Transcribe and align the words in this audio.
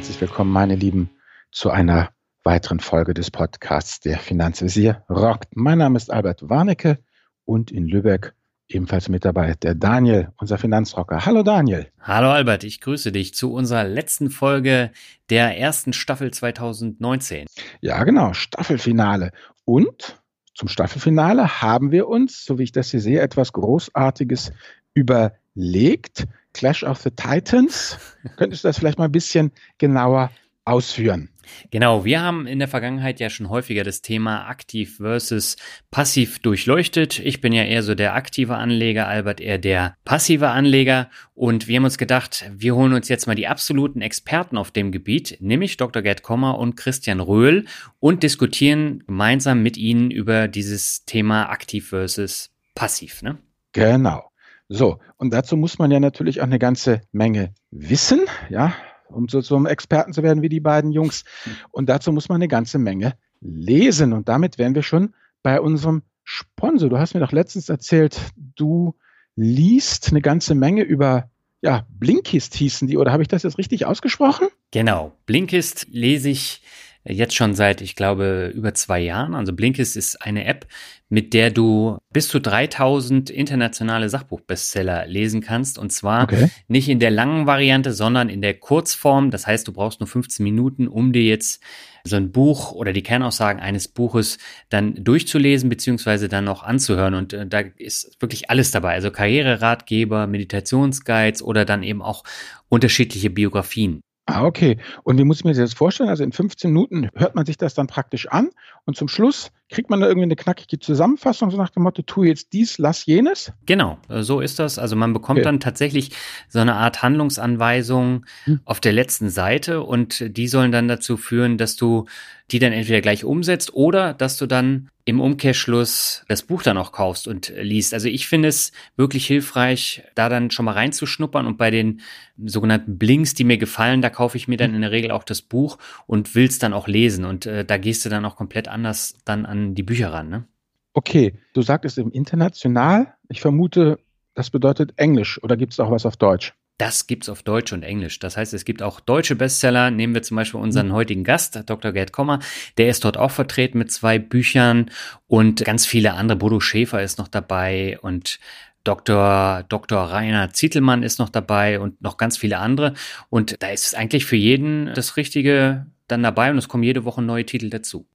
Herzlich 0.00 0.22
willkommen, 0.22 0.50
meine 0.50 0.76
Lieben, 0.76 1.10
zu 1.52 1.68
einer 1.68 2.08
weiteren 2.42 2.80
Folge 2.80 3.12
des 3.12 3.30
Podcasts 3.30 4.00
Der 4.00 4.18
Finanzvisier 4.18 5.04
rockt. 5.10 5.54
Mein 5.54 5.76
Name 5.76 5.98
ist 5.98 6.10
Albert 6.10 6.48
Warnecke 6.48 7.00
und 7.44 7.70
in 7.70 7.86
Lübeck 7.86 8.32
ebenfalls 8.68 9.10
mit 9.10 9.26
dabei 9.26 9.52
der 9.56 9.74
Daniel, 9.74 10.32
unser 10.38 10.56
Finanzrocker. 10.56 11.26
Hallo 11.26 11.42
Daniel. 11.42 11.92
Hallo 12.00 12.30
Albert, 12.30 12.64
ich 12.64 12.80
grüße 12.80 13.12
dich 13.12 13.34
zu 13.34 13.52
unserer 13.52 13.84
letzten 13.84 14.30
Folge 14.30 14.90
der 15.28 15.58
ersten 15.58 15.92
Staffel 15.92 16.32
2019. 16.32 17.44
Ja, 17.82 18.02
genau, 18.04 18.32
Staffelfinale. 18.32 19.32
Und 19.66 20.18
zum 20.54 20.68
Staffelfinale 20.68 21.60
haben 21.60 21.92
wir 21.92 22.08
uns, 22.08 22.46
so 22.46 22.58
wie 22.58 22.62
ich 22.62 22.72
das 22.72 22.90
hier 22.90 23.02
sehe, 23.02 23.20
etwas 23.20 23.52
Großartiges 23.52 24.52
überlegt. 24.94 26.26
Clash 26.52 26.82
of 26.84 26.98
the 26.98 27.10
Titans. 27.10 27.98
Könntest 28.36 28.64
du 28.64 28.68
das 28.68 28.78
vielleicht 28.78 28.98
mal 28.98 29.06
ein 29.06 29.12
bisschen 29.12 29.52
genauer 29.78 30.30
ausführen? 30.64 31.30
Genau, 31.70 32.04
wir 32.04 32.20
haben 32.22 32.46
in 32.46 32.58
der 32.58 32.68
Vergangenheit 32.68 33.20
ja 33.20 33.30
schon 33.30 33.48
häufiger 33.48 33.84
das 33.84 34.02
Thema 34.02 34.46
aktiv 34.46 34.96
versus 34.96 35.56
passiv 35.90 36.38
durchleuchtet. 36.40 37.18
Ich 37.18 37.40
bin 37.40 37.52
ja 37.52 37.64
eher 37.64 37.82
so 37.82 37.94
der 37.94 38.14
aktive 38.14 38.56
Anleger, 38.56 39.06
Albert 39.06 39.40
eher 39.40 39.58
der 39.58 39.96
passive 40.04 40.48
Anleger. 40.48 41.10
Und 41.34 41.68
wir 41.68 41.76
haben 41.76 41.84
uns 41.84 41.98
gedacht, 41.98 42.50
wir 42.54 42.74
holen 42.74 42.92
uns 42.92 43.08
jetzt 43.08 43.26
mal 43.26 43.34
die 43.34 43.48
absoluten 43.48 44.00
Experten 44.00 44.56
auf 44.56 44.70
dem 44.70 44.92
Gebiet, 44.92 45.38
nämlich 45.40 45.76
Dr. 45.76 46.02
Gerd 46.02 46.22
Kommer 46.22 46.58
und 46.58 46.76
Christian 46.76 47.20
Röhl 47.20 47.64
und 47.98 48.22
diskutieren 48.22 49.02
gemeinsam 49.06 49.62
mit 49.62 49.76
ihnen 49.76 50.10
über 50.10 50.48
dieses 50.48 51.04
Thema 51.04 51.50
aktiv 51.50 51.88
versus 51.88 52.50
passiv. 52.74 53.22
Ne? 53.22 53.38
Genau. 53.72 54.29
So, 54.72 54.98
und 55.16 55.34
dazu 55.34 55.56
muss 55.56 55.80
man 55.80 55.90
ja 55.90 55.98
natürlich 55.98 56.40
auch 56.40 56.44
eine 56.46 56.60
ganze 56.60 57.00
Menge 57.10 57.52
wissen, 57.72 58.20
ja, 58.50 58.72
um 59.08 59.28
so 59.28 59.42
zum 59.42 59.66
Experten 59.66 60.12
zu 60.12 60.22
werden 60.22 60.42
wie 60.42 60.48
die 60.48 60.60
beiden 60.60 60.92
Jungs. 60.92 61.24
Und 61.72 61.88
dazu 61.88 62.12
muss 62.12 62.28
man 62.28 62.36
eine 62.36 62.46
ganze 62.46 62.78
Menge 62.78 63.14
lesen. 63.40 64.12
Und 64.12 64.28
damit 64.28 64.58
wären 64.58 64.76
wir 64.76 64.84
schon 64.84 65.12
bei 65.42 65.60
unserem 65.60 66.02
Sponsor. 66.22 66.88
Du 66.88 66.98
hast 66.98 67.14
mir 67.14 67.20
doch 67.20 67.32
letztens 67.32 67.68
erzählt, 67.68 68.20
du 68.36 68.94
liest 69.34 70.10
eine 70.10 70.20
ganze 70.20 70.54
Menge 70.54 70.82
über 70.82 71.28
ja, 71.62 71.84
Blinkist 71.90 72.54
hießen 72.54 72.86
die, 72.86 72.96
oder 72.96 73.10
habe 73.12 73.22
ich 73.22 73.28
das 73.28 73.42
jetzt 73.42 73.58
richtig 73.58 73.86
ausgesprochen? 73.86 74.48
Genau, 74.70 75.12
Blinkist 75.26 75.88
lese 75.90 76.30
ich 76.30 76.62
jetzt 77.04 77.34
schon 77.34 77.54
seit, 77.54 77.80
ich 77.80 77.96
glaube, 77.96 78.52
über 78.54 78.74
zwei 78.74 79.00
Jahren. 79.00 79.34
Also 79.34 79.52
Blinkist 79.52 79.96
ist 79.96 80.20
eine 80.20 80.44
App, 80.44 80.66
mit 81.08 81.32
der 81.32 81.50
du 81.50 81.98
bis 82.12 82.28
zu 82.28 82.40
3000 82.40 83.30
internationale 83.30 84.08
Sachbuchbestseller 84.08 85.06
lesen 85.06 85.40
kannst. 85.40 85.78
Und 85.78 85.90
zwar 85.90 86.24
okay. 86.24 86.50
nicht 86.68 86.88
in 86.88 87.00
der 87.00 87.10
langen 87.10 87.46
Variante, 87.46 87.92
sondern 87.92 88.28
in 88.28 88.42
der 88.42 88.54
Kurzform. 88.54 89.30
Das 89.30 89.46
heißt, 89.46 89.66
du 89.66 89.72
brauchst 89.72 90.00
nur 90.00 90.08
15 90.08 90.44
Minuten, 90.44 90.88
um 90.88 91.12
dir 91.12 91.24
jetzt 91.24 91.62
so 92.04 92.16
ein 92.16 92.32
Buch 92.32 92.72
oder 92.72 92.92
die 92.92 93.02
Kernaussagen 93.02 93.60
eines 93.60 93.88
Buches 93.88 94.38
dann 94.68 95.02
durchzulesen, 95.02 95.68
beziehungsweise 95.68 96.28
dann 96.28 96.44
noch 96.44 96.62
anzuhören. 96.62 97.14
Und 97.14 97.32
äh, 97.32 97.46
da 97.46 97.60
ist 97.76 98.16
wirklich 98.20 98.50
alles 98.50 98.70
dabei. 98.70 98.92
Also 98.94 99.10
Karriereratgeber, 99.10 100.26
Meditationsguides 100.26 101.42
oder 101.42 101.64
dann 101.64 101.82
eben 101.82 102.02
auch 102.02 102.24
unterschiedliche 102.68 103.30
Biografien. 103.30 104.02
Ah, 104.30 104.44
okay. 104.44 104.78
Und 105.02 105.18
wie 105.18 105.24
muss 105.24 105.38
ich 105.38 105.44
mir 105.44 105.50
das 105.50 105.58
jetzt 105.58 105.76
vorstellen? 105.76 106.08
Also 106.08 106.22
in 106.22 106.32
15 106.32 106.72
Minuten 106.72 107.08
hört 107.14 107.34
man 107.34 107.44
sich 107.46 107.56
das 107.56 107.74
dann 107.74 107.88
praktisch 107.88 108.28
an 108.28 108.50
und 108.84 108.96
zum 108.96 109.08
Schluss 109.08 109.50
kriegt 109.70 109.90
man 109.90 110.00
da 110.00 110.06
irgendwie 110.06 110.24
eine 110.24 110.36
knackige 110.36 110.78
Zusammenfassung, 110.78 111.50
so 111.50 111.56
nach 111.56 111.70
dem 111.70 111.84
Motto, 111.84 112.02
tu 112.02 112.24
jetzt 112.24 112.52
dies, 112.52 112.78
lass 112.78 113.06
jenes? 113.06 113.52
Genau, 113.66 113.98
so 114.08 114.40
ist 114.40 114.58
das. 114.58 114.78
Also 114.78 114.96
man 114.96 115.12
bekommt 115.12 115.38
okay. 115.38 115.44
dann 115.44 115.60
tatsächlich 115.60 116.10
so 116.48 116.58
eine 116.58 116.74
Art 116.74 117.02
Handlungsanweisung 117.02 118.26
hm. 118.44 118.60
auf 118.64 118.80
der 118.80 118.92
letzten 118.92 119.30
Seite 119.30 119.82
und 119.82 120.36
die 120.36 120.48
sollen 120.48 120.72
dann 120.72 120.88
dazu 120.88 121.16
führen, 121.16 121.56
dass 121.56 121.76
du 121.76 122.06
die 122.50 122.58
dann 122.58 122.72
entweder 122.72 123.00
gleich 123.00 123.24
umsetzt 123.24 123.74
oder 123.74 124.12
dass 124.12 124.36
du 124.36 124.46
dann 124.46 124.88
im 125.10 125.20
Umkehrschluss 125.20 126.24
das 126.28 126.42
Buch 126.42 126.62
dann 126.62 126.78
auch 126.78 126.92
kaufst 126.92 127.28
und 127.28 127.52
liest. 127.56 127.92
Also 127.92 128.08
ich 128.08 128.26
finde 128.26 128.48
es 128.48 128.72
wirklich 128.96 129.26
hilfreich, 129.26 130.02
da 130.14 130.28
dann 130.28 130.50
schon 130.50 130.64
mal 130.64 130.72
reinzuschnuppern 130.72 131.46
und 131.46 131.58
bei 131.58 131.70
den 131.70 132.00
sogenannten 132.42 132.96
Blinks, 132.96 133.34
die 133.34 133.44
mir 133.44 133.58
gefallen, 133.58 134.00
da 134.00 134.08
kaufe 134.08 134.36
ich 134.36 134.48
mir 134.48 134.56
dann 134.56 134.74
in 134.74 134.80
der 134.80 134.92
Regel 134.92 135.10
auch 135.10 135.24
das 135.24 135.42
Buch 135.42 135.78
und 136.06 136.34
will 136.34 136.46
es 136.46 136.58
dann 136.58 136.72
auch 136.72 136.88
lesen 136.88 137.24
und 137.24 137.44
äh, 137.44 137.64
da 137.64 137.76
gehst 137.76 138.04
du 138.04 138.08
dann 138.08 138.24
auch 138.24 138.36
komplett 138.36 138.68
anders 138.68 139.18
dann 139.24 139.44
an 139.44 139.74
die 139.74 139.82
Bücher 139.82 140.12
ran, 140.12 140.28
ne? 140.28 140.46
Okay, 140.92 141.38
du 141.52 141.62
sagtest 141.62 141.98
im 141.98 142.10
international. 142.10 143.14
Ich 143.28 143.40
vermute, 143.40 144.00
das 144.34 144.50
bedeutet 144.50 144.92
Englisch 144.96 145.40
oder 145.42 145.56
gibt 145.56 145.72
es 145.72 145.80
auch 145.80 145.90
was 145.90 146.06
auf 146.06 146.16
Deutsch? 146.16 146.54
Das 146.80 147.06
gibt 147.06 147.24
es 147.24 147.28
auf 147.28 147.42
Deutsch 147.42 147.74
und 147.74 147.82
Englisch. 147.82 148.20
Das 148.20 148.38
heißt, 148.38 148.54
es 148.54 148.64
gibt 148.64 148.80
auch 148.80 149.00
deutsche 149.00 149.36
Bestseller. 149.36 149.90
Nehmen 149.90 150.14
wir 150.14 150.22
zum 150.22 150.38
Beispiel 150.38 150.60
unseren 150.60 150.88
mhm. 150.88 150.92
heutigen 150.94 151.24
Gast, 151.24 151.62
Dr. 151.66 151.92
Gerd 151.92 152.10
Kommer. 152.10 152.38
Der 152.78 152.88
ist 152.88 153.04
dort 153.04 153.18
auch 153.18 153.30
vertreten 153.30 153.76
mit 153.76 153.92
zwei 153.92 154.18
Büchern 154.18 154.90
und 155.26 155.62
ganz 155.62 155.84
viele 155.84 156.14
andere. 156.14 156.38
Bodo 156.38 156.58
Schäfer 156.58 157.02
ist 157.02 157.18
noch 157.18 157.28
dabei 157.28 157.98
und 158.00 158.40
Dr. 158.82 159.62
Dr. 159.68 159.98
Rainer 159.98 160.54
Zietelmann 160.54 161.02
ist 161.02 161.18
noch 161.18 161.28
dabei 161.28 161.80
und 161.80 162.00
noch 162.00 162.16
ganz 162.16 162.38
viele 162.38 162.56
andere. 162.56 162.94
Und 163.28 163.62
da 163.62 163.68
ist 163.68 163.94
eigentlich 163.94 164.24
für 164.24 164.36
jeden 164.36 164.94
das 164.94 165.18
Richtige 165.18 165.84
dann 166.08 166.22
dabei 166.22 166.50
und 166.50 166.56
es 166.56 166.68
kommen 166.68 166.82
jede 166.82 167.04
Woche 167.04 167.20
neue 167.20 167.44
Titel 167.44 167.68
dazu. 167.68 168.06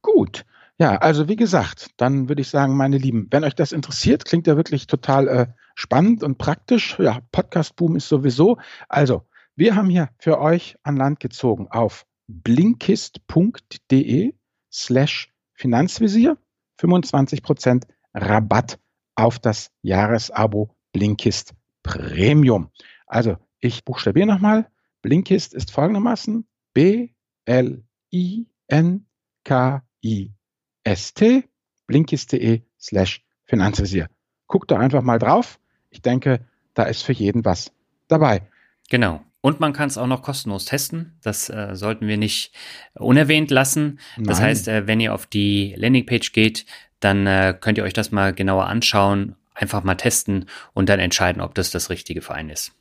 Gut. 0.00 0.44
Ja, 0.76 0.96
also 0.96 1.28
wie 1.28 1.36
gesagt, 1.36 1.90
dann 1.98 2.28
würde 2.28 2.42
ich 2.42 2.48
sagen, 2.48 2.76
meine 2.76 2.98
Lieben, 2.98 3.28
wenn 3.30 3.44
euch 3.44 3.54
das 3.54 3.70
interessiert, 3.70 4.24
klingt 4.24 4.48
ja 4.48 4.56
wirklich 4.56 4.88
total 4.88 5.28
äh, 5.28 5.46
spannend 5.74 6.22
und 6.22 6.38
praktisch. 6.38 6.98
Ja, 6.98 7.20
Podcast-Boom 7.32 7.96
ist 7.96 8.08
sowieso. 8.08 8.58
Also, 8.88 9.26
wir 9.56 9.76
haben 9.76 9.90
hier 9.90 10.10
für 10.18 10.40
euch 10.40 10.76
an 10.82 10.96
Land 10.96 11.20
gezogen 11.20 11.68
auf 11.70 12.06
blinkist.de 12.28 13.14
slash 14.72 15.32
Finanzvisier 15.54 16.38
25% 16.80 17.84
Rabatt 18.14 18.78
auf 19.14 19.38
das 19.38 19.70
Jahresabo 19.82 20.74
Blinkist 20.92 21.54
Premium. 21.82 22.70
Also, 23.06 23.36
ich 23.60 23.84
buchstabiere 23.84 24.26
nochmal. 24.26 24.68
Blinkist 25.02 25.54
ist 25.54 25.70
folgendermaßen 25.70 26.46
B-L-I-N-K 26.74 27.12
I-S-T, 30.04 31.44
blinkist.de 31.86 32.62
slash 32.80 33.24
Finanzvisier. 33.44 34.08
Guckt 34.46 34.70
da 34.70 34.78
einfach 34.78 35.02
mal 35.02 35.18
drauf. 35.18 35.58
Ich 35.92 36.02
denke, 36.02 36.40
da 36.74 36.84
ist 36.84 37.02
für 37.02 37.12
jeden 37.12 37.44
was 37.44 37.70
dabei. 38.08 38.42
Genau. 38.90 39.22
Und 39.40 39.60
man 39.60 39.72
kann 39.72 39.88
es 39.88 39.98
auch 39.98 40.06
noch 40.06 40.22
kostenlos 40.22 40.64
testen. 40.64 41.18
Das 41.22 41.50
äh, 41.50 41.74
sollten 41.74 42.06
wir 42.06 42.16
nicht 42.16 42.52
unerwähnt 42.94 43.50
lassen. 43.50 43.98
Das 44.16 44.38
Nein. 44.38 44.48
heißt, 44.48 44.68
äh, 44.68 44.86
wenn 44.86 45.00
ihr 45.00 45.14
auf 45.14 45.26
die 45.26 45.74
Landingpage 45.76 46.32
geht, 46.32 46.64
dann 47.00 47.26
äh, 47.26 47.56
könnt 47.58 47.78
ihr 47.78 47.84
euch 47.84 47.92
das 47.92 48.12
mal 48.12 48.32
genauer 48.32 48.66
anschauen, 48.66 49.34
einfach 49.54 49.82
mal 49.82 49.96
testen 49.96 50.46
und 50.74 50.88
dann 50.88 51.00
entscheiden, 51.00 51.42
ob 51.42 51.54
das 51.54 51.70
das 51.70 51.90
richtige 51.90 52.22
für 52.22 52.34
einen 52.34 52.50
ist. 52.50 52.72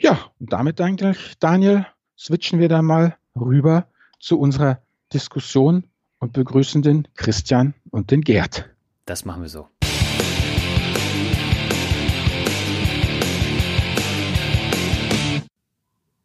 Ja, 0.00 0.18
und 0.40 0.52
damit 0.52 0.80
eigentlich, 0.80 1.34
Daniel, 1.38 1.86
switchen 2.18 2.58
wir 2.58 2.68
dann 2.68 2.84
mal 2.84 3.16
rüber 3.36 3.86
zu 4.18 4.38
unserer 4.38 4.80
Diskussion 5.12 5.84
und 6.18 6.32
begrüßen 6.32 6.82
den 6.82 7.06
Christian 7.14 7.74
und 7.90 8.10
den 8.10 8.22
Gerd. 8.22 8.68
Das 9.06 9.24
machen 9.24 9.42
wir 9.42 9.48
so. 9.48 9.68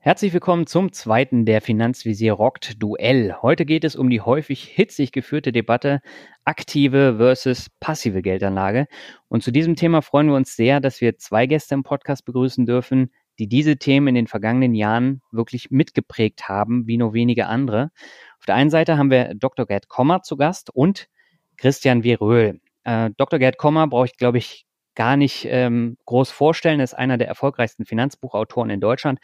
Herzlich 0.06 0.34
willkommen 0.34 0.68
zum 0.68 0.92
zweiten 0.92 1.46
der 1.46 1.62
Finanzvisier 1.62 2.34
rockt 2.34 2.84
Duell. 2.84 3.38
Heute 3.42 3.64
geht 3.64 3.86
es 3.86 3.96
um 3.96 4.10
die 4.10 4.20
häufig 4.20 4.66
hitzig 4.66 5.14
geführte 5.14 5.54
Debatte 5.54 6.02
aktive 6.44 7.16
versus 7.20 7.70
passive 7.80 8.22
Geldanlage. 8.22 8.88
Und 9.30 9.44
zu 9.44 9.52
diesem 9.52 9.78
Thema 9.78 10.02
freuen 10.02 10.28
wir 10.28 10.36
uns 10.36 10.58
sehr, 10.58 10.82
dass 10.82 11.00
wir 11.00 11.18
zwei 11.20 11.46
Gäste 11.46 11.76
im 11.76 11.84
Podcast 11.84 12.26
begrüßen 12.26 12.66
dürfen, 12.66 13.14
die 13.40 13.48
diese 13.48 13.78
Themen 13.78 14.08
in 14.08 14.16
den 14.16 14.28
vergangenen 14.28 14.76
Jahren 14.76 15.22
wirklich 15.32 15.72
mitgeprägt 15.72 16.50
haben, 16.50 16.86
wie 16.86 16.98
nur 16.98 17.14
wenige 17.14 17.48
andere. 17.48 17.92
Auf 18.40 18.46
der 18.46 18.56
einen 18.56 18.72
Seite 18.72 18.98
haben 18.98 19.10
wir 19.10 19.34
Dr. 19.36 19.66
Gerd 19.66 19.88
Kommer 19.88 20.22
zu 20.22 20.36
Gast 20.36 20.70
und 20.70 21.08
Christian 21.56 22.04
Veröhl. 22.04 22.60
Äh, 22.84 23.12
Dr. 23.16 23.40
Gerd 23.40 23.58
Kommer 23.58 23.88
brauche 23.88 24.08
ich, 24.08 24.18
glaube 24.18 24.40
ich, 24.40 24.66
gar 24.96 25.18
nicht 25.18 25.48
ähm, 25.50 25.98
groß 26.06 26.32
vorstellen, 26.32 26.80
Er 26.80 26.84
ist 26.84 26.94
einer 26.94 27.18
der 27.18 27.28
erfolgreichsten 27.28 27.86
Finanzbuchautoren 27.86 28.70
in 28.70 28.80
Deutschland 28.80 29.20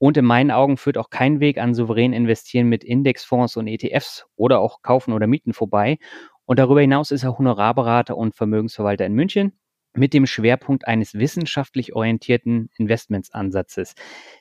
und 0.00 0.16
in 0.16 0.24
meinen 0.24 0.50
Augen 0.50 0.78
führt 0.78 0.96
auch 0.96 1.10
kein 1.10 1.40
Weg 1.40 1.58
an 1.58 1.74
souverän 1.74 2.14
investieren 2.14 2.68
mit 2.68 2.84
Indexfonds 2.84 3.58
und 3.58 3.66
ETFs 3.66 4.24
oder 4.34 4.58
auch 4.60 4.80
kaufen 4.80 5.12
oder 5.12 5.26
mieten 5.26 5.52
vorbei. 5.52 5.98
Und 6.46 6.58
darüber 6.58 6.80
hinaus 6.80 7.10
ist 7.10 7.22
er 7.22 7.36
Honorarberater 7.36 8.16
und 8.16 8.34
Vermögensverwalter 8.34 9.04
in 9.04 9.12
München 9.12 9.52
mit 9.92 10.14
dem 10.14 10.24
Schwerpunkt 10.24 10.88
eines 10.88 11.14
wissenschaftlich 11.14 11.94
orientierten 11.94 12.70
Investmentsansatzes. 12.78 13.94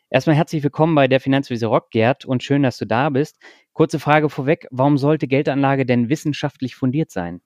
Erstmal 0.10 0.38
herzlich 0.38 0.64
willkommen 0.64 0.96
bei 0.96 1.10
der 1.10 1.20
Finanzwiese 1.20 1.66
Rock, 1.66 1.90
Gerd, 1.92 2.24
und 2.24 2.42
schön, 2.42 2.64
dass 2.64 2.78
du 2.78 2.86
da 2.86 3.10
bist. 3.10 3.38
Kurze 3.74 4.00
Frage 4.00 4.30
vorweg, 4.30 4.66
warum 4.72 4.98
sollte 4.98 5.28
Geldanlage 5.28 5.86
denn 5.86 6.08
wissenschaftlich 6.08 6.76
fundiert 6.76 7.12
sein? 7.12 7.42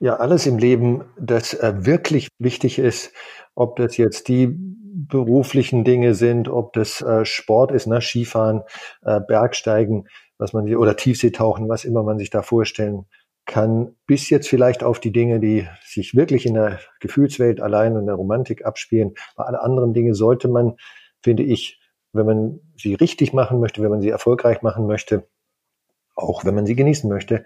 Ja, 0.00 0.16
alles 0.16 0.46
im 0.46 0.58
Leben, 0.58 1.04
das 1.18 1.54
äh, 1.54 1.72
wirklich 1.84 2.28
wichtig 2.38 2.78
ist, 2.78 3.12
ob 3.54 3.76
das 3.76 3.96
jetzt 3.96 4.28
die 4.28 4.48
beruflichen 4.48 5.84
Dinge 5.84 6.14
sind, 6.14 6.48
ob 6.48 6.72
das 6.72 7.00
äh, 7.00 7.24
Sport 7.24 7.72
ist, 7.72 7.86
ne, 7.86 8.00
Skifahren, 8.00 8.62
äh, 9.02 9.20
Bergsteigen, 9.20 10.08
was 10.38 10.52
man 10.52 10.72
oder 10.74 10.96
Tiefseetauchen, 10.96 11.68
was 11.68 11.84
immer 11.84 12.02
man 12.02 12.18
sich 12.18 12.30
da 12.30 12.42
vorstellen 12.42 13.06
kann, 13.46 13.96
bis 14.06 14.30
jetzt 14.30 14.48
vielleicht 14.48 14.84
auf 14.84 15.00
die 15.00 15.12
Dinge, 15.12 15.40
die 15.40 15.68
sich 15.84 16.14
wirklich 16.14 16.46
in 16.46 16.54
der 16.54 16.78
Gefühlswelt 17.00 17.60
allein 17.60 17.96
und 17.96 18.06
der 18.06 18.14
Romantik 18.14 18.64
abspielen. 18.64 19.14
Bei 19.36 19.44
alle 19.44 19.62
anderen 19.62 19.94
Dinge 19.94 20.14
sollte 20.14 20.48
man, 20.48 20.76
finde 21.22 21.42
ich, 21.42 21.80
wenn 22.12 22.26
man 22.26 22.60
sie 22.76 22.94
richtig 22.94 23.32
machen 23.32 23.60
möchte, 23.60 23.82
wenn 23.82 23.90
man 23.90 24.00
sie 24.00 24.10
erfolgreich 24.10 24.62
machen 24.62 24.86
möchte, 24.86 25.26
auch 26.14 26.44
wenn 26.44 26.54
man 26.54 26.66
sie 26.66 26.76
genießen 26.76 27.08
möchte, 27.08 27.44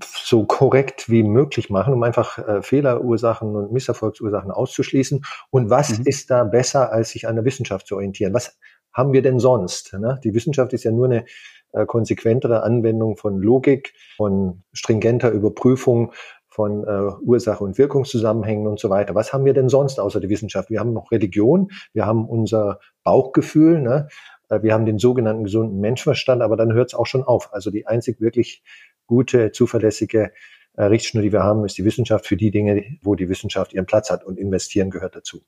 so 0.00 0.44
korrekt 0.44 1.10
wie 1.10 1.22
möglich 1.22 1.68
machen, 1.70 1.92
um 1.92 2.02
einfach 2.02 2.38
äh, 2.38 2.62
Fehlerursachen 2.62 3.54
und 3.54 3.72
Misserfolgsursachen 3.72 4.50
auszuschließen. 4.50 5.22
Und 5.50 5.70
was 5.70 5.98
mhm. 5.98 6.06
ist 6.06 6.30
da 6.30 6.44
besser, 6.44 6.92
als 6.92 7.10
sich 7.10 7.28
an 7.28 7.36
der 7.36 7.44
Wissenschaft 7.44 7.86
zu 7.86 7.96
orientieren? 7.96 8.32
Was 8.32 8.58
haben 8.92 9.12
wir 9.12 9.22
denn 9.22 9.38
sonst? 9.38 9.92
Ne? 9.94 10.18
Die 10.24 10.34
Wissenschaft 10.34 10.72
ist 10.72 10.84
ja 10.84 10.90
nur 10.90 11.06
eine 11.06 11.26
äh, 11.72 11.84
konsequentere 11.84 12.62
Anwendung 12.62 13.16
von 13.16 13.38
Logik, 13.38 13.92
von 14.16 14.62
stringenter 14.72 15.30
Überprüfung 15.30 16.12
von 16.48 16.84
äh, 16.84 17.12
Ursache 17.22 17.62
und 17.62 17.78
Wirkungszusammenhängen 17.78 18.66
und 18.66 18.80
so 18.80 18.90
weiter. 18.90 19.14
Was 19.14 19.32
haben 19.32 19.44
wir 19.44 19.54
denn 19.54 19.68
sonst 19.68 20.00
außer 20.00 20.18
der 20.18 20.30
Wissenschaft? 20.30 20.70
Wir 20.70 20.80
haben 20.80 20.92
noch 20.92 21.12
Religion, 21.12 21.70
wir 21.92 22.06
haben 22.06 22.28
unser 22.28 22.80
Bauchgefühl, 23.04 23.80
ne? 23.80 24.08
Äh, 24.48 24.62
wir 24.62 24.74
haben 24.74 24.86
den 24.86 24.98
sogenannten 24.98 25.44
gesunden 25.44 25.78
Menschenverstand, 25.80 26.42
aber 26.42 26.56
dann 26.56 26.72
hört 26.72 26.88
es 26.88 26.94
auch 26.94 27.06
schon 27.06 27.22
auf. 27.22 27.52
Also 27.52 27.70
die 27.70 27.86
einzig 27.86 28.20
wirklich 28.20 28.62
gute, 29.08 29.50
zuverlässige 29.50 30.32
äh, 30.74 30.84
Richtschnur, 30.84 31.24
die 31.24 31.32
wir 31.32 31.42
haben, 31.42 31.64
ist 31.64 31.76
die 31.76 31.84
Wissenschaft 31.84 32.26
für 32.26 32.36
die 32.36 32.52
Dinge, 32.52 32.84
wo 33.02 33.16
die 33.16 33.28
Wissenschaft 33.28 33.72
ihren 33.72 33.86
Platz 33.86 34.10
hat 34.10 34.22
und 34.24 34.38
investieren 34.38 34.90
gehört 34.90 35.16
dazu. 35.16 35.42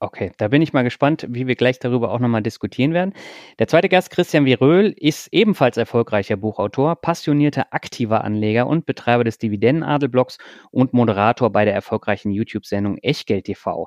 Okay, 0.00 0.32
da 0.36 0.48
bin 0.48 0.62
ich 0.62 0.72
mal 0.72 0.82
gespannt, 0.82 1.28
wie 1.30 1.46
wir 1.46 1.54
gleich 1.54 1.78
darüber 1.78 2.10
auch 2.10 2.18
nochmal 2.18 2.42
diskutieren 2.42 2.92
werden. 2.92 3.12
Der 3.60 3.68
zweite 3.68 3.88
Gast, 3.88 4.10
Christian 4.10 4.44
Viröl, 4.44 4.92
ist 4.96 5.28
ebenfalls 5.30 5.76
erfolgreicher 5.76 6.36
Buchautor, 6.36 6.96
passionierter 6.96 7.66
aktiver 7.70 8.24
Anleger 8.24 8.66
und 8.66 8.84
Betreiber 8.84 9.22
des 9.22 9.38
Dividendenadelblocks 9.38 10.38
und 10.72 10.92
Moderator 10.92 11.52
bei 11.52 11.64
der 11.64 11.74
erfolgreichen 11.74 12.32
YouTube-Sendung 12.32 12.98
Echtgeld 12.98 13.44
TV. 13.44 13.86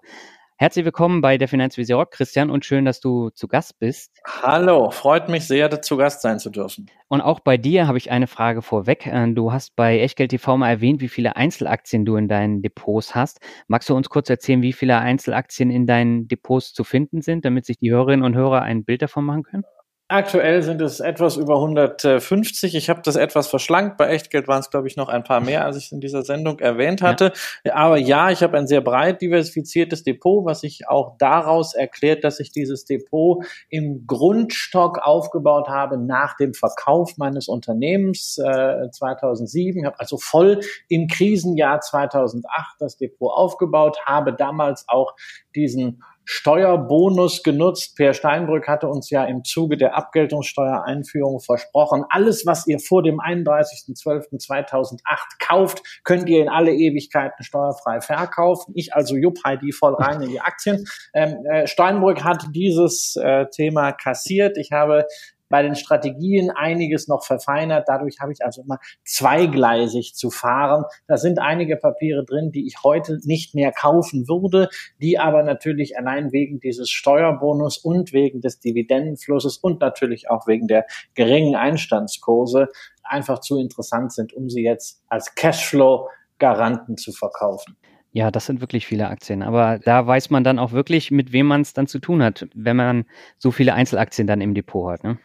Herzlich 0.57 0.85
willkommen 0.85 1.19
bei 1.19 1.37
der 1.37 1.49
Finanzvisier 1.49 1.97
Rock, 1.97 2.11
Christian, 2.11 2.49
und 2.49 2.63
schön, 2.63 2.85
dass 2.85 3.01
du 3.01 3.29
zu 3.29 3.49
Gast 3.49 3.77
bist. 3.77 4.21
Hallo, 4.25 4.89
freut 4.89 5.27
mich 5.27 5.45
sehr, 5.45 5.69
zu 5.81 5.97
Gast 5.97 6.21
sein 6.21 6.39
zu 6.39 6.49
dürfen. 6.49 6.89
Und 7.09 7.19
auch 7.19 7.41
bei 7.41 7.57
dir 7.57 7.87
habe 7.87 7.97
ich 7.97 8.09
eine 8.09 8.27
Frage 8.27 8.61
vorweg. 8.61 9.05
Äh, 9.05 9.33
du 9.33 9.51
hast 9.51 9.75
bei 9.75 9.99
Echtgeld 9.99 10.31
TV 10.31 10.55
mal 10.55 10.69
erwähnt, 10.69 11.01
wie 11.01 11.09
viele 11.09 11.35
Einzelaktien 11.35 12.05
du 12.05 12.15
in 12.15 12.29
deinen 12.29 12.61
Depots 12.61 13.13
hast. 13.13 13.41
Magst 13.67 13.89
du 13.89 13.95
uns 13.95 14.07
kurz 14.07 14.29
erzählen, 14.29 14.61
wie 14.61 14.71
viele 14.71 14.97
Einzelaktien 14.97 15.69
in 15.69 15.87
deinen 15.87 16.29
Depots 16.29 16.73
zu 16.73 16.85
finden 16.85 17.21
sind, 17.21 17.43
damit 17.43 17.65
sich 17.65 17.77
die 17.77 17.91
Hörerinnen 17.91 18.23
und 18.23 18.35
Hörer 18.35 18.61
ein 18.61 18.85
Bild 18.85 19.01
davon 19.01 19.25
machen 19.25 19.43
können? 19.43 19.65
Aktuell 20.07 20.61
sind 20.61 20.83
es 20.83 20.99
etwas 20.99 21.35
über 21.35 21.55
150. 21.55 22.75
Ich 22.75 22.91
habe 22.91 23.01
das 23.03 23.15
etwas 23.15 23.47
verschlankt. 23.47 23.97
Bei 23.97 24.09
Echtgeld 24.09 24.47
waren 24.47 24.59
es, 24.59 24.69
glaube 24.69 24.87
ich, 24.87 24.95
noch 24.97 25.09
ein 25.09 25.23
paar 25.23 25.39
mehr, 25.39 25.65
als 25.65 25.77
ich 25.77 25.91
in 25.91 25.99
dieser 25.99 26.21
Sendung 26.21 26.59
erwähnt 26.59 27.01
hatte. 27.01 27.33
Ja. 27.63 27.73
Aber 27.73 27.97
ja, 27.97 28.29
ich 28.29 28.43
habe 28.43 28.55
ein 28.55 28.67
sehr 28.67 28.81
breit 28.81 29.19
diversifiziertes 29.21 30.03
Depot, 30.03 30.45
was 30.45 30.61
sich 30.61 30.87
auch 30.87 31.17
daraus 31.17 31.73
erklärt, 31.73 32.23
dass 32.23 32.39
ich 32.39 32.51
dieses 32.51 32.85
Depot 32.85 33.43
im 33.69 34.05
Grundstock 34.05 34.99
aufgebaut 34.99 35.69
habe 35.69 35.97
nach 35.97 36.37
dem 36.37 36.53
Verkauf 36.53 37.17
meines 37.17 37.47
Unternehmens 37.47 38.37
äh, 38.37 38.91
2007. 38.91 39.79
Ich 39.79 39.85
habe 39.87 39.99
also 39.99 40.19
voll 40.19 40.59
im 40.87 41.07
Krisenjahr 41.07 41.81
2008 41.81 42.75
das 42.77 42.97
Depot 42.97 43.31
aufgebaut, 43.31 43.97
habe 44.05 44.33
damals 44.33 44.85
auch 44.87 45.15
diesen 45.55 46.03
Steuerbonus 46.25 47.43
genutzt. 47.43 47.95
Per 47.95 48.13
Steinbrück 48.13 48.67
hatte 48.67 48.87
uns 48.87 49.09
ja 49.11 49.23
im 49.25 49.43
Zuge 49.43 49.77
der 49.77 49.95
Abgeltungssteuereinführung 49.95 51.39
versprochen, 51.39 52.03
alles, 52.09 52.45
was 52.45 52.65
ihr 52.67 52.79
vor 52.79 53.03
dem 53.03 53.19
31.12.2008 53.19 54.99
kauft, 55.39 55.81
könnt 56.03 56.27
ihr 56.27 56.41
in 56.41 56.49
alle 56.49 56.73
Ewigkeiten 56.73 57.43
steuerfrei 57.43 58.01
verkaufen. 58.01 58.73
Ich 58.75 58.93
also 58.95 59.15
Jupp 59.15 59.37
Heidi 59.45 59.71
voll 59.71 59.93
rein 59.93 60.21
in 60.21 60.29
die 60.29 60.41
Aktien. 60.41 60.85
Ähm, 61.13 61.45
äh, 61.45 61.67
Steinbrück 61.67 62.23
hat 62.23 62.47
dieses 62.53 63.15
äh, 63.15 63.45
Thema 63.51 63.91
kassiert. 63.91 64.57
Ich 64.57 64.71
habe 64.71 65.05
bei 65.49 65.61
den 65.61 65.75
Strategien 65.75 66.51
einiges 66.51 67.07
noch 67.07 67.23
verfeinert. 67.23 67.85
Dadurch 67.87 68.19
habe 68.19 68.31
ich 68.31 68.43
also 68.43 68.61
immer 68.63 68.79
zweigleisig 69.03 70.15
zu 70.15 70.29
fahren. 70.31 70.85
Da 71.07 71.17
sind 71.17 71.39
einige 71.39 71.77
Papiere 71.77 72.25
drin, 72.25 72.51
die 72.51 72.67
ich 72.67 72.83
heute 72.83 73.19
nicht 73.23 73.55
mehr 73.55 73.71
kaufen 73.71 74.27
würde, 74.27 74.69
die 75.01 75.19
aber 75.19 75.43
natürlich 75.43 75.97
allein 75.97 76.31
wegen 76.31 76.59
dieses 76.59 76.89
Steuerbonus 76.89 77.77
und 77.77 78.13
wegen 78.13 78.41
des 78.41 78.59
Dividendenflusses 78.59 79.57
und 79.57 79.81
natürlich 79.81 80.29
auch 80.29 80.47
wegen 80.47 80.67
der 80.67 80.85
geringen 81.13 81.55
Einstandskurse 81.55 82.69
einfach 83.03 83.39
zu 83.39 83.59
interessant 83.59 84.13
sind, 84.13 84.33
um 84.33 84.49
sie 84.49 84.63
jetzt 84.63 85.03
als 85.09 85.35
Cashflow-Garanten 85.35 86.97
zu 86.97 87.11
verkaufen. 87.11 87.77
Ja, 88.11 88.31
das 88.31 88.45
sind 88.45 88.61
wirklich 88.61 88.87
viele 88.87 89.09
Aktien. 89.09 89.43
Aber 89.43 89.77
da 89.77 90.07
weiß 90.07 90.29
man 90.29 90.45
dann 90.45 90.57
auch 90.57 90.71
wirklich, 90.71 91.11
mit 91.11 91.33
wem 91.33 91.47
man 91.47 91.61
es 91.61 91.73
dann 91.73 91.85
zu 91.85 91.99
tun 91.99 92.23
hat, 92.23 92.47
wenn 92.55 92.77
man 92.77 93.05
so 93.37 93.51
viele 93.51 93.73
Einzelaktien 93.73 94.25
dann 94.25 94.39
im 94.39 94.53
Depot 94.53 94.89
hat. 94.89 95.03
Ne? 95.03 95.19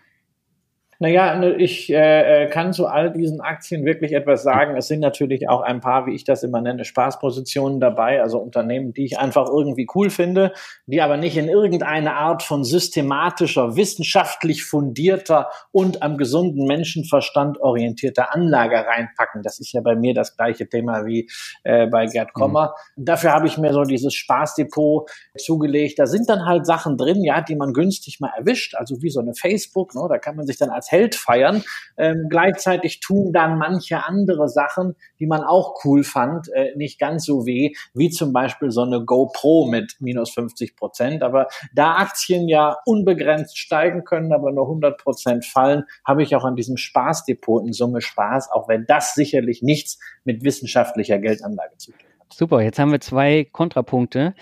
Naja, 1.02 1.34
ne, 1.34 1.54
ich 1.54 1.90
äh, 1.90 2.44
äh, 2.44 2.46
kann 2.48 2.72
zu 2.74 2.86
all 2.86 3.10
diesen 3.12 3.40
Aktien 3.40 3.86
wirklich 3.86 4.12
etwas 4.12 4.42
sagen. 4.42 4.76
Es 4.76 4.86
sind 4.86 5.00
natürlich 5.00 5.48
auch 5.48 5.62
ein 5.62 5.80
paar, 5.80 6.06
wie 6.06 6.14
ich 6.14 6.24
das 6.24 6.42
immer 6.42 6.60
nenne, 6.60 6.84
Spaßpositionen 6.84 7.80
dabei, 7.80 8.20
also 8.20 8.38
Unternehmen, 8.38 8.92
die 8.92 9.06
ich 9.06 9.18
einfach 9.18 9.48
irgendwie 9.48 9.86
cool 9.94 10.10
finde, 10.10 10.52
die 10.84 11.00
aber 11.00 11.16
nicht 11.16 11.38
in 11.38 11.48
irgendeine 11.48 12.16
Art 12.16 12.42
von 12.42 12.64
systematischer, 12.64 13.76
wissenschaftlich 13.76 14.64
fundierter 14.64 15.48
und 15.72 16.02
am 16.02 16.18
gesunden 16.18 16.66
Menschenverstand 16.66 17.58
orientierter 17.62 18.34
Anlage 18.34 18.76
reinpacken. 18.76 19.42
Das 19.42 19.58
ist 19.58 19.72
ja 19.72 19.80
bei 19.80 19.96
mir 19.96 20.12
das 20.12 20.36
gleiche 20.36 20.68
Thema 20.68 21.06
wie 21.06 21.30
äh, 21.64 21.86
bei 21.86 22.06
Gerd. 22.06 22.34
Kommer. 22.34 22.74
Mhm. 22.96 23.06
Dafür 23.06 23.32
habe 23.32 23.46
ich 23.46 23.56
mir 23.56 23.72
so 23.72 23.84
dieses 23.84 24.12
Spaßdepot 24.12 25.10
zugelegt. 25.38 25.98
Da 25.98 26.06
sind 26.06 26.28
dann 26.28 26.44
halt 26.44 26.66
Sachen 26.66 26.98
drin, 26.98 27.24
ja, 27.24 27.40
die 27.40 27.56
man 27.56 27.72
günstig 27.72 28.20
mal 28.20 28.32
erwischt, 28.36 28.74
also 28.74 29.00
wie 29.00 29.08
so 29.08 29.20
eine 29.20 29.34
Facebook, 29.34 29.94
ne? 29.94 30.06
da 30.06 30.18
kann 30.18 30.36
man 30.36 30.46
sich 30.46 30.58
dann 30.58 30.68
als 30.68 30.89
Held 30.90 31.14
feiern. 31.14 31.62
Ähm, 31.96 32.26
gleichzeitig 32.30 33.00
tun 33.00 33.32
dann 33.32 33.58
manche 33.58 34.04
andere 34.04 34.48
Sachen, 34.48 34.96
die 35.18 35.26
man 35.26 35.42
auch 35.42 35.84
cool 35.84 36.02
fand, 36.02 36.48
äh, 36.52 36.74
nicht 36.76 36.98
ganz 36.98 37.24
so 37.24 37.46
weh, 37.46 37.74
wie 37.94 38.10
zum 38.10 38.32
Beispiel 38.32 38.70
so 38.70 38.82
eine 38.82 39.04
GoPro 39.04 39.66
mit 39.66 39.96
minus 40.00 40.30
50 40.30 40.76
Prozent. 40.76 41.22
Aber 41.22 41.48
da 41.74 41.94
Aktien 41.94 42.48
ja 42.48 42.76
unbegrenzt 42.86 43.58
steigen 43.58 44.04
können, 44.04 44.32
aber 44.32 44.52
nur 44.52 44.64
100 44.64 44.98
Prozent 44.98 45.44
fallen, 45.44 45.84
habe 46.04 46.22
ich 46.22 46.34
auch 46.34 46.44
an 46.44 46.56
diesem 46.56 46.76
Spaßdepot 46.76 47.66
in 47.66 47.72
Summe 47.72 48.00
Spaß, 48.00 48.50
auch 48.50 48.68
wenn 48.68 48.86
das 48.86 49.14
sicherlich 49.14 49.62
nichts 49.62 49.98
mit 50.24 50.44
wissenschaftlicher 50.44 51.18
Geldanlage 51.18 51.76
zu 51.76 51.92
tun 51.92 52.00
hat. 52.18 52.32
Super, 52.32 52.60
jetzt 52.62 52.78
haben 52.78 52.92
wir 52.92 53.00
zwei 53.00 53.46
Kontrapunkte. 53.50 54.34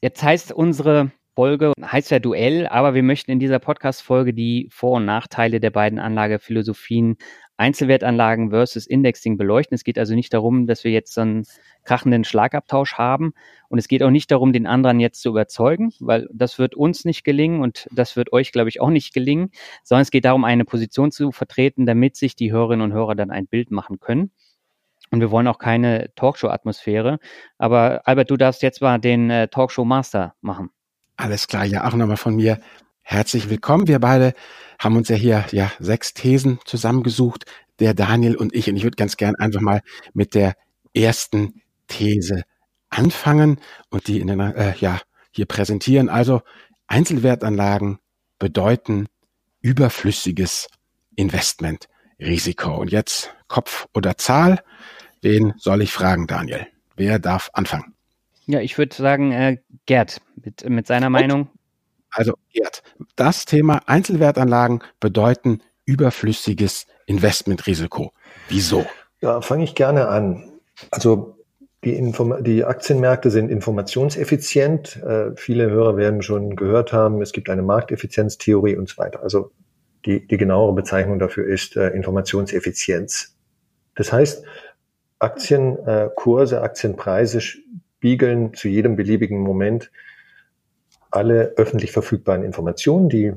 Jetzt 0.00 0.22
heißt 0.22 0.52
unsere 0.52 1.12
Folge 1.34 1.72
heißt 1.80 2.10
ja 2.10 2.18
Duell, 2.18 2.66
aber 2.66 2.92
wir 2.92 3.02
möchten 3.02 3.30
in 3.30 3.38
dieser 3.38 3.58
Podcast-Folge 3.58 4.34
die 4.34 4.68
Vor- 4.70 4.96
und 4.96 5.06
Nachteile 5.06 5.60
der 5.60 5.70
beiden 5.70 5.98
Anlagephilosophien 5.98 7.16
Einzelwertanlagen 7.56 8.50
versus 8.50 8.86
Indexing 8.86 9.38
beleuchten. 9.38 9.74
Es 9.74 9.84
geht 9.84 9.98
also 9.98 10.14
nicht 10.14 10.34
darum, 10.34 10.66
dass 10.66 10.84
wir 10.84 10.90
jetzt 10.90 11.14
so 11.14 11.22
einen 11.22 11.46
krachenden 11.84 12.24
Schlagabtausch 12.24 12.94
haben. 12.94 13.32
Und 13.68 13.78
es 13.78 13.88
geht 13.88 14.02
auch 14.02 14.10
nicht 14.10 14.30
darum, 14.30 14.52
den 14.52 14.66
anderen 14.66 15.00
jetzt 15.00 15.22
zu 15.22 15.30
überzeugen, 15.30 15.94
weil 16.00 16.28
das 16.32 16.58
wird 16.58 16.74
uns 16.74 17.06
nicht 17.06 17.24
gelingen 17.24 17.62
und 17.62 17.88
das 17.90 18.14
wird 18.14 18.32
euch, 18.32 18.52
glaube 18.52 18.68
ich, 18.68 18.80
auch 18.80 18.90
nicht 18.90 19.14
gelingen, 19.14 19.52
sondern 19.84 20.02
es 20.02 20.10
geht 20.10 20.26
darum, 20.26 20.44
eine 20.44 20.66
Position 20.66 21.12
zu 21.12 21.32
vertreten, 21.32 21.86
damit 21.86 22.16
sich 22.16 22.36
die 22.36 22.52
Hörerinnen 22.52 22.84
und 22.84 22.92
Hörer 22.92 23.14
dann 23.14 23.30
ein 23.30 23.46
Bild 23.46 23.70
machen 23.70 24.00
können. 24.00 24.32
Und 25.10 25.20
wir 25.20 25.30
wollen 25.30 25.46
auch 25.46 25.58
keine 25.58 26.10
Talkshow-Atmosphäre. 26.14 27.18
Aber 27.56 28.02
Albert, 28.04 28.30
du 28.30 28.36
darfst 28.36 28.62
jetzt 28.62 28.82
mal 28.82 28.98
den 28.98 29.30
äh, 29.30 29.48
Talkshow-Master 29.48 30.34
machen. 30.42 30.70
Alles 31.16 31.46
klar, 31.46 31.64
ja, 31.64 31.84
auch 31.86 31.94
nochmal 31.94 32.16
von 32.16 32.36
mir 32.36 32.60
herzlich 33.02 33.50
willkommen. 33.50 33.86
Wir 33.86 33.98
beide 33.98 34.34
haben 34.78 34.96
uns 34.96 35.08
ja 35.08 35.16
hier 35.16 35.44
ja 35.52 35.70
sechs 35.78 36.14
Thesen 36.14 36.58
zusammengesucht, 36.64 37.44
der 37.80 37.94
Daniel 37.94 38.36
und 38.36 38.54
ich. 38.54 38.68
Und 38.68 38.76
ich 38.76 38.82
würde 38.82 38.96
ganz 38.96 39.16
gern 39.16 39.36
einfach 39.36 39.60
mal 39.60 39.82
mit 40.14 40.34
der 40.34 40.54
ersten 40.94 41.62
These 41.88 42.42
anfangen 42.88 43.60
und 43.90 44.06
die 44.08 44.20
in 44.20 44.28
den, 44.28 44.40
äh, 44.40 44.74
ja, 44.78 45.00
hier 45.30 45.46
präsentieren. 45.46 46.08
Also 46.08 46.42
Einzelwertanlagen 46.86 47.98
bedeuten 48.38 49.08
überflüssiges 49.60 50.68
Investmentrisiko. 51.16 52.74
Und 52.74 52.90
jetzt 52.90 53.34
Kopf 53.48 53.86
oder 53.94 54.16
Zahl, 54.16 54.62
den 55.22 55.54
soll 55.56 55.82
ich 55.82 55.92
fragen, 55.92 56.26
Daniel. 56.26 56.66
Wer 56.96 57.18
darf 57.18 57.50
anfangen? 57.52 57.94
Ja, 58.46 58.60
ich 58.60 58.78
würde 58.78 58.94
sagen, 58.94 59.32
äh, 59.32 59.58
Gerd 59.86 60.20
mit, 60.36 60.68
mit 60.68 60.86
seiner 60.86 61.06
Gut. 61.06 61.12
Meinung. 61.12 61.48
Also 62.10 62.34
Gerd, 62.52 62.82
das 63.16 63.44
Thema 63.46 63.80
Einzelwertanlagen 63.86 64.82
bedeuten 65.00 65.62
überflüssiges 65.84 66.86
Investmentrisiko. 67.06 68.12
Wieso? 68.48 68.86
Ja, 69.20 69.40
fange 69.40 69.64
ich 69.64 69.74
gerne 69.74 70.08
an. 70.08 70.52
Also 70.90 71.38
die, 71.84 71.94
Inform 71.94 72.44
die 72.44 72.64
Aktienmärkte 72.64 73.30
sind 73.30 73.50
informationseffizient. 73.50 74.96
Äh, 75.02 75.32
viele 75.36 75.70
Hörer 75.70 75.96
werden 75.96 76.22
schon 76.22 76.54
gehört 76.54 76.92
haben, 76.92 77.22
es 77.22 77.32
gibt 77.32 77.50
eine 77.50 77.62
Markteffizienztheorie 77.62 78.76
und 78.76 78.88
so 78.88 78.98
weiter. 78.98 79.22
Also 79.22 79.50
die, 80.04 80.26
die 80.26 80.36
genauere 80.36 80.74
Bezeichnung 80.74 81.18
dafür 81.18 81.46
ist 81.46 81.76
äh, 81.76 81.88
Informationseffizienz. 81.88 83.36
Das 83.94 84.12
heißt, 84.12 84.44
Aktienkurse, 85.18 86.56
äh, 86.56 86.60
Aktienpreise 86.60 87.40
spiegeln 88.02 88.52
zu 88.52 88.66
jedem 88.66 88.96
beliebigen 88.96 89.38
Moment 89.38 89.92
alle 91.12 91.52
öffentlich 91.56 91.92
verfügbaren 91.92 92.42
Informationen, 92.42 93.08
die, 93.08 93.32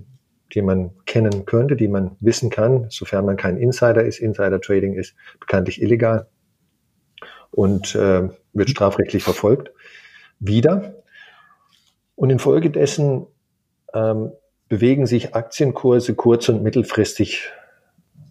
die 0.56 0.64
man 0.64 0.90
kennen 1.06 1.46
könnte, 1.46 1.76
die 1.76 1.88
man 1.88 2.18
wissen 2.20 2.50
kann, 2.50 2.88
sofern 2.90 3.28
man 3.28 3.38
kein 3.38 3.58
Insider 3.58 4.04
ist. 4.04 4.18
Insider 4.18 4.60
Trading 4.60 4.96
ist 4.96 5.14
bekanntlich 5.40 5.84
illegal 5.84 6.26
und 7.52 7.94
äh, 7.94 8.28
wird 8.54 8.70
strafrechtlich 8.72 9.24
verfolgt. 9.24 9.72
Wieder. 10.40 10.96
Und 12.16 12.32
infolgedessen 12.32 13.28
ähm, 13.94 14.32
bewegen 14.68 15.06
sich 15.06 15.36
Aktienkurse 15.36 16.16
kurz- 16.16 16.50
und 16.50 16.64
mittelfristig 16.64 17.52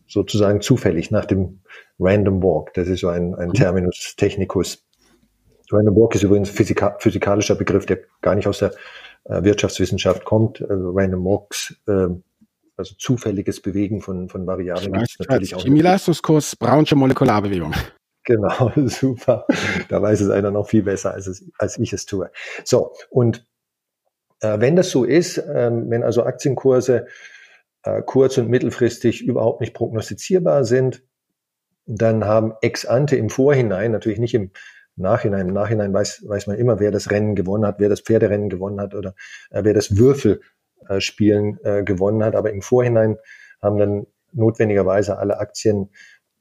sozusagen 0.08 0.62
zufällig 0.62 1.12
nach 1.12 1.26
dem 1.26 1.60
Random 2.00 2.42
Walk. 2.42 2.74
Das 2.74 2.88
ist 2.88 3.00
so 3.00 3.08
ein, 3.08 3.36
ein 3.36 3.52
Terminus 3.52 4.16
technicus. 4.16 4.83
Random 5.70 5.96
Walk 5.96 6.14
ist 6.14 6.22
übrigens 6.22 6.50
physika 6.50 6.96
physikalischer 6.98 7.54
Begriff, 7.54 7.86
der 7.86 8.00
gar 8.20 8.34
nicht 8.34 8.46
aus 8.46 8.58
der 8.58 8.72
äh, 9.24 9.42
Wirtschaftswissenschaft 9.42 10.24
kommt. 10.24 10.62
Also 10.62 10.90
Random 10.90 11.24
Walks, 11.24 11.74
äh, 11.86 12.08
also 12.76 12.94
zufälliges 12.98 13.60
Bewegen 13.60 14.00
von, 14.00 14.28
von 14.28 14.46
Variablen. 14.46 14.92
Gibt 14.92 15.18
natürlich 15.20 15.54
auch 15.54 15.62
Chemieleistungskurs, 15.62 16.56
Brownsche 16.56 16.96
Molekularbewegung. 16.96 17.72
Genau, 18.24 18.72
super. 18.86 19.46
Da 19.88 20.02
weiß 20.02 20.22
es 20.22 20.30
einer 20.30 20.50
noch 20.50 20.68
viel 20.68 20.82
besser, 20.82 21.14
als, 21.14 21.26
es, 21.26 21.44
als 21.58 21.78
ich 21.78 21.92
es 21.92 22.06
tue. 22.06 22.30
So, 22.64 22.92
und 23.10 23.46
äh, 24.40 24.60
wenn 24.60 24.76
das 24.76 24.90
so 24.90 25.04
ist, 25.04 25.38
ähm, 25.38 25.90
wenn 25.90 26.02
also 26.02 26.24
Aktienkurse 26.24 27.06
äh, 27.82 28.02
kurz- 28.02 28.38
und 28.38 28.48
mittelfristig 28.48 29.22
überhaupt 29.22 29.60
nicht 29.60 29.74
prognostizierbar 29.74 30.64
sind, 30.64 31.02
dann 31.86 32.24
haben 32.24 32.54
ex 32.62 32.86
ante 32.86 33.16
im 33.16 33.28
Vorhinein, 33.28 33.92
natürlich 33.92 34.18
nicht 34.18 34.34
im 34.34 34.50
Nachhinein, 34.96 35.48
im 35.48 35.54
Nachhinein 35.54 35.92
weiß, 35.92 36.24
weiß 36.26 36.46
man 36.46 36.56
immer, 36.56 36.80
wer 36.80 36.90
das 36.90 37.10
Rennen 37.10 37.34
gewonnen 37.34 37.66
hat, 37.66 37.80
wer 37.80 37.88
das 37.88 38.00
Pferderennen 38.00 38.48
gewonnen 38.48 38.80
hat 38.80 38.94
oder 38.94 39.14
äh, 39.50 39.64
wer 39.64 39.74
das 39.74 39.96
Würfelspielen 39.96 41.58
äh, 41.64 41.82
gewonnen 41.82 42.22
hat. 42.22 42.36
Aber 42.36 42.50
im 42.50 42.62
Vorhinein 42.62 43.16
haben 43.60 43.78
dann 43.78 44.06
notwendigerweise 44.32 45.18
alle 45.18 45.38
Aktien, 45.38 45.90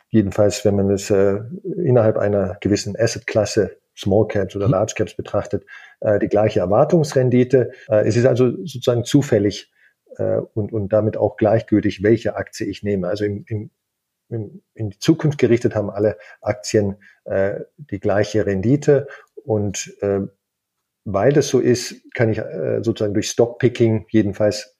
jedenfalls 0.10 0.63
wenn 0.65 0.75
man 0.75 0.89
es 0.91 1.10
äh, 1.10 1.39
innerhalb 1.83 2.17
einer 2.17 2.57
gewissen 2.62 2.95
Assetklasse 2.98 3.77
Small 3.95 4.27
Caps 4.27 4.55
oder 4.55 4.67
mhm. 4.67 4.74
Large 4.74 4.93
Caps 4.95 5.15
betrachtet, 5.15 5.65
äh, 6.00 6.19
die 6.19 6.27
gleiche 6.27 6.60
Erwartungsrendite. 6.60 7.72
Äh, 7.88 8.07
es 8.07 8.15
ist 8.15 8.25
also 8.25 8.51
sozusagen 8.65 9.03
zufällig 9.03 9.72
äh, 10.17 10.38
und, 10.53 10.74
und 10.74 10.91
damit 10.93 11.17
auch 11.17 11.38
gleichgültig, 11.38 12.03
welche 12.03 12.36
Aktie 12.36 12.67
ich 12.67 12.83
nehme. 12.83 13.07
Also 13.07 13.25
im, 13.25 13.45
im, 13.48 13.72
in 14.73 14.89
die 14.89 14.99
Zukunft 14.99 15.37
gerichtet 15.37 15.75
haben 15.75 15.89
alle 15.89 16.17
Aktien 16.41 16.97
äh, 17.25 17.61
die 17.77 17.99
gleiche 17.99 18.45
Rendite 18.45 19.07
und 19.43 19.95
äh, 20.01 20.21
weil 21.05 21.33
das 21.33 21.49
so 21.49 21.59
ist, 21.59 22.01
kann 22.13 22.31
ich 22.31 22.37
äh, 22.37 22.81
sozusagen 22.81 23.13
durch 23.13 23.29
Stockpicking 23.29 24.05
jedenfalls 24.09 24.77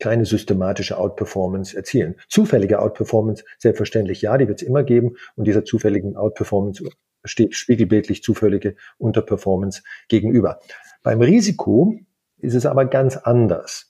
keine 0.00 0.24
systematische 0.24 0.98
Outperformance 0.98 1.76
erzielen. 1.76 2.16
Zufällige 2.28 2.80
Outperformance, 2.80 3.44
selbstverständlich 3.58 4.22
ja, 4.22 4.36
die 4.38 4.48
wird 4.48 4.62
es 4.62 4.66
immer 4.66 4.82
geben 4.82 5.16
und 5.36 5.46
dieser 5.46 5.64
zufälligen 5.64 6.16
Outperformance 6.16 6.82
steht 7.24 7.54
spiegelbildlich 7.54 8.22
zufällige 8.22 8.76
Unterperformance 8.98 9.82
gegenüber. 10.08 10.60
Beim 11.02 11.20
Risiko 11.20 11.98
ist 12.38 12.54
es 12.54 12.66
aber 12.66 12.86
ganz 12.86 13.16
anders. 13.18 13.89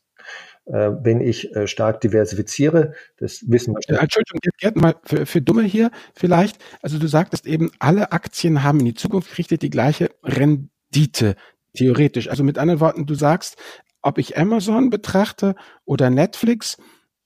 Äh, 0.70 0.92
wenn 1.02 1.20
ich 1.20 1.54
äh, 1.56 1.66
stark 1.66 2.00
diversifiziere. 2.00 2.94
Das 3.16 3.42
wissen 3.48 3.74
wir. 3.74 3.96
Ja, 3.96 4.02
Entschuldigung, 4.02 4.38
Gerd, 4.58 4.76
mal 4.76 4.94
für, 5.02 5.26
für 5.26 5.42
Dumme 5.42 5.64
hier 5.64 5.90
vielleicht. 6.14 6.62
Also 6.80 6.98
du 6.98 7.08
sagtest 7.08 7.46
eben, 7.46 7.72
alle 7.80 8.12
Aktien 8.12 8.62
haben 8.62 8.78
in 8.78 8.86
die 8.86 8.94
Zukunft 8.94 9.30
gerichtet 9.30 9.62
die 9.62 9.70
gleiche 9.70 10.10
Rendite, 10.22 11.34
theoretisch. 11.74 12.28
Also 12.30 12.44
mit 12.44 12.56
anderen 12.56 12.78
Worten, 12.78 13.04
du 13.04 13.14
sagst, 13.14 13.56
ob 14.00 14.18
ich 14.18 14.38
Amazon 14.38 14.90
betrachte 14.90 15.56
oder 15.84 16.08
Netflix 16.08 16.76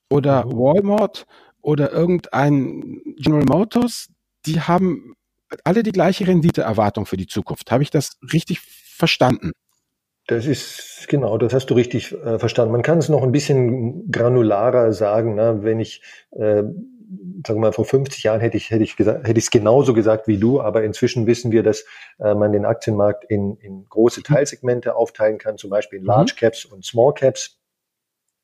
oder 0.08 0.46
mhm. 0.46 0.52
Walmart 0.52 1.26
oder 1.60 1.92
irgendein 1.92 3.02
General 3.18 3.44
Motors, 3.44 4.08
die 4.46 4.62
haben 4.62 5.16
alle 5.64 5.82
die 5.82 5.92
gleiche 5.92 6.26
Renditeerwartung 6.26 7.04
für 7.04 7.18
die 7.18 7.26
Zukunft. 7.26 7.70
Habe 7.70 7.82
ich 7.82 7.90
das 7.90 8.16
richtig 8.32 8.60
verstanden? 8.60 9.52
Das 10.26 10.46
ist 10.46 11.06
genau, 11.08 11.36
das 11.36 11.52
hast 11.52 11.66
du 11.66 11.74
richtig 11.74 12.12
äh, 12.12 12.38
verstanden. 12.38 12.72
Man 12.72 12.82
kann 12.82 12.98
es 12.98 13.08
noch 13.08 13.22
ein 13.22 13.32
bisschen 13.32 14.10
granularer 14.10 14.92
sagen, 14.92 15.34
ne? 15.34 15.58
wenn 15.62 15.80
ich 15.80 16.02
äh, 16.32 16.62
sagen 17.46 17.60
wir 17.60 17.66
mal, 17.68 17.72
vor 17.72 17.84
50 17.84 18.22
Jahren 18.22 18.40
hätte 18.40 18.56
ich 18.56 18.70
hätte 18.70 18.84
ich 18.84 18.96
gesagt, 18.96 19.26
hätte 19.26 19.38
ich 19.38 19.44
es 19.44 19.50
genauso 19.50 19.94
gesagt 19.94 20.26
wie 20.26 20.38
du, 20.38 20.60
aber 20.60 20.84
inzwischen 20.84 21.26
wissen 21.26 21.52
wir, 21.52 21.62
dass 21.62 21.84
äh, 22.18 22.34
man 22.34 22.52
den 22.52 22.64
Aktienmarkt 22.64 23.24
in, 23.24 23.56
in 23.56 23.84
große 23.84 24.20
mhm. 24.20 24.24
Teilsegmente 24.24 24.96
aufteilen 24.96 25.38
kann, 25.38 25.58
zum 25.58 25.70
Beispiel 25.70 25.98
in 25.98 26.04
Large 26.04 26.32
mhm. 26.34 26.38
Caps 26.38 26.64
und 26.64 26.84
Small 26.84 27.14
Caps. 27.14 27.60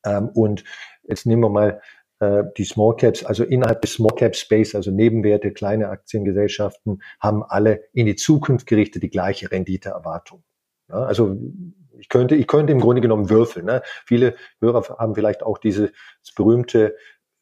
Ähm, 0.05 0.29
und 0.33 0.63
jetzt 1.03 1.25
nehmen 1.25 1.41
wir 1.41 1.49
mal 1.49 1.81
äh, 2.19 2.43
die 2.57 2.65
Small 2.65 2.95
Caps, 2.95 3.23
also 3.23 3.43
innerhalb 3.43 3.81
des 3.81 3.93
Small 3.93 4.15
Cap 4.15 4.35
Space, 4.35 4.75
also 4.75 4.91
Nebenwerte, 4.91 5.51
kleine 5.51 5.89
Aktiengesellschaften, 5.89 7.01
haben 7.19 7.43
alle 7.43 7.83
in 7.93 8.05
die 8.05 8.15
Zukunft 8.15 8.67
gerichtet 8.67 9.03
die 9.03 9.09
gleiche 9.09 9.51
Renditeerwartung. 9.51 10.43
Ja, 10.91 11.03
also 11.03 11.37
ich 11.99 12.09
könnte, 12.09 12.35
ich 12.35 12.47
könnte 12.47 12.73
im 12.73 12.79
Grunde 12.79 13.01
genommen 13.01 13.29
würfeln. 13.29 13.65
Ne? 13.65 13.81
Viele 14.05 14.35
Hörer 14.59 14.97
haben 14.97 15.15
vielleicht 15.15 15.43
auch 15.43 15.57
diese 15.57 15.91
berühmte 16.35 16.95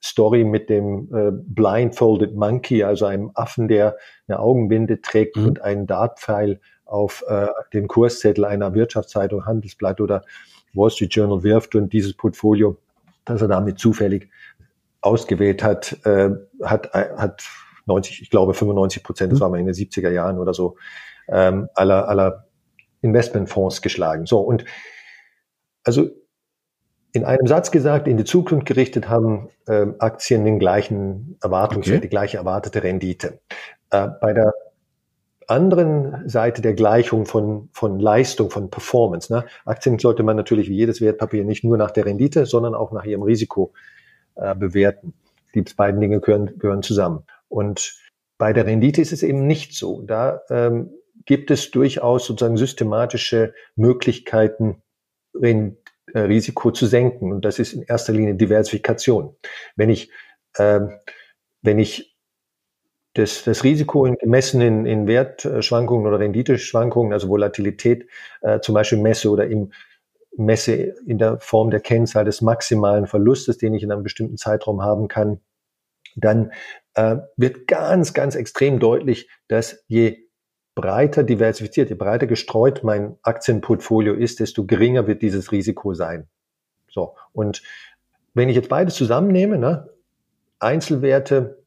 Story 0.03 0.43
mit 0.43 0.69
dem 0.69 1.09
äh, 1.13 1.31
Blindfolded 1.31 2.35
Monkey, 2.35 2.83
also 2.83 3.05
einem 3.05 3.31
Affen, 3.33 3.67
der 3.67 3.97
eine 4.27 4.39
Augenbinde 4.39 5.01
trägt 5.01 5.37
mhm. 5.37 5.47
und 5.47 5.61
einen 5.61 5.87
Dartpfeil 5.87 6.59
auf 6.85 7.23
äh, 7.27 7.47
den 7.73 7.87
Kurszettel 7.87 8.45
einer 8.45 8.73
Wirtschaftszeitung, 8.73 9.45
Handelsblatt 9.45 10.01
oder 10.01 10.23
Wall 10.73 10.89
Street 10.89 11.13
Journal 11.13 11.43
wirft 11.43 11.75
und 11.75 11.91
dieses 11.91 12.13
Portfolio, 12.13 12.77
das 13.25 13.41
er 13.41 13.47
damit 13.47 13.79
zufällig 13.79 14.29
ausgewählt 15.01 15.63
hat, 15.63 15.97
äh, 16.05 16.29
hat, 16.63 16.93
hat 16.93 17.43
90, 17.85 18.21
ich 18.21 18.29
glaube 18.29 18.53
95 18.53 19.03
Prozent, 19.03 19.31
das 19.31 19.39
mhm. 19.39 19.43
war 19.43 19.49
mal 19.49 19.59
in 19.59 19.65
den 19.65 19.75
70er 19.75 20.09
Jahren 20.09 20.37
oder 20.37 20.53
so, 20.53 20.77
ähm, 21.27 21.69
aller, 21.75 22.07
aller 22.07 22.48
Investmentfonds 23.01 23.81
geschlagen. 23.81 24.25
So, 24.25 24.39
und 24.39 24.65
also 25.83 26.09
in 27.11 27.25
einem 27.25 27.47
Satz 27.47 27.71
gesagt, 27.71 28.07
in 28.07 28.17
die 28.17 28.23
Zukunft 28.23 28.65
gerichtet 28.65 29.09
haben 29.09 29.49
äh, 29.67 29.87
Aktien 29.99 30.45
den 30.45 30.59
gleichen 30.59 31.37
Erwartungswert, 31.41 31.97
okay. 31.97 32.05
die 32.05 32.09
gleiche 32.09 32.37
erwartete 32.37 32.83
Rendite. 32.83 33.39
Äh, 33.89 34.07
bei 34.21 34.33
der 34.33 34.53
anderen 35.47 36.29
Seite 36.29 36.61
der 36.61 36.75
Gleichung 36.75 37.25
von, 37.25 37.69
von 37.73 37.99
Leistung, 37.99 38.51
von 38.51 38.69
Performance. 38.69 39.33
Ne? 39.33 39.45
Aktien 39.65 39.97
sollte 39.97 40.21
man 40.21 40.35
natürlich 40.35 40.69
wie 40.69 40.75
jedes 40.75 41.01
Wertpapier 41.01 41.43
nicht 41.43 41.63
nur 41.63 41.77
nach 41.77 41.89
der 41.89 42.05
Rendite, 42.05 42.45
sondern 42.45 42.75
auch 42.75 42.91
nach 42.91 43.05
ihrem 43.05 43.23
Risiko 43.23 43.73
äh, 44.35 44.53
bewerten. 44.53 45.13
Die 45.55 45.63
beiden 45.75 45.99
Dinge 45.99 46.19
gehören, 46.19 46.59
gehören 46.59 46.83
zusammen. 46.83 47.23
Und 47.47 47.99
bei 48.37 48.53
der 48.53 48.67
Rendite 48.67 49.01
ist 49.01 49.11
es 49.11 49.23
eben 49.23 49.47
nicht 49.47 49.75
so. 49.75 50.03
Da 50.03 50.41
ähm, 50.51 50.91
gibt 51.25 51.51
es 51.51 51.71
durchaus 51.71 52.25
sozusagen 52.25 52.57
systematische 52.57 53.53
Möglichkeiten, 53.75 54.81
äh, 55.41 55.71
Risiko 56.13 56.71
zu 56.71 56.85
senken. 56.85 57.31
Und 57.31 57.45
das 57.45 57.59
ist 57.59 57.73
in 57.73 57.83
erster 57.83 58.13
Linie 58.13 58.35
Diversifikation. 58.35 59.35
Wenn 59.75 59.89
ich, 59.89 60.11
äh, 60.55 60.81
wenn 61.61 61.79
ich 61.79 62.17
das, 63.13 63.43
das 63.43 63.63
Risiko 63.63 64.03
gemessen 64.19 64.61
in, 64.61 64.85
in 64.85 65.07
Wertschwankungen 65.07 66.07
oder 66.07 66.19
Renditeschwankungen, 66.19 67.13
also 67.13 67.29
Volatilität, 67.29 68.07
äh, 68.41 68.59
zum 68.59 68.75
Beispiel 68.75 68.99
messe 68.99 69.29
oder 69.29 69.47
im 69.47 69.71
messe 70.37 70.95
in 71.05 71.17
der 71.17 71.39
Form 71.39 71.69
der 71.69 71.81
Kennzahl 71.81 72.23
des 72.23 72.41
maximalen 72.41 73.07
Verlustes, 73.07 73.57
den 73.57 73.73
ich 73.73 73.83
in 73.83 73.91
einem 73.91 74.03
bestimmten 74.03 74.37
Zeitraum 74.37 74.81
haben 74.81 75.07
kann, 75.07 75.41
dann 76.15 76.51
äh, 76.93 77.17
wird 77.35 77.67
ganz, 77.67 78.13
ganz 78.13 78.35
extrem 78.35 78.79
deutlich, 78.79 79.29
dass 79.47 79.83
je 79.87 80.28
breiter 80.81 81.23
diversifiziert, 81.23 81.89
je 81.89 81.95
breiter 81.95 82.27
gestreut 82.27 82.83
mein 82.83 83.17
Aktienportfolio 83.23 84.13
ist, 84.13 84.39
desto 84.39 84.65
geringer 84.65 85.07
wird 85.07 85.21
dieses 85.21 85.51
Risiko 85.51 85.93
sein. 85.93 86.27
So. 86.89 87.15
Und 87.33 87.61
wenn 88.33 88.49
ich 88.49 88.55
jetzt 88.55 88.69
beides 88.69 88.95
zusammennehme, 88.95 89.57
ne, 89.57 89.89
Einzelwerte 90.59 91.59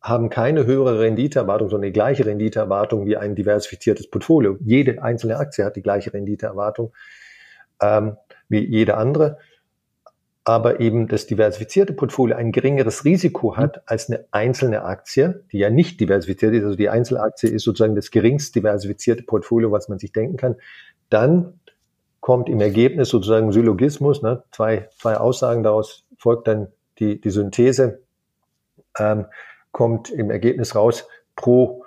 haben 0.00 0.30
keine 0.30 0.64
höhere 0.64 1.00
Renditeerwartung, 1.00 1.68
sondern 1.68 1.88
die 1.88 1.92
gleiche 1.92 2.24
Renditeerwartung 2.24 3.06
wie 3.06 3.16
ein 3.16 3.34
diversifiziertes 3.34 4.10
Portfolio. 4.10 4.56
Jede 4.60 5.02
einzelne 5.02 5.36
Aktie 5.38 5.64
hat 5.64 5.76
die 5.76 5.82
gleiche 5.82 6.12
Renditeerwartung 6.12 6.92
ähm, 7.80 8.16
wie 8.48 8.64
jede 8.64 8.96
andere. 8.96 9.38
Aber 10.48 10.80
eben 10.80 11.08
das 11.08 11.26
diversifizierte 11.26 11.92
Portfolio 11.92 12.34
ein 12.34 12.52
geringeres 12.52 13.04
Risiko 13.04 13.58
hat 13.58 13.76
mhm. 13.76 13.82
als 13.84 14.08
eine 14.08 14.24
einzelne 14.30 14.82
Aktie, 14.82 15.44
die 15.52 15.58
ja 15.58 15.68
nicht 15.68 16.00
diversifiziert 16.00 16.54
ist. 16.54 16.64
Also 16.64 16.74
die 16.74 16.88
Einzelaktie 16.88 17.50
ist 17.50 17.64
sozusagen 17.64 17.94
das 17.94 18.10
geringst 18.10 18.54
diversifizierte 18.54 19.24
Portfolio, 19.24 19.72
was 19.72 19.90
man 19.90 19.98
sich 19.98 20.10
denken 20.10 20.38
kann. 20.38 20.56
Dann 21.10 21.60
kommt 22.20 22.48
im 22.48 22.62
Ergebnis 22.62 23.10
sozusagen 23.10 23.52
Syllogismus, 23.52 24.22
ne? 24.22 24.42
zwei, 24.50 24.88
zwei 24.96 25.18
Aussagen 25.18 25.62
daraus 25.62 26.06
folgt 26.16 26.48
dann 26.48 26.68
die, 26.98 27.20
die 27.20 27.30
Synthese, 27.30 28.00
ähm, 28.98 29.26
kommt 29.70 30.08
im 30.08 30.30
Ergebnis 30.30 30.74
raus, 30.74 31.06
pro 31.36 31.84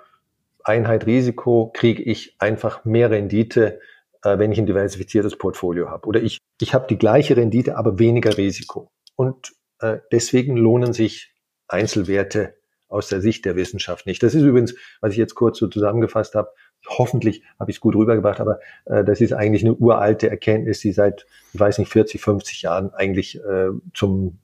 Einheit 0.62 1.06
Risiko 1.06 1.72
kriege 1.74 2.04
ich 2.04 2.36
einfach 2.38 2.84
mehr 2.84 3.10
Rendite, 3.10 3.80
äh, 4.22 4.38
wenn 4.38 4.52
ich 4.52 4.58
ein 4.58 4.66
diversifiziertes 4.66 5.36
Portfolio 5.36 5.90
habe. 5.90 6.06
Oder 6.06 6.22
ich, 6.22 6.38
ich 6.60 6.74
habe 6.74 6.86
die 6.88 6.98
gleiche 6.98 7.36
Rendite, 7.36 7.76
aber 7.76 7.98
weniger 7.98 8.36
Risiko. 8.36 8.90
Und 9.16 9.52
äh, 9.80 9.98
deswegen 10.10 10.56
lohnen 10.56 10.92
sich 10.92 11.34
Einzelwerte 11.68 12.54
aus 12.88 13.08
der 13.08 13.20
Sicht 13.20 13.44
der 13.44 13.56
Wissenschaft 13.56 14.06
nicht. 14.06 14.22
Das 14.22 14.34
ist 14.34 14.42
übrigens, 14.42 14.74
was 15.00 15.12
ich 15.12 15.18
jetzt 15.18 15.34
kurz 15.34 15.58
so 15.58 15.66
zusammengefasst 15.66 16.34
habe, 16.34 16.50
hoffentlich 16.86 17.42
habe 17.58 17.70
ich 17.70 17.78
es 17.78 17.80
gut 17.80 17.96
rübergebracht, 17.96 18.40
aber 18.40 18.60
äh, 18.84 19.04
das 19.04 19.20
ist 19.20 19.32
eigentlich 19.32 19.64
eine 19.64 19.74
uralte 19.74 20.28
Erkenntnis, 20.28 20.80
die 20.80 20.92
seit, 20.92 21.26
ich 21.54 21.60
weiß 21.60 21.78
nicht, 21.78 21.90
40, 21.90 22.20
50 22.20 22.62
Jahren 22.62 22.92
eigentlich 22.92 23.40
äh, 23.40 23.70
zum 23.94 24.38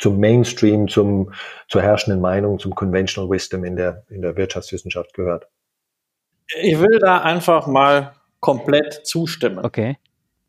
zum 0.00 0.18
Mainstream, 0.18 0.88
zum, 0.88 1.32
zur 1.68 1.80
herrschenden 1.80 2.20
Meinung, 2.20 2.58
zum 2.58 2.74
Conventional 2.74 3.30
Wisdom 3.30 3.64
in 3.64 3.76
der, 3.76 4.04
in 4.08 4.22
der 4.22 4.36
Wirtschaftswissenschaft 4.36 5.14
gehört. 5.14 5.48
Ich 6.60 6.78
will 6.80 6.98
da 6.98 7.22
einfach 7.22 7.68
mal 7.68 8.12
komplett 8.44 9.06
zustimmen. 9.06 9.64
Okay. 9.64 9.96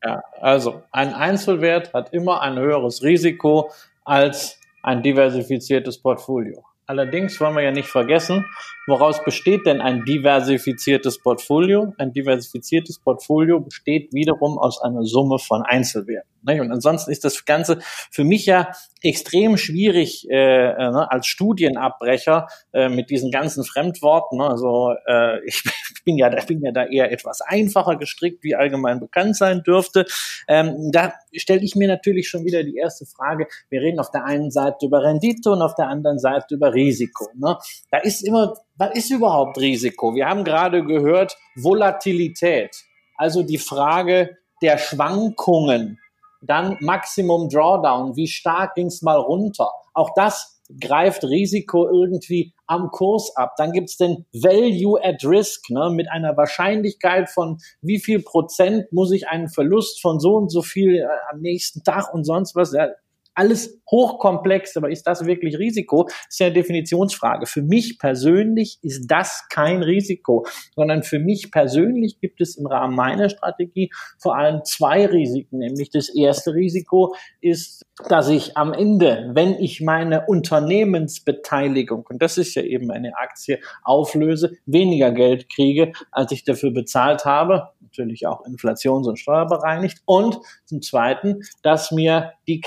Ja, 0.03 0.21
also 0.41 0.83
ein 0.91 1.13
Einzelwert 1.13 1.93
hat 1.93 2.11
immer 2.11 2.41
ein 2.41 2.59
höheres 2.59 3.03
Risiko 3.03 3.71
als 4.03 4.59
ein 4.83 5.01
diversifiziertes 5.01 6.01
Portfolio. 6.01 6.65
Allerdings 6.87 7.39
wollen 7.39 7.55
wir 7.55 7.63
ja 7.63 7.71
nicht 7.71 7.87
vergessen, 7.87 8.45
woraus 8.87 9.23
besteht 9.23 9.65
denn 9.65 9.81
ein 9.81 10.03
diversifiziertes 10.05 11.19
Portfolio? 11.19 11.93
Ein 11.97 12.13
diversifiziertes 12.13 12.99
Portfolio 12.99 13.59
besteht 13.59 14.13
wiederum 14.13 14.57
aus 14.57 14.81
einer 14.81 15.03
Summe 15.03 15.39
von 15.39 15.63
Einzelwerten. 15.63 16.35
Und 16.47 16.71
ansonsten 16.71 17.11
ist 17.11 17.25
das 17.25 17.45
Ganze 17.45 17.79
für 18.11 18.23
mich 18.23 18.45
ja 18.45 18.71
extrem 19.01 19.57
schwierig 19.57 20.27
äh, 20.29 20.35
äh, 20.35 20.91
ne, 20.91 21.11
als 21.11 21.27
Studienabbrecher 21.27 22.47
äh, 22.73 22.89
mit 22.89 23.09
diesen 23.09 23.31
ganzen 23.31 23.63
Fremdworten. 23.63 24.37
Ne? 24.37 24.49
Also 24.49 24.93
äh, 25.07 25.43
ich 25.45 25.63
bin 26.03 26.17
ja, 26.17 26.35
ich 26.35 26.45
bin 26.45 26.61
ja 26.61 26.71
da 26.71 26.85
eher 26.85 27.11
etwas 27.11 27.41
einfacher 27.41 27.95
gestrickt, 27.97 28.43
wie 28.43 28.55
allgemein 28.55 28.99
bekannt 28.99 29.35
sein 29.35 29.63
dürfte. 29.63 30.05
Ähm, 30.47 30.91
da 30.91 31.13
stelle 31.35 31.61
ich 31.61 31.75
mir 31.75 31.87
natürlich 31.87 32.29
schon 32.29 32.45
wieder 32.45 32.63
die 32.63 32.77
erste 32.77 33.05
Frage. 33.05 33.47
Wir 33.69 33.81
reden 33.81 33.99
auf 33.99 34.11
der 34.11 34.25
einen 34.25 34.51
Seite 34.51 34.85
über 34.85 35.03
Rendite 35.03 35.51
und 35.51 35.61
auf 35.61 35.75
der 35.75 35.87
anderen 35.87 36.19
Seite 36.19 36.55
über 36.55 36.73
Risiko. 36.73 37.27
Ne? 37.35 37.57
Da 37.91 37.97
ist 37.97 38.21
immer, 38.21 38.53
was 38.77 38.95
ist 38.95 39.11
überhaupt 39.11 39.57
Risiko? 39.57 40.15
Wir 40.15 40.27
haben 40.27 40.43
gerade 40.43 40.83
gehört 40.83 41.37
Volatilität, 41.55 42.75
also 43.17 43.43
die 43.43 43.57
Frage 43.57 44.37
der 44.61 44.77
Schwankungen 44.77 45.99
dann 46.41 46.77
Maximum 46.79 47.49
Drawdown. 47.49 48.15
Wie 48.15 48.27
stark 48.27 48.75
ging 48.75 48.87
es 48.87 49.01
mal 49.01 49.17
runter? 49.17 49.69
Auch 49.93 50.11
das 50.15 50.61
greift 50.79 51.23
Risiko 51.23 51.87
irgendwie 51.87 52.53
am 52.65 52.89
Kurs 52.89 53.35
ab. 53.35 53.53
Dann 53.57 53.71
gibt's 53.71 53.97
den 53.97 54.25
Value 54.33 54.99
at 55.03 55.23
Risk 55.23 55.69
ne, 55.69 55.91
mit 55.91 56.09
einer 56.09 56.35
Wahrscheinlichkeit 56.37 57.29
von 57.29 57.59
wie 57.81 57.99
viel 57.99 58.23
Prozent 58.23 58.91
muss 58.91 59.11
ich 59.11 59.27
einen 59.27 59.49
Verlust 59.49 60.01
von 60.01 60.19
so 60.19 60.35
und 60.35 60.51
so 60.51 60.61
viel 60.61 60.95
äh, 60.95 61.07
am 61.31 61.41
nächsten 61.41 61.83
Tag 61.83 62.11
und 62.13 62.23
sonst 62.23 62.55
was. 62.55 62.73
Ja, 62.73 62.87
alles 63.35 63.81
hochkomplex, 63.89 64.75
aber 64.77 64.89
ist 64.89 65.05
das 65.05 65.25
wirklich 65.25 65.59
Risiko? 65.59 66.03
Das 66.05 66.15
ist 66.29 66.39
ja 66.39 66.47
eine 66.47 66.55
Definitionsfrage. 66.55 67.45
Für 67.45 67.61
mich 67.61 67.99
persönlich 67.99 68.79
ist 68.81 69.05
das 69.07 69.43
kein 69.49 69.83
Risiko, 69.83 70.45
sondern 70.75 71.03
für 71.03 71.19
mich 71.19 71.51
persönlich 71.51 72.19
gibt 72.19 72.41
es 72.41 72.57
im 72.57 72.65
Rahmen 72.65 72.95
meiner 72.95 73.29
Strategie 73.29 73.91
vor 74.17 74.35
allem 74.37 74.63
zwei 74.63 75.05
Risiken. 75.05 75.59
Nämlich 75.59 75.89
das 75.89 76.09
erste 76.09 76.53
Risiko 76.53 77.15
ist, 77.41 77.83
dass 78.09 78.29
ich 78.29 78.57
am 78.57 78.73
Ende, 78.73 79.31
wenn 79.33 79.53
ich 79.53 79.81
meine 79.81 80.25
Unternehmensbeteiligung, 80.25 82.05
und 82.09 82.21
das 82.21 82.37
ist 82.37 82.55
ja 82.55 82.63
eben 82.63 82.91
eine 82.91 83.17
Aktie, 83.17 83.59
auflöse, 83.83 84.57
weniger 84.65 85.11
Geld 85.11 85.49
kriege, 85.49 85.91
als 86.11 86.31
ich 86.31 86.43
dafür 86.43 86.71
bezahlt 86.71 87.25
habe 87.25 87.69
natürlich 87.95 88.27
auch 88.27 88.45
inflations- 88.45 89.07
und 89.07 89.17
steuerbereinigt. 89.17 90.01
Und 90.05 90.39
zum 90.65 90.81
Zweiten, 90.81 91.41
dass 91.61 91.91
mir 91.91 92.33
die 92.47 92.61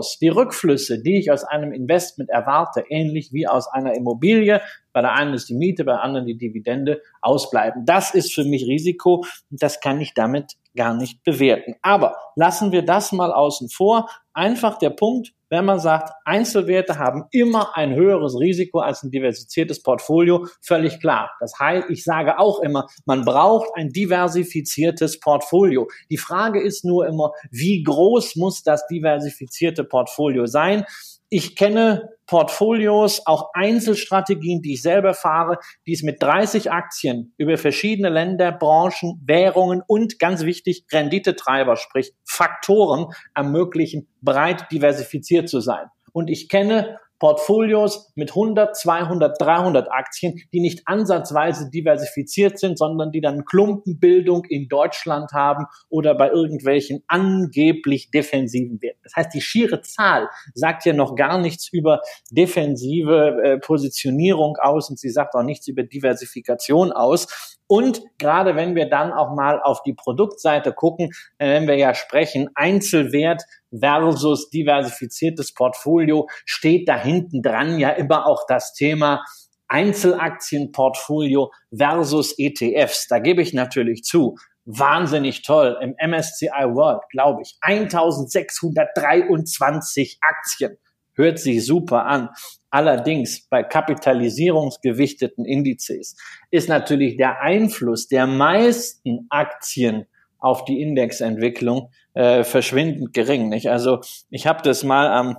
Cashflows, 0.00 0.18
die 0.18 0.28
Rückflüsse, 0.28 1.02
die 1.02 1.18
ich 1.18 1.30
aus 1.30 1.44
einem 1.44 1.72
Investment 1.72 2.30
erwarte, 2.30 2.84
ähnlich 2.88 3.32
wie 3.32 3.46
aus 3.46 3.68
einer 3.68 3.94
Immobilie, 3.94 4.60
bei 4.92 5.00
der 5.00 5.12
einen 5.12 5.34
ist 5.34 5.48
die 5.48 5.54
Miete, 5.54 5.84
bei 5.84 5.92
der 5.92 6.02
anderen 6.02 6.26
die 6.26 6.36
Dividende, 6.36 7.00
ausbleiben. 7.20 7.84
Das 7.84 8.14
ist 8.14 8.34
für 8.34 8.44
mich 8.44 8.66
Risiko 8.66 9.24
und 9.50 9.62
das 9.62 9.80
kann 9.80 10.00
ich 10.00 10.14
damit 10.14 10.54
gar 10.80 10.94
nicht 10.94 11.22
bewerten. 11.24 11.74
Aber 11.82 12.16
lassen 12.36 12.72
wir 12.72 12.80
das 12.80 13.12
mal 13.12 13.34
außen 13.34 13.68
vor. 13.68 14.08
Einfach 14.32 14.78
der 14.78 14.88
Punkt, 14.88 15.34
wenn 15.50 15.66
man 15.66 15.78
sagt, 15.78 16.10
Einzelwerte 16.24 16.98
haben 16.98 17.24
immer 17.32 17.76
ein 17.76 17.94
höheres 17.94 18.40
Risiko 18.40 18.78
als 18.78 19.02
ein 19.02 19.10
diversifiziertes 19.10 19.82
Portfolio, 19.82 20.46
völlig 20.62 20.98
klar. 20.98 21.32
Das 21.38 21.52
heißt, 21.58 21.90
ich 21.90 22.02
sage 22.02 22.38
auch 22.38 22.60
immer, 22.60 22.86
man 23.04 23.26
braucht 23.26 23.68
ein 23.74 23.90
diversifiziertes 23.90 25.20
Portfolio. 25.20 25.86
Die 26.08 26.16
Frage 26.16 26.62
ist 26.62 26.82
nur 26.82 27.06
immer, 27.06 27.32
wie 27.50 27.82
groß 27.82 28.36
muss 28.36 28.62
das 28.62 28.86
diversifizierte 28.86 29.84
Portfolio 29.84 30.46
sein? 30.46 30.86
Ich 31.32 31.54
kenne 31.54 32.10
Portfolios, 32.26 33.22
auch 33.24 33.50
Einzelstrategien, 33.54 34.62
die 34.62 34.74
ich 34.74 34.82
selber 34.82 35.14
fahre, 35.14 35.58
die 35.86 35.92
es 35.92 36.02
mit 36.02 36.20
30 36.22 36.70
Aktien 36.72 37.34
über 37.38 37.56
verschiedene 37.56 38.08
Länder, 38.08 38.52
Branchen, 38.52 39.20
Währungen 39.24 39.82
und 39.86 40.18
ganz 40.18 40.44
wichtig 40.44 40.86
Renditetreiber, 40.92 41.76
sprich 41.76 42.12
Faktoren 42.24 43.12
ermöglichen, 43.34 44.08
breit 44.20 44.70
diversifiziert 44.72 45.48
zu 45.48 45.60
sein. 45.60 45.86
Und 46.12 46.30
ich 46.30 46.48
kenne 46.48 46.98
Portfolios 47.20 48.10
mit 48.16 48.30
100, 48.30 48.76
200, 48.76 49.40
300 49.40 49.92
Aktien, 49.92 50.40
die 50.52 50.60
nicht 50.60 50.82
ansatzweise 50.86 51.70
diversifiziert 51.70 52.58
sind, 52.58 52.78
sondern 52.78 53.12
die 53.12 53.20
dann 53.20 53.44
Klumpenbildung 53.44 54.44
in 54.46 54.68
Deutschland 54.68 55.32
haben 55.32 55.66
oder 55.88 56.14
bei 56.16 56.30
irgendwelchen 56.30 57.04
angeblich 57.06 58.10
defensiven 58.10 58.82
Werten. 58.82 59.00
Das 59.04 59.14
heißt, 59.14 59.34
die 59.34 59.42
schiere 59.42 59.82
Zahl 59.82 60.28
sagt 60.54 60.84
ja 60.86 60.94
noch 60.94 61.14
gar 61.14 61.38
nichts 61.38 61.68
über 61.72 62.00
defensive 62.30 63.36
äh, 63.44 63.58
Positionierung 63.58 64.56
aus 64.56 64.90
und 64.90 64.98
sie 64.98 65.10
sagt 65.10 65.34
auch 65.34 65.44
nichts 65.44 65.68
über 65.68 65.82
Diversifikation 65.82 66.90
aus. 66.90 67.59
Und 67.70 68.02
gerade 68.18 68.56
wenn 68.56 68.74
wir 68.74 68.90
dann 68.90 69.12
auch 69.12 69.32
mal 69.32 69.62
auf 69.62 69.84
die 69.84 69.94
Produktseite 69.94 70.72
gucken, 70.72 71.12
äh, 71.38 71.54
wenn 71.54 71.68
wir 71.68 71.76
ja 71.76 71.94
sprechen, 71.94 72.50
Einzelwert 72.56 73.44
versus 73.72 74.50
diversifiziertes 74.50 75.54
Portfolio, 75.54 76.28
steht 76.44 76.88
da 76.88 77.00
hinten 77.00 77.42
dran 77.42 77.78
ja 77.78 77.90
immer 77.90 78.26
auch 78.26 78.44
das 78.48 78.74
Thema 78.74 79.24
Einzelaktienportfolio 79.68 81.52
versus 81.72 82.34
ETFs. 82.36 83.06
Da 83.06 83.20
gebe 83.20 83.40
ich 83.40 83.54
natürlich 83.54 84.02
zu. 84.02 84.34
Wahnsinnig 84.64 85.42
toll. 85.42 85.78
Im 85.80 85.94
MSCI 86.04 86.74
World, 86.74 87.02
glaube 87.08 87.42
ich, 87.42 87.56
1623 87.60 90.18
Aktien. 90.22 90.76
Hört 91.20 91.38
sich 91.38 91.66
super 91.66 92.06
an. 92.06 92.30
Allerdings 92.70 93.46
bei 93.50 93.62
kapitalisierungsgewichteten 93.62 95.44
Indizes 95.44 96.16
ist 96.50 96.70
natürlich 96.70 97.18
der 97.18 97.42
Einfluss 97.42 98.08
der 98.08 98.26
meisten 98.26 99.26
Aktien 99.28 100.06
auf 100.38 100.64
die 100.64 100.80
Indexentwicklung 100.80 101.90
äh, 102.14 102.42
verschwindend 102.42 103.12
gering. 103.12 103.50
Nicht? 103.50 103.68
Also 103.68 104.00
ich 104.30 104.46
habe 104.46 104.62
das 104.62 104.82
mal 104.82 105.08
am 105.08 105.36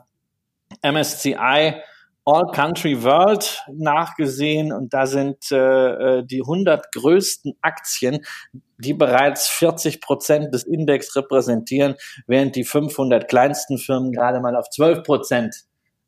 MSCI 0.83 1.81
All 2.23 2.51
Country 2.53 3.01
World 3.01 3.63
nachgesehen 3.73 4.71
und 4.71 4.93
da 4.93 5.07
sind 5.07 5.51
äh, 5.51 6.19
äh 6.19 6.23
die 6.23 6.41
100 6.41 6.91
größten 6.91 7.57
Aktien, 7.61 8.23
die 8.77 8.93
bereits 8.93 9.47
40 9.47 9.99
Prozent 9.99 10.53
des 10.53 10.63
Index 10.63 11.15
repräsentieren, 11.15 11.95
während 12.27 12.55
die 12.55 12.65
500 12.65 13.27
kleinsten 13.27 13.79
Firmen 13.79 14.11
gerade 14.11 14.39
mal 14.39 14.55
auf 14.55 14.69
12 14.69 15.01
Prozent 15.01 15.55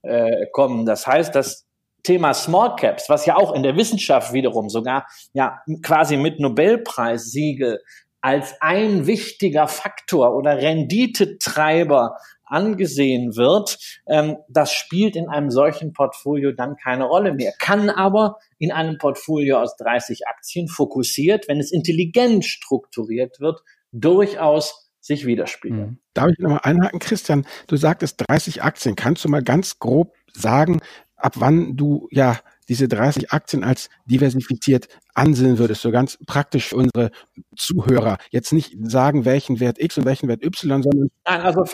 äh, 0.04 0.46
kommen. 0.52 0.86
Das 0.86 1.08
heißt, 1.08 1.34
das 1.34 1.66
Thema 2.04 2.34
Small 2.34 2.76
Caps, 2.76 3.10
was 3.10 3.26
ja 3.26 3.38
auch 3.38 3.56
in 3.56 3.64
der 3.64 3.78
Wissenschaft 3.78 4.34
wiederum 4.34 4.70
sogar 4.70 5.08
ja 5.34 5.62
quasi 5.82 6.18
mit 6.18 6.40
Nobelpreissiegel 6.40 7.80
als 8.22 8.56
ein 8.62 9.06
wichtiger 9.08 9.68
Faktor 9.68 10.36
oder 10.36 10.58
Renditetreiber 10.58 12.18
angesehen 12.46 13.36
wird, 13.36 13.78
ähm, 14.08 14.38
das 14.48 14.74
spielt 14.74 15.16
in 15.16 15.28
einem 15.28 15.50
solchen 15.50 15.94
Portfolio 15.94 16.52
dann 16.52 16.76
keine 16.76 17.06
Rolle 17.06 17.34
mehr, 17.34 17.54
kann 17.60 17.90
aber 17.90 18.38
in 18.60 18.72
einem 18.72 18.98
Portfolio 18.98 19.60
aus 19.60 19.76
30 19.78 20.28
Aktien 20.28 20.68
fokussiert, 20.68 21.48
wenn 21.48 21.60
es 21.60 21.72
intelligent 21.72 22.46
strukturiert 22.46 23.40
wird, 23.40 23.62
durchaus 23.92 24.83
sich 25.04 25.26
widerspiegeln. 25.26 25.82
Mhm. 25.82 25.98
Darf 26.14 26.30
ich 26.32 26.40
nochmal 26.40 26.62
einhaken, 26.64 27.00
Christian? 27.00 27.46
Du 27.68 27.76
sagtest 27.76 28.24
30 28.28 28.64
Aktien. 28.64 28.96
Kannst 28.96 29.24
du 29.26 29.30
mal 29.30 29.44
ganz 29.44 29.80
grob 29.80 30.16
sagen, 30.32 30.82
ab 31.18 31.34
wann 31.36 31.76
du 31.76 32.08
ja 32.12 32.40
diese 32.70 32.88
30 32.88 33.32
Aktien 33.32 33.64
als 33.64 33.90
diversifiziert 34.06 34.88
ansehen 35.14 35.58
würdest, 35.58 35.82
so 35.82 35.92
ganz 35.92 36.18
praktisch 36.26 36.70
für 36.70 36.78
unsere 36.78 37.12
Zuhörer. 37.58 38.18
Jetzt 38.32 38.54
nicht 38.54 38.76
sagen, 38.82 39.26
welchen 39.26 39.60
Wert 39.60 39.80
X 39.80 39.98
und 39.98 40.06
welchen 40.06 40.30
Wert 40.30 40.44
Y, 40.44 40.82
sondern. 40.82 41.10
Nein, 41.28 41.42
also 41.42 41.66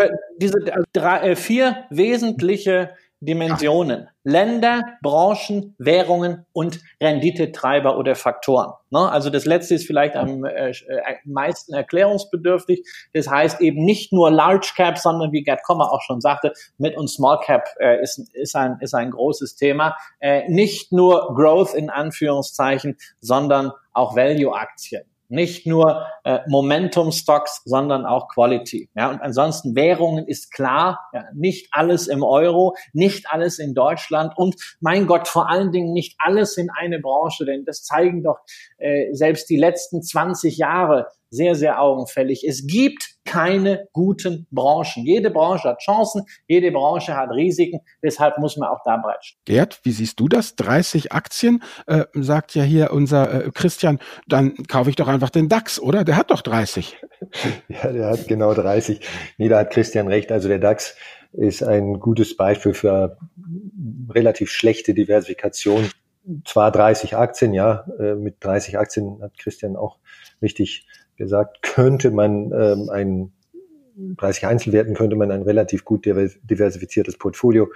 diese 0.41 0.57
drei, 0.93 1.29
äh, 1.29 1.35
vier 1.35 1.85
wesentliche 1.91 2.95
Dimensionen. 3.21 4.07
Länder, 4.23 4.83
Branchen, 5.01 5.75
Währungen 5.77 6.45
und 6.53 6.79
Renditetreiber 7.01 7.97
oder 7.97 8.15
Faktoren. 8.15 8.73
Ne? 8.91 9.11
Also 9.11 9.29
das 9.29 9.45
letzte 9.45 9.75
ist 9.75 9.87
vielleicht 9.87 10.15
am 10.15 10.45
äh, 10.45 10.69
äh, 10.69 10.73
meisten 11.25 11.73
erklärungsbedürftig. 11.73 12.85
Das 13.13 13.29
heißt 13.29 13.59
eben 13.59 13.83
nicht 13.83 14.13
nur 14.13 14.31
Large 14.31 14.71
Cap, 14.75 14.97
sondern 14.97 15.31
wie 15.31 15.43
Gerd 15.43 15.63
Kommer 15.63 15.91
auch 15.91 16.01
schon 16.01 16.21
sagte, 16.21 16.53
mit 16.77 16.95
und 16.95 17.09
Small 17.09 17.39
Cap 17.43 17.67
äh, 17.79 18.01
ist, 18.01 18.19
ist, 18.33 18.55
ein, 18.55 18.77
ist 18.81 18.93
ein 18.93 19.11
großes 19.11 19.55
Thema. 19.55 19.95
Nicht 20.47 20.91
nur 20.91 21.33
Growth 21.35 21.73
in 21.73 21.89
Anführungszeichen, 21.89 22.97
sondern 23.19 23.71
auch 23.93 24.15
Value-Aktien. 24.15 25.08
Nicht 25.29 25.65
nur 25.65 26.07
äh, 26.23 26.39
Momentum-Stocks, 26.47 27.61
sondern 27.65 28.05
auch 28.05 28.27
Quality. 28.29 28.89
Ja, 28.95 29.09
und 29.09 29.21
ansonsten 29.21 29.75
Währungen 29.75 30.27
ist 30.27 30.51
klar, 30.51 30.99
ja, 31.13 31.25
nicht 31.33 31.69
alles 31.71 32.07
im 32.07 32.23
Euro, 32.23 32.75
nicht 32.93 33.31
alles 33.31 33.59
in 33.59 33.73
Deutschland 33.73 34.33
und 34.35 34.55
mein 34.79 35.07
Gott, 35.07 35.27
vor 35.27 35.49
allen 35.49 35.71
Dingen 35.71 35.93
nicht 35.93 36.15
alles 36.19 36.57
in 36.57 36.69
eine 36.69 36.99
Branche, 36.99 37.45
denn 37.45 37.63
das 37.63 37.83
zeigen 37.83 38.23
doch 38.23 38.39
äh, 38.77 39.13
selbst 39.13 39.49
die 39.49 39.57
letzten 39.57 40.01
20 40.01 40.57
Jahre 40.57 41.07
sehr, 41.29 41.55
sehr 41.55 41.81
augenfällig. 41.81 42.43
Es 42.43 42.65
gibt 42.65 43.18
keine 43.29 43.87
guten 43.93 44.47
Branchen. 44.49 45.05
Jede 45.05 45.29
Branche 45.29 45.69
hat 45.69 45.81
Chancen, 45.81 46.23
jede 46.47 46.71
Branche 46.71 47.15
hat 47.15 47.29
Risiken, 47.29 47.79
deshalb 48.01 48.39
muss 48.39 48.57
man 48.57 48.69
auch 48.69 48.79
da 48.83 48.97
breitstehen. 48.97 49.39
Gerd, 49.45 49.79
wie 49.83 49.91
siehst 49.91 50.19
du 50.19 50.27
das? 50.27 50.55
30 50.55 51.11
Aktien, 51.11 51.61
äh, 51.85 52.05
sagt 52.13 52.55
ja 52.55 52.63
hier 52.63 52.91
unser 52.91 53.45
äh, 53.45 53.51
Christian, 53.53 53.99
dann 54.27 54.55
kaufe 54.67 54.89
ich 54.89 54.95
doch 54.95 55.07
einfach 55.07 55.29
den 55.29 55.47
DAX, 55.47 55.79
oder? 55.79 56.03
Der 56.03 56.17
hat 56.17 56.31
doch 56.31 56.41
30. 56.41 56.97
Ja, 57.67 57.91
der 57.91 58.07
hat 58.07 58.29
genau 58.29 58.53
30. 58.53 59.01
Nee, 59.37 59.49
da 59.49 59.59
hat 59.59 59.71
Christian 59.71 60.07
recht. 60.07 60.31
Also 60.31 60.47
der 60.47 60.57
DAX 60.57 60.95
ist 61.33 61.61
ein 61.61 61.99
gutes 61.99 62.37
Beispiel 62.37 62.73
für 62.73 63.17
relativ 64.09 64.51
schlechte 64.51 64.93
Diversifikation. 64.93 65.91
Zwar 66.45 66.71
30 66.71 67.17
Aktien, 67.17 67.53
ja, 67.53 67.85
äh, 67.99 68.15
mit 68.15 68.37
30 68.39 68.79
Aktien 68.79 69.21
hat 69.21 69.37
Christian 69.37 69.75
auch 69.75 69.97
richtig 70.41 70.87
gesagt, 71.19 71.61
könnte 71.61 72.09
man 72.09 72.51
ähm, 72.51 72.89
ein 72.89 73.31
30 74.17 74.47
Einzelwerten 74.47 74.95
könnte 74.95 75.15
man 75.15 75.29
ein 75.29 75.41
relativ 75.41 75.85
gut 75.85 76.05
diversifiziertes 76.05 77.17
Portfolio 77.17 77.67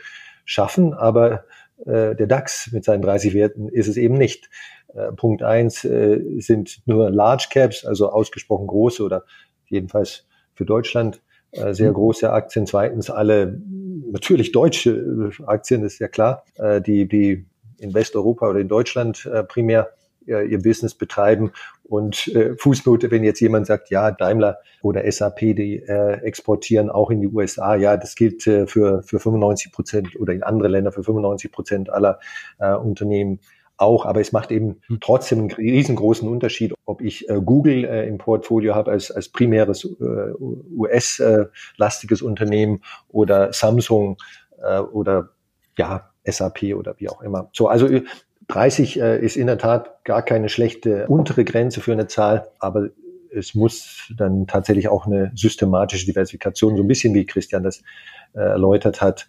schaffen, 0.45 0.93
aber 0.93 1.43
äh, 1.85 2.15
der 2.15 2.27
DAX 2.27 2.71
mit 2.71 2.85
seinen 2.85 3.01
30 3.01 3.33
Werten 3.33 3.67
ist 3.69 3.87
es 3.87 3.97
eben 3.97 4.17
nicht. 4.17 4.49
Äh, 4.93 5.11
Punkt 5.11 5.43
eins 5.43 5.83
äh, 5.83 6.21
sind 6.39 6.81
nur 6.85 7.09
Large 7.11 7.47
Caps, 7.51 7.85
also 7.85 8.09
ausgesprochen 8.09 8.67
große 8.67 9.03
oder 9.03 9.25
jedenfalls 9.65 10.25
für 10.53 10.65
Deutschland 10.65 11.21
äh, 11.51 11.73
sehr 11.73 11.89
mhm. 11.89 11.95
große 11.95 12.31
Aktien. 12.31 12.65
Zweitens 12.65 13.09
alle 13.09 13.61
natürlich 14.11 14.51
deutsche 14.51 14.91
äh, 14.91 15.43
Aktien, 15.45 15.83
ist 15.83 15.99
ja 15.99 16.07
klar, 16.07 16.45
äh, 16.55 16.81
die, 16.81 17.07
die 17.07 17.45
in 17.79 17.93
Westeuropa 17.93 18.49
oder 18.49 18.59
in 18.59 18.67
Deutschland 18.67 19.25
äh, 19.25 19.43
primär 19.43 19.89
ihr, 20.25 20.43
ihr 20.43 20.61
Business 20.61 20.93
betreiben. 20.93 21.51
Und 21.83 22.27
äh, 22.29 22.55
Fußnote, 22.57 23.11
wenn 23.11 23.23
jetzt 23.23 23.39
jemand 23.39 23.67
sagt, 23.67 23.89
ja, 23.89 24.11
Daimler 24.11 24.59
oder 24.81 25.09
SAP, 25.11 25.39
die 25.39 25.83
äh, 25.85 26.21
exportieren 26.23 26.89
auch 26.89 27.11
in 27.11 27.21
die 27.21 27.27
USA, 27.27 27.75
ja, 27.75 27.97
das 27.97 28.15
gilt 28.15 28.45
äh, 28.47 28.67
für, 28.67 29.03
für 29.03 29.19
95 29.19 29.71
Prozent 29.71 30.19
oder 30.19 30.33
in 30.33 30.43
andere 30.43 30.69
Länder 30.69 30.91
für 30.91 31.03
95 31.03 31.51
Prozent 31.51 31.89
aller 31.89 32.19
äh, 32.59 32.73
Unternehmen 32.73 33.39
auch, 33.77 34.05
aber 34.05 34.21
es 34.21 34.31
macht 34.31 34.51
eben 34.51 34.81
hm. 34.87 34.99
trotzdem 35.01 35.39
einen 35.39 35.51
riesengroßen 35.51 36.27
Unterschied, 36.27 36.73
ob 36.85 37.01
ich 37.01 37.27
äh, 37.29 37.41
Google 37.43 37.85
äh, 37.85 38.07
im 38.07 38.17
Portfolio 38.17 38.75
habe 38.75 38.91
als, 38.91 39.11
als 39.11 39.29
primäres 39.29 39.83
äh, 39.83 40.33
US-lastiges 40.39 42.21
äh, 42.21 42.25
Unternehmen 42.25 42.81
oder 43.09 43.51
Samsung 43.51 44.17
äh, 44.61 44.79
oder 44.79 45.29
ja, 45.77 46.11
SAP 46.25 46.75
oder 46.75 46.95
wie 46.99 47.09
auch 47.09 47.21
immer. 47.21 47.49
So, 47.53 47.67
also 47.67 47.89
30 48.47 48.99
äh, 48.99 49.19
ist 49.19 49.35
in 49.35 49.47
der 49.47 49.57
Tat 49.57 50.03
gar 50.03 50.21
keine 50.21 50.49
schlechte 50.49 51.07
untere 51.07 51.45
Grenze 51.45 51.81
für 51.81 51.93
eine 51.93 52.07
Zahl, 52.07 52.49
aber 52.59 52.89
es 53.31 53.55
muss 53.55 54.11
dann 54.15 54.47
tatsächlich 54.47 54.87
auch 54.87 55.05
eine 55.05 55.31
systematische 55.35 56.05
Diversifikation, 56.05 56.77
so 56.77 56.83
ein 56.83 56.87
bisschen 56.87 57.13
wie 57.13 57.25
Christian 57.25 57.63
das 57.63 57.81
äh, 58.33 58.39
erläutert 58.39 59.01
hat, 59.01 59.27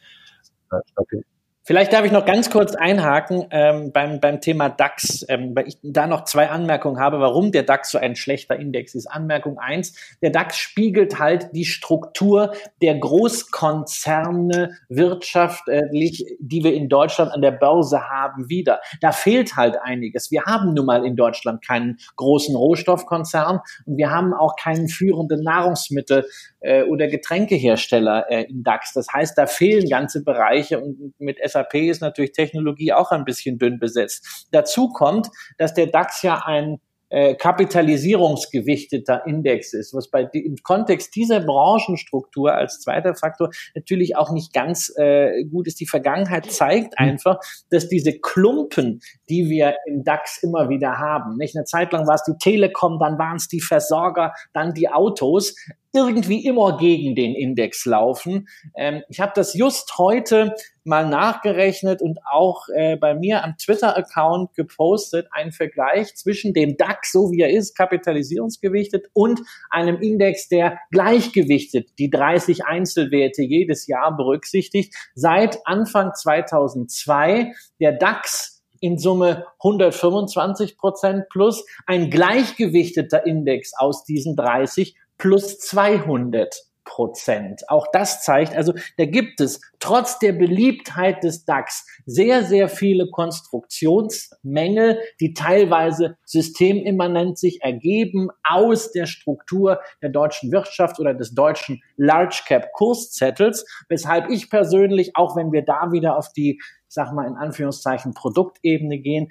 äh, 0.70 1.20
Vielleicht 1.66 1.94
darf 1.94 2.04
ich 2.04 2.12
noch 2.12 2.26
ganz 2.26 2.50
kurz 2.50 2.74
einhaken 2.74 3.46
ähm, 3.50 3.90
beim, 3.90 4.20
beim 4.20 4.42
Thema 4.42 4.68
DAX, 4.68 5.24
ähm, 5.30 5.56
weil 5.56 5.66
ich 5.66 5.78
da 5.82 6.06
noch 6.06 6.24
zwei 6.24 6.50
Anmerkungen 6.50 7.00
habe, 7.00 7.20
warum 7.20 7.52
der 7.52 7.62
DAX 7.62 7.90
so 7.90 7.96
ein 7.96 8.16
schlechter 8.16 8.56
Index 8.56 8.94
ist. 8.94 9.06
Anmerkung 9.06 9.58
eins: 9.58 9.94
der 10.20 10.28
DAX 10.28 10.58
spiegelt 10.58 11.18
halt 11.18 11.48
die 11.54 11.64
Struktur 11.64 12.52
der 12.82 12.98
Großkonzerne 12.98 14.76
wirtschaftlich, 14.90 16.26
die 16.38 16.64
wir 16.64 16.74
in 16.74 16.90
Deutschland 16.90 17.32
an 17.32 17.40
der 17.40 17.52
Börse 17.52 18.10
haben, 18.10 18.50
wieder. 18.50 18.80
Da 19.00 19.12
fehlt 19.12 19.56
halt 19.56 19.78
einiges. 19.82 20.30
Wir 20.30 20.42
haben 20.44 20.74
nun 20.74 20.84
mal 20.84 21.06
in 21.06 21.16
Deutschland 21.16 21.66
keinen 21.66 21.96
großen 22.16 22.54
Rohstoffkonzern 22.54 23.60
und 23.86 23.96
wir 23.96 24.10
haben 24.10 24.34
auch 24.34 24.56
keinen 24.56 24.88
führenden 24.88 25.42
Nahrungsmittel- 25.42 26.24
äh, 26.64 26.82
oder 26.84 27.08
Getränkehersteller 27.08 28.30
äh, 28.30 28.44
im 28.44 28.64
DAX. 28.64 28.94
Das 28.94 29.08
heißt, 29.12 29.36
da 29.36 29.46
fehlen 29.46 29.88
ganze 29.88 30.24
Bereiche 30.24 30.80
und 30.80 31.12
mit 31.18 31.38
SAP 31.44 31.74
ist 31.74 32.00
natürlich 32.00 32.32
Technologie 32.32 32.92
auch 32.92 33.10
ein 33.10 33.24
bisschen 33.24 33.58
dünn 33.58 33.78
besetzt. 33.78 34.48
Dazu 34.50 34.88
kommt, 34.88 35.28
dass 35.58 35.74
der 35.74 35.86
DAX 35.86 36.22
ja 36.22 36.42
ein 36.44 36.80
äh, 37.10 37.34
kapitalisierungsgewichteter 37.34 39.26
Index 39.26 39.74
ist, 39.74 39.94
was 39.94 40.10
bei 40.10 40.22
im 40.32 40.56
Kontext 40.62 41.14
dieser 41.14 41.40
Branchenstruktur 41.40 42.54
als 42.54 42.80
zweiter 42.80 43.14
Faktor 43.14 43.50
natürlich 43.74 44.16
auch 44.16 44.32
nicht 44.32 44.52
ganz 44.52 44.92
äh, 44.96 45.44
gut 45.44 45.66
ist. 45.66 45.78
Die 45.80 45.86
Vergangenheit 45.86 46.50
zeigt 46.50 46.98
mhm. 46.98 47.06
einfach, 47.06 47.38
dass 47.70 47.88
diese 47.88 48.18
Klumpen, 48.18 49.00
die 49.28 49.48
wir 49.50 49.76
im 49.86 50.02
DAX 50.02 50.42
immer 50.42 50.70
wieder 50.70 50.98
haben, 50.98 51.36
nicht 51.36 51.54
eine 51.54 51.66
Zeit 51.66 51.92
lang 51.92 52.06
war 52.06 52.14
es 52.14 52.24
die 52.24 52.38
Telekom, 52.40 52.98
dann 52.98 53.18
waren 53.18 53.36
es 53.36 53.48
die 53.48 53.60
Versorger, 53.60 54.32
dann 54.52 54.72
die 54.72 54.88
Autos, 54.88 55.54
irgendwie 55.94 56.44
immer 56.44 56.76
gegen 56.76 57.14
den 57.14 57.34
Index 57.34 57.86
laufen. 57.86 58.48
Ähm, 58.76 59.02
ich 59.08 59.20
habe 59.20 59.32
das 59.34 59.54
just 59.54 59.96
heute 59.96 60.54
mal 60.82 61.08
nachgerechnet 61.08 62.02
und 62.02 62.18
auch 62.30 62.68
äh, 62.74 62.96
bei 62.96 63.14
mir 63.14 63.42
am 63.42 63.56
Twitter-Account 63.56 64.54
gepostet, 64.54 65.28
ein 65.30 65.52
Vergleich 65.52 66.14
zwischen 66.14 66.52
dem 66.52 66.76
DAX, 66.76 67.12
so 67.12 67.30
wie 67.30 67.40
er 67.40 67.50
ist, 67.50 67.74
kapitalisierungsgewichtet, 67.76 69.06
und 69.14 69.40
einem 69.70 70.00
Index, 70.00 70.48
der 70.48 70.78
gleichgewichtet 70.90 71.90
die 71.98 72.10
30 72.10 72.66
Einzelwerte 72.66 73.42
jedes 73.42 73.86
Jahr 73.86 74.16
berücksichtigt. 74.16 74.94
Seit 75.14 75.66
Anfang 75.66 76.12
2002 76.14 77.52
der 77.80 77.92
DAX 77.92 78.54
in 78.84 78.98
Summe 78.98 79.46
125 79.60 80.76
Prozent 80.76 81.30
plus, 81.30 81.64
ein 81.86 82.10
gleichgewichteter 82.10 83.24
Index 83.24 83.72
aus 83.78 84.04
diesen 84.04 84.36
30 84.36 84.94
plus 85.18 85.58
200 85.58 86.54
Prozent. 86.84 87.68
Auch 87.68 87.86
das 87.92 88.22
zeigt, 88.22 88.54
also 88.54 88.74
da 88.98 89.06
gibt 89.06 89.40
es 89.40 89.60
trotz 89.80 90.18
der 90.18 90.32
Beliebtheit 90.32 91.24
des 91.24 91.44
DAX 91.44 91.86
sehr, 92.04 92.44
sehr 92.44 92.68
viele 92.68 93.08
Konstruktionsmängel, 93.10 94.98
die 95.18 95.32
teilweise 95.34 96.16
systemimmanent 96.24 97.38
sich 97.38 97.62
ergeben 97.62 98.28
aus 98.44 98.92
der 98.92 99.06
Struktur 99.06 99.80
der 100.02 100.10
deutschen 100.10 100.52
Wirtschaft 100.52 101.00
oder 101.00 101.14
des 101.14 101.34
deutschen 101.34 101.82
Large 101.96 102.42
Cap 102.46 102.70
Kurszettels, 102.72 103.64
weshalb 103.88 104.30
ich 104.30 104.50
persönlich, 104.50 105.16
auch 105.16 105.36
wenn 105.36 105.52
wir 105.52 105.64
da 105.64 105.90
wieder 105.90 106.18
auf 106.18 106.32
die, 106.32 106.60
sag 106.86 107.12
mal 107.12 107.26
in 107.26 107.36
Anführungszeichen 107.36 108.14
Produktebene 108.14 108.98
gehen, 108.98 109.28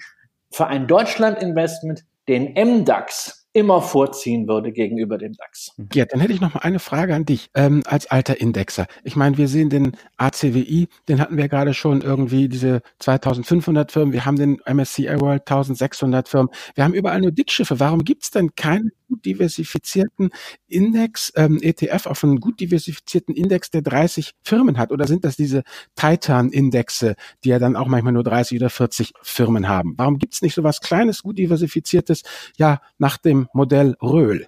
für 0.51 0.67
ein 0.67 0.87
Deutschland 0.87 1.41
Investment 1.41 2.03
den 2.27 2.53
MDAX 2.53 3.42
immer 3.53 3.81
vorziehen 3.81 4.47
würde 4.47 4.71
gegenüber 4.71 5.19
dem 5.19 5.33
DAX. 5.33 5.75
Ja, 5.93 6.05
dann 6.05 6.19
hätte 6.19 6.33
ich 6.33 6.41
noch 6.41 6.55
mal 6.55 6.61
eine 6.61 6.79
Frage 6.79 7.13
an 7.13 7.25
dich 7.25 7.49
ähm, 7.53 7.83
als 7.85 8.07
alter 8.07 8.41
Indexer. 8.41 8.87
Ich 9.03 9.15
meine, 9.15 9.37
wir 9.37 9.47
sehen 9.47 9.69
den 9.69 9.95
ACWI, 10.17 10.87
den 11.07 11.19
hatten 11.19 11.37
wir 11.37 11.47
gerade 11.47 11.75
schon 11.75 12.01
irgendwie 12.01 12.49
diese 12.49 12.81
2500 12.99 13.91
Firmen, 13.91 14.11
wir 14.11 14.25
haben 14.25 14.37
den 14.37 14.59
MSCI 14.65 15.19
World 15.19 15.41
1600 15.41 16.27
Firmen, 16.27 16.49
wir 16.73 16.83
haben 16.83 16.95
überall 16.95 17.21
nur 17.21 17.31
Dickschiffe. 17.31 17.79
Warum 17.79 18.03
gibt's 18.03 18.31
denn 18.31 18.55
keinen 18.55 18.91
gut 19.07 19.25
diversifizierten 19.25 20.31
Index, 20.67 21.31
ähm, 21.35 21.59
ETF 21.61 22.07
auf 22.07 22.23
einen 22.23 22.39
gut 22.39 22.59
diversifizierten 22.59 23.35
Index, 23.35 23.69
der 23.69 23.83
30 23.83 24.33
Firmen 24.41 24.79
hat? 24.79 24.91
Oder 24.91 25.05
sind 25.05 25.23
das 25.23 25.35
diese 25.35 25.63
Titan-Indexe, 25.95 27.15
die 27.43 27.49
ja 27.49 27.59
dann 27.59 27.75
auch 27.75 27.87
manchmal 27.87 28.13
nur 28.13 28.23
30 28.23 28.57
oder 28.59 28.71
40 28.71 29.13
Firmen 29.21 29.67
haben? 29.67 29.93
Warum 29.97 30.17
gibt's 30.17 30.41
nicht 30.41 30.55
so 30.55 30.63
was 30.63 30.81
Kleines, 30.81 31.21
gut 31.21 31.37
diversifiziertes, 31.37 32.23
ja, 32.57 32.81
nach 32.97 33.17
dem 33.17 33.42
Modell 33.53 33.95
Röhl? 34.01 34.47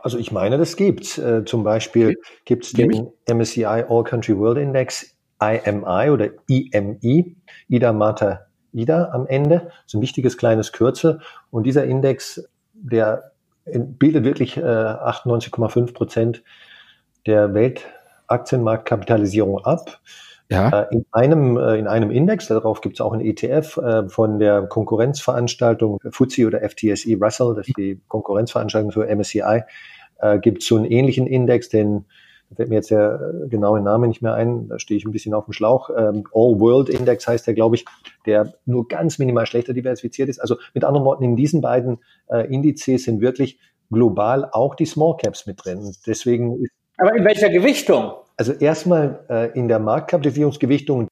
Also 0.00 0.18
ich 0.18 0.32
meine, 0.32 0.58
das 0.58 0.76
gibt's. 0.76 1.18
Äh, 1.18 1.44
zum 1.44 1.64
Beispiel 1.64 2.16
gibt 2.44 2.64
es 2.64 2.72
den 2.72 3.08
MSCI 3.28 3.64
All 3.64 4.04
Country 4.04 4.36
World 4.36 4.58
Index 4.58 5.16
IMI 5.40 6.10
oder 6.10 6.30
IMI, 6.48 7.36
Ida 7.68 7.92
Mata 7.92 8.46
Ida 8.72 9.10
am 9.12 9.26
Ende. 9.26 9.70
So 9.86 9.98
ein 9.98 10.02
wichtiges 10.02 10.38
kleines 10.38 10.72
Kürzel. 10.72 11.20
Und 11.50 11.64
dieser 11.64 11.84
Index, 11.84 12.48
der 12.74 13.32
bildet 13.64 14.24
wirklich 14.24 14.56
äh, 14.56 14.60
98,5 14.60 15.92
Prozent 15.92 16.42
der 17.26 17.54
Weltaktienmarktkapitalisierung 17.54 19.64
ab. 19.64 20.00
Ja. 20.50 20.82
Äh, 20.82 20.94
in 20.94 21.06
einem, 21.12 21.56
äh, 21.56 21.76
in 21.76 21.86
einem 21.86 22.10
Index, 22.10 22.48
darauf 22.48 22.80
gibt 22.80 22.96
es 22.96 23.00
auch 23.00 23.12
ein 23.12 23.20
ETF 23.20 23.76
äh, 23.78 24.08
von 24.08 24.38
der 24.38 24.62
Konkurrenzveranstaltung 24.62 25.98
FTSE 26.10 26.46
oder 26.46 26.60
FTSE 26.60 27.16
Russell, 27.20 27.54
das 27.56 27.68
ist 27.68 27.76
die 27.76 28.00
Konkurrenzveranstaltung 28.08 28.92
für 28.92 29.06
MSCI, 29.06 29.62
gibt 30.40 30.62
es 30.62 30.68
so 30.68 30.76
einen 30.76 30.84
ähnlichen 30.84 31.26
Index, 31.26 31.68
den 31.68 32.04
da 32.48 32.56
fällt 32.56 32.68
mir 32.68 32.76
jetzt 32.76 32.90
der 32.90 33.18
genaue 33.48 33.80
Name 33.80 34.06
nicht 34.06 34.22
mehr 34.22 34.34
ein, 34.34 34.68
da 34.68 34.78
stehe 34.78 34.96
ich 34.98 35.04
ein 35.04 35.10
bisschen 35.10 35.34
auf 35.34 35.46
dem 35.46 35.52
Schlauch. 35.52 35.90
Ähm, 35.90 36.24
All 36.32 36.60
World 36.60 36.90
Index 36.90 37.26
heißt 37.26 37.46
der, 37.46 37.54
glaube 37.54 37.74
ich, 37.74 37.86
der 38.26 38.52
nur 38.66 38.86
ganz 38.86 39.18
minimal 39.18 39.46
schlechter 39.46 39.72
diversifiziert 39.72 40.28
ist. 40.28 40.38
Also 40.38 40.58
mit 40.74 40.84
anderen 40.84 41.04
Worten, 41.06 41.24
in 41.24 41.34
diesen 41.34 41.60
beiden 41.60 41.98
Indizes 42.28 43.04
sind 43.04 43.20
wirklich 43.20 43.58
global 43.90 44.48
auch 44.52 44.74
die 44.74 44.86
Small 44.86 45.16
Caps 45.16 45.46
mit 45.46 45.64
drin. 45.64 45.92
Deswegen 46.06 46.66
Aber 46.98 47.16
in 47.16 47.24
welcher 47.24 47.48
Gewichtung? 47.48 48.12
Also 48.36 48.52
erstmal 48.52 49.24
äh, 49.28 49.58
in 49.58 49.68
der 49.68 49.78
Marktkapitalisierungsgewichtung, 49.78 51.08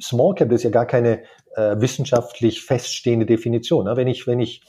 Small 0.00 0.34
Cap 0.34 0.52
ist 0.52 0.62
ja 0.62 0.70
gar 0.70 0.86
keine 0.86 1.22
äh, 1.56 1.76
wissenschaftlich 1.80 2.62
feststehende 2.62 3.26
Definition. 3.26 3.86
Ne? 3.86 3.96
Wenn 3.96 4.08
ich, 4.08 4.26
wenn 4.26 4.40
ich 4.40 4.62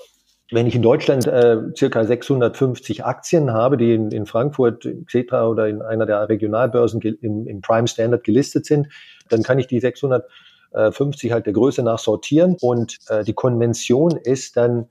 wenn 0.52 0.66
ich 0.66 0.74
in 0.74 0.82
Deutschland 0.82 1.28
äh, 1.28 1.58
circa 1.78 2.04
650 2.04 3.06
Aktien 3.06 3.54
habe, 3.54 3.78
die 3.78 3.94
in, 3.94 4.10
in 4.10 4.26
Frankfurt, 4.26 4.88
Xetra 5.06 5.48
oder 5.48 5.68
in 5.68 5.84
einer 5.84 6.08
der 6.08 6.28
Regionalbörsen 6.28 7.02
im, 7.02 7.46
im 7.46 7.62
Prime 7.62 7.88
Standard 7.88 8.24
gelistet 8.24 8.66
sind, 8.66 8.88
dann 9.30 9.44
kann 9.44 9.60
ich 9.60 9.68
die 9.68 9.80
650 9.80 11.32
halt 11.32 11.46
der 11.46 11.54
Größe 11.54 11.84
nach 11.84 12.00
sortieren 12.00 12.58
und 12.62 12.98
äh, 13.10 13.24
die 13.24 13.34
Konvention 13.34 14.18
ist 14.18 14.58
dann 14.58 14.88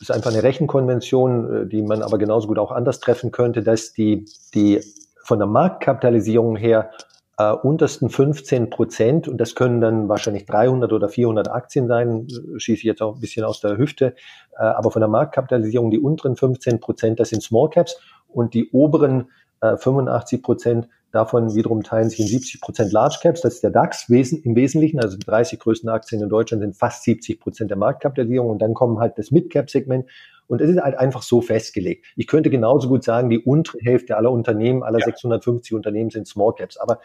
ist 0.00 0.10
einfach 0.10 0.32
eine 0.32 0.42
Rechenkonvention, 0.42 1.64
äh, 1.64 1.66
die 1.66 1.82
man 1.82 2.02
aber 2.02 2.18
genauso 2.18 2.48
gut 2.48 2.58
auch 2.58 2.72
anders 2.72 3.00
treffen 3.00 3.30
könnte, 3.30 3.62
dass 3.62 3.92
die, 3.92 4.24
die 4.54 4.80
von 5.24 5.38
der 5.38 5.48
Marktkapitalisierung 5.48 6.56
her 6.56 6.90
äh, 7.38 7.50
untersten 7.50 8.10
15 8.10 8.70
Prozent, 8.70 9.26
und 9.26 9.38
das 9.38 9.54
können 9.54 9.80
dann 9.80 10.08
wahrscheinlich 10.08 10.46
300 10.46 10.92
oder 10.92 11.08
400 11.08 11.50
Aktien 11.50 11.88
sein, 11.88 12.28
äh, 12.28 12.58
schieße 12.58 12.78
ich 12.78 12.84
jetzt 12.84 13.02
auch 13.02 13.16
ein 13.16 13.20
bisschen 13.20 13.44
aus 13.44 13.60
der 13.60 13.76
Hüfte, 13.76 14.14
äh, 14.56 14.62
aber 14.62 14.90
von 14.90 15.00
der 15.00 15.08
Marktkapitalisierung 15.08 15.90
die 15.90 15.98
unteren 15.98 16.36
15 16.36 16.80
Prozent, 16.80 17.20
das 17.20 17.30
sind 17.30 17.42
Small 17.42 17.70
Caps. 17.70 17.96
Und 18.28 18.54
die 18.54 18.70
oberen 18.70 19.30
äh, 19.60 19.76
85 19.76 20.42
Prozent 20.42 20.88
davon 21.12 21.54
wiederum 21.54 21.82
teilen 21.82 22.10
sich 22.10 22.20
in 22.20 22.26
70 22.26 22.60
Prozent 22.60 22.92
Large 22.92 23.18
Caps, 23.22 23.40
das 23.40 23.54
ist 23.54 23.62
der 23.62 23.70
DAX 23.70 24.08
im 24.08 24.56
Wesentlichen, 24.56 25.00
also 25.00 25.16
die 25.16 25.24
30 25.24 25.60
größten 25.60 25.88
Aktien 25.88 26.20
in 26.20 26.28
Deutschland 26.28 26.62
sind 26.62 26.76
fast 26.76 27.04
70 27.04 27.40
Prozent 27.40 27.70
der 27.70 27.78
Marktkapitalisierung. 27.78 28.50
Und 28.50 28.58
dann 28.58 28.74
kommen 28.74 28.98
halt 28.98 29.16
das 29.16 29.30
Mid-Cap-Segment 29.30 30.08
und 30.46 30.60
es 30.60 30.70
ist 30.70 30.80
halt 30.80 30.98
einfach 30.98 31.22
so 31.22 31.40
festgelegt. 31.40 32.06
Ich 32.16 32.26
könnte 32.26 32.50
genauso 32.50 32.88
gut 32.88 33.04
sagen, 33.04 33.30
die 33.30 33.38
untere 33.38 33.78
Hälfte 33.80 34.16
aller 34.16 34.30
Unternehmen, 34.30 34.82
aller 34.82 34.98
ja. 34.98 35.06
650 35.06 35.74
Unternehmen 35.74 36.10
sind 36.10 36.26
Small 36.26 36.54
Caps. 36.54 36.76
Aber 36.76 37.00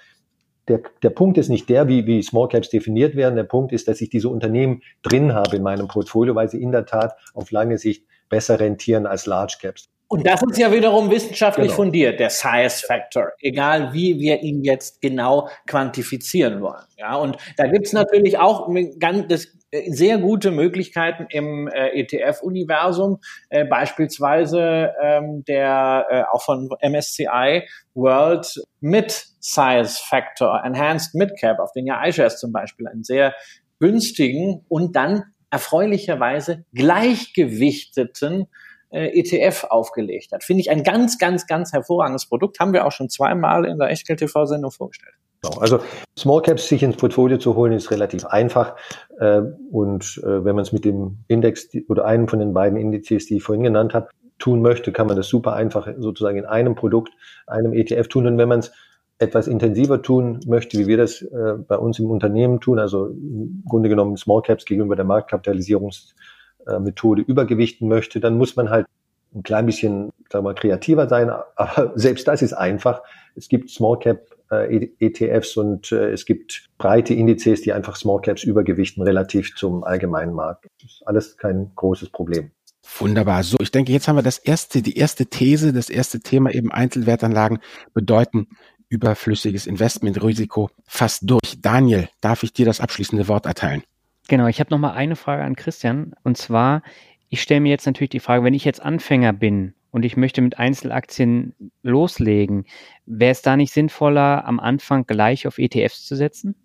der, 0.67 0.81
der 1.01 1.09
Punkt 1.09 1.37
ist 1.37 1.49
nicht 1.49 1.69
der, 1.69 1.87
wie, 1.87 2.05
wie 2.05 2.21
Small 2.21 2.47
Caps 2.47 2.69
definiert 2.69 3.15
werden. 3.15 3.35
Der 3.35 3.43
Punkt 3.43 3.71
ist, 3.71 3.87
dass 3.87 4.01
ich 4.01 4.09
diese 4.09 4.29
Unternehmen 4.29 4.81
drin 5.01 5.33
habe 5.33 5.55
in 5.55 5.63
meinem 5.63 5.87
Portfolio, 5.87 6.35
weil 6.35 6.49
sie 6.49 6.61
in 6.61 6.71
der 6.71 6.85
Tat 6.85 7.15
auf 7.33 7.51
lange 7.51 7.77
Sicht 7.77 8.05
besser 8.29 8.59
rentieren 8.59 9.05
als 9.05 9.25
Large 9.25 9.57
Caps. 9.61 9.89
Und 10.11 10.25
das 10.25 10.41
ist 10.41 10.57
ja 10.57 10.71
wiederum 10.71 11.11
wissenschaftlich 11.11 11.67
genau. 11.67 11.75
fundiert, 11.75 12.19
der 12.19 12.31
Size 12.31 12.83
Factor, 12.87 13.31
egal 13.41 13.93
wie 13.93 14.17
wir 14.17 14.41
ihn 14.41 14.63
jetzt 14.63 15.01
genau 15.01 15.49
quantifizieren 15.67 16.61
wollen. 16.61 16.85
Ja, 16.97 17.15
und 17.15 17.37
da 17.57 17.67
gibt's 17.67 17.93
natürlich 17.93 18.39
auch 18.39 18.67
ganz, 18.97 19.27
das 19.27 19.58
sehr 19.87 20.17
gute 20.17 20.51
Möglichkeiten 20.51 21.27
im 21.29 21.67
äh, 21.67 21.89
ETF-Universum, 21.99 23.19
äh, 23.49 23.65
beispielsweise 23.65 24.93
ähm, 25.01 25.43
der 25.45 26.07
äh, 26.09 26.23
auch 26.31 26.43
von 26.43 26.69
MSCI 26.81 27.67
World 27.93 28.61
mit 28.79 29.27
Size 29.39 29.99
Factor, 30.03 30.61
Enhanced 30.63 31.15
Midcap, 31.15 31.59
auf 31.59 31.71
den 31.71 31.85
ja 31.85 32.05
iShares 32.05 32.39
zum 32.39 32.51
Beispiel 32.51 32.87
einen 32.87 33.03
sehr 33.03 33.35
günstigen 33.79 34.65
und 34.67 34.95
dann 34.95 35.23
erfreulicherweise 35.51 36.65
gleichgewichteten 36.73 38.47
äh, 38.91 39.19
ETF 39.19 39.65
aufgelegt 39.69 40.31
hat. 40.31 40.43
Finde 40.43 40.61
ich 40.61 40.69
ein 40.69 40.83
ganz, 40.83 41.17
ganz, 41.17 41.47
ganz 41.47 41.73
hervorragendes 41.73 42.27
Produkt. 42.27 42.59
Haben 42.59 42.73
wir 42.73 42.85
auch 42.85 42.91
schon 42.91 43.09
zweimal 43.09 43.65
in 43.65 43.77
der 43.77 43.89
Echtgeld-TV-Sendung 43.89 44.71
vorgestellt. 44.71 45.15
Genau. 45.41 45.57
Also 45.59 45.79
Small 46.17 46.41
Caps 46.41 46.67
sich 46.67 46.83
ins 46.83 46.97
Portfolio 46.97 47.37
zu 47.37 47.55
holen, 47.55 47.71
ist 47.71 47.91
relativ 47.91 48.25
einfach. 48.25 48.75
Äh, 49.19 49.41
und 49.71 50.19
äh, 50.23 50.43
wenn 50.43 50.55
man 50.55 50.63
es 50.63 50.73
mit 50.73 50.83
dem 50.85 51.19
Index 51.27 51.69
oder 51.87 52.05
einem 52.05 52.27
von 52.27 52.39
den 52.39 52.53
beiden 52.53 52.77
Indizes, 52.77 53.27
die 53.27 53.37
ich 53.37 53.43
vorhin 53.43 53.63
genannt 53.63 53.93
habe, 53.93 54.09
tun 54.37 54.61
möchte, 54.61 54.91
kann 54.91 55.07
man 55.07 55.17
das 55.17 55.27
super 55.27 55.53
einfach 55.53 55.87
sozusagen 55.97 56.37
in 56.37 56.45
einem 56.45 56.75
Produkt, 56.75 57.11
einem 57.47 57.73
ETF 57.73 58.07
tun. 58.07 58.27
Und 58.27 58.37
wenn 58.37 58.49
man 58.49 58.59
es 58.59 58.71
etwas 59.17 59.47
intensiver 59.47 60.01
tun 60.01 60.39
möchte, 60.45 60.77
wie 60.77 60.87
wir 60.87 60.97
das 60.97 61.21
äh, 61.21 61.53
bei 61.67 61.77
uns 61.77 61.99
im 61.99 62.09
Unternehmen 62.09 62.61
tun, 62.61 62.79
also 62.79 63.07
im 63.07 63.63
Grunde 63.67 63.89
genommen 63.89 64.15
Small 64.17 64.41
Caps 64.41 64.65
gegenüber 64.65 64.95
der 64.95 65.05
Marktkapitalisierungsmethode 65.05 67.21
übergewichten 67.21 67.87
möchte, 67.87 68.19
dann 68.19 68.37
muss 68.37 68.55
man 68.55 68.69
halt 68.69 68.87
ein 69.35 69.43
klein 69.43 69.65
bisschen, 69.65 70.11
sagen 70.29 70.45
wir 70.45 70.49
mal, 70.49 70.55
kreativer 70.55 71.07
sein. 71.07 71.29
Aber 71.55 71.91
selbst 71.95 72.27
das 72.27 72.41
ist 72.41 72.53
einfach. 72.53 73.03
Es 73.35 73.49
gibt 73.49 73.69
Small 73.69 73.99
Cap 73.99 74.38
äh, 74.49 74.89
ETFs 74.99 75.57
und 75.57 75.91
äh, 75.91 76.11
es 76.11 76.25
gibt 76.25 76.69
breite 76.77 77.13
Indizes, 77.13 77.61
die 77.61 77.73
einfach 77.73 77.95
Small 77.95 78.21
Caps 78.21 78.43
übergewichten 78.43 79.03
relativ 79.03 79.55
zum 79.55 79.83
allgemeinen 79.83 80.33
Markt. 80.33 80.67
Das 80.81 80.91
ist 80.91 81.03
alles 81.07 81.37
kein 81.37 81.71
großes 81.75 82.09
Problem. 82.09 82.51
Wunderbar. 82.97 83.43
So, 83.43 83.57
ich 83.59 83.71
denke, 83.71 83.91
jetzt 83.91 84.07
haben 84.07 84.15
wir 84.15 84.23
das 84.23 84.39
erste, 84.39 84.81
die 84.81 84.97
erste 84.97 85.27
These, 85.27 85.73
das 85.73 85.89
erste 85.89 86.19
Thema 86.19 86.51
eben 86.51 86.71
Einzelwertanlagen 86.71 87.59
bedeuten 87.93 88.47
überflüssiges 88.89 89.67
Investmentrisiko 89.67 90.71
fast 90.85 91.29
durch. 91.29 91.61
Daniel, 91.61 92.09
darf 92.21 92.41
ich 92.43 92.53
dir 92.53 92.65
das 92.65 92.81
abschließende 92.81 93.27
Wort 93.27 93.45
erteilen? 93.45 93.83
Genau, 94.27 94.47
ich 94.47 94.59
habe 94.59 94.71
noch 94.71 94.79
mal 94.79 94.93
eine 94.93 95.15
Frage 95.15 95.43
an 95.43 95.55
Christian 95.55 96.13
und 96.23 96.37
zwar, 96.37 96.81
ich 97.29 97.41
stelle 97.41 97.61
mir 97.61 97.69
jetzt 97.69 97.85
natürlich 97.85 98.09
die 98.09 98.19
Frage, 98.19 98.43
wenn 98.43 98.55
ich 98.55 98.65
jetzt 98.65 98.81
Anfänger 98.81 99.33
bin 99.33 99.73
und 99.91 100.05
ich 100.05 100.17
möchte 100.17 100.41
mit 100.41 100.59
Einzelaktien 100.59 101.53
loslegen, 101.81 102.65
wäre 103.05 103.31
es 103.31 103.41
da 103.41 103.57
nicht 103.57 103.73
sinnvoller, 103.73 104.45
am 104.45 104.59
Anfang 104.59 105.05
gleich 105.05 105.47
auf 105.47 105.57
ETFs 105.57 106.05
zu 106.05 106.15
setzen? 106.15 106.55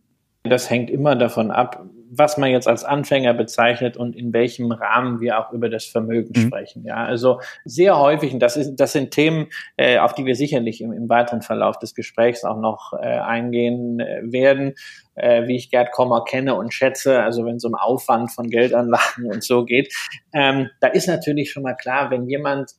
Das 0.46 0.68
hängt 0.68 0.90
immer 0.90 1.16
davon 1.16 1.50
ab, 1.50 1.86
was 2.10 2.36
man 2.36 2.50
jetzt 2.50 2.68
als 2.68 2.84
Anfänger 2.84 3.32
bezeichnet 3.32 3.96
und 3.96 4.14
in 4.14 4.34
welchem 4.34 4.70
Rahmen 4.72 5.20
wir 5.20 5.38
auch 5.38 5.52
über 5.52 5.70
das 5.70 5.86
Vermögen 5.86 6.32
mhm. 6.36 6.46
sprechen. 6.46 6.84
Ja, 6.84 6.96
also 6.96 7.40
sehr 7.64 7.98
häufig, 7.98 8.34
und 8.34 8.40
das, 8.40 8.58
ist, 8.58 8.76
das 8.76 8.92
sind 8.92 9.10
Themen, 9.10 9.46
äh, 9.78 9.98
auf 9.98 10.14
die 10.14 10.26
wir 10.26 10.36
sicherlich 10.36 10.82
im, 10.82 10.92
im 10.92 11.08
weiteren 11.08 11.40
Verlauf 11.40 11.78
des 11.78 11.94
Gesprächs 11.94 12.44
auch 12.44 12.58
noch 12.58 12.92
äh, 12.92 13.06
eingehen 13.06 14.00
äh, 14.00 14.20
werden, 14.24 14.74
äh, 15.14 15.46
wie 15.46 15.56
ich 15.56 15.70
Gerd 15.70 15.92
Kommer 15.92 16.24
kenne 16.24 16.54
und 16.56 16.74
schätze, 16.74 17.22
also 17.22 17.46
wenn 17.46 17.56
es 17.56 17.64
um 17.64 17.74
Aufwand 17.74 18.30
von 18.30 18.50
Geldanlagen 18.50 19.24
und 19.32 19.42
so 19.42 19.64
geht. 19.64 19.94
Ähm, 20.34 20.68
da 20.80 20.88
ist 20.88 21.08
natürlich 21.08 21.50
schon 21.50 21.62
mal 21.62 21.74
klar, 21.74 22.10
wenn 22.10 22.28
jemand 22.28 22.72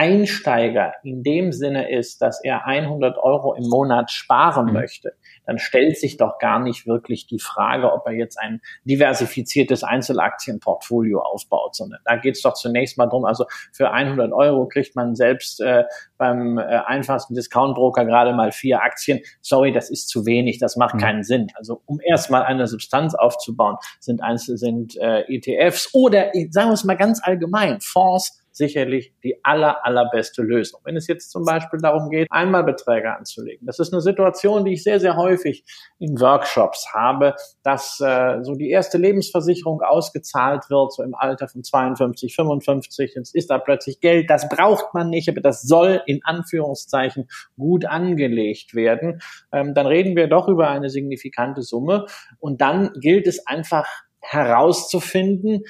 Einsteiger 0.00 0.94
in 1.02 1.22
dem 1.22 1.52
Sinne 1.52 1.90
ist, 1.90 2.22
dass 2.22 2.42
er 2.42 2.66
100 2.66 3.18
Euro 3.18 3.52
im 3.52 3.68
Monat 3.68 4.10
sparen 4.10 4.68
mhm. 4.68 4.72
möchte, 4.72 5.12
dann 5.44 5.58
stellt 5.58 5.98
sich 5.98 6.16
doch 6.16 6.38
gar 6.38 6.58
nicht 6.58 6.86
wirklich 6.86 7.26
die 7.26 7.38
Frage, 7.38 7.92
ob 7.92 8.06
er 8.06 8.14
jetzt 8.14 8.38
ein 8.38 8.62
diversifiziertes 8.84 9.84
Einzelaktienportfolio 9.84 11.20
aufbaut, 11.20 11.76
sondern 11.76 12.00
da 12.06 12.16
geht 12.16 12.36
es 12.36 12.40
doch 12.40 12.54
zunächst 12.54 12.96
mal 12.96 13.08
drum. 13.08 13.26
also 13.26 13.44
für 13.74 13.90
100 13.90 14.32
Euro 14.32 14.66
kriegt 14.68 14.96
man 14.96 15.14
selbst 15.14 15.60
äh, 15.60 15.84
beim 16.16 16.56
äh, 16.56 16.62
einfachsten 16.62 17.34
Discountbroker 17.34 18.06
gerade 18.06 18.32
mal 18.32 18.52
vier 18.52 18.80
Aktien. 18.80 19.20
Sorry, 19.42 19.70
das 19.70 19.90
ist 19.90 20.08
zu 20.08 20.24
wenig, 20.24 20.58
das 20.58 20.76
macht 20.76 20.94
mhm. 20.94 21.00
keinen 21.00 21.24
Sinn. 21.24 21.48
Also 21.56 21.82
um 21.84 22.00
erstmal 22.00 22.44
eine 22.44 22.66
Substanz 22.66 23.14
aufzubauen, 23.14 23.76
sind, 23.98 24.22
Einzel 24.22 24.56
sind 24.56 24.96
äh, 24.96 25.24
ETFs 25.28 25.90
oder, 25.92 26.30
sagen 26.48 26.70
wir 26.70 26.72
es 26.72 26.84
mal 26.84 26.96
ganz 26.96 27.20
allgemein, 27.22 27.82
Fonds, 27.82 28.39
sicherlich 28.52 29.12
die 29.22 29.44
aller, 29.44 29.84
allerbeste 29.84 30.42
Lösung. 30.42 30.80
Wenn 30.84 30.96
es 30.96 31.06
jetzt 31.06 31.30
zum 31.30 31.44
Beispiel 31.44 31.80
darum 31.80 32.10
geht, 32.10 32.28
Einmalbeträge 32.30 33.16
anzulegen. 33.16 33.66
Das 33.66 33.78
ist 33.78 33.92
eine 33.92 34.02
Situation, 34.02 34.64
die 34.64 34.72
ich 34.72 34.82
sehr, 34.82 35.00
sehr 35.00 35.16
häufig 35.16 35.64
in 35.98 36.20
Workshops 36.20 36.92
habe, 36.92 37.34
dass 37.62 38.00
äh, 38.00 38.38
so 38.42 38.54
die 38.54 38.70
erste 38.70 38.98
Lebensversicherung 38.98 39.82
ausgezahlt 39.82 40.68
wird, 40.68 40.92
so 40.92 41.02
im 41.02 41.14
Alter 41.14 41.48
von 41.48 41.62
52, 41.62 42.34
55. 42.34 43.12
Jetzt 43.14 43.34
ist 43.34 43.50
da 43.50 43.58
plötzlich 43.58 44.00
Geld. 44.00 44.30
Das 44.30 44.48
braucht 44.48 44.94
man 44.94 45.10
nicht, 45.10 45.28
aber 45.28 45.40
das 45.40 45.62
soll 45.62 46.02
in 46.06 46.20
Anführungszeichen 46.24 47.28
gut 47.56 47.84
angelegt 47.84 48.74
werden. 48.74 49.20
Ähm, 49.52 49.74
dann 49.74 49.86
reden 49.86 50.16
wir 50.16 50.28
doch 50.28 50.48
über 50.48 50.68
eine 50.68 50.90
signifikante 50.90 51.62
Summe. 51.62 52.06
Und 52.38 52.60
dann 52.60 52.92
gilt 53.00 53.26
es 53.26 53.46
einfach 53.46 53.86
herauszufinden, 54.20 55.64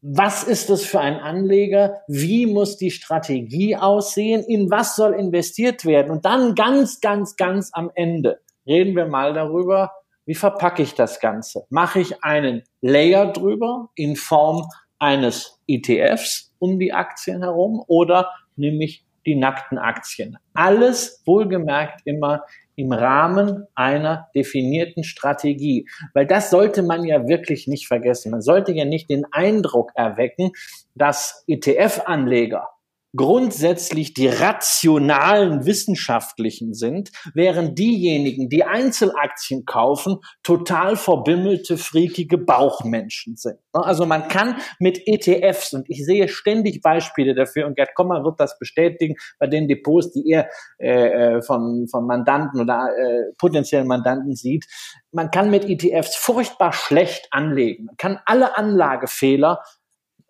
was 0.00 0.44
ist 0.44 0.70
das 0.70 0.84
für 0.84 1.00
ein 1.00 1.16
Anleger? 1.16 2.02
Wie 2.06 2.46
muss 2.46 2.76
die 2.76 2.90
Strategie 2.90 3.76
aussehen? 3.76 4.44
In 4.44 4.70
was 4.70 4.94
soll 4.94 5.14
investiert 5.14 5.84
werden? 5.84 6.12
Und 6.12 6.24
dann 6.24 6.54
ganz, 6.54 7.00
ganz, 7.00 7.36
ganz 7.36 7.70
am 7.72 7.90
Ende 7.94 8.40
reden 8.66 8.94
wir 8.94 9.06
mal 9.06 9.32
darüber, 9.32 9.92
wie 10.24 10.34
verpacke 10.34 10.82
ich 10.82 10.94
das 10.94 11.20
Ganze? 11.20 11.64
Mache 11.70 12.00
ich 12.00 12.22
einen 12.22 12.62
Layer 12.80 13.32
drüber 13.32 13.88
in 13.94 14.14
Form 14.14 14.68
eines 14.98 15.58
ETFs 15.66 16.54
um 16.58 16.78
die 16.78 16.92
Aktien 16.92 17.42
herum 17.42 17.82
oder 17.86 18.30
nehme 18.56 18.84
ich 18.84 19.04
die 19.26 19.36
nackten 19.36 19.78
Aktien? 19.78 20.38
Alles 20.54 21.22
wohlgemerkt 21.24 22.02
immer 22.04 22.42
im 22.78 22.92
Rahmen 22.92 23.66
einer 23.74 24.28
definierten 24.36 25.02
Strategie. 25.02 25.88
Weil 26.14 26.26
das 26.26 26.48
sollte 26.48 26.84
man 26.84 27.04
ja 27.04 27.26
wirklich 27.26 27.66
nicht 27.66 27.88
vergessen. 27.88 28.30
Man 28.30 28.40
sollte 28.40 28.72
ja 28.72 28.84
nicht 28.84 29.10
den 29.10 29.24
Eindruck 29.32 29.90
erwecken, 29.96 30.52
dass 30.94 31.44
ETF-Anleger 31.48 32.68
grundsätzlich 33.18 34.14
die 34.14 34.28
rationalen 34.28 35.66
Wissenschaftlichen 35.66 36.72
sind, 36.72 37.10
während 37.34 37.78
diejenigen, 37.78 38.48
die 38.48 38.64
Einzelaktien 38.64 39.66
kaufen, 39.66 40.18
total 40.42 40.96
verbimmelte, 40.96 41.76
freakige 41.76 42.38
Bauchmenschen 42.38 43.36
sind. 43.36 43.58
Also 43.72 44.06
man 44.06 44.28
kann 44.28 44.56
mit 44.78 45.06
ETFs, 45.06 45.74
und 45.74 45.90
ich 45.90 46.06
sehe 46.06 46.28
ständig 46.28 46.80
Beispiele 46.80 47.34
dafür, 47.34 47.66
und 47.66 47.76
Gerd 47.76 47.94
Kommer 47.94 48.24
wird 48.24 48.40
das 48.40 48.58
bestätigen, 48.58 49.16
bei 49.38 49.48
den 49.48 49.68
Depots, 49.68 50.12
die 50.12 50.30
er 50.30 50.48
äh, 50.78 51.36
äh, 51.36 51.42
von, 51.42 51.88
von 51.90 52.06
Mandanten 52.06 52.60
oder 52.60 52.88
äh, 52.96 53.34
potenziellen 53.36 53.88
Mandanten 53.88 54.34
sieht, 54.34 54.66
man 55.12 55.30
kann 55.30 55.50
mit 55.50 55.68
ETFs 55.68 56.16
furchtbar 56.16 56.72
schlecht 56.72 57.28
anlegen. 57.32 57.86
Man 57.86 57.96
kann 57.96 58.20
alle 58.24 58.56
Anlagefehler 58.56 59.60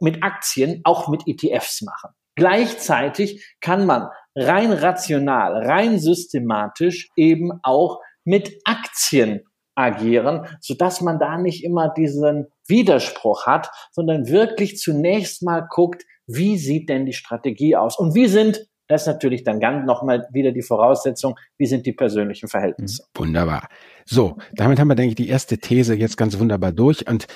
mit 0.01 0.23
Aktien 0.23 0.81
auch 0.85 1.09
mit 1.09 1.27
ETFs 1.27 1.83
machen. 1.83 2.11
Gleichzeitig 2.39 3.45
kann 3.61 3.85
man 3.85 4.09
rein 4.37 4.73
rational, 4.73 5.67
rein 5.67 5.99
systematisch 5.99 7.09
eben 7.17 7.51
auch 7.63 8.01
mit 8.25 8.61
Aktien 8.65 9.43
agieren, 9.75 10.47
so 10.61 10.75
dass 10.75 11.01
man 11.01 11.19
da 11.19 11.37
nicht 11.37 11.65
immer 11.65 11.93
diesen 11.93 12.47
Widerspruch 12.67 13.47
hat, 13.47 13.71
sondern 13.93 14.29
wirklich 14.29 14.79
zunächst 14.79 15.43
mal 15.43 15.67
guckt, 15.69 16.05
wie 16.27 16.59
sieht 16.59 16.89
denn 16.89 17.07
die 17.07 17.13
Strategie 17.13 17.77
aus 17.77 17.99
und 17.99 18.15
wie 18.15 18.29
sind 18.29 18.67
das 18.91 19.03
ist 19.03 19.09
natürlich 19.09 19.45
dann 19.45 19.61
ganz 19.61 19.87
nochmal 19.87 20.27
wieder 20.33 20.51
die 20.51 20.63
Voraussetzung, 20.63 21.39
wie 21.59 21.67
sind 21.67 21.85
die 21.85 21.93
persönlichen 21.93 22.49
Verhältnisse. 22.49 23.05
Wunderbar. 23.15 23.69
So, 24.07 24.39
damit 24.55 24.81
haben 24.81 24.89
wir, 24.89 24.95
denke 24.95 25.11
ich, 25.11 25.17
die 25.17 25.29
erste 25.29 25.59
These 25.59 25.95
jetzt 25.95 26.17
ganz 26.17 26.39
wunderbar 26.39 26.73
durch. 26.73 27.07
Und 27.07 27.27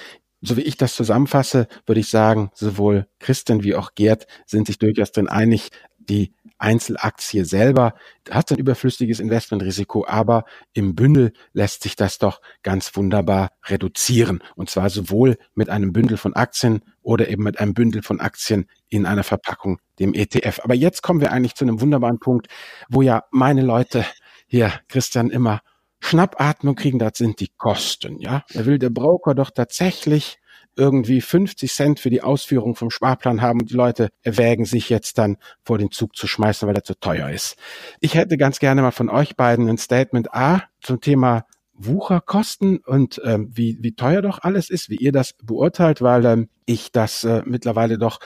so 0.43 0.57
wie 0.57 0.63
ich 0.63 0.77
das 0.77 0.95
zusammenfasse, 0.95 1.69
würde 1.87 2.01
ich 2.01 2.11
sagen, 2.11 2.51
sowohl 2.55 3.07
Christian 3.21 3.63
wie 3.63 3.75
auch 3.75 3.95
Gerd 3.95 4.27
sind 4.45 4.67
sich 4.67 4.79
durchaus 4.79 5.13
drin 5.13 5.29
einig, 5.29 5.71
die 5.99 6.35
Einzelaktie 6.59 7.45
selber 7.45 7.95
hat 8.31 8.53
ein 8.53 8.59
überflüssiges 8.59 9.19
Investmentrisiko, 9.19 10.07
aber 10.07 10.45
im 10.73 10.95
Bündel 10.95 11.33
lässt 11.53 11.83
sich 11.83 11.97
das 11.97 12.19
doch 12.19 12.41
ganz 12.63 12.95
wunderbar 12.97 13.51
reduzieren. 13.65 14.43
Und 14.55 14.71
zwar 14.71 14.89
sowohl 14.89 15.39
mit 15.55 15.69
einem 15.69 15.93
Bündel 15.93 16.17
von 16.17 16.35
Aktien 16.35 16.83
oder 17.03 17.29
eben 17.29 17.43
mit 17.43 17.59
einem 17.59 17.75
Bündel 17.75 18.03
von 18.03 18.21
Aktien 18.21 18.67
in 18.89 19.07
einer 19.07 19.25
Verpackung, 19.25 19.81
dem 19.99 20.15
ETF. 20.15 20.61
Aber 20.63 20.75
jetzt 20.75 21.03
kommen 21.03 21.21
wir 21.21 21.33
eigentlich 21.33 21.55
zu 21.55 21.65
einem 21.65 21.81
wunderbaren 21.81 22.21
Punkt, 22.21 22.47
wo 22.89 23.03
ja 23.03 23.25
meine 23.33 23.63
Leute 23.63 24.05
hier, 24.47 24.73
Christian, 24.89 25.31
immer 25.31 25.63
Schnappatmung 26.03 26.75
kriegen, 26.75 26.99
das 26.99 27.13
sind 27.17 27.41
die 27.41 27.51
Kosten, 27.57 28.19
ja. 28.19 28.45
Da 28.53 28.67
will 28.67 28.79
der 28.79 28.91
Broker 28.91 29.35
doch 29.35 29.51
tatsächlich 29.51 30.39
irgendwie 30.77 31.21
50 31.21 31.73
Cent 31.73 32.01
für 32.01 32.11
die 32.11 32.23
Ausführung 32.23 32.75
vom 32.75 32.91
Sparplan 32.91 33.43
haben 33.43 33.61
und 33.61 33.71
die 33.71 33.75
Leute 33.75 34.09
erwägen 34.23 34.65
sich 34.65 34.89
jetzt 34.89 35.19
dann 35.19 35.37
vor 35.65 35.79
den 35.79 35.91
Zug 35.91 36.17
zu 36.17 36.27
schmeißen, 36.27 36.67
weil 36.67 36.75
er 36.75 36.85
zu 36.85 36.99
teuer 36.99 37.31
ist. 37.31 37.57
Ich 38.01 38.15
hätte 38.15 38.37
ganz 38.37 38.59
gerne 38.59 38.83
mal 38.83 38.91
von 38.91 39.11
euch 39.11 39.37
beiden 39.37 39.69
ein 39.69 39.79
Statement 39.79 40.35
A 40.35 40.65
zum 40.81 41.01
Thema 41.01 41.47
Wucherkosten 41.75 42.79
und 42.79 43.21
ähm, 43.25 43.51
wie, 43.53 43.79
wie 43.81 43.95
teuer 43.95 44.23
doch 44.23 44.41
alles 44.43 44.71
ist, 44.71 44.91
wie 44.91 44.97
ihr 44.97 45.13
das 45.13 45.35
beurteilt, 45.43 46.03
weil 46.03 46.25
ähm, 46.27 46.49
ich 46.67 46.93
das 46.93 47.25
äh, 47.25 47.43
mittlerweile 47.45 47.99
doch 47.99 48.21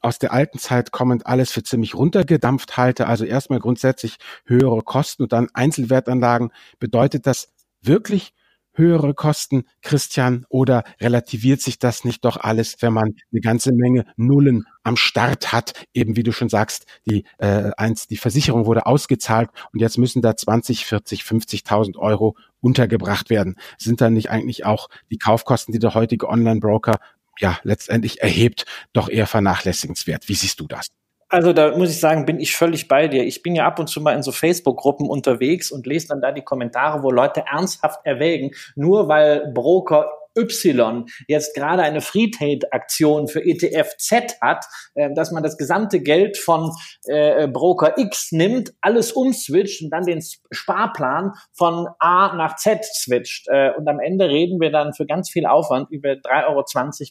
aus 0.00 0.18
der 0.18 0.32
alten 0.32 0.58
Zeit 0.58 0.92
kommend 0.92 1.26
alles 1.26 1.50
für 1.52 1.62
ziemlich 1.62 1.94
runtergedampft 1.94 2.76
halte. 2.76 3.06
Also 3.06 3.24
erstmal 3.24 3.60
grundsätzlich 3.60 4.16
höhere 4.44 4.82
Kosten 4.82 5.24
und 5.24 5.32
dann 5.32 5.48
Einzelwertanlagen. 5.52 6.50
Bedeutet 6.78 7.26
das 7.26 7.52
wirklich 7.82 8.34
höhere 8.76 9.14
Kosten, 9.14 9.64
Christian, 9.82 10.46
oder 10.48 10.84
relativiert 11.00 11.60
sich 11.60 11.78
das 11.78 12.04
nicht 12.04 12.24
doch 12.24 12.36
alles, 12.36 12.76
wenn 12.80 12.92
man 12.92 13.14
eine 13.32 13.40
ganze 13.40 13.72
Menge 13.72 14.06
Nullen 14.16 14.66
am 14.84 14.96
Start 14.96 15.52
hat? 15.52 15.72
Eben 15.94 16.16
wie 16.16 16.22
du 16.22 16.32
schon 16.32 16.48
sagst, 16.48 16.86
die, 17.06 17.24
äh, 17.38 17.70
eins, 17.76 18.06
die 18.06 18.16
Versicherung 18.16 18.66
wurde 18.66 18.86
ausgezahlt 18.86 19.50
und 19.72 19.80
jetzt 19.80 19.98
müssen 19.98 20.22
da 20.22 20.36
20, 20.36 20.86
40, 20.86 21.22
50.000 21.22 21.96
Euro 21.96 22.36
untergebracht 22.60 23.30
werden. 23.30 23.56
Sind 23.78 24.00
dann 24.00 24.14
nicht 24.14 24.30
eigentlich 24.30 24.64
auch 24.64 24.88
die 25.10 25.18
Kaufkosten, 25.18 25.72
die 25.72 25.78
der 25.78 25.94
heutige 25.94 26.28
Online-Broker 26.28 26.98
ja 27.40 27.58
letztendlich 27.62 28.20
erhebt, 28.20 28.64
doch 28.92 29.08
eher 29.08 29.26
vernachlässigenswert? 29.26 30.28
Wie 30.28 30.34
siehst 30.34 30.60
du 30.60 30.66
das? 30.66 30.88
Also 31.28 31.52
da 31.52 31.76
muss 31.76 31.90
ich 31.90 31.98
sagen, 31.98 32.24
bin 32.24 32.38
ich 32.38 32.56
völlig 32.56 32.86
bei 32.86 33.08
dir. 33.08 33.24
Ich 33.24 33.42
bin 33.42 33.56
ja 33.56 33.66
ab 33.66 33.80
und 33.80 33.88
zu 33.88 34.00
mal 34.00 34.14
in 34.14 34.22
so 34.22 34.30
Facebook-Gruppen 34.30 35.08
unterwegs 35.08 35.72
und 35.72 35.86
lese 35.86 36.08
dann 36.08 36.20
da 36.20 36.30
die 36.30 36.42
Kommentare, 36.42 37.02
wo 37.02 37.10
Leute 37.10 37.44
ernsthaft 37.50 38.00
erwägen, 38.04 38.52
nur 38.76 39.08
weil 39.08 39.50
Broker 39.52 40.08
Y 40.36 41.06
jetzt 41.28 41.54
gerade 41.54 41.82
eine 41.82 42.00
Free 42.00 42.30
Trade 42.30 42.72
Aktion 42.72 43.28
für 43.28 43.44
ETF 43.44 43.96
Z 43.98 44.36
hat, 44.40 44.64
äh, 44.94 45.12
dass 45.14 45.32
man 45.32 45.42
das 45.42 45.56
gesamte 45.56 46.00
Geld 46.00 46.36
von 46.36 46.70
äh, 47.06 47.48
Broker 47.48 47.98
X 47.98 48.32
nimmt, 48.32 48.72
alles 48.80 49.12
umswitcht 49.12 49.82
und 49.82 49.90
dann 49.90 50.04
den 50.04 50.22
Sparplan 50.50 51.32
von 51.52 51.88
A 51.98 52.34
nach 52.36 52.56
Z 52.56 52.84
switcht. 52.84 53.48
Äh, 53.48 53.72
und 53.76 53.88
am 53.88 54.00
Ende 54.00 54.28
reden 54.28 54.60
wir 54.60 54.70
dann 54.70 54.92
für 54.92 55.06
ganz 55.06 55.30
viel 55.30 55.46
Aufwand 55.46 55.90
über 55.90 56.10
3,20 56.10 56.46
Euro 56.48 56.64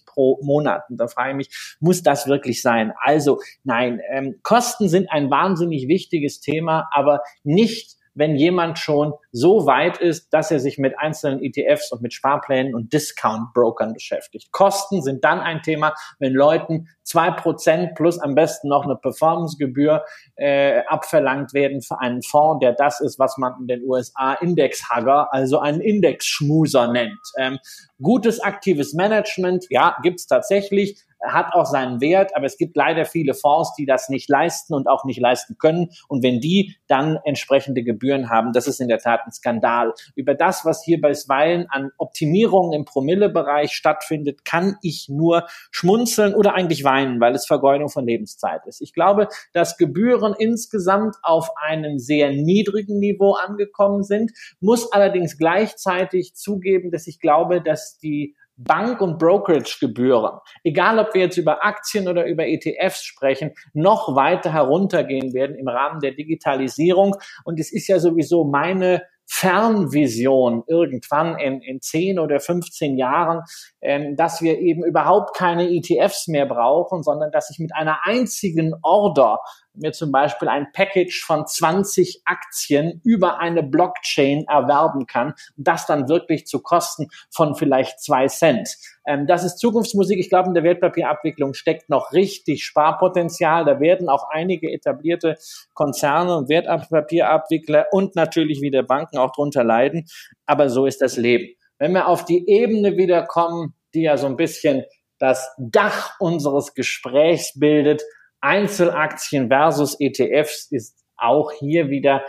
pro 0.06 0.40
Monat. 0.44 0.84
Und 0.90 0.98
da 0.98 1.08
frage 1.08 1.32
ich 1.32 1.36
mich, 1.36 1.78
muss 1.80 2.04
das 2.04 2.28
wirklich 2.28 2.62
sein? 2.62 2.94
Also 3.00 3.40
nein, 3.64 4.02
ähm, 4.12 4.40
Kosten 4.44 4.90
sind 4.90 5.12
ein 5.12 5.30
wahnsinnig 5.30 5.88
wichtiges 5.88 6.40
Thema, 6.40 6.88
aber 6.92 7.22
nicht 7.44 7.96
wenn 8.16 8.36
jemand 8.36 8.80
schon 8.80 9.14
so 9.36 9.66
weit 9.66 9.98
ist, 9.98 10.30
dass 10.34 10.50
er 10.50 10.62
sich 10.62 10.78
mit 10.78 10.98
einzelnen 10.98 11.44
ETFs 11.44 11.92
und 11.92 12.02
mit 12.02 12.14
Sparplänen 12.14 12.74
und 12.74 12.94
Discount-Brokern 12.94 13.94
beschäftigt. 13.94 14.54
Kosten 14.54 15.02
sind 15.02 15.26
dann 15.26 15.42
ein 15.42 15.62
Thema, 15.62 15.94
wenn 16.20 16.32
Leuten 16.32 16.88
zwei 17.04 17.32
Prozent 17.32 17.96
plus 17.96 18.18
am 18.18 18.34
besten 18.34 18.70
noch 18.70 18.86
eine 18.86 18.96
Performancegebühr 18.96 20.06
äh, 20.38 20.84
abverlangt 20.88 21.54
werden 21.54 21.82
für 21.82 22.00
einen 22.00 22.22
Fonds, 22.22 22.62
der 22.62 22.72
das 22.72 23.02
ist, 23.02 23.20
was 23.20 23.38
man 23.38 23.54
in 23.60 23.68
den 23.68 23.84
USA 23.84 24.36
Indexhugger, 24.36 25.34
also 25.34 25.60
einen 25.60 25.82
Indexschmuser 25.82 26.92
nennt. 26.92 27.20
Ähm, 27.38 27.60
gutes 28.02 28.40
aktives 28.40 28.94
Management, 28.94 29.66
ja, 29.70 29.98
gibt's 30.02 30.28
tatsächlich 30.28 31.04
hat 31.28 31.54
auch 31.54 31.66
seinen 31.66 32.02
Wert, 32.02 32.36
aber 32.36 32.46
es 32.46 32.58
gibt 32.58 32.76
leider 32.76 33.06
viele 33.06 33.34
Fonds, 33.34 33.74
die 33.78 33.86
das 33.86 34.10
nicht 34.10 34.30
leisten 34.30 34.74
und 34.74 34.88
auch 34.88 35.06
nicht 35.06 35.20
leisten 35.20 35.58
können. 35.58 35.90
Und 36.08 36.24
wenn 36.24 36.40
die 36.40 36.76
dann 36.88 37.18
entsprechende 37.24 37.84
Gebühren 37.84 38.30
haben, 38.30 38.54
das 38.54 38.68
ist 38.68 38.80
in 38.80 38.88
der 38.88 39.00
Tat 39.00 39.25
ein 39.26 39.32
Skandal. 39.32 39.94
Über 40.16 40.36
das, 40.36 40.66
was 40.66 40.84
hier 40.84 41.02
bisweilen 41.02 41.68
an 41.70 41.92
Optimierungen 41.98 42.74
im 42.74 42.86
Promillebereich 42.86 43.72
stattfindet, 43.72 44.46
kann 44.46 44.78
ich 44.82 45.08
nur 45.10 45.48
schmunzeln 45.72 46.36
oder 46.36 46.54
eigentlich 46.54 46.84
weinen, 46.84 47.20
weil 47.20 47.36
es 47.36 47.46
Vergeudung 47.46 47.90
von 47.90 48.06
Lebenszeit 48.06 48.66
ist. 48.66 48.82
Ich 48.82 48.94
glaube, 48.94 49.28
dass 49.54 49.78
Gebühren 49.78 50.36
insgesamt 50.38 51.16
auf 51.24 51.50
einem 51.58 52.00
sehr 52.00 52.32
niedrigen 52.32 53.00
Niveau 53.00 53.34
angekommen 53.34 54.04
sind, 54.04 54.32
muss 54.60 54.92
allerdings 54.92 55.38
gleichzeitig 55.38 56.36
zugeben, 56.36 56.92
dass 56.92 57.08
ich 57.08 57.20
glaube, 57.20 57.62
dass 57.62 57.98
die 58.00 58.36
Bank- 58.58 59.02
und 59.02 59.20
Brokerage-Gebühren, 59.20 60.40
egal 60.64 61.00
ob 61.00 61.14
wir 61.14 61.22
jetzt 61.22 61.38
über 61.38 61.66
Aktien 61.66 62.08
oder 62.08 62.26
über 62.26 62.48
ETFs 62.48 63.04
sprechen, 63.04 63.52
noch 63.74 64.16
weiter 64.16 64.54
heruntergehen 64.54 65.34
werden 65.34 65.58
im 65.58 65.68
Rahmen 65.68 66.00
der 66.00 66.14
Digitalisierung. 66.14 67.16
Und 67.44 67.60
es 67.60 67.74
ist 67.74 67.88
ja 67.88 68.00
sowieso 68.00 68.46
meine 68.46 69.04
Fernvision 69.28 70.64
irgendwann 70.68 71.38
in, 71.40 71.62
in 71.62 71.82
10 71.82 72.20
oder 72.20 72.40
15 72.40 72.98
Jahren, 72.98 73.42
ähm, 73.82 74.16
dass 74.16 74.42
wir 74.42 74.60
eben 74.60 74.84
überhaupt 74.84 75.36
keine 75.36 75.70
ETFs 75.70 76.28
mehr 76.28 76.46
brauchen, 76.46 77.04
sondern 77.04 77.32
dass 77.32 77.50
ich 77.50 77.60
mit 77.60 77.76
einer 77.76 78.06
einzigen 78.06 78.74
Order 78.82 79.40
mir 79.78 79.92
zum 79.92 80.12
Beispiel 80.12 80.48
ein 80.48 80.68
Package 80.74 81.24
von 81.24 81.46
20 81.46 82.22
Aktien 82.26 83.02
über 83.04 83.40
eine 83.40 83.64
Blockchain 83.64 84.46
erwerben 84.48 85.06
kann 85.08 85.34
das 85.58 85.86
dann 85.86 86.08
wirklich 86.08 86.46
zu 86.46 86.62
Kosten 86.62 87.08
von 87.30 87.56
vielleicht 87.56 88.00
zwei 88.00 88.28
Cent. 88.28 88.70
Ähm, 89.06 89.28
das 89.28 89.44
ist 89.44 89.58
Zukunftsmusik. 89.58 90.20
Ich 90.20 90.30
glaube, 90.30 90.48
in 90.50 90.54
der 90.54 90.64
Wertpapierabwicklung 90.64 91.54
steckt 91.54 91.90
noch 91.90 92.14
richtig 92.14 92.66
Sparpotenzial. 92.66 93.66
Da 93.66 93.80
werden 93.80 94.10
auch 94.10 94.28
einige 94.30 94.72
etablierte 94.72 95.36
Konzerne 95.74 96.36
und 96.38 96.50
Wertpapierabwickler 96.50 97.88
und 97.92 98.16
natürlich 98.16 98.62
wieder 98.62 98.84
Banken 98.84 99.18
auch 99.18 99.32
drunter 99.32 99.64
leiden. 99.64 100.06
Aber 100.46 100.70
so 100.70 100.86
ist 100.86 101.02
das 101.02 101.18
Leben. 101.18 101.56
Wenn 101.78 101.94
wir 101.94 102.08
auf 102.08 102.26
die 102.26 102.48
Ebene 102.48 102.98
wiederkommen, 102.98 103.74
die 103.94 104.04
ja 104.04 104.18
so 104.18 104.28
ein 104.28 104.38
bisschen 104.38 104.84
das 105.18 105.50
Dach 105.58 106.20
unseres 106.20 106.74
Gesprächs 106.74 107.58
bildet. 107.58 108.04
Einzelaktien 108.46 109.50
versus 109.50 110.00
ETFs 110.00 110.72
ist 110.72 111.04
auch 111.18 111.52
hier 111.52 111.90
wieder 111.90 112.24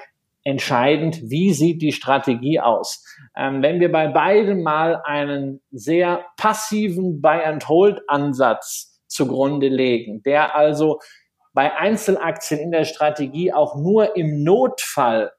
entscheidend, 0.45 1.21
wie 1.23 1.53
sieht 1.53 1.83
die 1.83 1.93
Strategie 1.93 2.61
aus. 2.61 3.05
Ähm, 3.37 3.62
wenn 3.62 3.81
wir 3.81 3.91
bei 3.91 4.09
beiden 4.09 4.62
mal 4.62 5.03
einen 5.05 5.61
sehr 5.71 6.25
passiven 6.37 7.21
Buy-and-Hold-Ansatz 7.21 9.03
zugrunde 9.09 9.69
legen, 9.69 10.23
der 10.23 10.57
also 10.57 11.01
bei 11.53 11.75
Einzelaktien 11.75 12.61
in 12.61 12.71
der 12.71 12.85
Strategie 12.85 13.53
auch 13.53 13.77
nur 13.77 14.17
im 14.17 14.43
Notfall, 14.43 15.33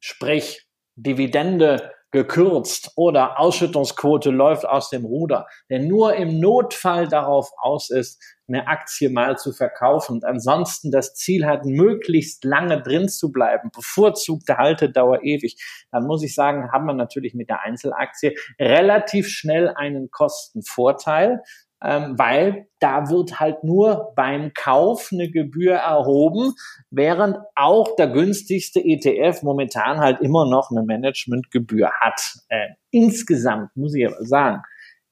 sprich 0.00 0.66
Dividende 0.96 1.92
gekürzt 2.10 2.92
oder 2.96 3.38
Ausschüttungsquote 3.38 4.30
läuft 4.30 4.66
aus 4.66 4.90
dem 4.90 5.04
Ruder, 5.04 5.46
der 5.68 5.80
nur 5.80 6.14
im 6.14 6.40
Notfall 6.40 7.06
darauf 7.06 7.50
aus 7.60 7.90
ist, 7.90 8.22
eine 8.48 8.66
Aktie 8.66 9.10
mal 9.10 9.36
zu 9.36 9.52
verkaufen. 9.52 10.16
Und 10.16 10.24
ansonsten 10.24 10.90
das 10.90 11.14
Ziel 11.14 11.44
hat, 11.44 11.64
möglichst 11.66 12.44
lange 12.44 12.80
drin 12.82 13.08
zu 13.08 13.30
bleiben, 13.30 13.70
bevorzugte 13.74 14.56
Haltedauer 14.56 15.22
ewig, 15.22 15.62
dann 15.92 16.06
muss 16.06 16.22
ich 16.22 16.34
sagen, 16.34 16.72
haben 16.72 16.86
wir 16.86 16.94
natürlich 16.94 17.34
mit 17.34 17.50
der 17.50 17.60
Einzelaktie 17.60 18.34
relativ 18.58 19.28
schnell 19.28 19.68
einen 19.68 20.10
Kostenvorteil, 20.10 21.42
ähm, 21.82 22.18
weil 22.18 22.68
da 22.80 23.08
wird 23.08 23.38
halt 23.40 23.64
nur 23.64 24.12
beim 24.16 24.52
Kauf 24.54 25.10
eine 25.12 25.30
Gebühr 25.30 25.74
erhoben, 25.74 26.54
während 26.90 27.38
auch 27.54 27.94
der 27.96 28.08
günstigste 28.08 28.80
ETF 28.80 29.42
momentan 29.42 29.98
halt 29.98 30.20
immer 30.20 30.48
noch 30.48 30.70
eine 30.70 30.82
Managementgebühr 30.82 31.90
hat. 32.00 32.20
Äh, 32.48 32.68
insgesamt 32.90 33.76
muss 33.76 33.94
ich 33.94 34.06
aber 34.06 34.24
sagen, 34.24 34.62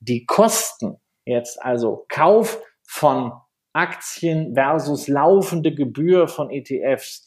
die 0.01 0.27
Kosten 0.27 0.97
jetzt 1.25 1.63
also 1.63 2.05
Kauf 2.09 2.61
von 2.87 3.33
Aktien 3.73 4.55
versus 4.55 5.07
laufende 5.07 5.75
Gebühr 5.75 6.29
von 6.29 6.51
ETFs 6.51 7.27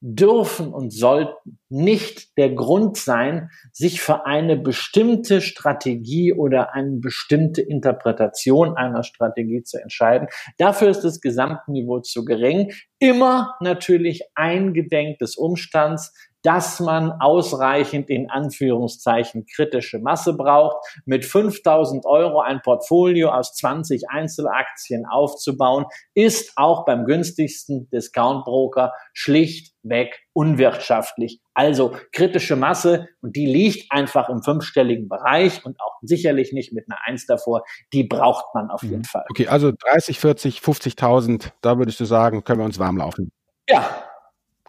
dürfen 0.00 0.72
und 0.72 0.92
sollten 0.92 1.58
nicht 1.68 2.36
der 2.38 2.50
Grund 2.50 2.96
sein, 2.96 3.50
sich 3.72 4.00
für 4.00 4.24
eine 4.26 4.56
bestimmte 4.56 5.40
Strategie 5.42 6.32
oder 6.32 6.74
eine 6.74 6.96
bestimmte 6.96 7.60
Interpretation 7.60 8.76
einer 8.76 9.02
Strategie 9.02 9.62
zu 9.62 9.78
entscheiden. 9.78 10.28
Dafür 10.56 10.88
ist 10.88 11.02
das 11.02 11.20
Gesamtniveau 11.20 12.00
zu 12.00 12.24
gering. 12.24 12.72
Immer 12.98 13.56
natürlich 13.60 14.22
eingedenk 14.34 15.18
des 15.18 15.36
Umstands, 15.36 16.12
dass 16.42 16.80
man 16.80 17.12
ausreichend 17.12 18.08
in 18.08 18.30
Anführungszeichen 18.30 19.46
kritische 19.46 19.98
Masse 19.98 20.34
braucht, 20.34 20.76
mit 21.04 21.24
5000 21.24 22.06
Euro 22.06 22.40
ein 22.40 22.60
Portfolio 22.62 23.30
aus 23.30 23.54
20 23.54 24.08
Einzelaktien 24.08 25.04
aufzubauen, 25.06 25.86
ist 26.14 26.52
auch 26.56 26.84
beim 26.84 27.04
günstigsten 27.04 27.88
Discount-Broker 27.90 28.92
schlichtweg 29.12 30.20
unwirtschaftlich. 30.32 31.40
Also 31.52 31.94
kritische 32.12 32.56
Masse 32.56 33.08
und 33.20 33.36
die 33.36 33.46
liegt 33.46 33.92
einfach 33.92 34.28
im 34.28 34.42
fünfstelligen 34.42 35.08
Bereich 35.08 35.64
und 35.64 35.78
auch 35.80 35.98
sicherlich 36.02 36.52
nicht 36.52 36.72
mit 36.72 36.86
einer 36.88 36.98
Eins 37.04 37.26
davor. 37.26 37.64
Die 37.92 38.04
braucht 38.04 38.54
man 38.54 38.70
auf 38.70 38.82
jeden 38.82 38.98
mhm. 38.98 39.04
Fall. 39.04 39.24
Okay, 39.28 39.48
also 39.48 39.72
30, 39.72 40.18
40, 40.18 40.58
50.000, 40.60 41.52
da 41.60 41.78
würdest 41.78 42.00
du 42.00 42.04
sagen, 42.04 42.44
können 42.44 42.60
wir 42.60 42.64
uns 42.64 42.78
warm 42.78 42.96
laufen. 42.96 43.30
Ja. 43.68 43.84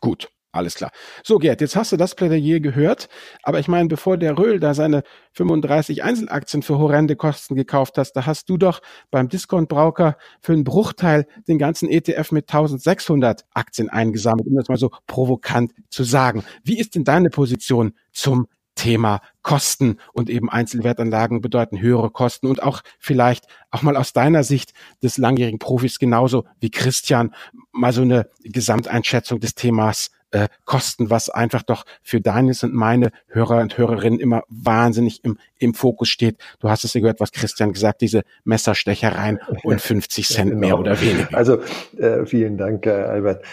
Gut. 0.02 0.30
Alles 0.54 0.76
klar. 0.76 0.92
So, 1.24 1.38
Gerd, 1.38 1.62
jetzt 1.62 1.78
hast 1.78 1.94
du 1.94 1.98
das 1.98 2.14
Plädoyer 2.14 2.60
gehört, 2.60 3.08
aber 3.42 3.60
ich 3.60 3.70
meine, 3.70 3.88
bevor 3.88 4.18
der 4.18 4.38
Röhl 4.38 4.60
da 4.60 4.74
seine 4.74 5.04
35 5.34 6.04
Einzelaktien 6.04 6.62
für 6.62 6.78
horrende 6.78 7.16
Kosten 7.16 7.56
gekauft 7.56 7.98
hast, 7.98 8.14
da 8.14 8.26
hast 8.26 8.50
du 8.50 8.58
doch 8.58 8.82
beim 9.12 9.30
Discount-Broker 9.30 10.18
für 10.42 10.52
einen 10.52 10.66
Bruchteil 10.66 11.26
den 11.48 11.58
ganzen 11.58 11.90
ETF 11.90 12.32
mit 12.34 12.50
1600 12.50 13.46
Aktien 13.54 13.90
eingesammelt, 13.90 14.48
um 14.48 14.56
das 14.56 14.68
mal 14.68 14.78
so 14.78 14.90
provokant 15.08 15.72
zu 15.90 16.04
sagen. 16.04 16.44
Wie 16.64 16.78
ist 16.78 16.96
denn 16.96 17.06
deine 17.06 17.30
Position 17.30 17.94
zum 18.12 18.48
Thema 18.76 19.22
Kosten 19.42 19.98
und 20.14 20.30
eben 20.30 20.50
Einzelwertanlagen 20.50 21.42
bedeuten 21.42 21.80
höhere 21.80 22.10
Kosten 22.10 22.48
und 22.48 22.64
auch 22.64 22.82
vielleicht 23.00 23.46
auch 23.70 23.84
mal 23.84 23.96
aus 23.96 24.14
deiner 24.14 24.44
Sicht 24.44 24.74
des 25.04 25.18
langjährigen 25.18 25.60
Profis 25.60 26.00
genauso 26.00 26.46
wie 26.60 26.72
Christian 26.72 27.34
mal 27.72 27.94
so 27.94 28.02
eine 28.02 28.30
Gesamteinschätzung 28.44 29.40
des 29.40 29.56
Themas 29.56 30.10
äh, 30.32 30.48
Kosten, 30.66 31.10
was 31.10 31.30
einfach 31.30 31.64
doch 31.64 31.86
für 32.02 32.22
deines 32.22 32.64
und 32.64 32.74
meine 32.74 33.12
Hörer 33.28 33.62
und 33.62 33.78
Hörerinnen 33.78 34.20
immer 34.20 34.44
wahnsinnig 34.50 35.24
im, 35.24 35.38
im 35.58 35.74
Fokus 35.74 36.10
steht. 36.10 36.38
Du 36.60 36.70
hast 36.70 36.84
es 36.84 36.94
ja 36.94 37.02
gehört, 37.02 37.20
was 37.20 37.32
Christian 37.32 37.74
gesagt, 37.74 38.02
diese 38.02 38.24
Messerstechereien 38.44 39.40
und 39.64 39.82
50 39.82 40.28
Cent 40.28 40.50
genau. 40.52 40.60
mehr 40.60 40.80
oder 40.80 41.02
weniger. 41.02 41.30
Also 41.34 41.60
äh, 41.98 42.26
vielen 42.26 42.58
Dank, 42.58 42.86
äh, 42.86 42.92
Albert. 42.92 43.44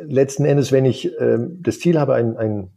Letzten 0.00 0.44
Endes, 0.44 0.70
wenn 0.70 0.84
ich 0.84 1.06
äh, 1.18 1.38
das 1.60 1.80
Ziel 1.80 1.98
habe, 1.98 2.14
ein, 2.14 2.36
ein 2.36 2.70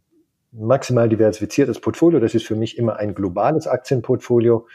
maximal 0.50 1.08
diversifiziertes 1.08 1.80
Portfolio, 1.80 2.20
das 2.20 2.34
ist 2.34 2.46
für 2.46 2.56
mich 2.56 2.76
immer 2.78 2.96
ein 2.96 3.14
globales 3.14 3.66
Aktienportfolio, 3.66 4.66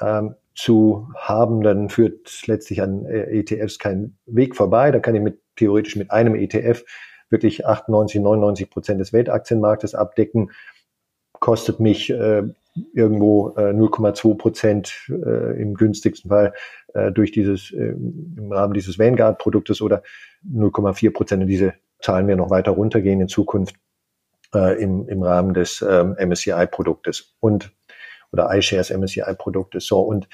ähm, 0.00 0.34
zu 0.54 1.08
haben, 1.14 1.62
dann 1.62 1.88
führt 1.88 2.46
letztlich 2.46 2.82
an 2.82 3.06
äh, 3.06 3.38
ETFs 3.38 3.78
kein 3.78 4.16
Weg 4.26 4.56
vorbei. 4.56 4.90
Da 4.90 4.98
kann 4.98 5.14
ich 5.14 5.22
mit 5.22 5.38
theoretisch 5.54 5.94
mit 5.94 6.10
einem 6.10 6.34
ETF 6.34 6.84
wirklich 7.30 7.66
98, 7.66 8.20
99 8.20 8.70
Prozent 8.70 9.00
des 9.00 9.12
Weltaktienmarktes 9.12 9.94
abdecken, 9.94 10.50
kostet 11.40 11.80
mich 11.80 12.10
äh, 12.10 12.42
irgendwo 12.94 13.50
äh, 13.56 13.72
0,2 13.72 14.36
Prozent 14.36 15.10
äh, 15.10 15.60
im 15.60 15.74
günstigsten 15.74 16.30
Fall 16.30 16.54
äh, 16.94 17.12
durch 17.12 17.32
dieses 17.32 17.72
äh, 17.72 17.90
im 17.90 18.52
Rahmen 18.52 18.74
dieses 18.74 18.98
Vanguard-Produktes 18.98 19.80
oder 19.82 20.02
0,4 20.48 21.12
Prozent. 21.12 21.42
Und 21.42 21.48
diese 21.48 21.74
Zahlen 22.00 22.26
werden 22.26 22.38
noch 22.38 22.50
weiter 22.50 22.72
runtergehen 22.72 23.20
in 23.20 23.28
Zukunft 23.28 23.76
äh, 24.54 24.80
im, 24.82 25.08
im 25.08 25.22
Rahmen 25.22 25.54
des 25.54 25.84
ähm, 25.88 26.16
MSCI-Produktes 26.18 27.34
und 27.40 27.72
oder 28.32 28.54
iShares 28.54 28.90
MSCI-Produktes. 28.90 29.86
So 29.86 30.00
und 30.00 30.28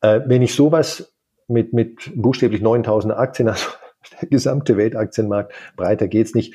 äh, 0.00 0.20
wenn 0.26 0.42
ich 0.42 0.54
sowas 0.54 1.14
mit 1.48 1.72
mit 1.72 2.12
buchstäblich 2.14 2.62
9000 2.62 3.14
Aktien, 3.14 3.48
also 3.48 3.68
der 4.20 4.28
gesamte 4.28 4.76
Weltaktienmarkt, 4.76 5.52
breiter 5.76 6.08
geht's 6.08 6.34
nicht, 6.34 6.54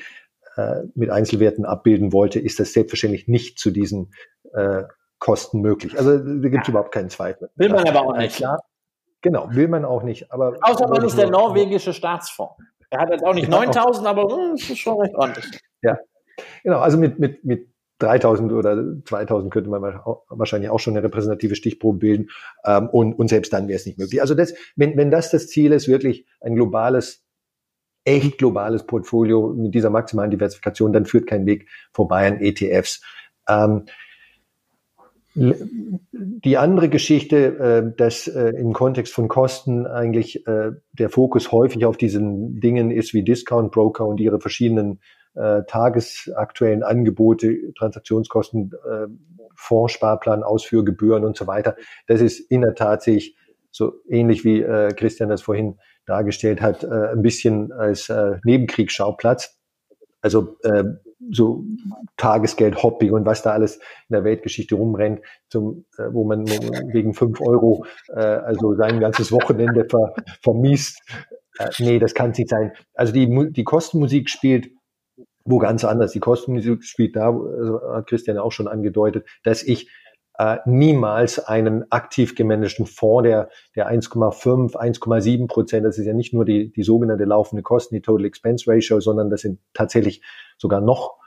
äh, 0.56 0.82
mit 0.94 1.10
Einzelwerten 1.10 1.64
abbilden 1.64 2.12
wollte, 2.12 2.40
ist 2.40 2.60
das 2.60 2.72
selbstverständlich 2.72 3.28
nicht 3.28 3.58
zu 3.58 3.70
diesen 3.70 4.12
äh, 4.52 4.84
Kosten 5.18 5.60
möglich. 5.60 5.98
Also 5.98 6.18
da 6.18 6.48
gibt 6.48 6.62
es 6.62 6.68
ja. 6.68 6.72
überhaupt 6.72 6.92
keinen 6.92 7.10
Zweifel. 7.10 7.50
Will 7.56 7.68
man 7.68 7.86
aber 7.86 8.02
auch 8.02 8.16
nicht. 8.16 8.36
Klar, 8.36 8.58
genau, 9.20 9.48
will 9.50 9.68
man 9.68 9.84
auch 9.84 10.02
nicht. 10.02 10.32
Aber 10.32 10.56
Außer 10.62 10.88
man 10.88 11.04
ist 11.04 11.18
der 11.18 11.30
norwegische 11.30 11.92
Staatsfonds. 11.92 12.54
Er 12.90 13.00
hat 13.02 13.10
jetzt 13.10 13.24
auch 13.24 13.34
nicht 13.34 13.48
9000, 13.48 14.06
aber 14.06 14.22
hm, 14.22 14.56
das 14.56 14.70
ist 14.70 14.78
schon 14.78 15.00
recht 15.00 15.14
ordentlich. 15.14 15.46
Ja, 15.82 15.98
genau. 16.64 16.78
Also 16.80 16.98
mit, 16.98 17.18
mit, 17.18 17.44
mit 17.44 17.68
3000 18.00 18.50
oder 18.52 18.82
2000 19.04 19.52
könnte 19.52 19.70
man 19.70 19.82
wahrscheinlich 20.28 20.70
auch 20.70 20.80
schon 20.80 20.96
eine 20.96 21.04
repräsentative 21.04 21.54
Stichprobe 21.54 21.98
bilden. 21.98 22.30
Ähm, 22.64 22.88
und, 22.88 23.14
und 23.14 23.28
selbst 23.28 23.52
dann 23.52 23.68
wäre 23.68 23.76
es 23.76 23.86
nicht 23.86 23.98
möglich. 23.98 24.20
Also 24.20 24.34
das, 24.34 24.54
wenn, 24.74 24.96
wenn 24.96 25.10
das 25.10 25.30
das 25.30 25.46
Ziel 25.46 25.72
ist, 25.72 25.86
wirklich 25.86 26.26
ein 26.40 26.54
globales 26.54 27.22
echt 28.04 28.38
globales 28.38 28.86
Portfolio 28.86 29.52
mit 29.54 29.74
dieser 29.74 29.90
maximalen 29.90 30.30
Diversifikation, 30.30 30.92
dann 30.92 31.06
führt 31.06 31.26
kein 31.26 31.46
Weg 31.46 31.68
vorbei 31.92 32.26
an 32.26 32.40
ETFs. 32.40 33.02
Ähm, 33.48 33.84
die 35.34 36.58
andere 36.58 36.88
Geschichte, 36.88 37.36
äh, 37.36 37.96
dass 37.96 38.26
äh, 38.26 38.50
im 38.50 38.72
Kontext 38.72 39.14
von 39.14 39.28
Kosten 39.28 39.86
eigentlich 39.86 40.46
äh, 40.46 40.72
der 40.92 41.08
Fokus 41.08 41.52
häufig 41.52 41.84
auf 41.84 41.96
diesen 41.96 42.60
Dingen 42.60 42.90
ist 42.90 43.14
wie 43.14 43.22
Discount 43.22 43.70
Broker 43.70 44.06
und 44.06 44.18
ihre 44.18 44.40
verschiedenen 44.40 45.00
äh, 45.34 45.62
tagesaktuellen 45.68 46.82
Angebote, 46.82 47.72
Transaktionskosten, 47.78 48.72
äh, 48.84 49.06
Fondssparplan, 49.54 50.42
Ausführgebühren 50.42 51.24
und 51.24 51.36
so 51.36 51.46
weiter. 51.46 51.76
Das 52.08 52.20
ist 52.20 52.40
in 52.40 52.62
der 52.62 52.74
Tat 52.74 53.02
sich 53.02 53.36
so 53.70 53.92
ähnlich 54.08 54.44
wie 54.44 54.62
äh, 54.62 54.88
Christian 54.94 55.28
das 55.28 55.42
vorhin 55.42 55.78
dargestellt 56.10 56.60
hat, 56.60 56.84
äh, 56.84 57.12
ein 57.12 57.22
bisschen 57.22 57.72
als 57.72 58.08
äh, 58.08 58.38
Nebenkriegsschauplatz. 58.44 59.58
Also 60.20 60.56
äh, 60.64 60.84
so 61.30 61.64
Tagesgeld, 62.16 62.82
Hobby 62.82 63.10
und 63.10 63.24
was 63.24 63.42
da 63.42 63.52
alles 63.52 63.76
in 63.76 64.14
der 64.14 64.24
Weltgeschichte 64.24 64.74
rumrennt, 64.74 65.20
zum, 65.48 65.84
wo 66.12 66.24
man 66.24 66.46
wegen 66.46 67.12
fünf 67.12 67.42
Euro 67.42 67.84
also 68.08 68.74
sein 68.74 69.00
ganzes 69.00 69.30
Wochenende 69.30 69.86
ver, 69.88 70.14
vermiest. 70.42 70.98
Nee, 71.78 71.98
das 71.98 72.14
kann 72.14 72.30
es 72.30 72.38
nicht 72.38 72.48
sein. 72.48 72.72
Also 72.94 73.12
die, 73.12 73.52
die 73.52 73.64
Kostenmusik 73.64 74.30
spielt 74.30 74.70
wo 75.44 75.58
ganz 75.58 75.84
anders. 75.84 76.12
Die 76.12 76.20
Kostenmusik 76.20 76.84
spielt 76.84 77.16
da, 77.16 77.28
also 77.28 77.80
hat 77.92 78.06
Christian 78.06 78.38
auch 78.38 78.52
schon 78.52 78.68
angedeutet, 78.68 79.26
dass 79.42 79.62
ich 79.62 79.90
äh, 80.40 80.58
niemals 80.64 81.38
einen 81.38 81.84
aktiv 81.92 82.34
gemanagten 82.34 82.86
Fonds, 82.86 83.28
der, 83.28 83.50
der 83.76 83.92
1,5, 83.92 84.74
1,7 84.74 85.46
Prozent, 85.46 85.84
das 85.84 85.98
ist 85.98 86.06
ja 86.06 86.14
nicht 86.14 86.32
nur 86.32 86.46
die, 86.46 86.72
die 86.72 86.82
sogenannte 86.82 87.24
laufende 87.24 87.62
Kosten, 87.62 87.94
die 87.94 88.00
Total 88.00 88.24
Expense 88.24 88.64
Ratio, 88.66 89.00
sondern 89.00 89.28
das 89.28 89.42
sind 89.42 89.60
tatsächlich 89.74 90.22
sogar 90.56 90.80
noch 90.80 91.18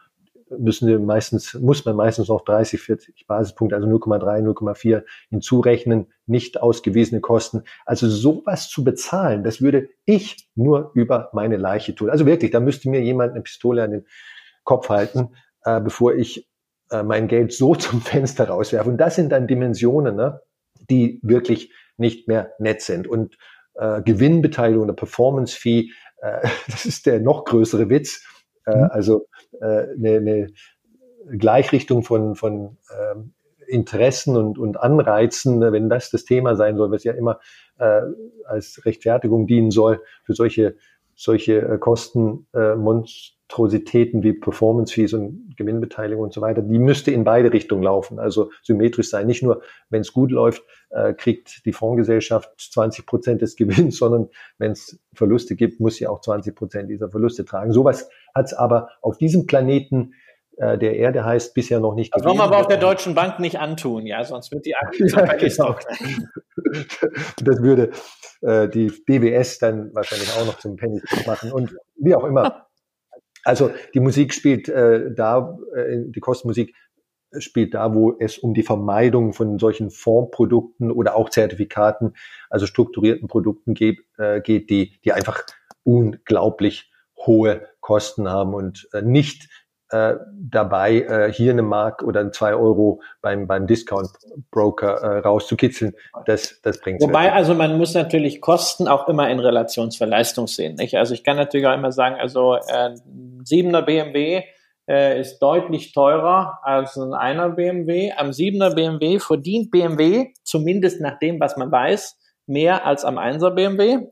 müssen 0.58 0.88
wir 0.88 1.00
meistens, 1.00 1.56
muss 1.56 1.84
man 1.86 1.96
meistens 1.96 2.28
noch 2.28 2.42
30, 2.42 2.80
40 2.80 3.26
Basispunkte, 3.26 3.76
also 3.76 3.88
0,3, 3.88 4.44
0,4 4.44 5.04
hinzurechnen, 5.30 6.12
nicht 6.28 6.62
ausgewiesene 6.62 7.22
Kosten. 7.22 7.64
Also 7.86 8.08
sowas 8.08 8.70
zu 8.70 8.84
bezahlen, 8.84 9.44
das 9.44 9.62
würde 9.62 9.90
ich 10.06 10.48
nur 10.54 10.92
über 10.94 11.30
meine 11.34 11.58
Leiche 11.58 11.96
tun. 11.96 12.12
Also 12.12 12.28
wirklich, 12.28 12.52
da 12.52 12.60
müsste 12.60 12.90
mir 12.90 13.02
jemand 13.02 13.32
eine 13.32 13.42
Pistole 13.42 13.84
an 13.84 13.92
den 13.92 14.06
Kopf 14.64 14.90
halten, 14.90 15.30
äh, 15.64 15.82
bevor 15.82 16.14
ich 16.14 16.48
äh, 16.94 17.04
mein 17.04 17.28
Geld 17.28 17.52
so 17.54 17.76
zum 17.76 18.02
Fenster 18.02 18.48
rauswerfe. 18.48 18.90
Und 18.90 18.98
das 18.98 19.16
sind 19.16 19.32
dann 19.32 19.48
Dimensionen, 19.48 20.16
ne, 20.16 20.42
die 20.90 21.20
wirklich 21.24 21.74
nicht 21.98 22.28
mehr 22.28 22.54
nett 22.60 22.82
sind. 22.82 23.08
Und 23.08 23.38
äh, 23.76 24.02
Gewinnbeteiligung 24.02 24.86
oder 24.86 24.94
Performance 24.94 25.58
Fee, 25.58 25.90
äh, 26.22 26.48
das 26.68 26.86
ist 26.86 27.06
der 27.06 27.20
noch 27.20 27.46
größere 27.46 27.90
Witz. 27.90 28.26
Äh, 28.66 28.78
mhm. 28.78 28.84
Also 28.92 29.28
äh, 29.60 29.88
eine, 29.98 30.18
eine 30.18 30.48
Gleichrichtung 31.38 32.04
von, 32.04 32.36
von 32.36 32.78
ähm, 32.92 33.34
Interessen 33.68 34.36
und, 34.36 34.60
und 34.60 34.78
Anreizen, 34.78 35.62
wenn 35.62 35.90
das 35.90 36.10
das 36.12 36.26
Thema 36.26 36.56
sein 36.56 36.76
soll, 36.78 36.92
was 36.92 37.06
ja 37.06 37.14
immer 37.14 37.40
äh, 37.80 38.02
als 38.46 38.82
Rechtfertigung 38.86 39.48
dienen 39.48 39.72
soll 39.72 40.02
für 40.26 40.34
solche 40.34 40.76
solche 41.16 41.60
äh, 41.60 41.78
Kostenmonstrositäten 41.78 43.34
äh, 43.34 43.43
wie 43.58 44.34
Performance 44.34 44.94
Fees 44.94 45.14
und 45.14 45.56
Gewinnbeteiligung 45.58 46.24
und 46.24 46.34
so 46.34 46.42
weiter, 46.42 46.62
die 46.62 46.80
müsste 46.80 47.12
in 47.12 47.24
beide 47.24 47.54
Richtungen 47.54 47.84
laufen, 47.84 48.20
also 48.20 48.52
symmetrisch 48.62 49.10
sein. 49.10 49.28
Nicht 49.28 49.44
nur, 49.44 49.62
wenn 49.90 50.02
es 50.02 50.14
gut 50.14 50.32
läuft, 50.32 50.64
äh, 50.90 51.14
kriegt 51.14 51.66
die 51.66 51.74
Fondsgesellschaft 51.74 52.50
20 52.58 53.06
Prozent 53.06 53.42
des 53.42 53.56
Gewinns, 53.56 53.98
sondern 54.00 54.30
wenn 54.58 54.72
es 54.72 55.00
Verluste 55.14 55.56
gibt, 55.56 55.80
muss 55.80 55.96
sie 55.96 56.08
auch 56.08 56.22
20 56.22 56.56
Prozent 56.56 56.90
dieser 56.90 57.10
Verluste 57.10 57.46
tragen. 57.46 57.72
Sowas 57.72 58.10
hat 58.34 58.46
es 58.46 58.54
aber 58.54 58.90
auf 59.02 59.18
diesem 59.18 59.46
Planeten 59.46 60.14
äh, 60.58 60.78
der 60.78 60.96
Erde 60.96 61.26
heißt 61.26 61.54
bisher 61.54 61.80
noch 61.80 61.96
nicht. 61.96 62.16
Das 62.16 62.24
wollen 62.24 62.38
wir 62.38 62.44
aber 62.44 62.58
auch 62.58 62.68
der 62.68 62.78
Deutschen 62.78 63.16
Bank 63.16 63.40
nicht 63.40 63.60
antun, 63.60 64.06
ja, 64.06 64.24
sonst 64.24 64.52
wird 64.52 64.66
die 64.66 64.76
Aktie 64.80 65.08
ja, 65.08 65.34
genau. 65.36 65.76
Das 67.44 67.62
würde 67.62 67.92
äh, 68.42 68.68
die 68.68 68.88
DWS 68.88 69.60
dann 69.60 69.94
wahrscheinlich 69.94 70.32
auch 70.36 70.46
noch 70.46 70.58
zum 70.60 70.76
Penny 70.76 71.02
machen 71.26 71.52
und 71.52 71.76
wie 71.96 72.16
auch 72.16 72.24
immer. 72.24 72.68
Also 73.44 73.72
die 73.94 74.00
Musik 74.00 74.34
spielt 74.34 74.70
äh, 74.70 75.14
da, 75.14 75.58
äh, 75.76 75.98
die 76.06 76.20
Kostenmusik 76.20 76.74
spielt 77.40 77.74
da, 77.74 77.94
wo 77.94 78.16
es 78.20 78.38
um 78.38 78.54
die 78.54 78.64
Vermeidung 78.64 79.34
von 79.34 79.58
solchen 79.60 79.90
Fondsprodukten 79.90 80.92
oder 80.92 81.16
auch 81.16 81.30
Zertifikaten, 81.30 82.14
also 82.50 82.66
strukturierten 82.66 83.28
Produkten 83.28 83.74
geht, 83.74 84.00
äh, 84.18 84.42
geht 84.42 84.70
die, 84.70 85.00
die 85.04 85.14
einfach 85.14 85.44
unglaublich 85.84 86.92
hohe 87.18 87.68
Kosten 87.80 88.30
haben 88.30 88.54
und 88.54 88.88
äh, 88.94 89.02
nicht 89.02 89.50
äh, 89.94 90.18
dabei, 90.50 91.02
äh, 91.02 91.32
hier 91.32 91.52
eine 91.52 91.62
Mark 91.62 92.02
oder 92.02 92.32
zwei 92.32 92.56
Euro 92.56 93.02
beim, 93.22 93.46
beim 93.46 93.68
Discount-Broker 93.68 94.90
äh, 94.90 95.20
rauszukitzeln, 95.20 95.94
das, 96.26 96.60
das 96.64 96.82
bringt 96.82 97.02
Wobei, 97.02 97.26
wirklich. 97.26 97.34
also 97.34 97.54
man 97.54 97.78
muss 97.78 97.94
natürlich 97.94 98.42
Kosten 98.42 98.88
auch 98.88 99.08
immer 99.08 99.30
in 99.30 99.40
Relation 99.40 99.92
zur 99.92 100.08
Leistung 100.08 100.48
sehen. 100.48 100.76
Nicht? 100.76 100.98
Also 100.98 101.14
ich 101.14 101.24
kann 101.24 101.38
natürlich 101.38 101.68
auch 101.68 101.76
immer 101.76 101.92
sagen, 101.92 102.16
also 102.16 102.56
äh, 102.56 102.96
7er 103.44 103.84
BMW 103.84 104.44
äh, 104.90 105.22
ist 105.22 105.40
deutlich 105.40 105.94
teurer 105.94 106.60
als 106.64 106.98
ein 106.98 107.14
einer 107.14 107.50
BMW. 107.50 108.12
Am 108.18 108.32
7er 108.32 108.74
BMW 108.74 109.20
verdient 109.20 109.70
BMW, 109.70 110.34
zumindest 110.44 111.02
nach 111.02 111.20
dem, 111.20 111.40
was 111.40 111.56
man 111.56 111.72
weiß, 111.72 112.18
mehr 112.48 112.86
als 112.86 113.06
am 113.06 113.20
1er 113.20 113.52
BMW. 113.52 114.08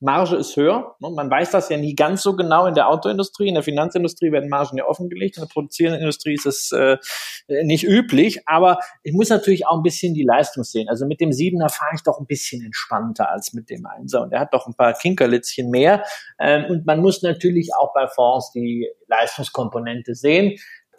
Marge 0.00 0.36
ist 0.36 0.56
höher. 0.56 0.96
Ne? 1.00 1.10
Man 1.10 1.30
weiß 1.30 1.50
das 1.50 1.68
ja 1.68 1.76
nie 1.76 1.94
ganz 1.94 2.22
so 2.22 2.36
genau 2.36 2.66
in 2.66 2.74
der 2.74 2.88
Autoindustrie. 2.88 3.48
In 3.48 3.54
der 3.54 3.62
Finanzindustrie 3.62 4.32
werden 4.32 4.48
Margen 4.48 4.78
ja 4.78 4.86
offengelegt. 4.86 5.36
In 5.36 5.42
der 5.42 5.48
produzierenden 5.48 6.00
Industrie 6.00 6.34
ist 6.34 6.46
es 6.46 6.72
äh, 6.72 6.96
nicht 7.64 7.84
üblich. 7.84 8.46
Aber 8.46 8.78
ich 9.02 9.12
muss 9.12 9.28
natürlich 9.28 9.66
auch 9.66 9.76
ein 9.76 9.82
bisschen 9.82 10.14
die 10.14 10.22
Leistung 10.22 10.64
sehen. 10.64 10.88
Also 10.88 11.06
mit 11.06 11.20
dem 11.20 11.32
Siebener 11.32 11.68
fahre 11.68 11.92
ich 11.94 12.02
doch 12.02 12.18
ein 12.18 12.26
bisschen 12.26 12.64
entspannter 12.64 13.30
als 13.30 13.52
mit 13.52 13.70
dem 13.70 13.86
Einser. 13.86 14.22
Und 14.22 14.32
er 14.32 14.40
hat 14.40 14.54
doch 14.54 14.66
ein 14.66 14.74
paar 14.74 14.94
Kinkerlitzchen 14.94 15.70
mehr. 15.70 16.04
Ähm, 16.38 16.64
und 16.68 16.86
man 16.86 17.00
muss 17.00 17.22
natürlich 17.22 17.70
auch 17.78 17.92
bei 17.92 18.06
Fonds 18.08 18.52
die 18.52 18.88
Leistungskomponente 19.08 20.14
sehen. 20.14 20.58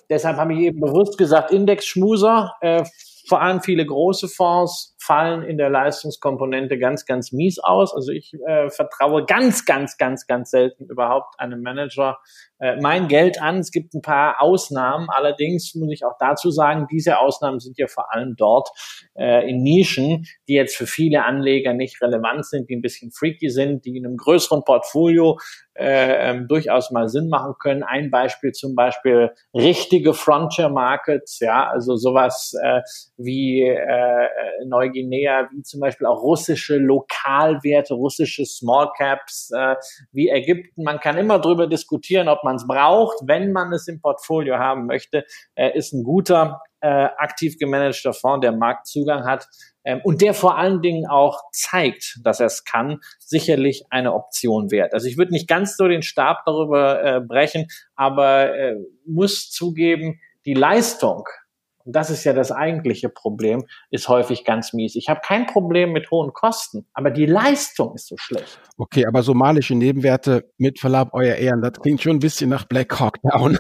Deshalb 0.09 0.37
habe 0.37 0.53
ich 0.53 0.59
eben 0.59 0.79
bewusst 0.79 1.17
gesagt, 1.17 1.51
Indexschmuser. 1.51 2.53
Äh, 2.61 2.83
vor 3.27 3.41
allem 3.41 3.61
viele 3.61 3.85
große 3.85 4.27
Fonds 4.27 4.94
fallen 5.05 5.43
in 5.43 5.57
der 5.57 5.69
Leistungskomponente 5.69 6.79
ganz, 6.79 7.05
ganz 7.05 7.31
mies 7.31 7.59
aus. 7.59 7.93
Also 7.93 8.11
ich 8.11 8.33
äh, 8.47 8.69
vertraue 8.69 9.25
ganz, 9.25 9.65
ganz, 9.65 9.97
ganz, 9.97 10.25
ganz 10.25 10.51
selten 10.51 10.85
überhaupt 10.85 11.39
einem 11.39 11.61
Manager 11.61 12.17
äh, 12.59 12.77
mein 12.81 13.07
Geld 13.07 13.41
an. 13.41 13.59
Es 13.59 13.71
gibt 13.71 13.93
ein 13.93 14.01
paar 14.01 14.41
Ausnahmen. 14.41 15.07
Allerdings 15.09 15.75
muss 15.75 15.91
ich 15.91 16.05
auch 16.05 16.17
dazu 16.19 16.51
sagen, 16.51 16.87
diese 16.91 17.19
Ausnahmen 17.19 17.59
sind 17.59 17.77
ja 17.77 17.87
vor 17.87 18.13
allem 18.13 18.35
dort 18.37 18.69
äh, 19.15 19.49
in 19.49 19.61
Nischen, 19.61 20.25
die 20.47 20.53
jetzt 20.53 20.75
für 20.75 20.87
viele 20.87 21.25
Anleger 21.25 21.73
nicht 21.73 22.01
relevant 22.01 22.45
sind, 22.45 22.69
die 22.69 22.75
ein 22.75 22.81
bisschen 22.81 23.11
freaky 23.11 23.49
sind, 23.49 23.85
die 23.85 23.97
in 23.97 24.05
einem 24.05 24.17
größeren 24.17 24.63
Portfolio 24.63 25.37
äh, 25.77 26.29
ähm, 26.29 26.47
durchaus 26.47 26.91
mal 26.91 27.09
Sinn 27.09 27.27
machen 27.27 27.55
können. 27.59 27.83
Ein 27.83 28.09
Beispiel 28.09 28.53
zum 28.53 28.75
Beispiel 28.75 29.31
richtige 29.53 30.13
Frontier 30.13 30.69
Markets, 30.69 31.39
ja, 31.39 31.69
also 31.69 31.97
sowas 31.97 32.53
äh, 32.63 32.81
wie 33.17 33.61
äh, 33.61 34.27
Neuguinea, 34.95 35.49
wie 35.51 35.61
zum 35.63 35.79
Beispiel 35.79 36.07
auch 36.07 36.21
russische 36.21 36.77
Lokalwerte, 36.77 37.93
russische 37.93 38.45
Small 38.45 38.89
Caps, 38.97 39.51
äh, 39.51 39.75
wie 40.11 40.29
Ägypten. 40.29 40.83
Man 40.83 40.99
kann 40.99 41.17
immer 41.17 41.39
darüber 41.39 41.67
diskutieren, 41.67 42.29
ob 42.29 42.43
man 42.43 42.55
es 42.55 42.67
braucht. 42.67 43.17
Wenn 43.25 43.51
man 43.51 43.73
es 43.73 43.87
im 43.87 43.99
Portfolio 43.99 44.57
haben 44.57 44.85
möchte, 44.85 45.25
äh, 45.55 45.77
ist 45.77 45.93
ein 45.93 46.03
guter 46.03 46.61
äh, 46.81 46.87
aktiv 46.87 47.57
gemanagter 47.57 48.13
Fonds, 48.13 48.41
der 48.41 48.51
Marktzugang 48.51 49.25
hat 49.25 49.47
ähm, 49.83 50.01
und 50.03 50.21
der 50.21 50.33
vor 50.33 50.57
allen 50.57 50.81
Dingen 50.81 51.07
auch 51.07 51.41
zeigt, 51.51 52.19
dass 52.23 52.39
er 52.39 52.47
es 52.47 52.63
kann, 52.63 52.99
sicherlich 53.19 53.85
eine 53.89 54.13
Option 54.13 54.71
wert. 54.71 54.93
Also 54.93 55.07
ich 55.07 55.17
würde 55.17 55.31
nicht 55.31 55.47
ganz 55.47 55.77
so 55.77 55.87
den 55.87 56.03
Stab 56.03 56.43
darüber 56.45 57.03
äh, 57.03 57.21
brechen, 57.21 57.67
aber 57.95 58.55
äh, 58.55 58.75
muss 59.05 59.49
zugeben, 59.49 60.19
die 60.45 60.53
Leistung, 60.53 61.23
und 61.85 61.95
das 61.95 62.09
ist 62.09 62.23
ja 62.23 62.33
das 62.33 62.51
eigentliche 62.51 63.09
Problem, 63.09 63.65
ist 63.91 64.09
häufig 64.09 64.43
ganz 64.43 64.73
mies. 64.73 64.95
Ich 64.95 65.07
habe 65.07 65.21
kein 65.23 65.45
Problem 65.45 65.91
mit 65.91 66.09
hohen 66.09 66.33
Kosten, 66.33 66.87
aber 66.93 67.11
die 67.11 67.27
Leistung 67.27 67.93
ist 67.93 68.07
so 68.07 68.17
schlecht. 68.17 68.59
Okay, 68.77 69.05
aber 69.05 69.21
somalische 69.21 69.75
Nebenwerte, 69.75 70.51
mit 70.57 70.79
Verlaub, 70.79 71.09
euer 71.13 71.35
Ehren, 71.35 71.61
das 71.61 71.73
klingt 71.73 72.01
schon 72.01 72.17
ein 72.17 72.19
bisschen 72.19 72.49
nach 72.49 72.65
Black 72.65 72.99
Hawk 72.99 73.17
Down. 73.21 73.57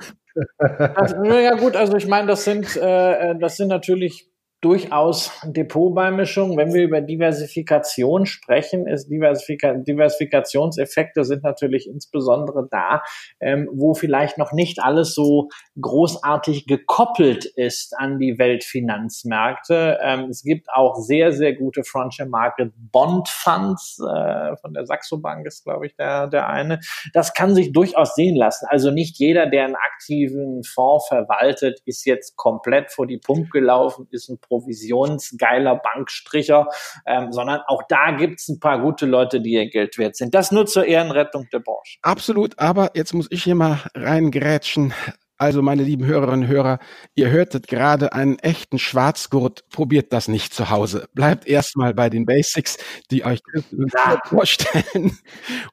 Das, 0.67 1.15
ja 1.23 1.55
gut, 1.55 1.75
also 1.77 1.95
ich 1.95 2.07
meine, 2.07 2.27
das 2.27 2.43
sind, 2.43 2.75
äh, 2.75 3.31
äh 3.31 3.39
das 3.39 3.55
sind 3.55 3.69
natürlich 3.69 4.29
durchaus 4.65 5.31
Depotbeimischung. 5.45 6.57
Wenn 6.57 6.73
wir 6.73 6.81
über 6.81 6.99
Diversifikation 6.99 8.25
sprechen, 8.25 8.87
ist 8.87 9.07
Diversifika 9.11 9.75
Diversifikationseffekte 9.75 11.23
sind 11.23 11.43
natürlich 11.43 11.87
insbesondere 11.87 12.67
da, 12.71 13.03
ähm, 13.39 13.69
wo 13.71 13.93
vielleicht 13.93 14.39
noch 14.39 14.53
nicht 14.53 14.81
alles 14.81 15.13
so 15.13 15.49
großartig 15.79 16.65
gekoppelt 16.65 17.45
ist 17.45 17.95
an 17.95 18.17
die 18.17 18.39
Weltfinanzmärkte. 18.39 19.99
Ähm, 20.01 20.29
es 20.31 20.41
gibt 20.41 20.67
auch 20.73 20.95
sehr, 20.95 21.31
sehr 21.31 21.53
gute 21.53 21.83
Frontier 21.83 22.25
Market 22.25 22.73
Bond 22.75 23.29
Funds, 23.29 23.99
äh, 23.99 24.55
von 24.57 24.73
der 24.73 24.87
Saxo 24.87 25.19
Bank 25.19 25.45
ist, 25.45 25.63
glaube 25.63 25.85
ich, 25.85 25.95
der, 25.95 26.25
der 26.25 26.49
eine. 26.49 26.79
Das 27.13 27.35
kann 27.35 27.53
sich 27.53 27.71
durchaus 27.71 28.15
sehen 28.15 28.35
lassen. 28.35 28.65
Also 28.69 28.89
nicht 28.89 29.19
jeder, 29.19 29.45
der 29.45 29.65
einen 29.65 29.75
aktiven 29.75 30.63
Fonds 30.63 31.07
verwaltet, 31.07 31.81
ist 31.85 32.03
jetzt 32.05 32.35
komplett 32.35 32.91
vor 32.91 33.05
die 33.05 33.19
Pump 33.19 33.51
gelaufen, 33.51 34.07
ist 34.09 34.29
ein 34.29 34.39
provisionsgeiler 34.55 35.75
Bankstricher, 35.75 36.67
ähm, 37.05 37.31
sondern 37.31 37.61
auch 37.67 37.83
da 37.89 38.11
gibt 38.11 38.39
es 38.39 38.47
ein 38.47 38.59
paar 38.59 38.79
gute 38.79 39.05
Leute, 39.05 39.41
die 39.41 39.53
ihr 39.53 39.69
Geld 39.69 39.97
wert 39.97 40.15
sind. 40.15 40.33
Das 40.33 40.51
nur 40.51 40.65
zur 40.65 40.85
Ehrenrettung 40.85 41.47
der 41.51 41.59
Branche. 41.59 41.97
Absolut, 42.01 42.57
aber 42.59 42.91
jetzt 42.93 43.13
muss 43.13 43.27
ich 43.29 43.43
hier 43.43 43.55
mal 43.55 43.79
reingrätschen. 43.93 44.93
Also, 45.37 45.61
meine 45.61 45.83
lieben 45.83 46.05
Hörerinnen 46.05 46.45
und 46.45 46.47
Hörer, 46.47 46.79
ihr 47.13 47.29
hörtet 47.29 47.67
gerade 47.67 48.13
einen 48.13 48.39
echten 48.39 48.79
Schwarzgurt. 48.79 49.67
Probiert 49.67 50.13
das 50.13 50.29
nicht 50.29 50.53
zu 50.53 50.69
Hause. 50.69 51.09
Bleibt 51.13 51.45
erstmal 51.45 51.93
bei 51.93 52.09
den 52.09 52.25
Basics, 52.25 52.77
die 53.11 53.25
euch 53.25 53.41
ja. 53.71 54.21
vorstellen. 54.25 55.17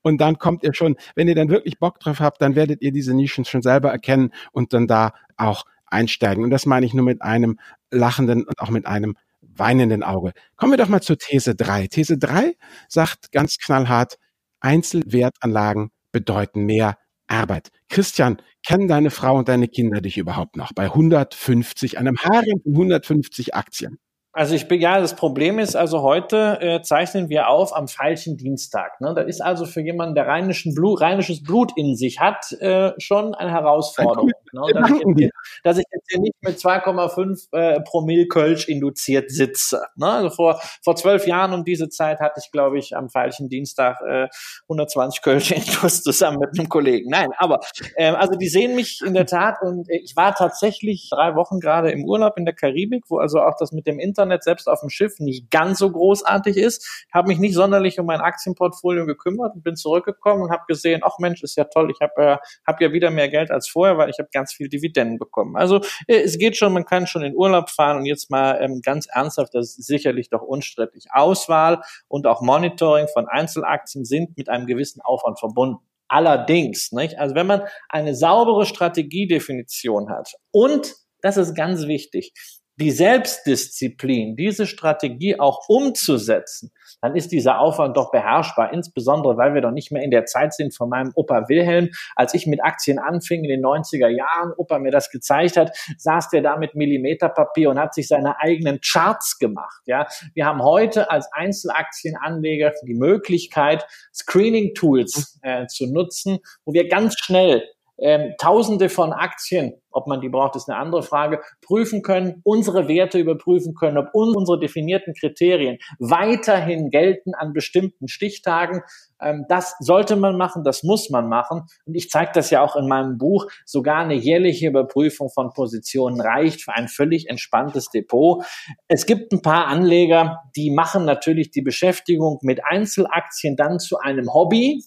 Und 0.03 0.21
dann 0.21 0.39
kommt 0.41 0.65
ihr 0.65 0.75
schon, 0.75 0.97
wenn 1.15 1.29
ihr 1.29 1.37
dann 1.37 1.49
wirklich 1.49 1.79
Bock 1.79 2.01
drauf 2.01 2.19
habt, 2.19 2.43
dann 2.43 2.57
werdet 2.57 2.83
ihr 2.83 2.91
diese 2.91 3.15
Nischen 3.15 3.45
schon 3.45 3.63
selber 3.63 3.93
erkennen 3.93 4.33
und 4.51 4.73
dann 4.73 4.89
da 4.89 5.13
auch 5.37 5.63
einsteigen. 5.93 6.45
Und 6.45 6.51
das 6.51 6.67
meine 6.67 6.87
ich 6.87 6.95
nur 6.95 7.05
mit 7.05 7.23
einem 7.23 7.59
lachenden 7.91 8.45
und 8.45 8.59
auch 8.61 8.71
mit 8.71 8.87
einem 8.87 9.17
weinenden 9.41 10.03
Auge. 10.03 10.33
Kommen 10.57 10.73
wir 10.73 10.79
doch 10.79 10.89
mal 10.89 11.03
zur 11.03 11.19
These 11.19 11.55
3. 11.55 11.89
These 11.89 12.19
3 12.19 12.55
sagt 12.89 13.33
ganz 13.33 13.59
knallhart, 13.59 14.17
Einzelwertanlagen 14.61 15.91
bedeuten 16.13 16.65
mehr 16.65 16.97
Arbeit. 17.27 17.71
Christian, 17.89 18.41
kennen 18.67 18.89
deine 18.89 19.11
Frau 19.11 19.37
und 19.37 19.49
deine 19.49 19.69
Kinder 19.69 20.01
dich 20.01 20.19
überhaupt 20.19 20.57
noch 20.57 20.73
bei 20.73 20.85
150, 20.85 21.99
einem 21.99 22.17
Harem 22.19 22.61
von 22.63 22.73
150 22.73 23.55
Aktien? 23.55 23.99
Also 24.33 24.55
ich 24.55 24.67
bin 24.69 24.81
ja, 24.81 25.01
das 25.01 25.15
Problem 25.15 25.59
ist, 25.59 25.77
also 25.77 26.03
heute 26.03 26.59
äh, 26.61 26.83
zeichnen 26.83 27.29
wir 27.29 27.49
auf 27.49 27.77
am 27.77 27.89
falschen 27.89 28.37
Dienstag. 28.37 29.01
Ne? 29.01 29.13
Das 29.15 29.27
ist 29.27 29.41
also 29.41 29.67
für 29.67 29.81
jemanden, 29.81 30.15
der 30.15 30.27
rheinischen 30.27 30.75
Blut, 30.75 31.01
rheinisches 31.01 31.43
Blut 31.43 31.73
in 31.77 31.97
sich 31.97 32.21
hat, 32.21 32.53
äh, 32.61 32.93
schon 32.99 33.35
eine 33.35 33.51
Herausforderung. 33.51 34.31
Ne? 34.53 34.63
Dass, 34.75 34.91
ich 34.91 35.03
jetzt, 35.19 35.33
dass, 35.65 35.79
ich 35.79 35.85
jetzt, 35.93 36.11
hier 36.11 36.21
nicht 36.21 36.35
mit 36.43 36.59
2,5 36.59 37.53
äh, 37.53 37.81
Promille 37.83 38.27
Kölsch 38.27 38.69
induziert 38.69 39.31
sitze. 39.31 39.83
Ne? 39.97 40.07
Also 40.07 40.31
vor 40.31 40.61
vor 40.83 40.97
zwölf 40.97 41.27
Jahren 41.27 41.53
um 41.53 41.65
diese 41.65 41.89
Zeit 41.89 42.21
hatte 42.21 42.41
ich, 42.43 42.51
glaube 42.51 42.79
ich, 42.79 42.97
am 42.97 43.09
falschen 43.09 43.49
Dienstag 43.49 44.01
äh, 44.03 44.29
120 44.65 45.23
Kölsch 45.23 45.51
Intus 45.51 46.03
zusammen 46.03 46.39
mit 46.39 46.59
einem 46.59 46.69
Kollegen. 46.69 47.11
Nein, 47.11 47.31
aber 47.39 47.61
äh, 47.97 48.11
also 48.11 48.35
die 48.35 48.49
sehen 48.49 48.75
mich 48.75 49.01
in 49.05 49.15
der 49.15 49.27
Tat 49.27 49.63
und 49.63 49.89
äh, 49.89 50.01
ich 50.03 50.17
war 50.17 50.35
tatsächlich 50.35 51.09
drei 51.11 51.35
Wochen 51.35 51.61
gerade 51.61 51.91
im 51.91 52.05
Urlaub 52.05 52.37
in 52.37 52.45
der 52.45 52.55
Karibik, 52.55 53.05
wo 53.09 53.19
also 53.19 53.41
auch 53.41 53.57
das 53.59 53.73
mit 53.73 53.87
dem 53.87 53.99
Internet 53.99 54.22
Internet 54.23 54.45
selbst 54.45 54.69
auf 54.69 54.81
dem 54.81 54.91
Schiff 54.91 55.19
nicht 55.19 55.51
ganz 55.51 55.79
so 55.79 55.91
großartig 55.91 56.57
ist. 56.57 57.07
Ich 57.09 57.15
habe 57.15 57.29
mich 57.29 57.39
nicht 57.39 57.55
sonderlich 57.55 57.99
um 57.99 58.07
mein 58.07 58.21
Aktienportfolio 58.21 59.07
gekümmert 59.07 59.55
und 59.55 59.65
bin 59.65 59.77
zurückgekommen 59.77 60.43
und 60.43 60.51
habe 60.51 60.63
gesehen, 60.69 61.03
ach 61.05 61.19
Mensch, 61.19 61.43
ist 61.43 61.57
ja 61.57 61.65
toll, 61.65 61.91
ich 61.91 62.01
habe 62.01 62.13
äh, 62.17 62.37
hab 62.67 62.81
ja 62.81 62.93
wieder 62.93 63.11
mehr 63.11 63.29
Geld 63.29 63.51
als 63.51 63.69
vorher, 63.69 63.99
weil 63.99 64.11
ich 64.11 64.19
habe 64.19 64.29
ganz 64.33 64.53
viel 64.53 64.69
Dividenden 64.69 65.19
bekommen. 65.19 65.57
Also 65.57 65.81
äh, 66.07 66.21
es 66.21 66.39
geht 66.39 66.57
schon, 66.57 66.73
man 66.73 66.85
kann 66.85 67.07
schon 67.07 67.23
in 67.23 67.35
Urlaub 67.35 67.71
fahren 67.71 67.99
und 67.99 68.07
jetzt 68.07 68.31
mal 68.31 68.59
ähm, 68.61 68.81
ganz 68.83 69.07
ernsthaft, 69.07 69.55
das 69.55 69.79
ist 69.79 69.87
sicherlich 69.87 70.31
doch 70.31 70.43
unstrittig. 70.43 71.07
Auswahl 71.11 71.83
und 72.09 72.27
auch 72.27 72.41
Monitoring 72.41 73.09
von 73.13 73.27
Einzelaktien 73.29 74.05
sind 74.05 74.37
mit 74.37 74.49
einem 74.49 74.67
gewissen 74.67 75.01
Aufwand 75.03 75.39
verbunden. 75.39 75.79
Allerdings, 76.09 76.93
nicht? 76.93 77.19
also 77.19 77.35
wenn 77.35 77.47
man 77.47 77.63
eine 77.89 78.15
saubere 78.15 78.67
Strategiedefinition 78.67 80.11
hat 80.11 80.35
und 80.51 80.95
das 81.23 81.37
ist 81.37 81.55
ganz 81.55 81.87
wichtig 81.87 82.35
die 82.77 82.91
Selbstdisziplin, 82.91 84.37
diese 84.37 84.67
Strategie 84.67 85.39
auch 85.39 85.69
umzusetzen, 85.69 86.73
dann 87.01 87.15
ist 87.17 87.33
dieser 87.33 87.59
Aufwand 87.59 87.97
doch 87.97 88.11
beherrschbar. 88.11 88.73
Insbesondere, 88.73 89.37
weil 89.37 89.55
wir 89.55 89.61
doch 89.61 89.71
nicht 89.71 89.93
mehr 89.93 90.03
in 90.03 90.11
der 90.11 90.25
Zeit 90.25 90.55
sind 90.55 90.75
von 90.75 90.89
meinem 90.89 91.13
Opa 91.15 91.49
Wilhelm. 91.49 91.91
Als 92.17 92.35
ich 92.35 92.47
mit 92.47 92.63
Aktien 92.63 92.99
anfing 92.99 93.45
in 93.45 93.51
den 93.51 93.63
90er 93.63 94.09
Jahren, 94.09 94.53
Opa 94.57 94.79
mir 94.79 94.91
das 94.91 95.11
gezeigt 95.11 95.57
hat, 95.57 95.77
saß 95.99 96.31
der 96.31 96.43
da 96.43 96.57
mit 96.57 96.75
Millimeterpapier 96.75 97.71
und 97.71 97.79
hat 97.79 97.95
sich 97.95 98.09
seine 98.09 98.39
eigenen 98.41 98.81
Charts 98.81 99.39
gemacht. 99.39 99.83
Ja, 99.87 100.07
wir 100.35 100.47
haben 100.47 100.63
heute 100.63 101.11
als 101.11 101.31
Einzelaktienanleger 101.33 102.73
die 102.87 102.95
Möglichkeit, 102.95 103.85
Screening-Tools 104.15 105.41
äh, 105.43 105.67
zu 105.67 105.87
nutzen, 105.87 106.39
wo 106.65 106.73
wir 106.73 106.89
ganz 106.89 107.19
schnell 107.19 107.63
ähm, 108.03 108.35
Tausende 108.39 108.89
von 108.89 109.13
Aktien, 109.13 109.75
ob 109.93 110.09
man 110.09 110.21
die 110.21 110.29
braucht, 110.29 110.57
ist 110.57 110.69
eine 110.69 110.79
andere 110.79 111.03
Frage, 111.03 111.41
prüfen 111.65 112.03
können, 112.03 112.41
unsere 112.45 112.89
Werte 112.89 113.19
überprüfen 113.19 113.75
können, 113.75 113.97
ob 113.97 114.09
unsere 114.13 114.59
definierten 114.59 115.15
Kriterien 115.15 115.79
weiterhin 116.01 116.91
gelten 116.91 117.35
an 117.35 117.53
bestimmten 117.53 118.09
Stichtagen. 118.09 118.83
Ähm, 119.21 119.47
das 119.49 119.77
sollte 119.79 120.17
man 120.17 120.37
machen, 120.37 120.65
das 120.65 120.83
muss 120.83 121.11
man 121.11 121.29
machen. 121.29 121.63
Und 121.87 121.95
ich 121.95 122.11
zeige 122.11 122.33
das 122.35 122.51
ja 122.51 122.61
auch 122.63 122.75
in 122.75 122.89
meinem 122.89 123.19
Buch. 123.19 123.47
Sogar 123.65 123.99
eine 123.99 124.15
jährliche 124.15 124.67
Überprüfung 124.67 125.31
von 125.31 125.51
Positionen 125.51 126.21
reicht 126.21 126.63
für 126.63 126.75
ein 126.75 126.89
völlig 126.89 127.29
entspanntes 127.29 127.89
Depot. 127.91 128.45
Es 128.89 129.07
gibt 129.07 129.33
ein 129.33 129.43
paar 129.43 129.69
Anleger, 129.69 130.43
die 130.57 130.71
machen 130.71 131.05
natürlich 131.05 131.53
die 131.53 131.63
Beschäftigung 131.63 132.39
mit 132.43 132.65
Einzelaktien 132.65 133.55
dann 133.55 133.79
zu 133.79 133.99
einem 133.99 134.35
Hobby. 134.35 134.83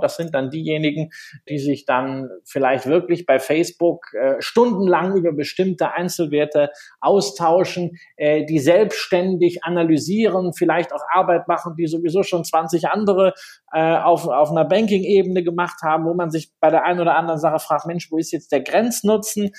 Das 0.00 0.16
sind 0.16 0.34
dann 0.34 0.50
diejenigen, 0.50 1.10
die 1.48 1.58
sich 1.58 1.84
dann 1.84 2.28
vielleicht 2.44 2.86
wirklich 2.86 3.26
bei 3.26 3.38
Facebook 3.38 4.12
äh, 4.14 4.34
stundenlang 4.40 5.16
über 5.16 5.32
bestimmte 5.32 5.92
Einzelwerte 5.92 6.70
austauschen, 7.00 7.98
äh, 8.16 8.44
die 8.44 8.58
selbstständig 8.58 9.64
analysieren, 9.64 10.52
vielleicht 10.52 10.92
auch 10.92 11.02
Arbeit 11.12 11.48
machen, 11.48 11.74
die 11.76 11.86
sowieso 11.86 12.22
schon 12.22 12.44
20 12.44 12.88
andere 12.88 13.34
äh, 13.72 13.96
auf, 13.96 14.26
auf 14.26 14.50
einer 14.50 14.64
Banking-Ebene 14.64 15.42
gemacht 15.42 15.82
haben, 15.82 16.04
wo 16.04 16.14
man 16.14 16.30
sich 16.30 16.50
bei 16.60 16.70
der 16.70 16.84
einen 16.84 17.00
oder 17.00 17.16
anderen 17.16 17.40
Sache 17.40 17.58
fragt, 17.58 17.86
Mensch, 17.86 18.10
wo 18.10 18.18
ist 18.18 18.32
jetzt 18.32 18.52
der 18.52 18.62
Grenznutzen? 18.62 19.50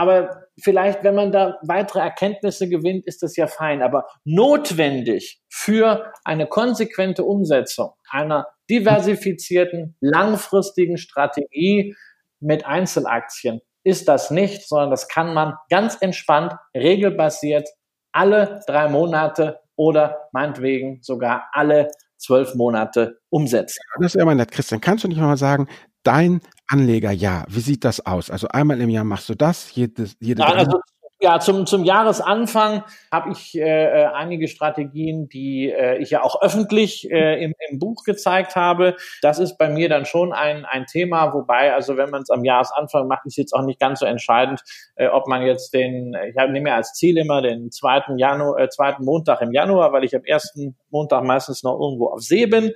Aber 0.00 0.46
vielleicht, 0.58 1.04
wenn 1.04 1.14
man 1.14 1.30
da 1.30 1.58
weitere 1.60 1.98
Erkenntnisse 1.98 2.70
gewinnt, 2.70 3.04
ist 3.04 3.22
das 3.22 3.36
ja 3.36 3.46
fein. 3.46 3.82
Aber 3.82 4.06
notwendig 4.24 5.42
für 5.50 6.10
eine 6.24 6.46
konsequente 6.46 7.22
Umsetzung 7.22 7.90
einer 8.08 8.46
diversifizierten, 8.70 9.98
langfristigen 10.00 10.96
Strategie 10.96 11.94
mit 12.40 12.64
Einzelaktien 12.64 13.60
ist 13.84 14.08
das 14.08 14.30
nicht, 14.30 14.66
sondern 14.66 14.88
das 14.90 15.06
kann 15.06 15.34
man 15.34 15.52
ganz 15.68 15.98
entspannt, 16.00 16.54
regelbasiert 16.74 17.68
alle 18.10 18.60
drei 18.66 18.88
Monate 18.88 19.60
oder 19.76 20.28
meinetwegen 20.32 21.02
sogar 21.02 21.48
alle 21.52 21.88
zwölf 22.16 22.54
Monate 22.54 23.18
umsetzen. 23.28 23.82
Das 24.00 24.14
ist 24.14 24.24
mal 24.24 24.34
nett. 24.34 24.50
Christian, 24.50 24.80
kannst 24.80 25.04
du 25.04 25.08
nicht 25.08 25.20
mal 25.20 25.36
sagen, 25.36 25.68
dein 26.04 26.40
Anlegerjahr, 26.70 27.46
wie 27.48 27.60
sieht 27.60 27.84
das 27.84 28.06
aus? 28.06 28.30
Also 28.30 28.48
einmal 28.48 28.80
im 28.80 28.90
Jahr 28.90 29.04
machst 29.04 29.28
du 29.28 29.34
das, 29.34 29.74
jedes, 29.74 30.16
jede 30.20 30.42
Nein, 30.42 30.58
also 30.58 30.80
ja, 31.22 31.38
zum, 31.38 31.66
zum 31.66 31.84
Jahresanfang 31.84 32.82
habe 33.12 33.32
ich 33.32 33.54
äh, 33.54 33.60
äh, 33.60 34.06
einige 34.06 34.48
Strategien, 34.48 35.28
die 35.28 35.70
äh, 35.70 35.98
ich 35.98 36.10
ja 36.10 36.22
auch 36.22 36.40
öffentlich 36.40 37.10
äh, 37.10 37.44
im, 37.44 37.52
im 37.68 37.78
Buch 37.78 38.04
gezeigt 38.04 38.56
habe. 38.56 38.96
Das 39.20 39.38
ist 39.38 39.58
bei 39.58 39.68
mir 39.68 39.90
dann 39.90 40.06
schon 40.06 40.32
ein, 40.32 40.64
ein 40.64 40.86
Thema, 40.86 41.34
wobei, 41.34 41.74
also 41.74 41.98
wenn 41.98 42.08
man 42.08 42.22
es 42.22 42.30
am 42.30 42.42
Jahresanfang 42.42 43.06
macht, 43.06 43.26
ist 43.26 43.36
jetzt 43.36 43.52
auch 43.52 43.64
nicht 43.64 43.78
ganz 43.78 44.00
so 44.00 44.06
entscheidend, 44.06 44.62
äh, 44.96 45.08
ob 45.08 45.26
man 45.26 45.42
jetzt 45.42 45.74
den, 45.74 46.16
ich 46.26 46.34
nehme 46.50 46.70
ja 46.70 46.76
als 46.76 46.94
Ziel 46.94 47.18
immer 47.18 47.42
den 47.42 47.70
zweiten 47.70 48.16
Januar, 48.16 48.58
äh, 48.58 48.70
zweiten 48.70 49.04
Montag 49.04 49.42
im 49.42 49.52
Januar, 49.52 49.92
weil 49.92 50.04
ich 50.04 50.16
am 50.16 50.24
ersten 50.24 50.74
Montag 50.88 51.22
meistens 51.24 51.62
noch 51.62 51.78
irgendwo 51.78 52.08
auf 52.08 52.22
See 52.22 52.46
bin, 52.46 52.72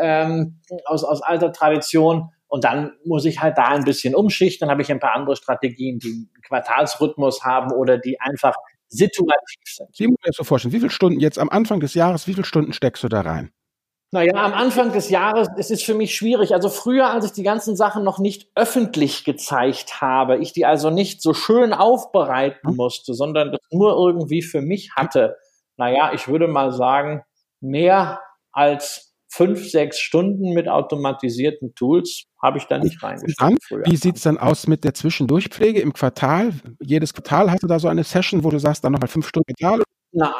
ähm, 0.00 0.60
aus, 0.84 1.02
aus 1.02 1.22
alter 1.22 1.50
Tradition. 1.52 2.30
Und 2.50 2.64
dann 2.64 2.92
muss 3.04 3.24
ich 3.24 3.40
halt 3.40 3.56
da 3.56 3.68
ein 3.68 3.84
bisschen 3.84 4.14
umschichten. 4.14 4.66
Dann 4.66 4.72
habe 4.72 4.82
ich 4.82 4.90
ein 4.90 4.98
paar 4.98 5.14
andere 5.14 5.36
Strategien, 5.36 6.00
die 6.00 6.08
einen 6.08 6.42
Quartalsrhythmus 6.42 7.44
haben 7.44 7.72
oder 7.72 7.96
die 7.96 8.20
einfach 8.20 8.56
situativ 8.88 9.62
sind. 9.64 9.88
Wie 9.96 10.08
muss 10.08 10.16
ich 10.20 10.26
mir 10.26 10.32
so 10.32 10.44
vorstellen? 10.44 10.72
Wie 10.72 10.80
viele 10.80 10.90
Stunden 10.90 11.20
jetzt 11.20 11.38
am 11.38 11.48
Anfang 11.48 11.78
des 11.80 11.94
Jahres, 11.94 12.26
wie 12.26 12.34
viele 12.34 12.44
Stunden 12.44 12.72
steckst 12.72 13.04
du 13.04 13.08
da 13.08 13.20
rein? 13.20 13.52
Naja, 14.12 14.34
am 14.34 14.52
Anfang 14.52 14.92
des 14.92 15.08
Jahres, 15.08 15.48
es 15.56 15.70
ist 15.70 15.84
für 15.84 15.94
mich 15.94 16.16
schwierig. 16.16 16.52
Also 16.52 16.68
früher, 16.68 17.10
als 17.10 17.26
ich 17.26 17.32
die 17.32 17.44
ganzen 17.44 17.76
Sachen 17.76 18.02
noch 18.02 18.18
nicht 18.18 18.50
öffentlich 18.56 19.24
gezeigt 19.24 20.00
habe, 20.00 20.38
ich 20.38 20.52
die 20.52 20.66
also 20.66 20.90
nicht 20.90 21.22
so 21.22 21.32
schön 21.32 21.72
aufbereiten 21.72 22.70
hm. 22.70 22.76
musste, 22.76 23.14
sondern 23.14 23.52
das 23.52 23.60
nur 23.70 23.92
irgendwie 23.96 24.42
für 24.42 24.60
mich 24.60 24.90
hatte. 24.96 25.36
Naja, 25.76 26.10
ich 26.12 26.26
würde 26.26 26.48
mal 26.48 26.72
sagen, 26.72 27.22
mehr 27.60 28.20
als 28.50 29.09
fünf, 29.30 29.68
sechs 29.68 29.98
Stunden 29.98 30.52
mit 30.52 30.68
automatisierten 30.68 31.74
Tools 31.74 32.24
habe 32.42 32.58
ich 32.58 32.64
da 32.64 32.78
nicht 32.78 33.02
reingestellt. 33.02 33.58
Wie 33.84 33.96
sieht 33.96 34.16
es 34.16 34.22
dann 34.22 34.38
aus 34.38 34.66
mit 34.66 34.84
der 34.84 34.94
Zwischendurchpflege 34.94 35.80
im 35.80 35.92
Quartal? 35.92 36.52
Jedes 36.80 37.14
Quartal 37.14 37.50
hast 37.50 37.62
du 37.62 37.66
da 37.66 37.78
so 37.78 37.88
eine 37.88 38.04
Session, 38.04 38.44
wo 38.44 38.50
du 38.50 38.58
sagst, 38.58 38.84
dann 38.84 38.92
nochmal 38.92 39.08
fünf 39.08 39.28
Stunden 39.28 39.54
Quartal? 39.54 39.82
Na, 40.12 40.34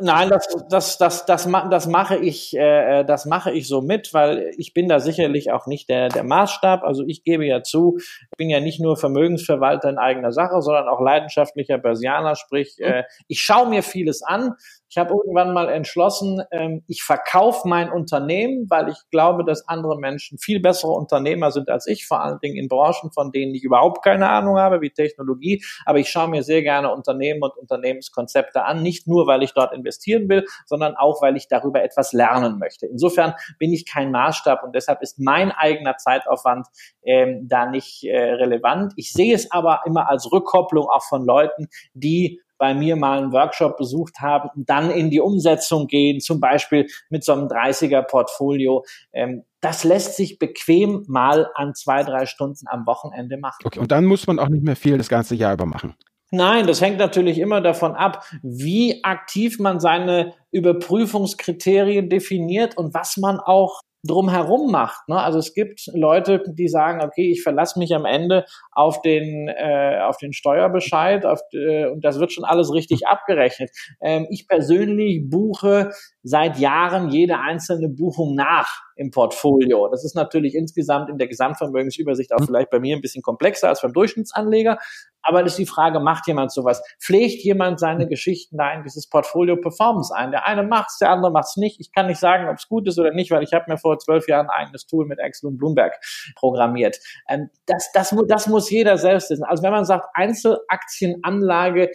Nein, 0.00 0.30
das, 0.30 0.48
das, 0.68 0.98
das, 0.98 1.26
das, 1.26 1.46
das 1.46 1.86
mache 1.86 2.16
ich, 2.16 2.56
äh, 2.56 3.04
das 3.04 3.24
mache 3.24 3.52
ich 3.52 3.68
so 3.68 3.82
mit, 3.82 4.12
weil 4.12 4.50
ich 4.56 4.74
bin 4.74 4.88
da 4.88 4.98
sicherlich 4.98 5.52
auch 5.52 5.66
nicht 5.66 5.88
der, 5.88 6.08
der 6.08 6.24
Maßstab. 6.24 6.82
Also 6.82 7.04
ich 7.06 7.22
gebe 7.22 7.46
ja 7.46 7.62
zu, 7.62 7.98
ich 7.98 8.36
bin 8.36 8.50
ja 8.50 8.58
nicht 8.58 8.80
nur 8.80 8.96
Vermögensverwalter 8.96 9.90
in 9.90 9.98
eigener 9.98 10.32
Sache, 10.32 10.60
sondern 10.60 10.88
auch 10.88 11.00
leidenschaftlicher 11.00 11.78
Börsianer. 11.78 12.34
Sprich, 12.34 12.80
äh, 12.80 13.04
ich 13.28 13.42
schaue 13.42 13.68
mir 13.68 13.84
vieles 13.84 14.22
an, 14.22 14.54
ich 14.92 14.98
habe 14.98 15.14
irgendwann 15.14 15.54
mal 15.54 15.70
entschlossen, 15.70 16.42
ähm, 16.50 16.84
ich 16.86 17.02
verkaufe 17.02 17.66
mein 17.66 17.90
Unternehmen, 17.90 18.68
weil 18.68 18.90
ich 18.90 18.98
glaube, 19.10 19.42
dass 19.42 19.66
andere 19.66 19.98
Menschen 19.98 20.36
viel 20.36 20.60
bessere 20.60 20.90
Unternehmer 20.90 21.50
sind 21.50 21.70
als 21.70 21.86
ich, 21.86 22.06
vor 22.06 22.22
allen 22.22 22.38
Dingen 22.40 22.56
in 22.56 22.68
Branchen, 22.68 23.10
von 23.10 23.32
denen 23.32 23.54
ich 23.54 23.64
überhaupt 23.64 24.04
keine 24.04 24.28
Ahnung 24.28 24.58
habe, 24.58 24.82
wie 24.82 24.90
Technologie. 24.90 25.64
Aber 25.86 25.98
ich 25.98 26.10
schaue 26.10 26.28
mir 26.28 26.42
sehr 26.42 26.60
gerne 26.60 26.92
Unternehmen 26.92 27.42
und 27.42 27.56
Unternehmenskonzepte 27.56 28.66
an, 28.66 28.82
nicht 28.82 29.06
nur, 29.06 29.26
weil 29.26 29.42
ich 29.42 29.54
dort 29.54 29.72
investieren 29.72 30.28
will, 30.28 30.44
sondern 30.66 30.94
auch, 30.94 31.22
weil 31.22 31.38
ich 31.38 31.48
darüber 31.48 31.82
etwas 31.82 32.12
lernen 32.12 32.58
möchte. 32.58 32.84
Insofern 32.84 33.32
bin 33.58 33.72
ich 33.72 33.86
kein 33.86 34.10
Maßstab 34.10 34.62
und 34.62 34.74
deshalb 34.74 35.00
ist 35.00 35.18
mein 35.18 35.52
eigener 35.52 35.96
Zeitaufwand 35.96 36.66
ähm, 37.02 37.48
da 37.48 37.64
nicht 37.64 38.04
äh, 38.04 38.32
relevant. 38.34 38.92
Ich 38.96 39.14
sehe 39.14 39.34
es 39.34 39.50
aber 39.52 39.80
immer 39.86 40.10
als 40.10 40.30
Rückkopplung 40.30 40.86
auch 40.86 41.04
von 41.08 41.24
Leuten, 41.24 41.68
die 41.94 42.42
bei 42.62 42.74
mir 42.74 42.94
mal 42.94 43.18
einen 43.18 43.32
Workshop 43.32 43.76
besucht 43.76 44.20
haben, 44.20 44.48
dann 44.54 44.92
in 44.92 45.10
die 45.10 45.18
Umsetzung 45.18 45.88
gehen, 45.88 46.20
zum 46.20 46.38
Beispiel 46.38 46.86
mit 47.10 47.24
so 47.24 47.32
einem 47.32 47.48
30er 47.48 48.02
Portfolio. 48.02 48.84
Ähm, 49.12 49.42
das 49.60 49.82
lässt 49.82 50.14
sich 50.14 50.38
bequem 50.38 51.04
mal 51.08 51.48
an 51.56 51.74
zwei, 51.74 52.04
drei 52.04 52.24
Stunden 52.24 52.66
am 52.68 52.86
Wochenende 52.86 53.36
machen. 53.36 53.62
Okay, 53.64 53.80
und 53.80 53.90
dann 53.90 54.04
muss 54.04 54.28
man 54.28 54.38
auch 54.38 54.48
nicht 54.48 54.62
mehr 54.62 54.76
viel 54.76 54.96
das 54.96 55.08
ganze 55.08 55.34
Jahr 55.34 55.54
über 55.54 55.66
machen. 55.66 55.96
Nein, 56.30 56.68
das 56.68 56.80
hängt 56.80 56.98
natürlich 56.98 57.38
immer 57.40 57.60
davon 57.60 57.96
ab, 57.96 58.24
wie 58.44 59.02
aktiv 59.02 59.58
man 59.58 59.80
seine 59.80 60.34
Überprüfungskriterien 60.52 62.08
definiert 62.08 62.76
und 62.76 62.94
was 62.94 63.16
man 63.16 63.40
auch 63.40 63.80
drumherum 64.04 64.70
macht. 64.70 65.08
Ne? 65.08 65.16
Also 65.18 65.38
es 65.38 65.54
gibt 65.54 65.86
Leute, 65.94 66.42
die 66.46 66.68
sagen, 66.68 67.02
okay, 67.02 67.30
ich 67.30 67.42
verlasse 67.42 67.78
mich 67.78 67.94
am 67.94 68.04
Ende 68.04 68.44
auf 68.72 69.00
den, 69.02 69.48
äh, 69.48 70.00
auf 70.02 70.16
den 70.16 70.32
Steuerbescheid 70.32 71.24
auf, 71.24 71.40
äh, 71.52 71.86
und 71.86 72.04
das 72.04 72.18
wird 72.18 72.32
schon 72.32 72.44
alles 72.44 72.72
richtig 72.72 73.06
abgerechnet. 73.06 73.70
Ähm, 74.00 74.26
ich 74.30 74.48
persönlich 74.48 75.28
buche 75.28 75.90
seit 76.22 76.58
Jahren 76.58 77.10
jede 77.10 77.38
einzelne 77.38 77.88
Buchung 77.88 78.34
nach 78.34 78.82
im 78.96 79.10
Portfolio. 79.10 79.88
Das 79.88 80.04
ist 80.04 80.14
natürlich 80.14 80.54
insgesamt 80.54 81.08
in 81.08 81.18
der 81.18 81.28
Gesamtvermögensübersicht 81.28 82.32
auch 82.32 82.40
mhm. 82.40 82.46
vielleicht 82.46 82.70
bei 82.70 82.80
mir 82.80 82.96
ein 82.96 83.00
bisschen 83.00 83.22
komplexer 83.22 83.68
als 83.68 83.82
beim 83.82 83.92
Durchschnittsanleger. 83.92 84.78
Aber 85.22 85.42
das 85.42 85.52
ist 85.52 85.58
die 85.58 85.66
Frage, 85.66 86.00
macht 86.00 86.26
jemand 86.26 86.52
sowas? 86.52 86.82
Pflegt 87.00 87.44
jemand 87.44 87.80
seine 87.80 88.08
Geschichten 88.08 88.56
da 88.58 88.72
in 88.72 88.82
dieses 88.82 89.08
Portfolio 89.08 89.56
Performance 89.56 90.14
ein? 90.14 90.30
Der 90.30 90.46
eine 90.46 90.62
macht's, 90.62 90.98
der 90.98 91.10
andere 91.10 91.30
macht's 91.30 91.56
nicht. 91.56 91.80
Ich 91.80 91.92
kann 91.92 92.06
nicht 92.06 92.18
sagen, 92.18 92.48
ob 92.48 92.56
es 92.56 92.68
gut 92.68 92.86
ist 92.88 92.98
oder 92.98 93.12
nicht, 93.12 93.30
weil 93.30 93.42
ich 93.42 93.52
habe 93.52 93.64
mir 93.68 93.78
vor 93.78 93.98
zwölf 93.98 94.28
Jahren 94.28 94.48
ein 94.48 94.64
eigenes 94.64 94.86
Tool 94.86 95.06
mit 95.06 95.18
Excel 95.18 95.48
und 95.48 95.58
Bloomberg 95.58 95.98
programmiert. 96.36 96.98
Ähm, 97.28 97.50
das, 97.66 97.90
das, 97.92 98.14
das 98.28 98.46
muss 98.46 98.70
jeder 98.70 98.98
selbst 98.98 99.30
wissen. 99.30 99.44
Also 99.44 99.62
wenn 99.62 99.72
man 99.72 99.84
sagt, 99.84 100.08
Einzelaktienanlage 100.14 101.90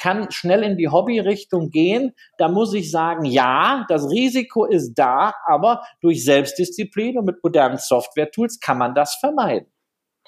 kann 0.00 0.30
schnell 0.30 0.62
in 0.62 0.76
die 0.76 0.88
Hobbyrichtung 0.88 1.70
gehen, 1.70 2.12
da 2.38 2.48
muss 2.48 2.74
ich 2.74 2.90
sagen, 2.90 3.24
ja, 3.24 3.84
das 3.88 4.10
Risiko 4.10 4.64
ist 4.64 4.94
da, 4.94 5.34
aber 5.46 5.82
durch 6.00 6.24
Selbstdisziplin 6.24 7.18
und 7.18 7.26
mit 7.26 7.42
modernen 7.42 7.78
Software-Tools 7.78 8.60
kann 8.60 8.78
man 8.78 8.94
das 8.94 9.16
vermeiden. 9.16 9.68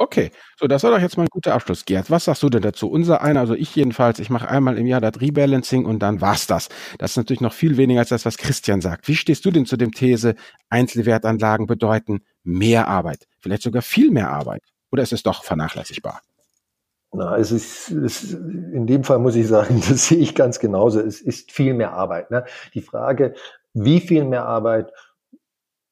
Okay, 0.01 0.31
so 0.57 0.69
das 0.69 0.85
war 0.85 0.93
doch 0.93 1.01
jetzt 1.01 1.17
mal 1.17 1.25
ein 1.25 1.29
guter 1.31 1.55
Abschluss, 1.55 1.85
Gerd. 1.85 2.09
Was 2.09 2.27
sagst 2.27 2.45
du 2.45 2.49
denn 2.49 2.63
dazu? 2.63 2.89
Unser 2.89 3.21
einer, 3.21 3.41
also 3.41 3.55
ich 3.55 3.75
jedenfalls, 3.75 4.21
ich 4.21 4.31
mache 4.31 4.49
einmal 4.49 4.79
im 4.79 4.87
Jahr 4.87 5.01
das 5.01 5.21
Rebalancing 5.21 5.85
und 5.85 5.99
dann 5.99 6.21
war's 6.21 6.47
das. 6.47 6.69
Das 6.99 7.13
ist 7.13 7.17
natürlich 7.17 7.41
noch 7.41 7.53
viel 7.53 7.77
weniger 7.77 8.01
als 8.01 8.11
das, 8.11 8.25
was 8.25 8.39
Christian 8.39 8.81
sagt. 8.81 9.09
Wie 9.09 9.17
stehst 9.17 9.45
du 9.45 9.51
denn 9.51 9.67
zu 9.67 9.77
dem 9.77 9.91
These, 9.91 10.37
Einzelwertanlagen 10.69 11.67
bedeuten 11.67 12.21
mehr 12.45 12.87
Arbeit, 12.87 13.27
vielleicht 13.41 13.63
sogar 13.63 13.83
viel 13.83 14.13
mehr 14.13 14.31
Arbeit? 14.31 14.63
Oder 14.93 15.03
ist 15.03 15.13
es 15.13 15.25
doch 15.25 15.43
vernachlässigbar? 15.43 16.23
Na, 17.13 17.37
es 17.37 17.51
ist, 17.51 17.91
es, 17.91 18.35
in 18.35 18.87
dem 18.87 19.03
Fall 19.03 19.19
muss 19.19 19.35
ich 19.35 19.49
sagen, 19.49 19.83
das 19.89 20.07
sehe 20.07 20.19
ich 20.19 20.37
ganz 20.37 20.61
genauso. 20.61 21.01
Es 21.01 21.21
ist 21.21 21.51
viel 21.51 21.75
mehr 21.75 21.93
Arbeit. 21.93 22.31
Ne? 22.31 22.45
Die 22.75 22.83
Frage, 22.83 23.35
wie 23.75 24.01
viel 24.01 24.25
mehr 24.25 24.45
Arbeit 24.45 24.93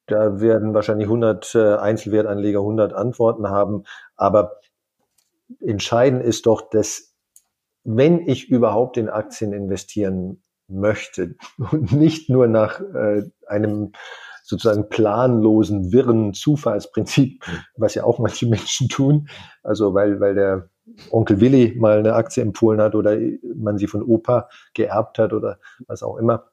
da 0.06 0.40
werden 0.40 0.74
wahrscheinlich 0.74 1.06
100 1.06 1.54
äh, 1.54 1.74
Einzelwertanleger 1.76 2.60
100 2.60 2.92
Antworten 2.92 3.48
haben. 3.48 3.84
Aber 4.16 4.60
entscheidend 5.60 6.22
ist 6.22 6.46
doch, 6.46 6.68
dass 6.70 7.14
wenn 7.84 8.26
ich 8.26 8.48
überhaupt 8.48 8.96
in 8.96 9.08
Aktien 9.08 9.52
investieren 9.52 10.42
möchte 10.68 11.36
und 11.58 11.92
nicht 11.92 12.28
nur 12.28 12.46
nach 12.46 12.80
äh, 12.80 13.22
einem 13.46 13.92
sozusagen 14.42 14.88
planlosen, 14.88 15.92
wirren 15.92 16.32
Zufallsprinzip, 16.32 17.44
was 17.76 17.94
ja 17.94 18.04
auch 18.04 18.20
manche 18.20 18.46
Menschen 18.46 18.88
tun, 18.88 19.28
also 19.64 19.92
weil, 19.92 20.20
weil 20.20 20.34
der 20.36 20.68
Onkel 21.10 21.40
Willi 21.40 21.74
mal 21.76 21.98
eine 21.98 22.14
Aktie 22.14 22.44
empfohlen 22.44 22.80
hat 22.80 22.94
oder 22.94 23.18
man 23.56 23.76
sie 23.76 23.88
von 23.88 24.02
Opa 24.02 24.48
geerbt 24.72 25.18
hat 25.18 25.32
oder 25.32 25.58
was 25.88 26.04
auch 26.04 26.16
immer, 26.16 26.44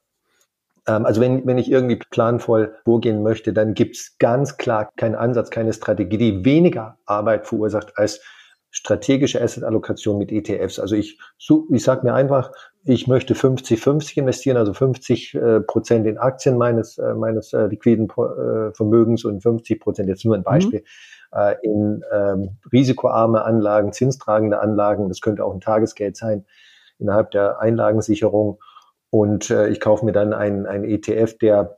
also 0.85 1.21
wenn, 1.21 1.45
wenn 1.47 1.57
ich 1.57 1.71
irgendwie 1.71 1.95
planvoll 1.95 2.75
vorgehen 2.83 3.23
möchte, 3.23 3.53
dann 3.53 3.73
gibt's 3.73 4.17
ganz 4.17 4.57
klar 4.57 4.89
keinen 4.97 5.15
Ansatz, 5.15 5.49
keine 5.49 5.71
Strategie, 5.71 6.17
die 6.17 6.45
weniger 6.45 6.97
Arbeit 7.05 7.47
verursacht 7.47 7.97
als 7.97 8.21
strategische 8.73 9.39
Asset-Allokation 9.39 10.17
mit 10.17 10.31
ETFs. 10.31 10.79
Also 10.79 10.95
ich, 10.95 11.19
ich 11.69 11.83
sage 11.83 12.05
mir 12.05 12.15
einfach, 12.15 12.51
ich 12.83 13.07
möchte 13.07 13.35
50-50 13.35 14.17
investieren, 14.17 14.57
also 14.57 14.73
50 14.73 15.35
äh, 15.35 15.59
Prozent 15.61 16.07
in 16.07 16.17
Aktien 16.17 16.57
meines, 16.57 16.97
äh, 16.97 17.13
meines 17.13 17.53
äh, 17.53 17.67
liquiden 17.67 18.07
äh, 18.09 18.73
Vermögens 18.73 19.25
und 19.25 19.41
50 19.41 19.79
Prozent, 19.79 20.09
jetzt 20.09 20.25
nur 20.25 20.35
ein 20.35 20.43
Beispiel, 20.43 20.83
mhm. 21.31 21.39
äh, 21.39 21.55
in 21.61 22.01
ähm, 22.11 22.57
risikoarme 22.71 23.45
Anlagen, 23.45 23.93
zinstragende 23.93 24.59
Anlagen, 24.59 25.07
das 25.07 25.21
könnte 25.21 25.45
auch 25.45 25.53
ein 25.53 25.61
Tagesgeld 25.61 26.17
sein, 26.17 26.45
innerhalb 26.97 27.29
der 27.29 27.59
Einlagensicherung 27.59 28.59
und 29.13 29.51
äh, 29.51 29.67
ich 29.67 29.79
kaufe 29.79 30.03
mir 30.03 30.11
dann 30.11 30.33
einen, 30.33 30.65
einen 30.65 30.85
ETF, 30.85 31.37
der, 31.37 31.77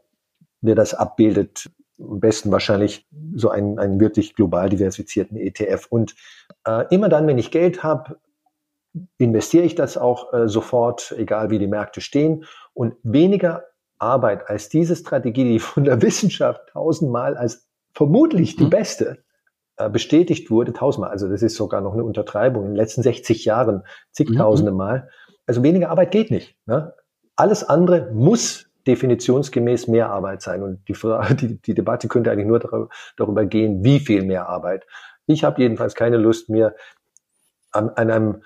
der 0.62 0.74
das 0.74 0.94
abbildet. 0.94 1.70
Am 2.00 2.22
besten 2.22 2.50
wahrscheinlich 2.50 3.06
so 3.36 3.50
einen, 3.50 3.78
einen 3.78 4.00
wirklich 4.00 4.36
global 4.36 4.70
diversifizierten 4.70 5.36
ETF. 5.36 5.88
Und 5.90 6.16
äh, 6.66 6.86
immer 6.96 7.10
dann, 7.10 7.28
wenn 7.28 7.38
ich 7.38 7.52
Geld 7.52 7.84
habe, 7.84 8.22
investiere 9.18 9.66
ich 9.66 9.76
das 9.76 9.98
auch 9.98 10.32
äh, 10.32 10.48
sofort, 10.48 11.14
egal 11.18 11.50
wie 11.50 11.60
die 11.60 11.68
Märkte 11.68 12.00
stehen. 12.00 12.46
Und 12.74 12.96
weniger 13.04 13.66
Arbeit 14.00 14.50
als 14.50 14.70
diese 14.70 14.96
Strategie, 14.96 15.44
die 15.44 15.60
von 15.60 15.84
der 15.84 16.02
Wissenschaft 16.02 16.62
tausendmal 16.72 17.36
als 17.36 17.68
vermutlich 17.92 18.56
die 18.56 18.64
mhm. 18.64 18.70
beste 18.70 19.26
äh, 19.76 19.90
bestätigt 19.90 20.50
wurde, 20.50 20.72
tausendmal, 20.72 21.12
also 21.12 21.28
das 21.28 21.42
ist 21.42 21.56
sogar 21.56 21.82
noch 21.82 21.96
eine 21.96 22.06
Untertreibung, 22.06 22.64
in 22.64 22.70
den 22.70 22.78
letzten 22.78 23.04
60 23.04 23.44
Jahren 23.44 23.84
zigtausende 24.12 24.72
mhm. 24.72 24.78
Mal. 24.78 25.10
Also 25.46 25.64
weniger 25.64 25.90
Arbeit 25.90 26.12
geht 26.12 26.32
nicht. 26.32 26.56
Ne? 26.66 26.94
Alles 27.36 27.64
andere 27.64 28.12
muss 28.14 28.66
definitionsgemäß 28.88 29.88
mehr 29.88 30.10
Arbeit 30.12 30.42
sein. 30.42 30.64
Und 30.64 30.88
die, 30.88 30.94
Frage, 30.94 31.36
die, 31.36 31.62
die 31.62 31.74
Debatte 31.74 32.08
könnte 32.08 32.32
eigentlich 32.32 32.48
nur 32.48 32.60
darüber, 32.60 32.90
darüber 33.18 33.46
gehen, 33.46 33.84
wie 33.84 34.00
viel 34.00 34.24
mehr 34.24 34.48
Arbeit. 34.48 34.86
Ich 35.28 35.44
habe 35.44 35.62
jedenfalls 35.62 35.96
keine 35.96 36.18
Lust 36.18 36.50
mehr, 36.50 36.76
an, 37.72 37.90
an 37.90 38.12
einem, 38.12 38.44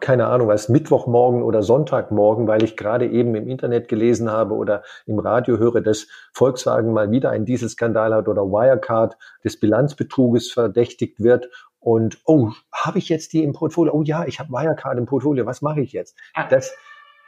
keine 0.00 0.26
Ahnung 0.26 0.48
was, 0.48 0.68
Mittwochmorgen 0.68 1.42
oder 1.42 1.62
Sonntagmorgen, 1.62 2.46
weil 2.46 2.62
ich 2.62 2.76
gerade 2.76 3.08
eben 3.08 3.34
im 3.34 3.48
Internet 3.48 3.88
gelesen 3.88 4.30
habe 4.30 4.54
oder 4.54 4.82
im 5.06 5.18
Radio 5.18 5.58
höre, 5.58 5.80
dass 5.80 6.08
Volkswagen 6.32 6.92
mal 6.92 7.10
wieder 7.10 7.30
einen 7.30 7.46
Dieselskandal 7.46 8.14
hat 8.14 8.28
oder 8.28 8.42
Wirecard 8.42 9.16
des 9.44 9.58
Bilanzbetruges 9.58 10.52
verdächtigt 10.52 11.20
wird 11.20 11.48
und 11.80 12.18
oh, 12.24 12.50
habe 12.72 12.98
ich 12.98 13.08
jetzt 13.08 13.32
die 13.32 13.42
im 13.44 13.52
Portfolio? 13.52 13.94
Oh 13.94 14.02
ja, 14.02 14.24
ich 14.26 14.40
habe 14.40 14.50
Wirecard 14.50 14.98
im 14.98 15.06
Portfolio. 15.06 15.46
Was 15.46 15.62
mache 15.62 15.80
ich 15.80 15.92
jetzt? 15.92 16.16
Ah. 16.34 16.48
Das 16.48 16.74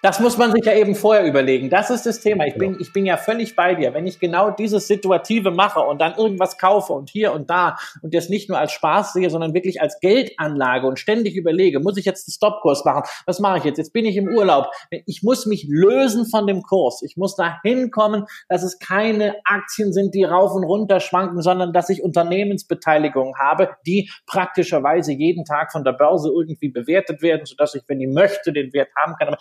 das 0.03 0.19
muss 0.19 0.39
man 0.39 0.53
sich 0.53 0.65
ja 0.65 0.75
eben 0.75 0.95
vorher 0.95 1.27
überlegen. 1.27 1.69
Das 1.69 1.91
ist 1.91 2.07
das 2.07 2.21
Thema. 2.21 2.47
Ich 2.47 2.55
bin, 2.55 2.79
ich 2.81 2.93
bin 2.93 3.05
ja 3.05 3.17
völlig 3.17 3.55
bei 3.55 3.75
dir. 3.75 3.93
Wenn 3.93 4.07
ich 4.07 4.19
genau 4.19 4.51
dieses 4.51 4.87
Situative 4.87 5.51
mache 5.51 5.81
und 5.81 6.01
dann 6.01 6.15
irgendwas 6.17 6.57
kaufe 6.57 6.93
und 6.95 7.11
hier 7.11 7.33
und 7.33 7.51
da 7.51 7.77
und 8.03 8.15
das 8.15 8.29
nicht 8.29 8.49
nur 8.49 8.59
als 8.59 8.73
Spaß 8.73 9.13
sehe, 9.13 9.29
sondern 9.29 9.53
wirklich 9.53 9.83
als 9.83 9.99
Geldanlage 10.01 10.87
und 10.87 10.99
ständig 10.99 11.37
überlege, 11.37 11.81
muss 11.81 11.99
ich 11.99 12.07
jetzt 12.07 12.29
einen 12.29 12.33
Stopkurs 12.33 12.85
machen? 12.85 13.03
Was 13.27 13.41
mache 13.41 13.59
ich 13.59 13.65
jetzt? 13.65 13.77
Jetzt 13.77 13.93
bin 13.93 14.07
ich 14.07 14.17
im 14.17 14.29
Urlaub. 14.29 14.69
Ich 15.07 15.23
muss 15.23 15.45
mich 15.45 15.67
lösen 15.69 16.27
von 16.27 16.47
dem 16.47 16.63
Kurs. 16.63 17.03
Ich 17.03 17.17
muss 17.17 17.37
da 17.37 17.59
hinkommen, 17.63 18.25
dass 18.49 18.63
es 18.63 18.79
keine 18.79 19.37
Aktien 19.45 19.93
sind, 19.93 20.15
die 20.15 20.25
rauf 20.25 20.55
und 20.55 20.65
runter 20.65 21.01
schwanken, 21.01 21.43
sondern 21.43 21.73
dass 21.73 21.91
ich 21.91 22.03
Unternehmensbeteiligungen 22.03 23.35
habe, 23.39 23.71
die 23.87 24.11
praktischerweise 24.27 25.13
jeden 25.13 25.45
Tag 25.45 25.73
von 25.73 25.85
der 25.85 25.93
Börse 25.93 26.31
irgendwie 26.31 26.71
bewertet 26.71 27.21
werden, 27.21 27.45
sodass 27.45 27.75
ich, 27.75 27.83
wenn 27.87 28.01
ich 28.01 28.09
möchte, 28.09 28.53
den 28.53 28.73
Wert 28.73 28.89
haben 28.97 29.15
kann. 29.19 29.37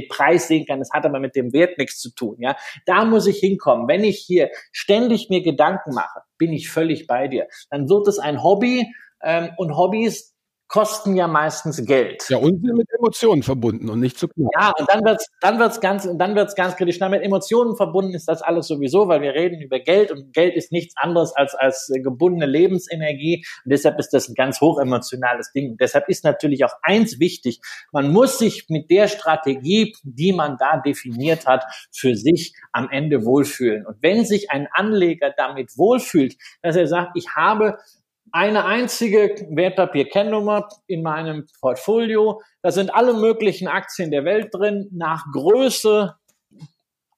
Den 0.00 0.08
Preis 0.08 0.48
sehen 0.48 0.66
kann. 0.66 0.78
Das 0.78 0.90
hat 0.92 1.04
aber 1.04 1.20
mit 1.20 1.36
dem 1.36 1.52
Wert 1.52 1.78
nichts 1.78 2.00
zu 2.00 2.14
tun. 2.14 2.36
Ja, 2.38 2.56
da 2.86 3.04
muss 3.04 3.26
ich 3.26 3.38
hinkommen. 3.38 3.88
Wenn 3.88 4.04
ich 4.04 4.18
hier 4.18 4.50
ständig 4.72 5.28
mir 5.30 5.42
Gedanken 5.42 5.94
mache, 5.94 6.20
bin 6.38 6.52
ich 6.52 6.70
völlig 6.70 7.06
bei 7.06 7.28
dir. 7.28 7.46
Dann 7.70 7.88
wird 7.88 8.08
es 8.08 8.18
ein 8.18 8.42
Hobby 8.42 8.86
ähm, 9.22 9.50
und 9.56 9.76
Hobbys 9.76 10.29
kosten 10.70 11.16
ja 11.16 11.26
meistens 11.26 11.84
Geld. 11.84 12.24
Ja, 12.28 12.36
und 12.36 12.64
sind 12.64 12.76
mit 12.76 12.88
Emotionen 12.96 13.42
verbunden 13.42 13.90
und 13.90 13.98
nicht 13.98 14.16
zu 14.16 14.28
knapp. 14.28 14.50
Ja, 14.56 14.72
und 14.78 14.88
dann 14.88 15.04
wird's, 15.04 15.26
dann 15.40 15.58
wird's 15.58 15.80
ganz, 15.80 16.08
dann 16.16 16.36
wird's 16.36 16.54
ganz 16.54 16.76
kritisch. 16.76 16.98
Na, 17.00 17.08
mit 17.08 17.22
Emotionen 17.22 17.76
verbunden 17.76 18.14
ist 18.14 18.28
das 18.28 18.40
alles 18.40 18.68
sowieso, 18.68 19.08
weil 19.08 19.20
wir 19.20 19.34
reden 19.34 19.60
über 19.60 19.80
Geld 19.80 20.12
und 20.12 20.32
Geld 20.32 20.54
ist 20.54 20.70
nichts 20.70 20.94
anderes 20.96 21.34
als, 21.34 21.56
als 21.56 21.90
gebundene 21.92 22.46
Lebensenergie. 22.46 23.44
Und 23.64 23.72
deshalb 23.72 23.98
ist 23.98 24.10
das 24.10 24.28
ein 24.28 24.36
ganz 24.36 24.60
hochemotionales 24.60 25.50
Ding. 25.52 25.72
Und 25.72 25.80
deshalb 25.80 26.08
ist 26.08 26.22
natürlich 26.22 26.64
auch 26.64 26.74
eins 26.82 27.18
wichtig. 27.18 27.60
Man 27.90 28.12
muss 28.12 28.38
sich 28.38 28.66
mit 28.68 28.90
der 28.90 29.08
Strategie, 29.08 29.96
die 30.04 30.32
man 30.32 30.56
da 30.56 30.76
definiert 30.76 31.48
hat, 31.48 31.64
für 31.90 32.14
sich 32.14 32.54
am 32.70 32.88
Ende 32.90 33.24
wohlfühlen. 33.24 33.86
Und 33.86 33.96
wenn 34.02 34.24
sich 34.24 34.52
ein 34.52 34.68
Anleger 34.72 35.34
damit 35.36 35.76
wohlfühlt, 35.76 36.36
dass 36.62 36.76
er 36.76 36.86
sagt, 36.86 37.16
ich 37.16 37.34
habe 37.34 37.78
eine 38.32 38.64
einzige 38.64 39.34
Wertpapierkennnummer 39.50 40.68
in 40.86 41.02
meinem 41.02 41.46
Portfolio. 41.60 42.42
Da 42.62 42.70
sind 42.70 42.94
alle 42.94 43.14
möglichen 43.14 43.68
Aktien 43.68 44.10
der 44.10 44.24
Welt 44.24 44.54
drin, 44.54 44.88
nach 44.92 45.24
Größe 45.32 46.16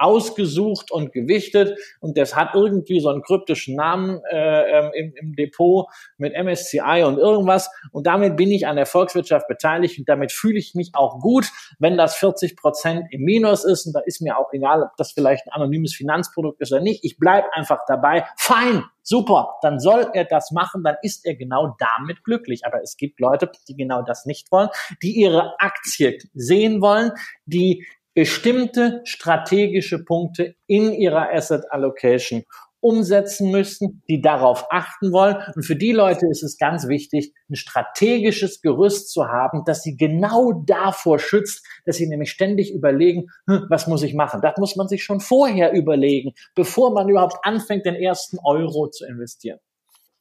ausgesucht 0.03 0.91
und 0.91 1.13
gewichtet. 1.13 1.79
Und 2.01 2.19
das 2.19 2.35
hat 2.35 2.55
irgendwie 2.55 3.01
so 3.01 3.09
einen 3.09 3.23
kryptischen 3.23 3.77
Namen 3.77 4.21
äh, 4.31 4.79
ähm, 4.79 4.91
im, 4.95 5.15
im 5.17 5.37
Depot 5.37 5.87
mit 6.19 6.35
MSCI 6.35 7.05
und 7.07 7.19
irgendwas. 7.19 7.71
Und 7.93 8.07
damit 8.07 8.37
bin 8.37 8.51
ich 8.51 8.67
an 8.67 8.77
der 8.77 8.87
Volkswirtschaft 8.87 9.47
beteiligt 9.49 9.99
und 9.99 10.09
damit 10.09 10.33
fühle 10.33 10.59
ich 10.59 10.75
mich 10.75 10.91
auch 10.95 11.21
gut, 11.21 11.47
wenn 11.79 11.97
das 11.97 12.17
40 12.17 12.57
Prozent 12.57 13.07
im 13.11 13.23
Minus 13.23 13.65
ist 13.65 13.87
und 13.87 13.95
da 13.95 14.01
ist 14.01 14.21
mir 14.21 14.39
auch 14.39 14.53
egal, 14.53 14.83
ob 14.83 14.97
das 14.97 15.13
vielleicht 15.13 15.47
ein 15.47 15.53
anonymes 15.53 15.95
Finanzprodukt 15.95 16.61
ist 16.61 16.73
oder 16.73 16.83
nicht, 16.83 17.05
ich 17.05 17.19
bleib 17.19 17.45
einfach 17.53 17.81
dabei, 17.87 18.27
fein, 18.37 18.85
super, 19.03 19.57
dann 19.63 19.79
soll 19.79 20.11
er 20.15 20.25
das 20.25 20.51
machen, 20.51 20.83
dann 20.85 20.97
ist 21.03 21.25
er 21.25 21.37
genau 21.37 21.77
damit 21.79 22.25
glücklich. 22.25 22.65
Aber 22.65 22.83
es 22.83 22.97
gibt 22.97 23.21
Leute, 23.21 23.51
die 23.69 23.77
genau 23.77 24.03
das 24.03 24.27
nicht 24.27 24.51
wollen, 24.53 24.69
die 25.03 25.13
ihre 25.13 25.59
Aktie 25.61 26.19
sehen 26.35 26.81
wollen, 26.81 27.13
die 27.47 27.87
bestimmte 28.15 29.01
strategische 29.05 30.05
Punkte 30.05 30.55
in 30.67 30.93
ihrer 30.93 31.33
Asset 31.33 31.65
Allocation 31.71 32.45
umsetzen 32.83 33.53
müssen, 33.53 34.03
die 34.09 34.21
darauf 34.21 34.67
achten 34.71 35.13
wollen. 35.13 35.37
Und 35.55 35.63
für 35.63 35.77
die 35.77 35.93
Leute 35.93 36.27
ist 36.29 36.43
es 36.43 36.59
ganz 36.59 36.89
wichtig, 36.89 37.33
ein 37.49 37.55
strategisches 37.55 38.61
Gerüst 38.61 39.11
zu 39.11 39.29
haben, 39.29 39.63
dass 39.65 39.83
sie 39.83 39.97
genau 39.97 40.53
davor 40.67 41.21
schützt, 41.21 41.65
dass 41.87 41.97
sie 41.97 42.09
nämlich 42.09 42.33
ständig 42.33 42.75
überlegen, 42.75 43.29
hm, 43.49 43.67
was 43.71 43.87
muss 43.87 44.03
ich 44.03 44.15
machen? 44.15 44.41
Das 44.43 44.57
muss 44.59 44.75
man 44.75 44.89
sich 44.89 45.05
schon 45.05 45.21
vorher 45.21 45.73
überlegen, 45.73 46.33
bevor 46.57 46.93
man 46.93 47.09
überhaupt 47.09 47.37
anfängt, 47.45 47.87
den 47.87 47.95
ersten 47.95 48.39
Euro 48.43 48.89
zu 48.89 49.07
investieren. 49.07 49.61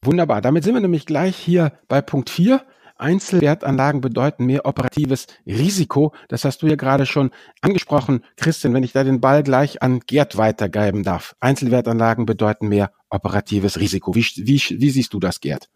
Wunderbar. 0.03 0.41
Damit 0.41 0.63
sind 0.63 0.75
wir 0.75 0.81
nämlich 0.81 1.07
gleich 1.07 1.35
hier 1.35 1.73
bei 1.87 2.01
Punkt 2.01 2.29
4. 2.29 2.61
Einzelwertanlagen 3.01 4.01
bedeuten 4.01 4.45
mehr 4.45 4.65
operatives 4.65 5.27
Risiko. 5.45 6.13
Das 6.29 6.45
hast 6.45 6.61
du 6.61 6.67
ja 6.67 6.75
gerade 6.75 7.05
schon 7.05 7.31
angesprochen. 7.61 8.23
Christian, 8.37 8.73
wenn 8.73 8.83
ich 8.83 8.93
da 8.93 9.03
den 9.03 9.21
Ball 9.21 9.43
gleich 9.43 9.81
an 9.81 10.01
Gerd 10.05 10.37
weitergeben 10.37 11.03
darf. 11.03 11.35
Einzelwertanlagen 11.39 12.25
bedeuten 12.25 12.67
mehr 12.67 12.91
operatives 13.09 13.79
Risiko. 13.79 14.15
Wie, 14.15 14.25
wie, 14.37 14.61
wie 14.79 14.89
siehst 14.89 15.13
du 15.13 15.19
das, 15.19 15.41
Gerd? 15.41 15.69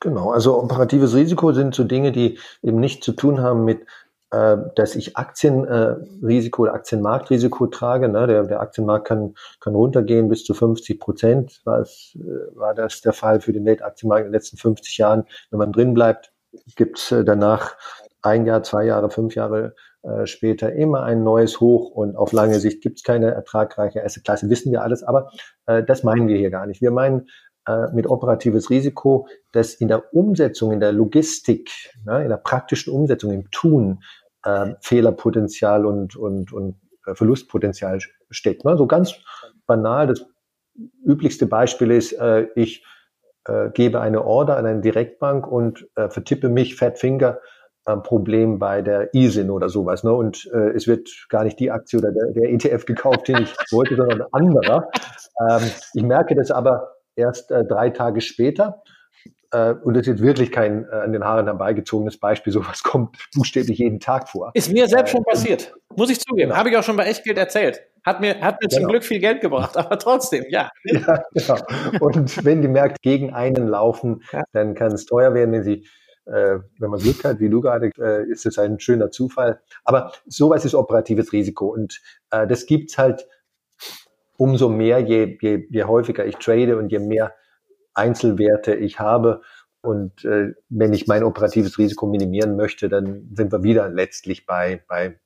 Genau, 0.00 0.30
also 0.30 0.58
operatives 0.58 1.14
Risiko 1.14 1.52
sind 1.52 1.74
so 1.74 1.84
Dinge, 1.84 2.12
die 2.12 2.38
eben 2.62 2.80
nicht 2.80 3.04
zu 3.04 3.12
tun 3.12 3.40
haben 3.40 3.64
mit 3.64 3.86
äh, 4.30 4.56
dass 4.74 4.96
ich 4.96 5.16
Aktienrisiko 5.16 6.62
oder 6.62 6.74
Aktienmarktrisiko 6.74 7.68
trage. 7.68 8.08
Ne? 8.08 8.26
Der, 8.26 8.44
der 8.44 8.60
Aktienmarkt 8.60 9.06
kann, 9.06 9.34
kann 9.60 9.74
runtergehen 9.74 10.28
bis 10.28 10.44
zu 10.44 10.54
50 10.54 10.98
Prozent. 10.98 11.60
War, 11.64 11.80
es, 11.80 12.16
äh, 12.16 12.56
war 12.56 12.74
das 12.74 13.00
der 13.00 13.12
Fall 13.12 13.40
für 13.40 13.52
den 13.52 13.64
Weltaktienmarkt 13.64 14.26
in 14.26 14.32
den 14.32 14.34
letzten 14.34 14.56
50 14.56 14.98
Jahren. 14.98 15.24
Wenn 15.50 15.58
man 15.58 15.72
drin 15.72 15.94
bleibt, 15.94 16.32
gibt 16.74 16.98
es 16.98 17.12
äh, 17.12 17.24
danach 17.24 17.76
ein 18.22 18.46
Jahr, 18.46 18.62
zwei 18.62 18.84
Jahre, 18.84 19.10
fünf 19.10 19.34
Jahre 19.34 19.74
äh, 20.02 20.26
später 20.26 20.72
immer 20.72 21.02
ein 21.02 21.22
neues 21.22 21.60
Hoch 21.60 21.90
und 21.90 22.16
auf 22.16 22.32
lange 22.32 22.60
Sicht 22.60 22.80
gibt 22.82 22.98
es 22.98 23.02
keine 23.02 23.32
ertragreiche 23.32 24.04
Assetklasse, 24.04 24.48
wissen 24.48 24.70
wir 24.70 24.82
alles, 24.82 25.02
aber 25.02 25.30
äh, 25.66 25.82
das 25.82 26.04
meinen 26.04 26.28
wir 26.28 26.36
hier 26.36 26.50
gar 26.50 26.66
nicht. 26.66 26.80
Wir 26.80 26.90
meinen 26.90 27.28
äh, 27.66 27.92
mit 27.92 28.06
operatives 28.06 28.70
Risiko, 28.70 29.26
dass 29.52 29.74
in 29.74 29.88
der 29.88 30.14
Umsetzung, 30.14 30.72
in 30.72 30.80
der 30.80 30.92
Logistik, 30.92 31.70
ne, 32.04 32.22
in 32.22 32.28
der 32.28 32.36
praktischen 32.36 32.92
Umsetzung, 32.92 33.32
im 33.32 33.50
Tun 33.50 34.02
äh, 34.44 34.74
Fehlerpotenzial 34.80 35.84
und, 35.84 36.16
und, 36.16 36.52
und 36.52 36.76
äh, 37.06 37.14
Verlustpotenzial 37.14 37.98
steckt. 38.30 38.64
Ne? 38.64 38.76
So 38.76 38.86
ganz 38.86 39.14
banal, 39.66 40.06
das 40.06 40.24
üblichste 41.04 41.46
Beispiel 41.46 41.90
ist, 41.90 42.12
äh, 42.12 42.46
ich 42.54 42.84
äh, 43.46 43.70
gebe 43.70 44.00
eine 44.00 44.24
Order 44.24 44.56
an 44.56 44.66
eine 44.66 44.80
Direktbank 44.80 45.46
und 45.46 45.88
äh, 45.96 46.08
vertippe 46.08 46.48
mich, 46.48 46.76
Fat 46.76 46.98
Finger, 46.98 47.40
Problem 48.02 48.58
bei 48.58 48.82
der 48.82 49.14
ISIN 49.14 49.48
oder 49.48 49.68
sowas. 49.68 50.02
Ne? 50.02 50.12
Und 50.12 50.50
äh, 50.52 50.70
es 50.70 50.88
wird 50.88 51.08
gar 51.28 51.44
nicht 51.44 51.60
die 51.60 51.70
Aktie 51.70 52.00
oder 52.00 52.10
der, 52.10 52.32
der 52.32 52.50
ETF 52.50 52.84
gekauft, 52.84 53.28
den 53.28 53.42
ich 53.42 53.54
wollte, 53.70 53.94
sondern 53.94 54.22
ein 54.22 54.28
anderer. 54.32 54.90
Ähm, 55.48 55.70
ich 55.94 56.02
merke 56.02 56.34
das 56.34 56.50
aber 56.50 56.95
erst 57.16 57.50
äh, 57.50 57.64
drei 57.64 57.90
Tage 57.90 58.20
später. 58.20 58.82
Äh, 59.52 59.72
und 59.72 59.94
das 59.94 60.02
ist 60.02 60.06
jetzt 60.06 60.22
wirklich 60.22 60.52
kein 60.52 60.84
äh, 60.84 60.94
an 60.94 61.12
den 61.12 61.24
Haaren 61.24 61.46
herbeigezogenes 61.46 62.18
Beispiel. 62.18 62.52
Sowas 62.52 62.82
kommt 62.82 63.16
buchstäblich 63.34 63.78
jeden 63.78 64.00
Tag 64.00 64.28
vor. 64.28 64.50
Ist 64.54 64.72
mir 64.72 64.88
selbst 64.88 65.10
schon 65.10 65.22
äh, 65.22 65.30
passiert. 65.30 65.74
Muss 65.94 66.10
ich 66.10 66.20
zugeben. 66.20 66.48
Genau. 66.48 66.58
Habe 66.58 66.70
ich 66.70 66.76
auch 66.76 66.82
schon 66.82 66.96
bei 66.96 67.06
Echtgeld 67.06 67.38
erzählt. 67.38 67.82
Hat 68.04 68.20
mir, 68.20 68.40
hat 68.40 68.60
mir 68.62 68.68
genau. 68.68 68.82
zum 68.82 68.88
Glück 68.88 69.04
viel 69.04 69.18
Geld 69.18 69.40
gebracht, 69.40 69.76
aber 69.76 69.98
trotzdem, 69.98 70.44
ja. 70.48 70.70
ja 70.84 71.22
genau. 71.34 71.58
Und 72.00 72.44
wenn 72.44 72.62
die 72.62 72.68
Märkte 72.68 72.98
gegen 73.02 73.32
einen 73.32 73.66
laufen, 73.66 74.22
ja. 74.32 74.44
dann 74.52 74.74
kann 74.74 74.92
es 74.92 75.06
teuer 75.06 75.34
werden, 75.34 75.52
wenn 75.52 75.64
sie 75.64 75.86
äh, 76.26 76.58
wenn 76.80 76.90
man 76.90 76.98
Glück 76.98 77.22
hat, 77.24 77.38
wie 77.38 77.48
du 77.48 77.60
gerade, 77.60 77.90
äh, 78.00 78.28
ist 78.28 78.46
es 78.46 78.58
ein 78.58 78.80
schöner 78.80 79.12
Zufall. 79.12 79.60
Aber 79.84 80.12
sowas 80.26 80.64
ist 80.64 80.74
operatives 80.74 81.32
Risiko 81.32 81.66
und 81.68 82.00
äh, 82.30 82.48
das 82.48 82.66
gibt's 82.66 82.98
halt 82.98 83.26
umso 84.36 84.68
mehr, 84.68 85.00
je, 85.00 85.36
je, 85.40 85.66
je 85.70 85.84
häufiger 85.84 86.24
ich 86.26 86.36
trade 86.36 86.76
und 86.76 86.90
je 86.90 86.98
mehr 86.98 87.34
Einzelwerte 87.94 88.74
ich 88.74 89.00
habe. 89.00 89.42
Und 89.80 90.24
äh, 90.24 90.52
wenn 90.68 90.92
ich 90.92 91.06
mein 91.06 91.22
operatives 91.22 91.78
Risiko 91.78 92.06
minimieren 92.06 92.56
möchte, 92.56 92.88
dann 92.88 93.30
sind 93.34 93.52
wir 93.52 93.62
wieder 93.62 93.88
letztlich 93.88 94.46
bei, 94.46 94.82
bei 94.88 95.18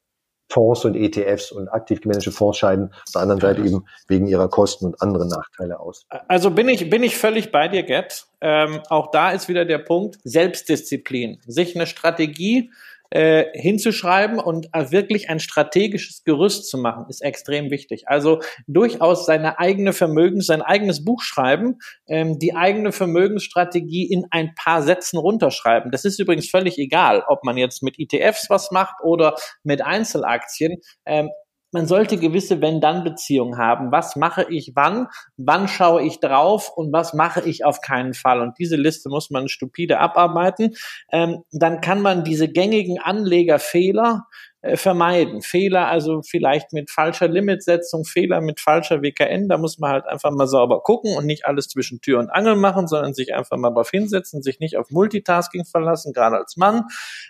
Fonds 0.50 0.84
und 0.84 0.96
ETFs 0.96 1.52
und 1.52 1.68
aktiv 1.68 2.00
gemanagte 2.00 2.32
Fonds 2.32 2.58
scheiden 2.58 2.92
auf 2.92 3.12
der 3.14 3.22
anderen 3.22 3.40
Seite 3.40 3.62
eben 3.62 3.86
wegen 4.08 4.26
ihrer 4.26 4.48
Kosten 4.48 4.86
und 4.86 5.00
anderen 5.00 5.28
Nachteile 5.28 5.78
aus. 5.78 6.06
Also 6.28 6.50
bin 6.50 6.68
ich, 6.68 6.90
bin 6.90 7.02
ich 7.02 7.16
völlig 7.16 7.52
bei 7.52 7.68
dir, 7.68 7.84
Gerd. 7.84 8.26
Ähm, 8.40 8.80
auch 8.88 9.10
da 9.12 9.30
ist 9.30 9.48
wieder 9.48 9.64
der 9.64 9.78
Punkt 9.78 10.18
Selbstdisziplin. 10.24 11.38
Sich 11.46 11.76
eine 11.76 11.86
Strategie 11.86 12.70
äh, 13.10 13.46
hinzuschreiben 13.54 14.38
und 14.38 14.68
äh, 14.72 14.90
wirklich 14.90 15.28
ein 15.28 15.40
strategisches 15.40 16.22
Gerüst 16.24 16.68
zu 16.68 16.78
machen, 16.78 17.06
ist 17.08 17.22
extrem 17.22 17.70
wichtig. 17.70 18.04
Also 18.06 18.40
durchaus 18.66 19.26
seine 19.26 19.58
eigene 19.58 19.92
Vermögens, 19.92 20.46
sein 20.46 20.62
eigenes 20.62 21.04
Buch 21.04 21.22
schreiben, 21.22 21.78
ähm, 22.08 22.38
die 22.38 22.54
eigene 22.54 22.92
Vermögensstrategie 22.92 24.10
in 24.10 24.26
ein 24.30 24.54
paar 24.54 24.82
Sätzen 24.82 25.18
runterschreiben. 25.18 25.90
Das 25.90 26.04
ist 26.04 26.20
übrigens 26.20 26.48
völlig 26.48 26.78
egal, 26.78 27.24
ob 27.26 27.44
man 27.44 27.56
jetzt 27.56 27.82
mit 27.82 27.96
ETFs 27.98 28.48
was 28.48 28.70
macht 28.70 28.96
oder 29.02 29.34
mit 29.64 29.82
Einzelaktien. 29.84 30.76
Ähm, 31.04 31.30
man 31.72 31.86
sollte 31.86 32.16
gewisse 32.16 32.60
Wenn-Dann-Beziehungen 32.60 33.58
haben. 33.58 33.92
Was 33.92 34.16
mache 34.16 34.46
ich 34.48 34.72
wann? 34.74 35.06
Wann 35.36 35.68
schaue 35.68 36.02
ich 36.02 36.20
drauf? 36.20 36.70
Und 36.74 36.92
was 36.92 37.14
mache 37.14 37.42
ich 37.42 37.64
auf 37.64 37.80
keinen 37.80 38.14
Fall? 38.14 38.40
Und 38.40 38.58
diese 38.58 38.76
Liste 38.76 39.08
muss 39.08 39.30
man 39.30 39.48
stupide 39.48 39.98
abarbeiten. 39.98 40.74
Ähm, 41.12 41.42
dann 41.52 41.80
kann 41.80 42.02
man 42.02 42.24
diese 42.24 42.48
gängigen 42.48 42.98
Anlegerfehler 42.98 44.26
äh, 44.62 44.76
vermeiden. 44.76 45.40
Fehler 45.40 45.88
also 45.88 46.20
vielleicht 46.22 46.72
mit 46.72 46.90
falscher 46.90 47.28
Limitsetzung, 47.28 48.04
Fehler 48.04 48.40
mit 48.40 48.60
falscher 48.60 49.00
WKN. 49.00 49.48
Da 49.48 49.56
muss 49.56 49.78
man 49.78 49.92
halt 49.92 50.06
einfach 50.06 50.32
mal 50.32 50.46
sauber 50.46 50.82
gucken 50.82 51.16
und 51.16 51.24
nicht 51.24 51.46
alles 51.46 51.68
zwischen 51.68 52.00
Tür 52.00 52.18
und 52.18 52.28
Angel 52.28 52.56
machen, 52.56 52.86
sondern 52.86 53.14
sich 53.14 53.32
einfach 53.34 53.56
mal 53.56 53.70
darauf 53.70 53.90
hinsetzen, 53.90 54.42
sich 54.42 54.60
nicht 54.60 54.76
auf 54.76 54.90
Multitasking 54.90 55.64
verlassen, 55.64 56.12
gerade 56.12 56.36
als 56.36 56.56
Mann. 56.56 56.84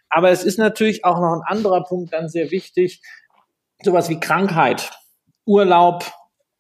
Aber 0.09 0.31
es 0.31 0.43
ist 0.43 0.59
natürlich 0.59 1.05
auch 1.05 1.21
noch 1.21 1.35
ein 1.35 1.43
anderer 1.45 1.85
Punkt 1.85 2.13
dann 2.13 2.29
sehr 2.29 2.51
wichtig 2.51 3.01
sowas 3.83 4.09
wie 4.09 4.21
Krankheit, 4.21 4.91
Urlaub, 5.47 6.05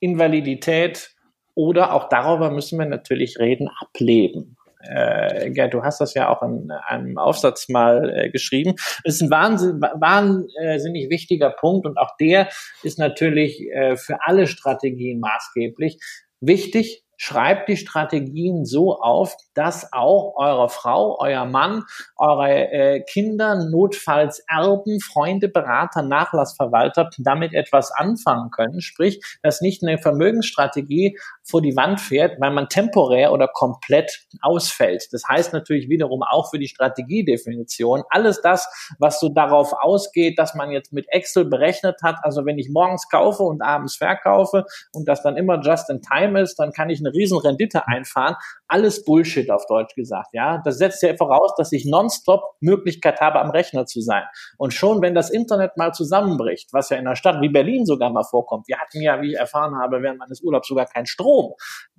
Invalidität 0.00 1.14
oder 1.54 1.92
auch 1.92 2.08
darüber 2.08 2.50
müssen 2.50 2.78
wir 2.78 2.86
natürlich 2.86 3.38
reden, 3.38 3.68
ableben. 3.80 4.56
Äh, 4.82 5.50
Gerd, 5.50 5.74
du 5.74 5.82
hast 5.82 6.00
das 6.00 6.14
ja 6.14 6.30
auch 6.30 6.42
in 6.42 6.70
einem 6.70 7.18
Aufsatz 7.18 7.68
mal 7.68 8.10
äh, 8.16 8.30
geschrieben. 8.30 8.74
Das 9.04 9.16
ist 9.16 9.22
ein 9.22 9.30
wahnsinn, 9.30 9.80
wahnsinnig 9.80 11.10
wichtiger 11.10 11.50
Punkt 11.50 11.86
und 11.86 11.98
auch 11.98 12.16
der 12.18 12.48
ist 12.82 12.98
natürlich 12.98 13.60
äh, 13.70 13.96
für 13.96 14.18
alle 14.22 14.46
Strategien 14.46 15.20
maßgeblich. 15.20 15.98
Wichtig, 16.40 17.04
schreibt 17.20 17.68
die 17.68 17.76
Strategien 17.76 18.64
so 18.64 18.98
auf, 18.98 19.36
dass 19.52 19.92
auch 19.92 20.32
eure 20.36 20.70
Frau, 20.70 21.18
euer 21.20 21.44
Mann, 21.44 21.84
eure 22.16 22.48
äh, 22.48 23.00
Kinder, 23.02 23.56
notfalls 23.70 24.42
Erben, 24.48 25.00
Freunde, 25.00 25.48
Berater, 25.48 26.00
Nachlassverwalter 26.00 27.10
damit 27.18 27.52
etwas 27.52 27.92
anfangen 27.92 28.50
können. 28.50 28.80
Sprich, 28.80 29.20
dass 29.42 29.60
nicht 29.60 29.82
eine 29.82 29.98
Vermögensstrategie 29.98 31.18
vor 31.42 31.60
die 31.60 31.76
Wand 31.76 32.00
fährt, 32.00 32.40
weil 32.40 32.52
man 32.52 32.70
temporär 32.70 33.32
oder 33.32 33.48
komplett 33.48 34.24
ausfällt. 34.40 35.08
Das 35.12 35.24
heißt 35.28 35.52
natürlich 35.52 35.90
wiederum 35.90 36.22
auch 36.22 36.48
für 36.50 36.58
die 36.58 36.68
Strategiedefinition, 36.68 38.02
alles 38.08 38.40
das, 38.40 38.66
was 38.98 39.20
so 39.20 39.28
darauf 39.28 39.74
ausgeht, 39.74 40.38
dass 40.38 40.54
man 40.54 40.70
jetzt 40.70 40.94
mit 40.94 41.04
Excel 41.10 41.44
berechnet 41.44 41.96
hat, 42.02 42.16
also 42.22 42.46
wenn 42.46 42.58
ich 42.58 42.70
morgens 42.70 43.10
kaufe 43.10 43.42
und 43.42 43.60
abends 43.60 43.96
verkaufe 43.96 44.64
und 44.94 45.06
das 45.06 45.22
dann 45.22 45.36
immer 45.36 45.60
just 45.60 45.90
in 45.90 46.00
time 46.00 46.40
ist, 46.40 46.58
dann 46.58 46.72
kann 46.72 46.88
ich 46.88 47.00
eine 47.00 47.09
eine 47.10 47.18
riesen 47.18 47.38
Rendite 47.38 47.86
einfahren. 47.86 48.36
Alles 48.68 49.04
Bullshit 49.04 49.50
auf 49.50 49.66
Deutsch 49.66 49.94
gesagt, 49.94 50.28
ja. 50.32 50.58
Das 50.64 50.78
setzt 50.78 51.02
ja 51.02 51.16
voraus, 51.16 51.54
dass 51.56 51.72
ich 51.72 51.84
nonstop 51.84 52.42
Möglichkeit 52.60 53.20
habe, 53.20 53.40
am 53.40 53.50
Rechner 53.50 53.86
zu 53.86 54.00
sein. 54.00 54.24
Und 54.58 54.74
schon, 54.74 55.02
wenn 55.02 55.14
das 55.14 55.30
Internet 55.30 55.76
mal 55.76 55.92
zusammenbricht, 55.92 56.72
was 56.72 56.90
ja 56.90 56.96
in 56.96 57.06
einer 57.06 57.16
Stadt 57.16 57.40
wie 57.40 57.48
Berlin 57.48 57.86
sogar 57.86 58.10
mal 58.10 58.24
vorkommt, 58.24 58.68
wir 58.68 58.78
hatten 58.78 59.00
ja, 59.00 59.20
wie 59.20 59.32
ich 59.32 59.38
erfahren 59.38 59.76
habe, 59.76 60.02
während 60.02 60.18
meines 60.18 60.40
Urlaubs 60.42 60.68
sogar 60.68 60.86
keinen 60.86 61.06
Strom, 61.06 61.54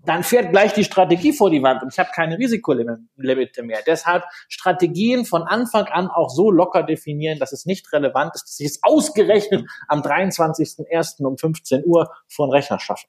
dann 0.05 0.24
fährt 0.24 0.51
gleich 0.51 0.74
die 0.74 0.84
Strategie 0.84 1.34
vor 1.34 1.49
die 1.49 1.62
Wand 1.62 1.84
und 1.84 1.93
ich 1.93 1.99
habe 1.99 2.09
keine 2.14 2.38
Risikolimite 2.38 3.64
mehr. 3.64 3.80
Deshalb 3.86 4.24
Strategien 4.49 5.26
von 5.26 5.43
Anfang 5.43 5.86
an 5.86 6.07
auch 6.07 6.30
so 6.30 6.49
locker 6.49 6.84
definieren, 6.84 7.39
dass 7.39 7.51
es 7.51 7.66
nicht 7.66 7.91
relevant 7.93 8.34
ist, 8.36 8.43
dass 8.43 8.59
ich 8.59 8.68
es 8.68 8.80
ausgerechnet 8.84 9.70
am 9.88 10.01
23.01. 10.01 11.24
um 11.24 11.38
15 11.38 11.84
Uhr 11.86 12.12
vor 12.28 12.47
den 12.47 12.53
Rechner 12.53 12.80
schaffe. 12.80 13.05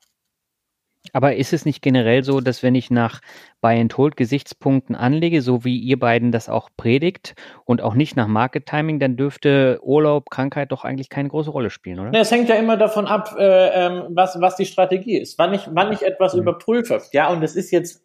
Aber 1.13 1.35
ist 1.35 1.53
es 1.53 1.65
nicht 1.65 1.83
generell 1.83 2.23
so, 2.23 2.41
dass 2.41 2.63
wenn 2.63 2.75
ich 2.75 2.91
nach 2.91 3.21
Buy 3.61 3.81
and 3.81 3.97
Hold 3.97 4.17
Gesichtspunkten 4.17 4.95
anlege, 4.95 5.43
so 5.43 5.65
wie 5.65 5.77
ihr 5.77 5.99
beiden 5.99 6.31
das 6.31 6.49
auch 6.49 6.71
predigt 6.77 7.35
und 7.65 7.83
auch 7.83 7.95
nicht 7.95 8.17
nach 8.17 8.29
Market 8.29 8.67
Timing, 8.67 9.01
dann 9.01 9.17
dürfte 9.17 9.81
Urlaub, 9.83 10.31
Krankheit 10.31 10.71
doch 10.71 10.85
eigentlich 10.85 11.09
keine 11.09 11.29
große 11.29 11.51
Rolle 11.51 11.71
spielen, 11.71 11.99
oder? 11.99 12.19
Es 12.19 12.31
hängt 12.31 12.49
ja 12.49 12.55
immer 12.55 12.77
davon 12.77 13.07
ab, 13.07 13.35
äh, 13.37 13.87
ähm, 13.87 14.05
was, 14.11 14.41
was 14.41 14.57
die 14.57 14.65
Strategie 14.65 15.19
ist, 15.19 15.39
wann 15.39 15.53
ich, 15.55 15.69
wann 15.73 15.93
ich 15.93 16.03
etwas 16.03 16.35
mhm. 16.35 16.43
überprüfe. 16.43 17.03
Ja, 17.13 17.31
und 17.31 17.43
es 17.43 17.57
ist 17.57 17.73
jetzt 17.73 18.03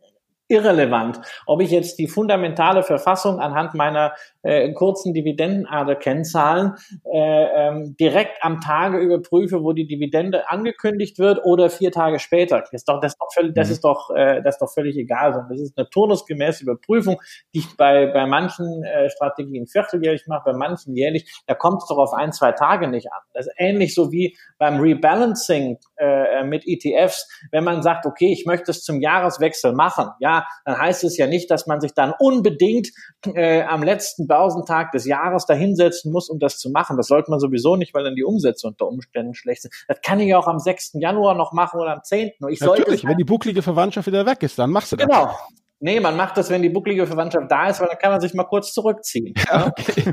irrelevant, 0.47 1.19
ob 1.45 1.61
ich 1.61 1.71
jetzt 1.71 1.99
die 1.99 2.07
fundamentale 2.07 2.83
Verfassung 2.83 3.39
anhand 3.39 3.73
meiner 3.73 4.13
äh, 4.43 4.71
kurzen 4.73 5.13
Dividendenader-Kennzahlen 5.13 6.75
äh, 7.11 7.43
ähm, 7.43 7.95
direkt 7.99 8.43
am 8.43 8.61
Tage 8.61 8.99
überprüfe, 8.99 9.63
wo 9.63 9.73
die 9.73 9.87
Dividende 9.87 10.49
angekündigt 10.49 11.19
wird 11.19 11.43
oder 11.43 11.69
vier 11.69 11.91
Tage 11.91 12.19
später. 12.19 12.61
Das 12.61 12.71
ist 12.71 12.87
doch, 12.87 13.01
das 13.01 13.13
ist 13.13 13.19
doch, 13.19 13.33
völlig, 13.33 13.55
das 13.55 13.67
mhm. 13.67 13.73
ist 13.73 13.83
doch, 13.83 14.09
äh, 14.15 14.41
das 14.41 14.55
ist 14.55 14.61
doch 14.61 14.73
völlig 14.73 14.95
egal. 14.97 15.45
Das 15.49 15.59
ist 15.59 15.77
eine 15.77 15.89
turnusgemäße 15.89 16.63
Überprüfung, 16.63 17.21
die 17.53 17.59
ich 17.59 17.77
bei, 17.77 18.07
bei 18.07 18.25
manchen 18.25 18.83
äh, 18.83 19.09
Strategien 19.09 19.67
vierteljährlich 19.67 20.27
mache, 20.27 20.51
bei 20.51 20.57
manchen 20.57 20.95
jährlich. 20.95 21.41
Da 21.45 21.55
kommt 21.55 21.81
es 21.81 21.89
doch 21.89 21.97
auf 21.97 22.13
ein, 22.13 22.31
zwei 22.31 22.53
Tage 22.53 22.87
nicht 22.87 23.11
an. 23.11 23.21
Das 23.33 23.47
ist 23.47 23.53
ähnlich 23.57 23.93
so 23.93 24.11
wie 24.11 24.37
beim 24.57 24.79
Rebalancing 24.79 25.77
äh, 25.97 26.43
mit 26.43 26.63
ETFs, 26.65 27.27
wenn 27.51 27.63
man 27.63 27.81
sagt, 27.81 28.05
okay, 28.05 28.31
ich 28.31 28.45
möchte 28.45 28.71
es 28.71 28.83
zum 28.83 29.01
Jahreswechsel 29.01 29.73
machen, 29.73 30.09
ja, 30.19 30.45
dann 30.65 30.77
heißt 30.77 31.03
es 31.03 31.17
ja 31.17 31.27
nicht, 31.27 31.49
dass 31.51 31.67
man 31.67 31.81
sich 31.81 31.93
dann 31.93 32.13
unbedingt 32.17 32.89
äh, 33.35 33.63
am 33.63 33.83
letzten 33.83 34.27
Börsentag 34.27 34.91
des 34.91 35.05
Jahres 35.05 35.45
dahinsetzen 35.45 36.11
muss, 36.11 36.29
um 36.29 36.39
das 36.39 36.57
zu 36.57 36.69
machen. 36.69 36.97
Das 36.97 37.07
sollte 37.07 37.31
man 37.31 37.39
sowieso 37.39 37.75
nicht, 37.75 37.93
weil 37.93 38.03
dann 38.03 38.15
die 38.15 38.23
Umsätze 38.23 38.67
unter 38.67 38.87
Umständen 38.87 39.33
schlecht 39.33 39.63
sind. 39.63 39.73
Das 39.87 40.01
kann 40.01 40.19
ich 40.19 40.33
auch 40.35 40.47
am 40.47 40.59
6. 40.59 40.93
Januar 40.99 41.35
noch 41.35 41.53
machen 41.53 41.79
oder 41.79 41.93
am 41.93 42.03
10. 42.03 42.31
Ich 42.49 42.59
Natürlich, 42.61 43.05
wenn 43.05 43.17
die 43.17 43.23
bucklige 43.23 43.61
Verwandtschaft 43.61 44.07
wieder 44.07 44.25
weg 44.25 44.43
ist, 44.43 44.57
dann 44.59 44.71
machst 44.71 44.91
du 44.91 44.95
das. 44.95 45.07
Genau. 45.07 45.35
Nee, 45.79 45.99
man 45.99 46.15
macht 46.15 46.37
das, 46.37 46.49
wenn 46.49 46.63
die 46.63 46.69
bucklige 46.69 47.05
Verwandtschaft 47.05 47.51
da 47.51 47.67
ist, 47.67 47.79
weil 47.79 47.87
dann 47.87 47.99
kann 47.99 48.11
man 48.11 48.19
sich 48.19 48.33
mal 48.33 48.45
kurz 48.45 48.73
zurückziehen. 48.73 49.35
Ja, 49.47 49.67
okay. 49.67 50.11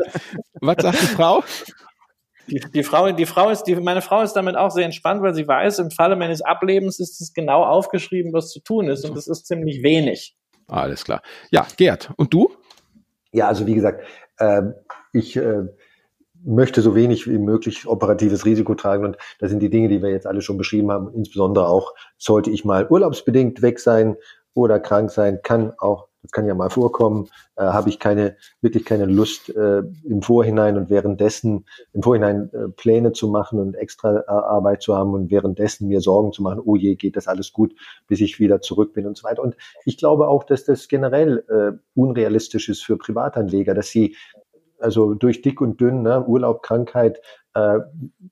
Was 0.61 0.77
sagt 0.83 1.01
die 1.01 1.07
Frau? 1.07 1.43
Die, 2.49 2.61
die, 2.61 2.83
Frau, 2.83 3.11
die 3.13 3.27
Frau 3.27 3.51
ist, 3.51 3.65
die, 3.65 3.77
meine 3.77 4.03
Frau 4.03 4.23
ist 4.23 4.35
damit 4.35 4.57
auch 4.57 4.71
sehr 4.71 4.85
entspannt, 4.85 5.23
weil 5.23 5.35
sie 5.35 5.47
weiß, 5.47 5.79
im 5.79 5.91
Falle 5.91 6.17
meines 6.17 6.43
Ablebens 6.43 7.01
ist 7.01 7.21
es 7.21 7.33
genau 7.33 7.65
aufgeschrieben, 7.65 8.33
was 8.33 8.51
zu 8.51 8.61
tun 8.61 8.89
ist, 8.89 9.05
und 9.05 9.17
das 9.17 9.27
ist 9.27 9.47
ziemlich 9.47 9.83
wenig. 9.83 10.37
Alles 10.67 11.05
klar. 11.05 11.23
Ja, 11.51 11.67
Gerd, 11.77 12.11
und 12.17 12.33
du? 12.33 12.51
Ja, 13.33 13.49
also 13.49 13.67
wie 13.67 13.75
gesagt, 13.75 14.05
äh, 14.39 14.63
ich 15.13 15.37
äh, 15.37 15.65
möchte 16.45 16.83
so 16.83 16.95
wenig 16.95 17.27
wie 17.27 17.39
möglich 17.39 17.87
operatives 17.87 18.45
Risiko 18.45 18.75
tragen 18.75 19.05
und 19.05 19.17
das 19.39 19.51
sind 19.51 19.61
die 19.61 19.71
Dinge, 19.71 19.89
die 19.89 20.03
wir 20.03 20.11
jetzt 20.11 20.27
alle 20.27 20.43
schon 20.43 20.59
beschrieben 20.59 20.91
haben. 20.91 21.13
Insbesondere 21.15 21.69
auch, 21.69 21.95
sollte 22.19 22.51
ich 22.51 22.65
mal 22.65 22.87
urlaubsbedingt 22.89 23.63
weg 23.63 23.81
sein 23.81 24.17
oder 24.53 24.79
krank 24.79 25.11
sein, 25.11 25.41
kann 25.43 25.73
auch 25.79 26.09
das 26.25 26.31
kann 26.31 26.47
ja 26.47 26.55
mal 26.55 26.71
vorkommen, 26.71 27.29
äh, 27.57 27.65
habe 27.65 27.91
ich 27.91 27.99
keine, 27.99 28.37
wirklich 28.63 28.87
keine 28.87 29.05
Lust 29.05 29.51
äh, 29.51 29.83
im 30.05 30.23
Vorhinein 30.23 30.79
und 30.79 30.89
währenddessen, 30.89 31.67
im 31.93 32.03
Vorhinein 32.03 32.51
äh, 32.55 32.69
Pläne 32.71 33.13
zu 33.13 33.29
machen 33.29 33.61
und 33.61 33.75
extra 33.75 34.21
äh, 34.21 34.25
Arbeit 34.27 34.81
zu 34.81 34.97
haben 34.97 35.13
und 35.13 35.31
währenddessen 35.31 35.87
mir 35.87 36.01
Sorgen 36.01 36.33
zu 36.33 36.43
machen, 36.43 36.63
oh 36.65 36.77
je, 36.77 36.95
geht 36.95 37.17
das 37.17 37.29
alles 37.29 37.53
gut, 37.53 37.75
bis 38.09 38.23
ich 38.23 38.41
wieder 38.41 38.63
zurück 38.63 38.95
bin 38.95 39.07
und 39.07 39.19
so 39.19 39.25
weiter. 39.25 39.43
Und 39.43 39.55
ich 39.85 39.99
glaube 39.99 40.29
auch, 40.29 40.45
dass 40.45 40.65
das 40.65 40.89
generell 40.89 41.45
äh, 41.51 41.79
unrealistisch 41.95 42.71
ist 42.71 42.83
für 42.83 42.97
Privatanleger, 42.97 43.75
dass 43.75 43.89
sie 43.89 44.17
also 44.79 45.13
durch 45.13 45.43
dick 45.43 45.61
und 45.61 45.79
dünn, 45.79 46.03
ne, 46.03 46.25
Urlaub, 46.25 46.63
Krankheit, 46.63 47.21
äh, 47.53 47.81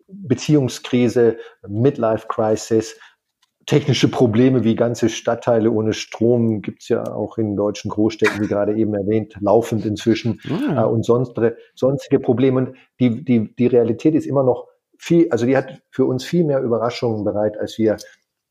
Beziehungskrise, 0.08 1.36
Midlife 1.68 2.26
Crisis, 2.26 2.98
technische 3.66 4.08
Probleme 4.10 4.64
wie 4.64 4.74
ganze 4.74 5.08
Stadtteile 5.08 5.70
ohne 5.70 5.92
Strom 5.92 6.62
gibt's 6.62 6.88
ja 6.88 7.04
auch 7.12 7.38
in 7.38 7.56
deutschen 7.56 7.90
Großstädten, 7.90 8.42
wie 8.42 8.48
gerade 8.48 8.74
eben 8.76 8.94
erwähnt, 8.94 9.36
laufend 9.40 9.86
inzwischen 9.86 10.40
ja. 10.44 10.82
äh, 10.82 10.86
und 10.86 11.04
sonstige, 11.04 11.56
sonstige 11.74 12.20
Probleme. 12.20 12.58
Und 12.58 12.76
die, 13.00 13.24
die, 13.24 13.54
die 13.54 13.66
Realität 13.66 14.14
ist 14.14 14.26
immer 14.26 14.42
noch 14.42 14.68
viel, 14.98 15.28
also 15.30 15.46
die 15.46 15.56
hat 15.56 15.82
für 15.90 16.04
uns 16.04 16.24
viel 16.24 16.44
mehr 16.44 16.60
Überraschungen 16.60 17.24
bereit, 17.24 17.58
als 17.58 17.78
wir 17.78 17.96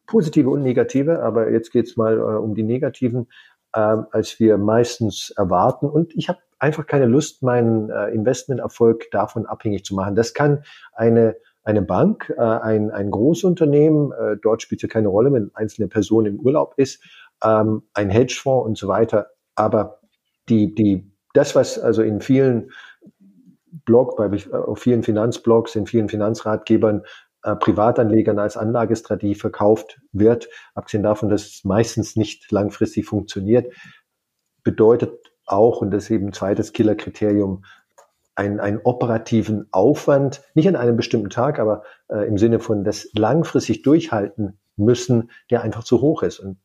positive 0.08 0.50
und 0.50 0.64
negative, 0.64 1.22
aber 1.24 1.52
jetzt 1.52 1.72
geht's 1.72 1.96
mal 1.96 2.18
äh, 2.18 2.22
um 2.22 2.56
die 2.56 2.64
negativen, 2.64 3.28
äh, 3.74 3.80
als 4.12 4.40
wir 4.40 4.58
meistens 4.58 5.34
erwarten. 5.38 5.90
Und 5.90 6.14
ich 6.16 6.30
habe 6.30 6.40
einfach 6.60 6.86
keine 6.86 7.06
Lust, 7.06 7.44
meinen 7.44 7.90
äh, 7.90 8.10
Investmenterfolg 8.10 9.10
davon 9.12 9.46
abhängig 9.46 9.84
zu 9.84 9.96
machen. 9.96 10.16
Das 10.16 10.34
kann 10.34 10.64
eine 10.94 11.36
eine 11.64 11.82
Bank, 11.82 12.34
äh, 12.38 12.42
ein, 12.42 12.92
ein 12.92 13.12
Großunternehmen, 13.12 14.12
äh, 14.12 14.38
dort 14.42 14.62
spielt 14.62 14.82
ja 14.82 14.88
keine 14.88 15.10
Rolle, 15.10 15.32
wenn 15.34 15.52
einzelne 15.54 15.88
Person 15.88 16.26
im 16.26 16.40
Urlaub 16.40 16.74
ist, 16.78 17.04
ähm, 17.44 17.84
ein 17.94 18.10
Hedgefonds 18.10 18.68
und 18.68 18.78
so 18.78 18.88
weiter. 18.88 19.28
Aber 19.56 20.00
die, 20.50 20.74
die, 20.74 21.12
das, 21.34 21.56
was 21.56 21.78
also 21.80 22.02
in 22.02 22.22
vielen 22.22 22.72
Blog, 23.86 24.18
bei 24.18 24.30
auf 24.54 24.80
vielen 24.80 25.04
Finanzblogs, 25.04 25.76
in 25.76 25.86
vielen 25.86 26.10
Finanzratgebern 26.10 27.04
äh, 27.44 27.56
Privatanlegern 27.56 28.40
als 28.40 28.58
Anlagestrategie 28.58 29.36
verkauft 29.36 30.02
wird, 30.12 30.50
abgesehen 30.76 31.04
davon, 31.04 31.30
dass 31.30 31.44
es 31.44 31.64
meistens 31.64 32.16
nicht 32.16 32.52
langfristig 32.52 33.06
funktioniert, 33.06 33.74
bedeutet 34.64 35.32
auch, 35.46 35.82
und 35.82 35.92
das 35.92 36.04
ist 36.04 36.12
eben 36.12 36.28
ein 36.28 36.34
zweites 36.34 36.74
Killerkriterium, 36.74 37.64
einen, 38.36 38.60
einen 38.60 38.80
operativen 38.84 39.68
Aufwand, 39.72 40.42
nicht 40.54 40.68
an 40.68 40.76
einem 40.76 40.96
bestimmten 40.96 41.30
Tag, 41.30 41.60
aber 41.60 41.84
äh, 42.10 42.28
im 42.28 42.38
Sinne 42.38 42.60
von 42.60 42.84
das 42.84 43.10
langfristig 43.14 43.82
durchhalten 43.82 44.60
müssen, 44.78 45.32
der 45.50 45.62
einfach 45.62 45.84
zu 45.84 46.02
hoch 46.02 46.24
ist. 46.24 46.40
Und 46.40 46.58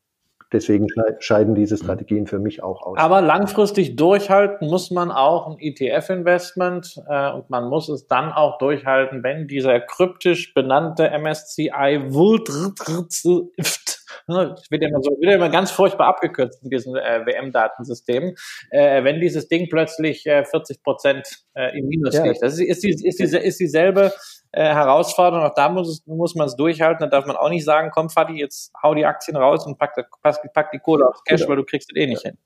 deswegen 0.53 0.87
scheiden 1.19 1.55
diese 1.55 1.75
mhm. 1.75 1.83
Strategien 1.83 2.27
für 2.27 2.39
mich 2.39 2.63
auch 2.63 2.83
aus. 2.83 2.99
Aber 2.99 3.21
langfristig 3.21 3.97
durchhalten 3.97 4.69
muss 4.69 4.91
man 4.91 5.11
auch 5.11 5.49
ein 5.49 5.57
ETF-Investment 5.59 7.03
äh, 7.09 7.33
und 7.33 7.51
man 7.51 7.69
muss 7.69 7.89
es 7.89 8.07
dann 8.07 8.33
auch 8.33 8.59
durchhalten, 8.59 9.23
wenn 9.23 9.49
dieser 9.49 9.81
kryptisch 9.81 10.55
benannte 10.55 11.11
MSCI 11.11 12.07
Wult 12.11 12.49
Ne, 14.27 14.55
wird 14.71 14.83
ja 14.83 14.89
immer 14.89 15.03
so, 15.03 15.11
wird 15.13 15.31
ja 15.31 15.37
immer 15.37 15.49
ganz 15.49 15.71
furchtbar 15.71 16.09
abgekürzt 16.09 16.63
in 16.63 16.71
diesen 16.71 16.97
äh, 16.97 17.25
WM-Datensystemen. 17.25 18.35
Äh, 18.71 19.05
wenn 19.05 19.21
dieses 19.21 19.49
Ding 19.49 19.69
plötzlich 19.69 20.27
äh, 20.27 20.45
40 20.45 20.83
Prozent 20.83 21.47
äh, 21.55 21.79
im 21.79 21.87
Minus 21.89 22.15
ja. 22.15 22.25
liegt. 22.25 22.43
Das 22.43 22.55
ist, 22.55 22.61
ist, 22.61 22.83
die, 22.83 22.91
ist, 22.91 23.19
diese, 23.19 23.39
ist 23.39 23.61
dieselbe 23.61 24.13
äh, 24.53 24.63
Herausforderung. 24.63 25.47
Auch 25.47 25.55
da 25.55 25.69
muss, 25.69 26.03
muss 26.07 26.35
man 26.35 26.47
es 26.47 26.57
durchhalten. 26.57 27.01
Da 27.01 27.07
darf 27.07 27.27
man 27.27 27.37
auch 27.37 27.51
nicht 27.51 27.65
sagen, 27.65 27.91
komm, 27.93 28.11
Fadi, 28.11 28.39
jetzt 28.39 28.73
hau 28.83 28.95
die 28.95 29.07
Aktien 29.07 29.37
raus 29.37 29.67
und 29.67 29.79
pack, 29.79 29.95
pack, 30.23 30.53
pack 30.53 30.71
die 30.73 30.79
Kohle 30.79 31.07
aufs 31.09 31.25
Cash, 31.25 31.41
genau. 31.41 31.51
weil 31.51 31.57
du 31.57 31.65
kriegst 31.65 31.91
es 31.91 32.01
eh 32.01 32.07
nicht 32.07 32.23
hin. 32.23 32.39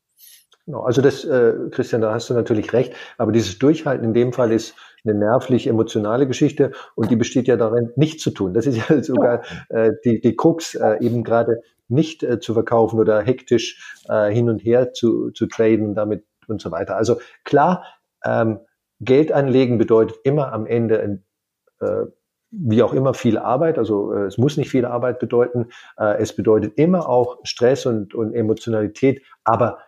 Genau, 0.67 0.83
also 0.83 1.03
das, 1.03 1.25
äh, 1.25 1.55
Christian, 1.71 2.01
da 2.01 2.13
hast 2.13 2.31
du 2.31 2.35
natürlich 2.35 2.73
recht. 2.73 2.93
Aber 3.19 3.33
dieses 3.33 3.59
Durchhalten 3.59 4.05
in 4.05 4.15
dem 4.15 4.33
Fall 4.33 4.53
ist 4.53 4.75
eine 5.05 5.15
nervlich-emotionale 5.19 6.27
Geschichte 6.27 6.73
und 6.95 7.11
die 7.11 7.17
besteht 7.17 7.49
ja 7.49 7.57
darin, 7.57 7.91
nichts 7.97 8.23
zu 8.23 8.31
tun. 8.31 8.55
Das 8.55 8.67
ist 8.67 8.77
ja 8.77 9.03
sogar 9.03 9.43
äh, 9.69 9.93
die, 10.05 10.21
die 10.21 10.37
Krux, 10.37 10.75
äh, 10.75 10.99
eben 11.01 11.25
gerade 11.25 11.63
nicht 11.89 12.23
äh, 12.23 12.41
zu 12.41 12.55
verkaufen 12.55 12.99
oder 12.99 13.21
hektisch 13.23 13.99
äh, 14.09 14.31
hin 14.33 14.49
und 14.49 14.61
her 14.61 14.93
zu, 14.93 15.31
zu 15.31 15.47
traden 15.47 15.95
damit 15.95 16.25
und 16.49 16.61
so 16.61 16.71
weiter. 16.71 16.97
Also 16.97 17.21
klar, 17.45 17.85
ähm, 18.25 18.61
Geld 19.01 19.33
anlegen 19.33 19.79
bedeutet 19.79 20.19
immer 20.25 20.53
am 20.53 20.67
Ende 20.67 21.23
äh, 21.81 22.07
wie 22.51 22.83
auch 22.83 22.93
immer 22.93 23.15
viel 23.15 23.39
Arbeit, 23.39 23.79
also 23.79 24.13
äh, 24.13 24.27
es 24.27 24.37
muss 24.37 24.57
nicht 24.57 24.71
viel 24.71 24.85
Arbeit 24.85 25.21
bedeuten, 25.21 25.69
äh, 25.97 26.19
es 26.19 26.35
bedeutet 26.35 26.77
immer 26.77 27.09
auch 27.09 27.39
Stress 27.45 27.87
und, 27.87 28.15
und 28.15 28.35
Emotionalität, 28.35 29.23
aber 29.45 29.79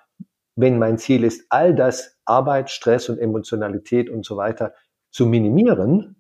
wenn 0.55 0.79
mein 0.79 0.99
Ziel 0.99 1.25
ist, 1.25 1.47
all 1.49 1.75
das 1.75 2.21
Arbeit, 2.25 2.71
Stress 2.71 3.09
und 3.09 3.19
Emotionalität 3.19 4.11
und 4.11 4.25
so 4.25 4.37
weiter 4.37 4.75
zu 5.13 5.27
minimieren, 5.27 6.17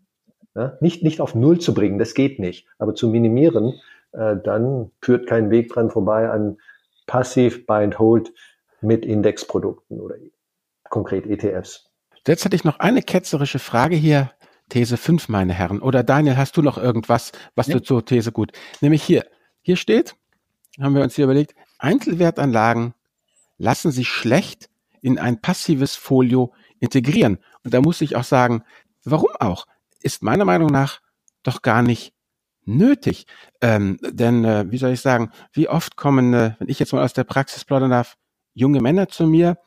ja, 0.54 0.76
nicht, 0.80 1.02
nicht 1.02 1.20
auf 1.20 1.34
Null 1.34 1.58
zu 1.58 1.74
bringen, 1.74 1.98
das 1.98 2.14
geht 2.14 2.38
nicht, 2.38 2.68
aber 2.78 2.94
zu 2.94 3.08
minimieren, 3.08 3.80
äh, 4.12 4.36
dann 4.44 4.92
führt 5.00 5.26
kein 5.26 5.50
Weg 5.50 5.70
dran 5.70 5.90
vorbei 5.90 6.30
an 6.30 6.58
passiv 7.06 7.66
Buy 7.66 7.82
and 7.84 7.98
Hold 7.98 8.32
mit 8.80 9.04
Indexprodukten 9.04 10.00
oder 10.00 10.16
konkret 10.90 11.26
ETFs. 11.26 11.90
Jetzt 12.26 12.44
hatte 12.44 12.54
ich 12.54 12.64
noch 12.64 12.78
eine 12.78 13.02
ketzerische 13.02 13.58
Frage 13.58 13.96
hier. 13.96 14.30
These 14.68 14.96
5, 14.96 15.28
meine 15.28 15.52
Herren. 15.52 15.80
Oder 15.80 16.02
Daniel, 16.02 16.36
hast 16.36 16.56
du 16.56 16.62
noch 16.62 16.78
irgendwas, 16.78 17.32
was 17.54 17.66
ja. 17.66 17.74
du 17.74 17.82
zur 17.82 18.04
These 18.04 18.32
gut? 18.32 18.52
Nämlich 18.80 19.02
hier. 19.02 19.26
Hier 19.60 19.76
steht, 19.76 20.16
haben 20.80 20.94
wir 20.94 21.02
uns 21.02 21.14
hier 21.14 21.24
überlegt, 21.24 21.54
Einzelwertanlagen 21.78 22.94
lassen 23.58 23.90
sich 23.90 24.08
schlecht 24.08 24.70
in 25.02 25.18
ein 25.18 25.40
passives 25.40 25.94
Folio 25.94 26.52
integrieren. 26.80 27.38
Und 27.64 27.74
da 27.74 27.80
muss 27.80 28.00
ich 28.00 28.16
auch 28.16 28.24
sagen, 28.24 28.64
warum 29.04 29.30
auch? 29.38 29.66
Ist 30.00 30.22
meiner 30.22 30.44
Meinung 30.44 30.70
nach 30.70 31.00
doch 31.42 31.62
gar 31.62 31.82
nicht 31.82 32.12
nötig. 32.64 33.26
Ähm, 33.60 33.98
denn, 34.02 34.44
äh, 34.44 34.70
wie 34.70 34.78
soll 34.78 34.92
ich 34.92 35.00
sagen, 35.00 35.30
wie 35.52 35.68
oft 35.68 35.96
kommen, 35.96 36.32
äh, 36.34 36.54
wenn 36.58 36.68
ich 36.68 36.78
jetzt 36.78 36.92
mal 36.92 37.04
aus 37.04 37.12
der 37.12 37.24
Praxis 37.24 37.64
plaudern 37.64 37.90
darf, 37.90 38.16
junge 38.54 38.80
Männer 38.80 39.08
zu 39.08 39.26
mir, 39.26 39.58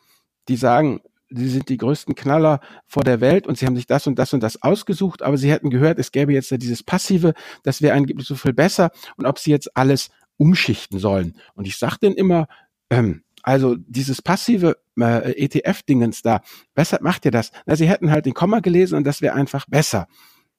die 0.48 0.56
sagen, 0.56 1.02
sie 1.30 1.50
sind 1.50 1.70
die 1.70 1.78
größten 1.78 2.16
Knaller 2.16 2.60
vor 2.86 3.04
der 3.04 3.20
Welt 3.20 3.48
und 3.48 3.58
sie 3.58 3.66
haben 3.66 3.76
sich 3.76 3.88
das 3.88 4.08
und 4.08 4.18
das 4.18 4.34
und 4.34 4.42
das 4.42 4.62
ausgesucht, 4.62 5.24
aber 5.24 5.38
sie 5.38 5.52
hätten 5.52 5.70
gehört, 5.70 6.00
es 6.00 6.12
gäbe 6.12 6.34
jetzt 6.34 6.52
dieses 6.52 6.84
Passive, 6.84 7.34
das 7.64 7.82
wäre 7.82 7.96
angeblich 7.96 8.28
so 8.28 8.36
viel 8.36 8.54
besser 8.54 8.92
und 9.18 9.26
ob 9.26 9.40
sie 9.40 9.52
jetzt 9.52 9.76
alles 9.76 10.10
umschichten 10.38 11.00
sollen. 11.00 11.36
Und 11.56 11.68
ich 11.68 11.78
sage 11.78 11.98
denen 12.02 12.16
immer, 12.16 12.48
ähm, 12.90 13.24
also 13.46 13.76
dieses 13.78 14.24
passive 14.24 14.78
äh, 15.00 15.32
ETF-Dingens 15.46 16.24
da, 16.24 16.42
weshalb 16.74 17.04
macht 17.04 17.26
ihr 17.26 17.32
das? 17.32 17.52
Na, 17.68 17.76
sie 17.76 17.88
hätten 17.88 18.10
halt 18.10 18.26
den 18.26 18.34
Komma 18.34 18.60
gelesen 18.60 18.96
und 18.98 19.04
das 19.06 19.22
wäre 19.22 19.36
einfach 19.36 19.68
besser. 19.68 20.08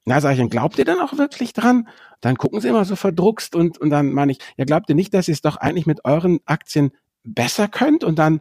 Na, 0.05 0.21
sag 0.21 0.35
ich, 0.35 0.39
und 0.39 0.49
glaubt 0.49 0.79
ihr 0.79 0.85
dann 0.85 1.01
auch 1.01 1.17
wirklich 1.17 1.51
dran? 1.51 1.89
Dann 2.21 2.37
gucken 2.37 2.61
sie 2.61 2.69
immer 2.69 2.85
so 2.85 2.95
verdruckst 2.95 3.57
und, 3.57 3.77
und 3.77 3.89
dann 3.89 4.13
meine 4.13 4.31
ich, 4.31 4.39
ja, 4.55 4.63
glaubt 4.63 4.87
ihr 4.87 4.95
nicht, 4.95 5.13
dass 5.13 5.27
ihr 5.27 5.33
es 5.33 5.41
doch 5.41 5.57
eigentlich 5.57 5.85
mit 5.85 6.05
euren 6.05 6.39
Aktien 6.45 6.91
besser 7.25 7.67
könnt 7.67 8.05
und 8.05 8.17
dann 8.17 8.39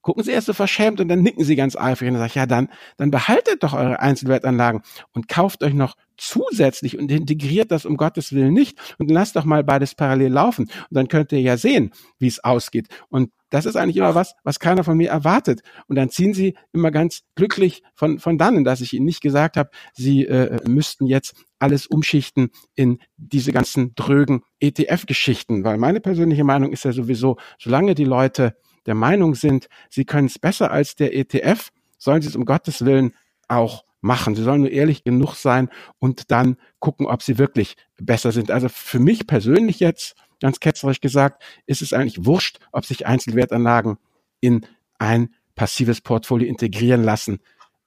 gucken 0.00 0.22
sie 0.22 0.30
erst 0.30 0.46
so 0.46 0.52
verschämt 0.52 1.00
und 1.00 1.08
dann 1.08 1.22
nicken 1.22 1.42
sie 1.42 1.56
ganz 1.56 1.74
eifrig 1.74 2.06
und 2.06 2.14
dann 2.14 2.20
sage 2.20 2.28
ich, 2.28 2.34
ja, 2.36 2.46
dann, 2.46 2.68
dann 2.98 3.10
behaltet 3.10 3.64
doch 3.64 3.72
eure 3.72 3.98
Einzelwertanlagen 3.98 4.82
und 5.12 5.26
kauft 5.26 5.64
euch 5.64 5.74
noch 5.74 5.96
zusätzlich 6.18 6.98
und 6.98 7.10
integriert 7.10 7.70
das 7.70 7.86
um 7.86 7.96
Gottes 7.96 8.32
Willen 8.32 8.52
nicht 8.52 8.78
und 8.98 9.10
lasst 9.10 9.36
doch 9.36 9.44
mal 9.44 9.64
beides 9.64 9.94
parallel 9.94 10.32
laufen 10.32 10.64
und 10.64 10.90
dann 10.90 11.08
könnt 11.08 11.32
ihr 11.32 11.40
ja 11.40 11.56
sehen, 11.56 11.92
wie 12.18 12.26
es 12.26 12.42
ausgeht. 12.44 12.88
Und 13.08 13.30
das 13.50 13.64
ist 13.64 13.76
eigentlich 13.76 13.96
immer 13.96 14.14
was, 14.14 14.34
was 14.44 14.60
keiner 14.60 14.84
von 14.84 14.96
mir 14.96 15.08
erwartet. 15.08 15.62
Und 15.86 15.96
dann 15.96 16.10
ziehen 16.10 16.34
sie 16.34 16.54
immer 16.72 16.90
ganz 16.90 17.22
glücklich 17.34 17.82
von, 17.94 18.18
von 18.18 18.36
dannen, 18.36 18.64
dass 18.64 18.80
ich 18.80 18.92
ihnen 18.92 19.06
nicht 19.06 19.22
gesagt 19.22 19.56
habe, 19.56 19.70
sie 19.94 20.26
äh, 20.26 20.58
müssten 20.68 21.06
jetzt 21.06 21.34
alles 21.58 21.86
umschichten 21.86 22.50
in 22.74 22.98
diese 23.16 23.52
ganzen 23.52 23.94
drögen 23.94 24.42
ETF-Geschichten. 24.60 25.64
Weil 25.64 25.78
meine 25.78 26.00
persönliche 26.00 26.44
Meinung 26.44 26.72
ist 26.72 26.84
ja 26.84 26.92
sowieso, 26.92 27.38
solange 27.58 27.94
die 27.94 28.04
Leute 28.04 28.54
der 28.86 28.94
Meinung 28.94 29.34
sind, 29.34 29.68
sie 29.88 30.04
können 30.04 30.26
es 30.26 30.38
besser 30.38 30.70
als 30.70 30.94
der 30.94 31.16
ETF, 31.16 31.70
sollen 31.96 32.22
sie 32.22 32.28
es 32.28 32.36
um 32.36 32.44
Gottes 32.44 32.84
Willen 32.84 33.14
auch 33.48 33.84
machen. 34.00 34.34
Sie 34.34 34.42
sollen 34.42 34.62
nur 34.62 34.70
ehrlich 34.70 35.04
genug 35.04 35.34
sein 35.34 35.68
und 35.98 36.30
dann 36.30 36.56
gucken, 36.78 37.06
ob 37.06 37.22
sie 37.22 37.38
wirklich 37.38 37.76
besser 38.00 38.32
sind. 38.32 38.50
Also 38.50 38.68
für 38.68 38.98
mich 38.98 39.26
persönlich 39.26 39.80
jetzt, 39.80 40.14
ganz 40.40 40.60
ketzerisch 40.60 41.00
gesagt, 41.00 41.42
ist 41.66 41.82
es 41.82 41.92
eigentlich 41.92 42.24
wurscht, 42.24 42.58
ob 42.72 42.84
sich 42.84 43.06
Einzelwertanlagen 43.06 43.98
in 44.40 44.66
ein 44.98 45.34
passives 45.56 46.00
Portfolio 46.00 46.48
integrieren 46.48 47.02
lassen 47.02 47.40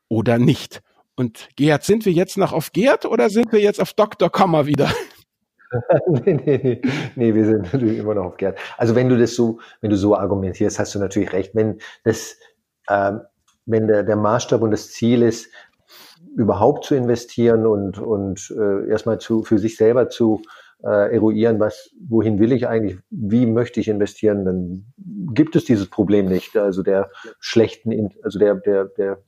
oder 0.09 0.37
nicht. 0.37 0.81
Und 1.15 1.49
Gerd, 1.55 1.83
sind 1.83 2.05
wir 2.05 2.11
jetzt 2.11 2.37
noch 2.37 2.51
auf 2.51 2.71
Gerd 2.73 3.05
oder 3.05 3.29
sind 3.29 3.51
wir 3.53 3.61
jetzt 3.61 3.79
auf 3.79 3.93
Dr. 3.93 4.29
Komma 4.29 4.65
wieder? 4.65 4.91
nee, 6.07 6.33
nee, 6.33 6.59
nee, 6.61 6.81
nee, 7.15 7.33
wir 7.33 7.45
sind 7.45 7.73
natürlich 7.73 7.97
immer 7.97 8.15
noch 8.15 8.25
auf 8.25 8.37
Gerd. 8.37 8.59
Also 8.77 8.95
wenn 8.95 9.09
du 9.09 9.17
das 9.17 9.35
so, 9.35 9.59
wenn 9.79 9.89
du 9.89 9.97
so 9.97 10.15
argumentierst, 10.15 10.79
hast 10.79 10.95
du 10.95 10.99
natürlich 10.99 11.31
recht. 11.31 11.55
Wenn 11.55 11.79
das, 12.03 12.35
äh, 12.87 13.13
wenn 13.65 13.87
der, 13.87 14.03
der 14.03 14.17
Maßstab 14.17 14.61
und 14.61 14.71
das 14.71 14.91
Ziel 14.91 15.21
ist, 15.21 15.49
überhaupt 16.35 16.85
zu 16.85 16.95
investieren 16.95 17.65
und, 17.65 17.99
und 17.99 18.53
äh, 18.57 18.89
erstmal 18.89 19.19
zu, 19.19 19.43
für 19.43 19.57
sich 19.57 19.77
selber 19.77 20.09
zu 20.09 20.41
äh, 20.83 21.13
eruieren, 21.13 21.59
was, 21.59 21.91
wohin 22.07 22.39
will 22.39 22.51
ich 22.51 22.67
eigentlich, 22.67 22.97
wie 23.09 23.45
möchte 23.45 23.79
ich 23.79 23.87
investieren, 23.87 24.45
dann 24.45 24.85
gibt 25.33 25.55
es 25.55 25.65
dieses 25.65 25.89
Problem 25.89 26.25
nicht. 26.25 26.57
Also 26.57 26.83
der 26.83 27.09
schlechten, 27.39 28.09
also 28.23 28.39
der, 28.39 28.55
der, 28.55 28.85
der 28.85 29.19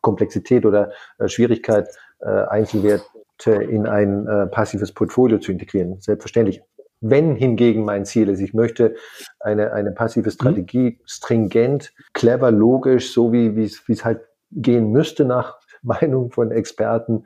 Komplexität 0.00 0.64
oder 0.64 0.92
äh, 1.18 1.28
Schwierigkeit, 1.28 1.88
äh, 2.20 2.28
Einzelwerte 2.28 3.52
in 3.68 3.86
ein 3.86 4.26
äh, 4.26 4.46
passives 4.46 4.92
Portfolio 4.92 5.38
zu 5.38 5.52
integrieren. 5.52 6.00
Selbstverständlich. 6.00 6.62
Wenn 7.00 7.36
hingegen 7.36 7.84
mein 7.84 8.04
Ziel 8.04 8.28
ist, 8.28 8.40
ich 8.40 8.54
möchte 8.54 8.96
eine, 9.38 9.72
eine 9.72 9.92
passive 9.92 10.30
Strategie 10.32 10.98
mhm. 10.98 11.02
stringent, 11.06 11.92
clever, 12.12 12.50
logisch, 12.50 13.12
so 13.12 13.32
wie 13.32 13.54
wie 13.56 13.64
es 13.64 14.04
halt 14.04 14.22
gehen 14.50 14.90
müsste 14.90 15.24
nach 15.24 15.58
Meinung 15.82 16.30
von 16.30 16.50
Experten, 16.50 17.24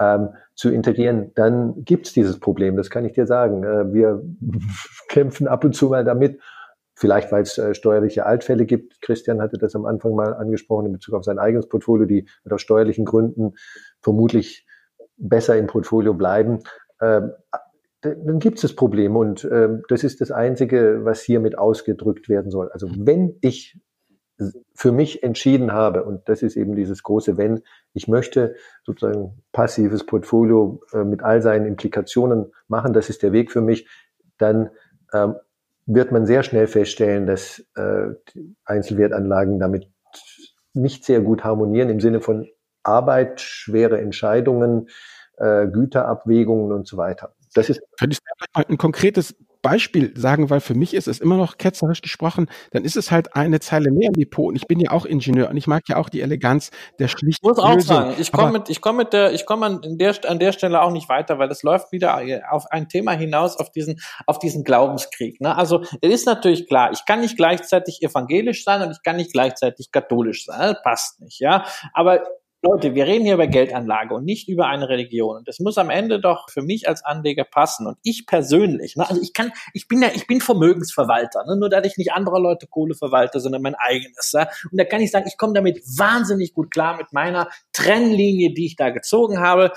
ähm, 0.00 0.30
zu 0.54 0.70
integrieren, 0.70 1.32
dann 1.34 1.84
gibt's 1.84 2.12
dieses 2.12 2.40
Problem, 2.40 2.76
das 2.76 2.90
kann 2.90 3.04
ich 3.04 3.12
dir 3.12 3.26
sagen. 3.26 3.62
Äh, 3.64 3.92
wir 3.92 4.22
kämpfen 5.08 5.46
ab 5.46 5.64
und 5.64 5.74
zu 5.74 5.88
mal 5.88 6.04
damit, 6.04 6.40
vielleicht 6.96 7.32
weil 7.32 7.42
es 7.42 7.58
äh, 7.58 7.74
steuerliche 7.74 8.26
Altfälle 8.26 8.66
gibt. 8.66 9.00
Christian 9.02 9.40
hatte 9.40 9.58
das 9.58 9.74
am 9.74 9.86
Anfang 9.86 10.14
mal 10.14 10.34
angesprochen 10.34 10.86
in 10.86 10.92
Bezug 10.92 11.14
auf 11.14 11.24
sein 11.24 11.38
eigenes 11.38 11.68
Portfolio, 11.68 12.06
die 12.06 12.28
aus 12.48 12.62
steuerlichen 12.62 13.04
Gründen 13.04 13.54
vermutlich 14.00 14.66
besser 15.16 15.56
im 15.56 15.66
Portfolio 15.66 16.14
bleiben. 16.14 16.60
Ähm, 17.00 17.32
dann 18.00 18.38
gibt 18.38 18.56
es 18.56 18.62
das 18.62 18.74
Problem 18.74 19.16
und 19.16 19.48
ähm, 19.50 19.82
das 19.88 20.04
ist 20.04 20.20
das 20.20 20.30
Einzige, 20.30 21.04
was 21.04 21.22
hiermit 21.22 21.56
ausgedrückt 21.56 22.28
werden 22.28 22.50
soll. 22.50 22.70
Also 22.70 22.86
wenn 22.94 23.38
ich 23.40 23.80
für 24.74 24.92
mich 24.92 25.22
entschieden 25.22 25.72
habe, 25.72 26.04
und 26.04 26.28
das 26.28 26.42
ist 26.42 26.56
eben 26.56 26.74
dieses 26.74 27.02
große 27.02 27.36
Wenn, 27.36 27.62
ich 27.92 28.08
möchte 28.08 28.56
sozusagen 28.82 29.42
passives 29.52 30.04
Portfolio 30.04 30.80
äh, 30.92 31.04
mit 31.04 31.22
all 31.22 31.40
seinen 31.40 31.66
Implikationen 31.66 32.52
machen, 32.68 32.92
das 32.92 33.10
ist 33.10 33.22
der 33.22 33.32
Weg 33.32 33.52
für 33.52 33.60
mich, 33.60 33.88
dann 34.38 34.70
ähm, 35.12 35.36
wird 35.86 36.12
man 36.12 36.26
sehr 36.26 36.42
schnell 36.42 36.66
feststellen, 36.66 37.26
dass 37.26 37.64
äh, 37.76 38.08
Einzelwertanlagen 38.64 39.58
damit 39.58 39.90
nicht 40.72 41.04
sehr 41.04 41.20
gut 41.20 41.44
harmonieren 41.44 41.88
im 41.88 42.00
Sinne 42.00 42.20
von 42.20 42.48
Arbeit, 42.82 43.40
schwere 43.40 44.00
Entscheidungen, 44.00 44.88
äh, 45.36 45.66
Güterabwägungen 45.68 46.72
und 46.72 46.86
so 46.86 46.96
weiter. 46.96 47.34
Das 47.54 47.70
ist. 47.70 47.80
Könntest 47.98 48.22
du 48.54 48.62
ein 48.68 48.78
konkretes 48.78 49.36
Beispiel 49.64 50.12
sagen, 50.14 50.50
weil 50.50 50.60
für 50.60 50.74
mich 50.74 50.92
ist 50.92 51.08
es 51.08 51.18
immer 51.18 51.38
noch 51.38 51.56
ketzerisch 51.56 52.02
gesprochen, 52.02 52.48
dann 52.72 52.84
ist 52.84 52.96
es 52.96 53.10
halt 53.10 53.34
eine 53.34 53.60
Zeile 53.60 53.90
mehr 53.90 54.08
im 54.08 54.12
Depot. 54.12 54.46
Und 54.46 54.56
ich 54.56 54.66
bin 54.66 54.78
ja 54.78 54.90
auch 54.90 55.06
Ingenieur 55.06 55.48
und 55.48 55.56
ich 55.56 55.66
mag 55.66 55.82
ja 55.88 55.96
auch 55.96 56.10
die 56.10 56.20
Eleganz 56.20 56.70
der 56.98 57.08
schlichten 57.08 57.44
Ich 57.44 57.48
muss 57.48 57.58
auch 57.58 57.74
Lösung. 57.74 57.96
sagen, 57.96 58.14
ich 58.18 58.30
komme 58.30 58.52
mit, 58.52 58.68
ich 58.68 58.82
komme 58.82 58.98
mit 58.98 59.14
der, 59.14 59.32
ich 59.32 59.46
komme 59.46 59.66
an 59.66 59.98
der, 59.98 60.14
an 60.28 60.38
der 60.38 60.52
Stelle 60.52 60.82
auch 60.82 60.92
nicht 60.92 61.08
weiter, 61.08 61.38
weil 61.38 61.50
es 61.50 61.62
läuft 61.62 61.92
wieder 61.92 62.20
auf 62.50 62.66
ein 62.70 62.90
Thema 62.90 63.12
hinaus, 63.12 63.56
auf 63.56 63.70
diesen, 63.70 63.98
auf 64.26 64.38
diesen 64.38 64.64
Glaubenskrieg. 64.64 65.40
Ne? 65.40 65.56
Also, 65.56 65.82
es 66.02 66.12
ist 66.12 66.26
natürlich 66.26 66.68
klar, 66.68 66.92
ich 66.92 67.06
kann 67.06 67.20
nicht 67.20 67.38
gleichzeitig 67.38 68.02
evangelisch 68.02 68.64
sein 68.64 68.82
und 68.82 68.90
ich 68.90 69.02
kann 69.02 69.16
nicht 69.16 69.32
gleichzeitig 69.32 69.90
katholisch 69.90 70.44
sein. 70.44 70.74
Das 70.74 70.82
passt 70.82 71.20
nicht, 71.22 71.40
ja. 71.40 71.64
Aber 71.94 72.22
Leute, 72.64 72.94
wir 72.94 73.06
reden 73.06 73.24
hier 73.24 73.34
über 73.34 73.46
Geldanlage 73.46 74.14
und 74.14 74.24
nicht 74.24 74.48
über 74.48 74.66
eine 74.66 74.88
Religion. 74.88 75.36
Und 75.36 75.48
das 75.48 75.60
muss 75.60 75.76
am 75.76 75.90
Ende 75.90 76.20
doch 76.20 76.48
für 76.48 76.62
mich 76.62 76.88
als 76.88 77.04
Anleger 77.04 77.44
passen. 77.44 77.86
Und 77.86 77.98
ich 78.02 78.26
persönlich, 78.26 78.96
ne, 78.96 79.08
also 79.08 79.20
ich 79.20 79.32
kann, 79.32 79.52
ich 79.74 79.86
bin 79.86 80.02
ja, 80.02 80.08
ich 80.14 80.26
bin 80.26 80.40
Vermögensverwalter, 80.40 81.44
ne, 81.46 81.56
nur 81.56 81.68
dass 81.68 81.86
ich 81.86 81.98
nicht 81.98 82.12
anderer 82.12 82.40
Leute 82.40 82.66
Kohle 82.66 82.94
verwalte, 82.94 83.40
sondern 83.40 83.62
mein 83.62 83.74
eigenes. 83.74 84.32
Ja? 84.32 84.48
Und 84.70 84.78
da 84.78 84.84
kann 84.84 85.02
ich 85.02 85.10
sagen, 85.10 85.26
ich 85.28 85.36
komme 85.36 85.52
damit 85.52 85.78
wahnsinnig 85.98 86.54
gut 86.54 86.70
klar 86.70 86.96
mit 86.96 87.12
meiner 87.12 87.48
Trennlinie, 87.72 88.54
die 88.54 88.66
ich 88.66 88.76
da 88.76 88.90
gezogen 88.90 89.40
habe. 89.40 89.72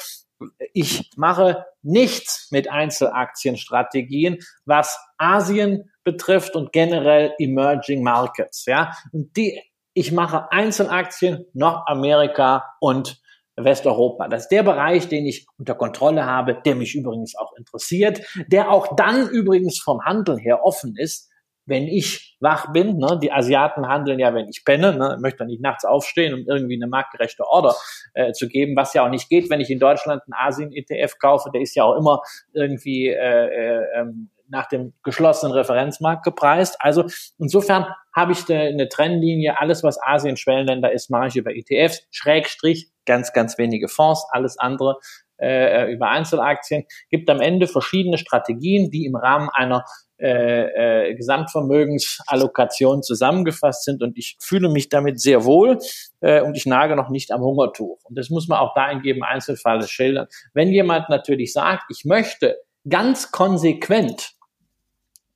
Ich 0.73 1.09
mache 1.17 1.65
nichts 1.81 2.47
mit 2.51 2.69
Einzelaktienstrategien, 2.69 4.37
was 4.65 4.97
Asien 5.17 5.91
betrifft 6.03 6.55
und 6.55 6.71
generell 6.71 7.33
Emerging 7.37 8.01
Markets, 8.01 8.65
ja. 8.65 8.93
Und 9.11 9.35
die 9.35 9.61
ich 9.97 10.11
mache 10.11 10.51
Einzelaktien, 10.51 11.47
Nordamerika 11.53 12.75
und 12.79 13.19
Westeuropa. 13.55 14.27
Das 14.27 14.43
ist 14.43 14.49
der 14.49 14.61
Bereich, 14.61 15.07
den 15.07 15.25
ich 15.25 15.47
unter 15.57 15.73
Kontrolle 15.73 16.23
habe, 16.27 16.61
der 16.63 16.75
mich 16.75 16.93
übrigens 16.93 17.35
auch 17.35 17.53
interessiert, 17.57 18.21
der 18.47 18.69
auch 18.69 18.95
dann 18.95 19.27
übrigens 19.27 19.81
vom 19.81 20.05
Handel 20.05 20.37
her 20.37 20.63
offen 20.63 20.95
ist, 20.95 21.31
wenn 21.65 21.87
ich 21.87 22.37
wach 22.39 22.71
bin. 22.71 22.97
Ne? 22.97 23.17
Die 23.19 23.31
Asiaten 23.31 23.87
handeln 23.87 24.19
ja, 24.19 24.35
wenn 24.35 24.47
ich 24.47 24.63
penne. 24.63 24.95
Ne? 24.95 25.17
Möchte 25.19 25.45
nicht 25.45 25.63
nachts 25.63 25.83
aufstehen, 25.83 26.35
um 26.35 26.45
irgendwie 26.47 26.75
eine 26.75 26.87
marktgerechte 26.87 27.47
Order 27.47 27.73
äh, 28.13 28.33
zu 28.33 28.47
geben, 28.47 28.75
was 28.75 28.93
ja 28.93 29.03
auch 29.03 29.09
nicht 29.09 29.29
geht, 29.29 29.49
wenn 29.49 29.61
ich 29.61 29.71
in 29.71 29.79
Deutschland 29.79 30.21
einen 30.27 30.47
Asien-ETF 30.47 31.17
kaufe. 31.17 31.49
Der 31.51 31.61
ist 31.61 31.75
ja 31.75 31.85
auch 31.85 31.97
immer 31.97 32.21
irgendwie 32.53 33.07
äh, 33.07 33.47
äh, 33.47 33.83
ähm, 33.95 34.29
nach 34.49 34.67
dem 34.67 34.93
geschlossenen 35.03 35.53
Referenzmarkt 35.53 36.23
gepreist. 36.23 36.77
Also 36.79 37.05
insofern 37.37 37.87
habe 38.15 38.31
ich 38.31 38.49
eine 38.49 38.89
Trennlinie. 38.89 39.59
Alles, 39.59 39.83
was 39.83 40.01
Asien 40.01 40.37
Schwellenländer 40.37 40.91
ist, 40.91 41.09
mache 41.09 41.27
ich 41.27 41.35
über 41.35 41.55
ETFs, 41.55 42.07
Schrägstrich, 42.11 42.91
ganz, 43.05 43.33
ganz 43.33 43.57
wenige 43.57 43.87
Fonds, 43.87 44.25
alles 44.31 44.57
andere 44.57 44.97
äh, 45.37 45.91
über 45.91 46.09
Einzelaktien. 46.09 46.85
Gibt 47.09 47.29
am 47.29 47.41
Ende 47.41 47.67
verschiedene 47.67 48.17
Strategien, 48.17 48.89
die 48.91 49.05
im 49.05 49.15
Rahmen 49.15 49.49
einer 49.53 49.85
äh, 50.19 51.09
äh, 51.09 51.13
Gesamtvermögensallokation 51.13 53.03
zusammengefasst 53.03 53.83
sind 53.83 54.01
und 54.01 54.17
ich 54.17 54.35
fühle 54.39 54.67
mich 54.67 54.89
damit 54.89 55.21
sehr 55.21 55.45
wohl 55.45 55.77
äh, 56.21 56.41
und 56.41 56.57
ich 56.57 56.65
nage 56.65 56.95
noch 56.95 57.09
nicht 57.09 57.31
am 57.31 57.41
Hungertuch. 57.41 57.99
Und 58.03 58.17
das 58.17 58.31
muss 58.31 58.47
man 58.47 58.57
auch 58.57 58.73
da 58.73 58.89
in 58.89 59.03
jedem 59.03 59.21
Einzelfall 59.21 59.87
schildern. 59.87 60.25
Wenn 60.53 60.69
jemand 60.69 61.09
natürlich 61.09 61.53
sagt, 61.53 61.83
ich 61.91 62.03
möchte 62.03 62.57
ganz 62.89 63.31
konsequent 63.31 64.36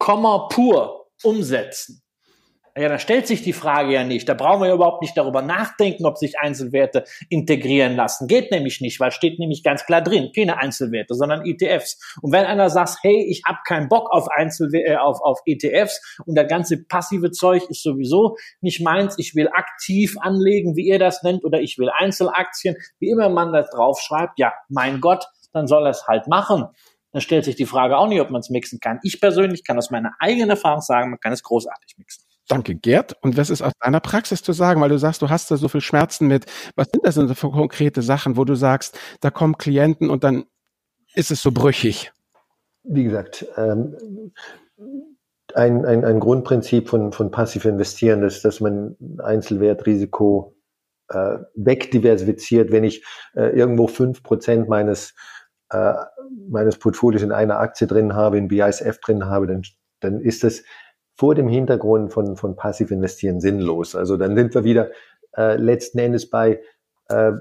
Komma 0.01 0.47
pur 0.49 1.11
umsetzen. 1.23 2.01
Ja, 2.75 2.89
da 2.89 2.97
stellt 2.97 3.27
sich 3.27 3.43
die 3.43 3.53
Frage 3.53 3.93
ja 3.93 4.03
nicht. 4.03 4.27
Da 4.27 4.33
brauchen 4.33 4.61
wir 4.61 4.69
ja 4.69 4.73
überhaupt 4.73 5.03
nicht 5.03 5.15
darüber 5.15 5.43
nachdenken, 5.43 6.07
ob 6.07 6.17
sich 6.17 6.39
Einzelwerte 6.39 7.03
integrieren 7.29 7.95
lassen. 7.95 8.27
Geht 8.27 8.49
nämlich 8.49 8.81
nicht, 8.81 8.99
weil 8.99 9.11
steht 9.11 9.37
nämlich 9.37 9.61
ganz 9.61 9.85
klar 9.85 10.01
drin, 10.01 10.31
keine 10.35 10.57
Einzelwerte, 10.57 11.13
sondern 11.13 11.45
ETFs. 11.45 12.17
Und 12.19 12.31
wenn 12.31 12.45
einer 12.45 12.71
sagt, 12.71 12.97
hey, 13.03 13.27
ich 13.29 13.43
habe 13.45 13.59
keinen 13.67 13.89
Bock 13.89 14.11
auf 14.11 14.27
Einzel 14.27 14.73
äh, 14.73 14.95
auf, 14.95 15.21
auf 15.21 15.39
ETFs 15.45 16.01
und 16.25 16.33
der 16.33 16.45
ganze 16.45 16.83
passive 16.83 17.29
Zeug 17.29 17.69
ist 17.69 17.83
sowieso 17.83 18.37
nicht 18.61 18.81
meins, 18.81 19.19
ich 19.19 19.35
will 19.35 19.49
aktiv 19.49 20.15
anlegen, 20.19 20.75
wie 20.75 20.87
ihr 20.87 20.97
das 20.97 21.21
nennt, 21.21 21.45
oder 21.45 21.61
ich 21.61 21.77
will 21.77 21.91
Einzelaktien, 21.95 22.75
wie 22.97 23.11
immer 23.11 23.29
man 23.29 23.53
das 23.53 23.69
draufschreibt, 23.69 24.39
ja, 24.39 24.51
mein 24.67 24.99
Gott, 24.99 25.27
dann 25.53 25.67
soll 25.67 25.85
er 25.85 25.91
es 25.91 26.07
halt 26.07 26.25
machen 26.27 26.69
dann 27.11 27.21
stellt 27.21 27.45
sich 27.45 27.55
die 27.55 27.65
Frage 27.65 27.97
auch 27.97 28.07
nicht, 28.07 28.21
ob 28.21 28.29
man 28.29 28.39
es 28.39 28.49
mixen 28.49 28.79
kann. 28.79 28.99
Ich 29.03 29.19
persönlich 29.19 29.63
kann 29.63 29.77
aus 29.77 29.91
meiner 29.91 30.13
eigenen 30.19 30.49
Erfahrung 30.49 30.81
sagen, 30.81 31.09
man 31.09 31.19
kann 31.19 31.33
es 31.33 31.43
großartig 31.43 31.95
mixen. 31.97 32.25
Danke, 32.47 32.75
Gerd. 32.75 33.15
Und 33.21 33.37
was 33.37 33.49
ist 33.49 33.61
aus 33.61 33.73
deiner 33.79 33.99
Praxis 33.99 34.43
zu 34.43 34.51
sagen? 34.51 34.81
Weil 34.81 34.89
du 34.89 34.97
sagst, 34.97 35.21
du 35.21 35.29
hast 35.29 35.51
da 35.51 35.57
so 35.57 35.69
viel 35.69 35.81
Schmerzen 35.81 36.27
mit. 36.27 36.45
Was 36.75 36.87
sind 36.91 37.05
das 37.05 37.15
denn 37.15 37.27
so 37.27 37.33
für 37.33 37.51
konkrete 37.51 38.01
Sachen, 38.01 38.35
wo 38.35 38.43
du 38.43 38.55
sagst, 38.55 38.99
da 39.21 39.29
kommen 39.31 39.57
Klienten 39.57 40.09
und 40.09 40.23
dann 40.23 40.45
ist 41.13 41.31
es 41.31 41.41
so 41.41 41.51
brüchig? 41.51 42.11
Wie 42.83 43.03
gesagt, 43.03 43.45
ähm, 43.57 43.95
ein, 45.53 45.85
ein, 45.85 46.03
ein 46.03 46.19
Grundprinzip 46.19 46.89
von, 46.89 47.11
von 47.11 47.31
passiv 47.31 47.65
investieren, 47.65 48.23
ist, 48.23 48.43
dass 48.43 48.59
man 48.59 48.95
Einzelwertrisiko 49.23 50.55
äh, 51.09 51.37
wegdiversifiziert. 51.55 52.71
Wenn 52.71 52.83
ich 52.83 53.05
äh, 53.33 53.55
irgendwo 53.55 53.87
fünf 53.87 54.23
Prozent 54.23 54.67
meines, 54.67 55.13
äh, 55.71 55.93
meines 56.49 56.77
Portfolios 56.77 57.23
in 57.23 57.31
einer 57.31 57.59
Aktie 57.59 57.87
drin 57.87 58.13
habe, 58.13 58.37
in 58.37 58.47
BISF 58.47 58.99
drin 58.99 59.25
habe, 59.25 59.47
dann, 59.47 59.63
dann 59.99 60.19
ist 60.19 60.43
das 60.43 60.63
vor 61.15 61.35
dem 61.35 61.47
Hintergrund 61.47 62.13
von, 62.13 62.37
von 62.37 62.55
passiv 62.55 62.91
investieren 62.91 63.41
sinnlos. 63.41 63.95
Also 63.95 64.17
dann 64.17 64.35
sind 64.35 64.53
wir 64.53 64.63
wieder 64.63 64.91
äh, 65.35 65.55
letzten 65.55 65.99
Endes 65.99 66.29
bei 66.29 66.61
äh, 67.09 67.33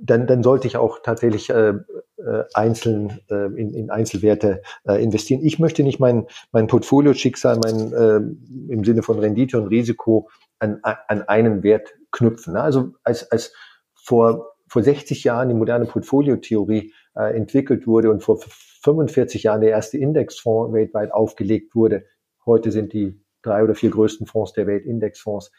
dann, 0.00 0.26
dann 0.26 0.42
sollte 0.42 0.66
ich 0.66 0.76
auch 0.76 0.98
tatsächlich 1.02 1.50
äh, 1.50 1.70
äh, 1.70 2.44
einzeln 2.54 3.20
äh, 3.30 3.46
in, 3.46 3.72
in 3.72 3.90
Einzelwerte 3.90 4.62
äh, 4.84 5.02
investieren. 5.02 5.40
Ich 5.42 5.58
möchte 5.58 5.82
nicht 5.82 6.00
mein, 6.00 6.26
mein 6.52 6.66
Portfolio-Schicksal 6.66 7.58
mein, 7.62 7.92
äh, 7.92 8.72
im 8.72 8.84
Sinne 8.84 9.02
von 9.02 9.18
Rendite 9.18 9.60
und 9.60 9.68
Risiko 9.68 10.28
an, 10.58 10.80
an 10.82 11.22
einen 11.22 11.62
Wert 11.62 11.94
knüpfen. 12.12 12.56
Also 12.56 12.92
als, 13.04 13.30
als 13.30 13.52
vor, 13.94 14.54
vor 14.68 14.82
60 14.82 15.24
Jahren 15.24 15.48
die 15.48 15.54
moderne 15.54 15.86
Portfoliotheorie 15.86 16.92
äh, 17.16 17.34
entwickelt 17.36 17.86
wurde 17.86 18.10
und 18.10 18.22
vor 18.22 18.38
45 18.38 19.44
Jahren 19.44 19.60
der 19.60 19.70
erste 19.70 19.98
Indexfonds 19.98 20.72
weltweit 20.72 21.12
aufgelegt 21.12 21.74
wurde, 21.74 22.04
heute 22.44 22.70
sind 22.70 22.92
die 22.92 23.20
drei 23.42 23.62
oder 23.62 23.74
vier 23.74 23.90
größten 23.90 24.26
Fonds 24.26 24.52
der 24.52 24.66
Welt 24.66 24.84
Indexfonds, 24.84 25.50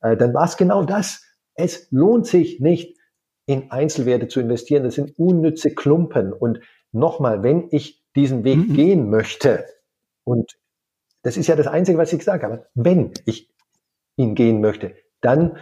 äh, 0.00 0.16
dann 0.16 0.34
war 0.34 0.44
es 0.44 0.56
genau 0.56 0.84
das. 0.84 1.24
Es 1.54 1.88
lohnt 1.90 2.26
sich 2.26 2.60
nicht, 2.60 2.96
in 3.46 3.70
Einzelwerte 3.70 4.28
zu 4.28 4.40
investieren. 4.40 4.84
Das 4.84 4.94
sind 4.94 5.18
unnütze 5.18 5.74
Klumpen. 5.74 6.32
Und 6.32 6.60
nochmal, 6.92 7.42
wenn 7.42 7.68
ich 7.70 8.02
diesen 8.14 8.44
Weg 8.44 8.68
mhm. 8.68 8.74
gehen 8.74 9.10
möchte, 9.10 9.64
und 10.24 10.58
das 11.22 11.36
ist 11.36 11.46
ja 11.46 11.56
das 11.56 11.66
Einzige, 11.66 11.98
was 11.98 12.12
ich 12.12 12.18
gesagt 12.18 12.44
habe, 12.44 12.66
wenn 12.74 13.12
ich 13.26 13.50
ihn 14.16 14.34
gehen 14.34 14.60
möchte, 14.60 14.94
dann 15.20 15.58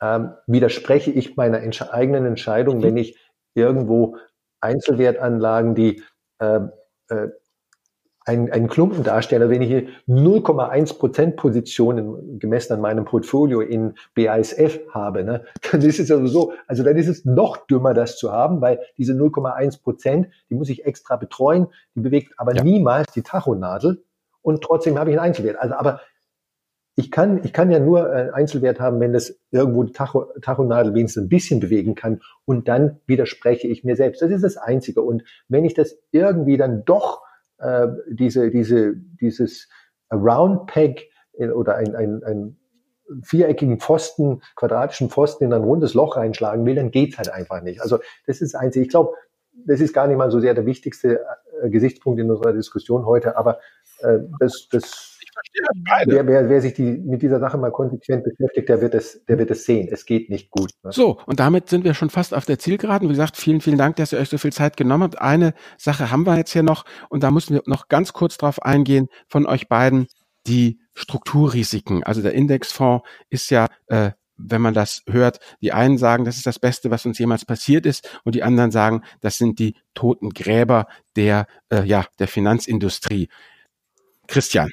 ähm, 0.00 0.32
widerspreche 0.46 1.10
ich 1.10 1.36
meiner 1.36 1.60
Entsch 1.60 1.82
eigenen 1.82 2.24
Entscheidung, 2.24 2.78
mhm. 2.78 2.82
wenn 2.82 2.96
ich 2.96 3.18
irgendwo 3.54 4.16
Einzelwertanlagen, 4.60 5.74
die 5.74 6.02
äh, 6.38 6.60
äh, 7.08 7.28
ein, 8.26 8.52
ein 8.52 8.68
Klumpendarsteller, 8.68 9.48
wenn 9.48 9.62
ich 9.62 9.68
hier 9.68 9.88
0,1 10.06 10.98
Prozent 10.98 11.36
Positionen 11.36 12.38
gemessen 12.38 12.74
an 12.74 12.80
meinem 12.80 13.04
Portfolio 13.04 13.60
in 13.60 13.94
BASF 14.14 14.78
habe, 14.90 15.24
ne, 15.24 15.44
dann 15.72 15.80
ist 15.82 15.98
es 15.98 16.10
also 16.10 16.26
so, 16.26 16.52
also 16.66 16.82
dann 16.82 16.96
ist 16.96 17.08
es 17.08 17.24
noch 17.24 17.56
dümmer, 17.66 17.94
das 17.94 18.18
zu 18.18 18.30
haben, 18.30 18.60
weil 18.60 18.80
diese 18.98 19.14
0,1 19.14 19.82
Prozent, 19.82 20.28
die 20.50 20.54
muss 20.54 20.68
ich 20.68 20.84
extra 20.84 21.16
betreuen, 21.16 21.68
die 21.94 22.00
bewegt 22.00 22.34
aber 22.36 22.54
ja. 22.54 22.62
niemals 22.62 23.12
die 23.12 23.22
Tachonadel 23.22 24.04
und 24.42 24.62
trotzdem 24.62 24.98
habe 24.98 25.10
ich 25.10 25.18
einen 25.18 25.26
Einzelwert. 25.26 25.58
Also 25.58 25.74
aber 25.74 26.00
ich 27.00 27.10
kann, 27.10 27.42
ich 27.44 27.54
kann 27.54 27.70
ja 27.70 27.80
nur 27.80 28.10
einen 28.10 28.30
Einzelwert 28.30 28.78
haben, 28.78 29.00
wenn 29.00 29.14
das 29.14 29.40
irgendwo 29.50 29.84
die 29.84 29.92
Tacho, 29.92 30.26
Tachonadel 30.42 30.92
wenigstens 30.92 31.24
ein 31.24 31.28
bisschen 31.30 31.58
bewegen 31.58 31.94
kann 31.94 32.20
und 32.44 32.68
dann 32.68 33.00
widerspreche 33.06 33.68
ich 33.68 33.84
mir 33.84 33.96
selbst. 33.96 34.20
Das 34.20 34.30
ist 34.30 34.44
das 34.44 34.58
Einzige. 34.58 35.00
Und 35.00 35.24
wenn 35.48 35.64
ich 35.64 35.72
das 35.72 35.98
irgendwie 36.12 36.58
dann 36.58 36.84
doch 36.84 37.22
äh, 37.58 37.88
diese, 38.10 38.50
diese, 38.50 38.94
dieses 38.94 39.68
Round 40.12 40.66
Peg 40.66 41.10
oder 41.32 41.76
ein, 41.76 41.96
ein, 41.96 42.22
ein 42.22 42.58
viereckigen 43.22 43.80
Pfosten, 43.80 44.42
quadratischen 44.54 45.08
Pfosten 45.08 45.44
in 45.44 45.54
ein 45.54 45.64
rundes 45.64 45.94
Loch 45.94 46.18
reinschlagen 46.18 46.66
will, 46.66 46.74
dann 46.74 46.90
geht's 46.90 47.16
halt 47.16 47.32
einfach 47.32 47.62
nicht. 47.62 47.80
Also 47.80 47.98
das 48.26 48.42
ist 48.42 48.54
einzig. 48.54 48.82
Ich 48.82 48.88
glaube, 48.90 49.14
das 49.52 49.80
ist 49.80 49.94
gar 49.94 50.06
nicht 50.06 50.18
mal 50.18 50.30
so 50.30 50.38
sehr 50.38 50.52
der 50.52 50.66
wichtigste 50.66 51.24
äh, 51.62 51.70
Gesichtspunkt 51.70 52.20
in 52.20 52.30
unserer 52.30 52.52
Diskussion 52.52 53.06
heute, 53.06 53.38
aber 53.38 53.58
äh, 54.00 54.18
das, 54.38 54.68
das 54.70 55.18
Wer, 56.06 56.26
wer, 56.26 56.48
wer 56.48 56.60
sich 56.60 56.74
die, 56.74 56.82
mit 56.82 57.22
dieser 57.22 57.40
Sache 57.40 57.58
mal 57.58 57.70
konsequent 57.70 58.24
beschäftigt, 58.24 58.68
der 58.68 58.80
wird 58.80 58.94
es, 58.94 59.24
der 59.26 59.38
wird 59.38 59.50
es 59.50 59.64
sehen. 59.64 59.88
Es 59.90 60.06
geht 60.06 60.30
nicht 60.30 60.50
gut. 60.50 60.70
Ne? 60.82 60.92
So, 60.92 61.20
und 61.26 61.40
damit 61.40 61.68
sind 61.68 61.84
wir 61.84 61.94
schon 61.94 62.10
fast 62.10 62.34
auf 62.34 62.44
der 62.44 62.58
Zielgeraden. 62.58 63.08
Wie 63.08 63.12
gesagt, 63.12 63.36
vielen, 63.36 63.60
vielen 63.60 63.78
Dank, 63.78 63.96
dass 63.96 64.12
ihr 64.12 64.18
euch 64.18 64.28
so 64.28 64.38
viel 64.38 64.52
Zeit 64.52 64.76
genommen 64.76 65.04
habt. 65.04 65.20
Eine 65.20 65.54
Sache 65.78 66.10
haben 66.10 66.26
wir 66.26 66.36
jetzt 66.36 66.52
hier 66.52 66.62
noch 66.62 66.84
und 67.08 67.22
da 67.22 67.30
müssen 67.30 67.54
wir 67.54 67.62
noch 67.66 67.88
ganz 67.88 68.12
kurz 68.12 68.38
drauf 68.38 68.62
eingehen 68.62 69.08
von 69.28 69.46
euch 69.46 69.68
beiden. 69.68 70.06
Die 70.46 70.80
Strukturrisiken. 70.94 72.02
Also 72.02 72.22
der 72.22 72.32
Indexfonds 72.32 73.06
ist 73.28 73.50
ja 73.50 73.66
äh, 73.88 74.12
wenn 74.48 74.62
man 74.62 74.74
das 74.74 75.02
hört, 75.06 75.38
die 75.60 75.72
einen 75.72 75.98
sagen, 75.98 76.24
das 76.24 76.36
ist 76.36 76.46
das 76.46 76.58
Beste, 76.58 76.90
was 76.90 77.06
uns 77.06 77.18
jemals 77.18 77.44
passiert 77.44 77.86
ist, 77.86 78.20
und 78.24 78.34
die 78.34 78.42
anderen 78.42 78.70
sagen, 78.70 79.02
das 79.20 79.36
sind 79.36 79.58
die 79.58 79.76
toten 79.94 80.30
Gräber 80.30 80.86
der, 81.16 81.46
äh, 81.70 81.84
ja, 81.84 82.06
der 82.18 82.28
Finanzindustrie. 82.28 83.28
Christian. 84.26 84.70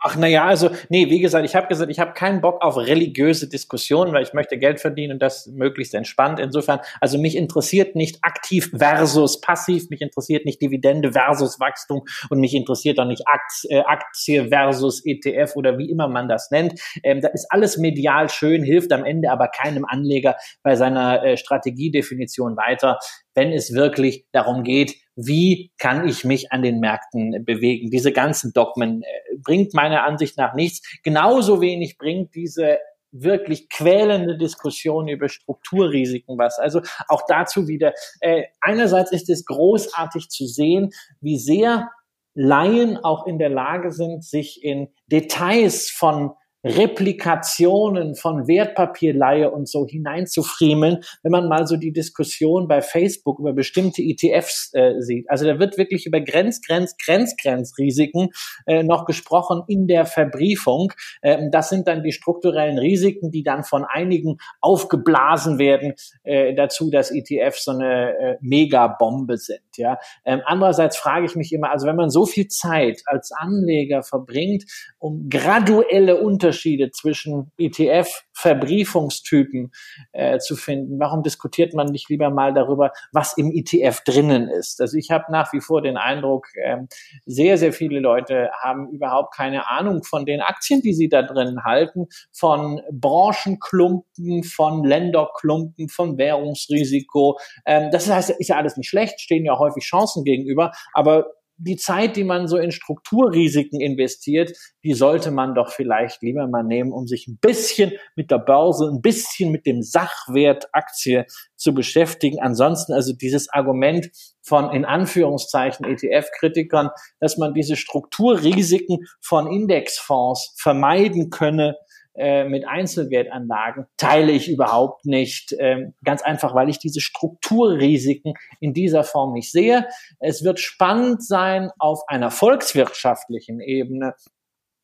Ach 0.00 0.14
naja, 0.14 0.44
also 0.44 0.70
nee, 0.90 1.10
wie 1.10 1.18
gesagt, 1.18 1.44
ich 1.44 1.56
habe 1.56 1.66
gesagt, 1.66 1.90
ich 1.90 1.98
habe 1.98 2.12
keinen 2.12 2.40
Bock 2.40 2.62
auf 2.62 2.76
religiöse 2.76 3.48
Diskussionen, 3.48 4.12
weil 4.12 4.22
ich 4.22 4.32
möchte 4.32 4.56
Geld 4.56 4.80
verdienen 4.80 5.14
und 5.14 5.18
das 5.22 5.48
möglichst 5.48 5.92
entspannt. 5.92 6.38
Insofern, 6.38 6.78
also 7.00 7.18
mich 7.18 7.36
interessiert 7.36 7.96
nicht 7.96 8.18
aktiv 8.22 8.70
versus 8.76 9.40
passiv, 9.40 9.90
mich 9.90 10.00
interessiert 10.00 10.44
nicht 10.44 10.62
Dividende 10.62 11.12
versus 11.12 11.58
Wachstum 11.58 12.04
und 12.30 12.38
mich 12.38 12.54
interessiert 12.54 13.00
auch 13.00 13.06
nicht 13.06 13.26
Aktie, 13.26 13.70
äh, 13.70 13.80
Aktie 13.80 14.48
versus 14.48 15.04
ETF 15.04 15.56
oder 15.56 15.78
wie 15.78 15.90
immer 15.90 16.06
man 16.06 16.28
das 16.28 16.52
nennt. 16.52 16.80
Ähm, 17.02 17.20
da 17.20 17.28
ist 17.28 17.46
alles 17.50 17.76
medial 17.76 18.28
schön, 18.28 18.62
hilft 18.62 18.92
am 18.92 19.04
Ende 19.04 19.32
aber 19.32 19.48
keinem 19.48 19.84
Anleger 19.84 20.36
bei 20.62 20.76
seiner 20.76 21.24
äh, 21.24 21.36
Strategiedefinition 21.36 22.56
weiter 22.56 22.98
wenn 23.38 23.52
es 23.52 23.72
wirklich 23.72 24.26
darum 24.32 24.64
geht, 24.64 24.96
wie 25.14 25.70
kann 25.78 26.08
ich 26.08 26.24
mich 26.24 26.50
an 26.50 26.62
den 26.62 26.80
Märkten 26.80 27.44
bewegen. 27.44 27.88
Diese 27.88 28.10
ganzen 28.10 28.52
Dogmen 28.52 29.02
äh, 29.02 29.06
bringt 29.36 29.74
meiner 29.74 30.02
Ansicht 30.02 30.36
nach 30.36 30.54
nichts. 30.54 30.82
Genauso 31.04 31.60
wenig 31.60 31.98
bringt 31.98 32.34
diese 32.34 32.78
wirklich 33.12 33.68
quälende 33.68 34.36
Diskussion 34.36 35.06
über 35.06 35.28
Strukturrisiken 35.28 36.36
was. 36.36 36.58
Also 36.58 36.82
auch 37.06 37.22
dazu 37.28 37.68
wieder. 37.68 37.94
Äh, 38.20 38.42
einerseits 38.60 39.12
ist 39.12 39.30
es 39.30 39.44
großartig 39.44 40.30
zu 40.30 40.46
sehen, 40.46 40.90
wie 41.20 41.38
sehr 41.38 41.90
Laien 42.34 42.96
auch 42.96 43.24
in 43.28 43.38
der 43.38 43.50
Lage 43.50 43.92
sind, 43.92 44.24
sich 44.24 44.64
in 44.64 44.88
Details 45.06 45.90
von 45.90 46.32
Replikationen 46.64 48.16
von 48.16 48.48
Wertpapierleihe 48.48 49.50
und 49.50 49.68
so 49.68 49.86
hineinzufriemeln, 49.86 51.04
wenn 51.22 51.32
man 51.32 51.48
mal 51.48 51.66
so 51.66 51.76
die 51.76 51.92
Diskussion 51.92 52.66
bei 52.66 52.82
Facebook 52.82 53.38
über 53.38 53.52
bestimmte 53.52 54.02
ETFs 54.02 54.70
äh, 54.74 54.94
sieht. 54.98 55.30
Also 55.30 55.46
da 55.46 55.60
wird 55.60 55.78
wirklich 55.78 56.06
über 56.06 56.20
Grenz, 56.20 56.60
Grenz, 56.60 56.96
Grenz, 56.96 57.36
Grenzrisiken 57.36 58.30
äh, 58.66 58.82
noch 58.82 59.04
gesprochen 59.04 59.62
in 59.68 59.86
der 59.86 60.04
Verbriefung. 60.04 60.92
Ähm, 61.22 61.50
das 61.52 61.68
sind 61.68 61.86
dann 61.86 62.02
die 62.02 62.12
strukturellen 62.12 62.78
Risiken, 62.78 63.30
die 63.30 63.44
dann 63.44 63.62
von 63.62 63.84
einigen 63.84 64.38
aufgeblasen 64.60 65.60
werden 65.60 65.94
äh, 66.24 66.54
dazu, 66.54 66.90
dass 66.90 67.12
ETFs 67.12 67.64
so 67.64 67.70
eine 67.70 68.18
äh, 68.18 68.36
Megabombe 68.40 69.36
sind. 69.36 69.60
Ja. 69.76 69.98
Ähm, 70.24 70.42
andererseits 70.44 70.96
frage 70.96 71.26
ich 71.26 71.36
mich 71.36 71.52
immer, 71.52 71.70
also 71.70 71.86
wenn 71.86 71.94
man 71.94 72.10
so 72.10 72.26
viel 72.26 72.48
Zeit 72.48 73.02
als 73.06 73.30
Anleger 73.30 74.02
verbringt, 74.02 74.64
um 74.98 75.28
graduelle 75.28 76.16
Unterschiede 76.16 76.47
Unterschiede 76.48 76.90
zwischen 76.90 77.52
ETF-Verbriefungstypen 77.58 79.70
äh, 80.12 80.38
zu 80.38 80.56
finden. 80.56 80.98
Warum 80.98 81.22
diskutiert 81.22 81.74
man 81.74 81.88
nicht 81.88 82.08
lieber 82.08 82.30
mal 82.30 82.54
darüber, 82.54 82.90
was 83.12 83.36
im 83.36 83.52
ETF 83.52 84.00
drinnen 84.04 84.48
ist? 84.48 84.80
Also 84.80 84.96
ich 84.96 85.10
habe 85.10 85.30
nach 85.30 85.52
wie 85.52 85.60
vor 85.60 85.82
den 85.82 85.98
Eindruck, 85.98 86.46
äh, 86.54 86.78
sehr, 87.26 87.58
sehr 87.58 87.74
viele 87.74 88.00
Leute 88.00 88.48
haben 88.62 88.88
überhaupt 88.90 89.34
keine 89.34 89.68
Ahnung 89.68 90.04
von 90.04 90.24
den 90.24 90.40
Aktien, 90.40 90.80
die 90.80 90.94
sie 90.94 91.10
da 91.10 91.20
drin 91.22 91.64
halten, 91.64 92.06
von 92.32 92.80
Branchenklumpen, 92.90 94.42
von 94.42 94.84
Länderklumpen, 94.84 95.90
von 95.90 96.16
Währungsrisiko. 96.16 97.38
Ähm, 97.66 97.90
das 97.90 98.10
heißt, 98.10 98.30
ist 98.30 98.48
ja 98.48 98.56
alles 98.56 98.78
nicht 98.78 98.88
schlecht, 98.88 99.20
stehen 99.20 99.44
ja 99.44 99.58
häufig 99.58 99.84
Chancen 99.84 100.24
gegenüber, 100.24 100.72
aber 100.94 101.26
die 101.58 101.76
Zeit, 101.76 102.16
die 102.16 102.24
man 102.24 102.46
so 102.46 102.56
in 102.56 102.70
Strukturrisiken 102.70 103.80
investiert, 103.80 104.56
die 104.84 104.94
sollte 104.94 105.30
man 105.30 105.54
doch 105.54 105.72
vielleicht 105.72 106.22
lieber 106.22 106.46
mal 106.46 106.62
nehmen, 106.62 106.92
um 106.92 107.06
sich 107.06 107.26
ein 107.26 107.38
bisschen 107.38 107.92
mit 108.14 108.30
der 108.30 108.38
Börse, 108.38 108.86
ein 108.86 109.02
bisschen 109.02 109.50
mit 109.50 109.66
dem 109.66 109.82
Sachwert 109.82 110.68
Aktie 110.72 111.26
zu 111.56 111.74
beschäftigen. 111.74 112.38
Ansonsten 112.40 112.92
also 112.92 113.12
dieses 113.12 113.48
Argument 113.52 114.08
von 114.42 114.72
in 114.72 114.84
Anführungszeichen 114.84 115.84
ETF-Kritikern, 115.84 116.90
dass 117.18 117.36
man 117.36 117.54
diese 117.54 117.76
Strukturrisiken 117.76 118.98
von 119.20 119.46
Indexfonds 119.48 120.54
vermeiden 120.56 121.30
könne, 121.30 121.76
äh, 122.18 122.44
mit 122.44 122.66
Einzelwertanlagen 122.66 123.86
teile 123.96 124.32
ich 124.32 124.48
überhaupt 124.48 125.06
nicht. 125.06 125.54
Ähm, 125.58 125.94
ganz 126.04 126.22
einfach, 126.22 126.54
weil 126.54 126.68
ich 126.68 126.78
diese 126.78 127.00
Strukturrisiken 127.00 128.34
in 128.60 128.74
dieser 128.74 129.04
Form 129.04 129.32
nicht 129.32 129.52
sehe. 129.52 129.86
Es 130.18 130.42
wird 130.42 130.60
spannend 130.60 131.24
sein, 131.24 131.70
auf 131.78 132.02
einer 132.08 132.30
volkswirtschaftlichen 132.30 133.60
Ebene 133.60 134.14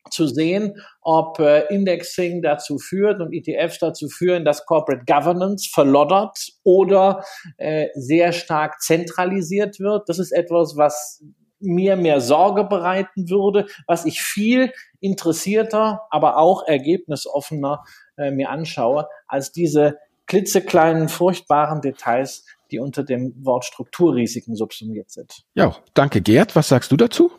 zu 0.09 0.27
sehen, 0.27 0.81
ob 1.01 1.39
äh, 1.39 1.65
Indexing 1.73 2.41
dazu 2.41 2.77
führt 2.77 3.21
und 3.21 3.33
ETFs 3.33 3.79
dazu 3.79 4.07
führen, 4.07 4.45
dass 4.45 4.65
Corporate 4.65 5.03
Governance 5.05 5.69
verloddert 5.71 6.37
oder 6.63 7.23
äh, 7.57 7.87
sehr 7.95 8.31
stark 8.31 8.81
zentralisiert 8.81 9.79
wird. 9.79 10.07
Das 10.07 10.19
ist 10.19 10.31
etwas, 10.31 10.75
was 10.77 11.23
mir 11.59 11.95
mehr 11.95 12.21
Sorge 12.21 12.63
bereiten 12.63 13.29
würde, 13.29 13.67
was 13.87 14.05
ich 14.05 14.21
viel 14.21 14.71
interessierter, 14.99 16.01
aber 16.09 16.37
auch 16.37 16.67
ergebnisoffener 16.67 17.83
äh, 18.17 18.31
mir 18.31 18.49
anschaue, 18.49 19.07
als 19.27 19.51
diese 19.51 19.97
klitzekleinen, 20.27 21.09
furchtbaren 21.09 21.81
Details, 21.81 22.45
die 22.71 22.79
unter 22.79 23.03
dem 23.03 23.33
Wort 23.45 23.65
Strukturrisiken 23.65 24.55
subsumiert 24.55 25.11
sind. 25.11 25.43
Ja, 25.53 25.75
danke 25.93 26.21
Gerd. 26.21 26.55
Was 26.55 26.67
sagst 26.67 26.91
du 26.91 26.97
dazu? 26.97 27.31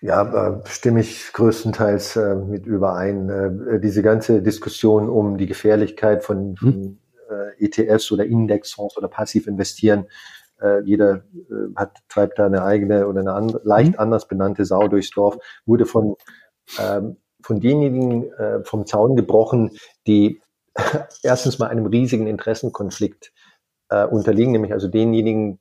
Ja, 0.00 0.48
äh, 0.48 0.60
stimme 0.68 1.00
ich 1.00 1.32
größtenteils 1.32 2.16
äh, 2.16 2.34
mit 2.34 2.66
überein. 2.66 3.30
Äh, 3.30 3.80
diese 3.80 4.02
ganze 4.02 4.42
Diskussion 4.42 5.08
um 5.08 5.38
die 5.38 5.46
Gefährlichkeit 5.46 6.22
von, 6.22 6.56
von 6.56 6.72
hm. 6.72 6.98
äh, 7.30 7.64
ETFs 7.64 8.12
oder 8.12 8.26
Indexfonds 8.26 8.98
oder 8.98 9.08
passiv 9.08 9.46
investieren, 9.46 10.06
äh, 10.60 10.80
jeder 10.84 11.16
äh, 11.16 11.74
hat, 11.76 11.98
treibt 12.08 12.38
da 12.38 12.46
eine 12.46 12.62
eigene 12.62 13.06
oder 13.06 13.20
eine 13.20 13.32
an, 13.32 13.54
leicht 13.64 13.94
hm. 13.94 14.00
anders 14.00 14.28
benannte 14.28 14.64
Sau 14.64 14.88
durchs 14.88 15.10
Dorf, 15.10 15.38
wurde 15.66 15.86
von, 15.86 16.16
ähm, 16.80 17.16
von 17.42 17.60
denjenigen 17.60 18.32
äh, 18.32 18.64
vom 18.64 18.86
Zaun 18.86 19.16
gebrochen, 19.16 19.70
die 20.06 20.40
erstens 21.22 21.58
mal 21.58 21.68
einem 21.68 21.86
riesigen 21.86 22.26
Interessenkonflikt 22.26 23.32
äh, 23.90 24.04
unterliegen, 24.06 24.52
nämlich 24.52 24.72
also 24.72 24.88
denjenigen, 24.88 25.60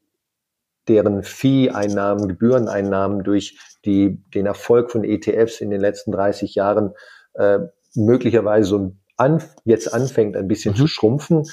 deren 0.88 1.24
Fee-Einnahmen, 1.24 2.28
Gebühreneinnahmen 2.28 3.24
durch 3.24 3.58
die, 3.86 4.22
den 4.34 4.46
Erfolg 4.46 4.92
von 4.92 5.04
ETFs 5.04 5.62
in 5.62 5.70
den 5.70 5.80
letzten 5.80 6.12
30 6.12 6.56
Jahren 6.56 6.94
äh, 7.36 7.60
möglicherweise 7.96 8.68
so 8.68 8.96
an, 9.18 9.44
jetzt 9.66 9.94
anfängt 9.94 10.36
ein 10.36 10.48
bisschen 10.48 10.74
mhm. 10.74 10.78
zu 10.78 10.88
schrumpfen. 10.88 11.44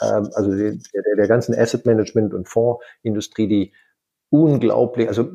Ähm, 0.00 0.30
also 0.34 0.50
der, 0.50 0.72
der, 0.72 1.16
der 1.16 1.28
ganzen 1.28 1.54
Asset 1.54 1.86
Management 1.86 2.34
und 2.34 2.48
Fondsindustrie, 2.48 3.48
die 3.48 3.72
unglaublich, 4.30 5.08
also 5.08 5.28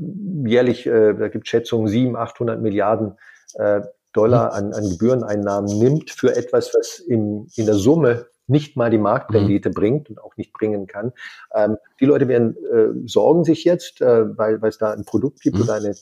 jährlich, 0.45 0.85
äh, 0.85 1.13
da 1.13 1.27
gibt 1.29 1.47
Schätzungen 1.47 1.87
700, 1.87 2.21
800 2.29 2.61
Milliarden 2.61 3.17
äh, 3.55 3.81
Dollar 4.13 4.47
mhm. 4.47 4.57
an, 4.57 4.73
an 4.73 4.89
Gebühreneinnahmen 4.89 5.77
nimmt 5.77 6.09
für 6.09 6.35
etwas, 6.35 6.73
was 6.73 6.99
in, 6.99 7.47
in 7.55 7.65
der 7.65 7.75
Summe 7.75 8.27
nicht 8.47 8.75
mal 8.75 8.89
die 8.89 8.97
Marktrendite 8.97 9.69
mhm. 9.69 9.73
bringt 9.73 10.09
und 10.09 10.19
auch 10.19 10.35
nicht 10.35 10.51
bringen 10.53 10.87
kann. 10.87 11.13
Ähm, 11.53 11.77
die 11.99 12.05
Leute 12.05 12.27
werden 12.27 12.55
äh, 12.73 13.07
sorgen 13.07 13.43
sich 13.43 13.63
jetzt, 13.63 14.01
äh, 14.01 14.37
weil, 14.37 14.61
weil 14.61 14.69
es 14.69 14.79
da 14.79 14.91
ein 14.91 15.05
Produkt 15.05 15.41
gibt 15.41 15.57
mhm. 15.57 15.63
oder 15.63 15.75
eine 15.75 15.93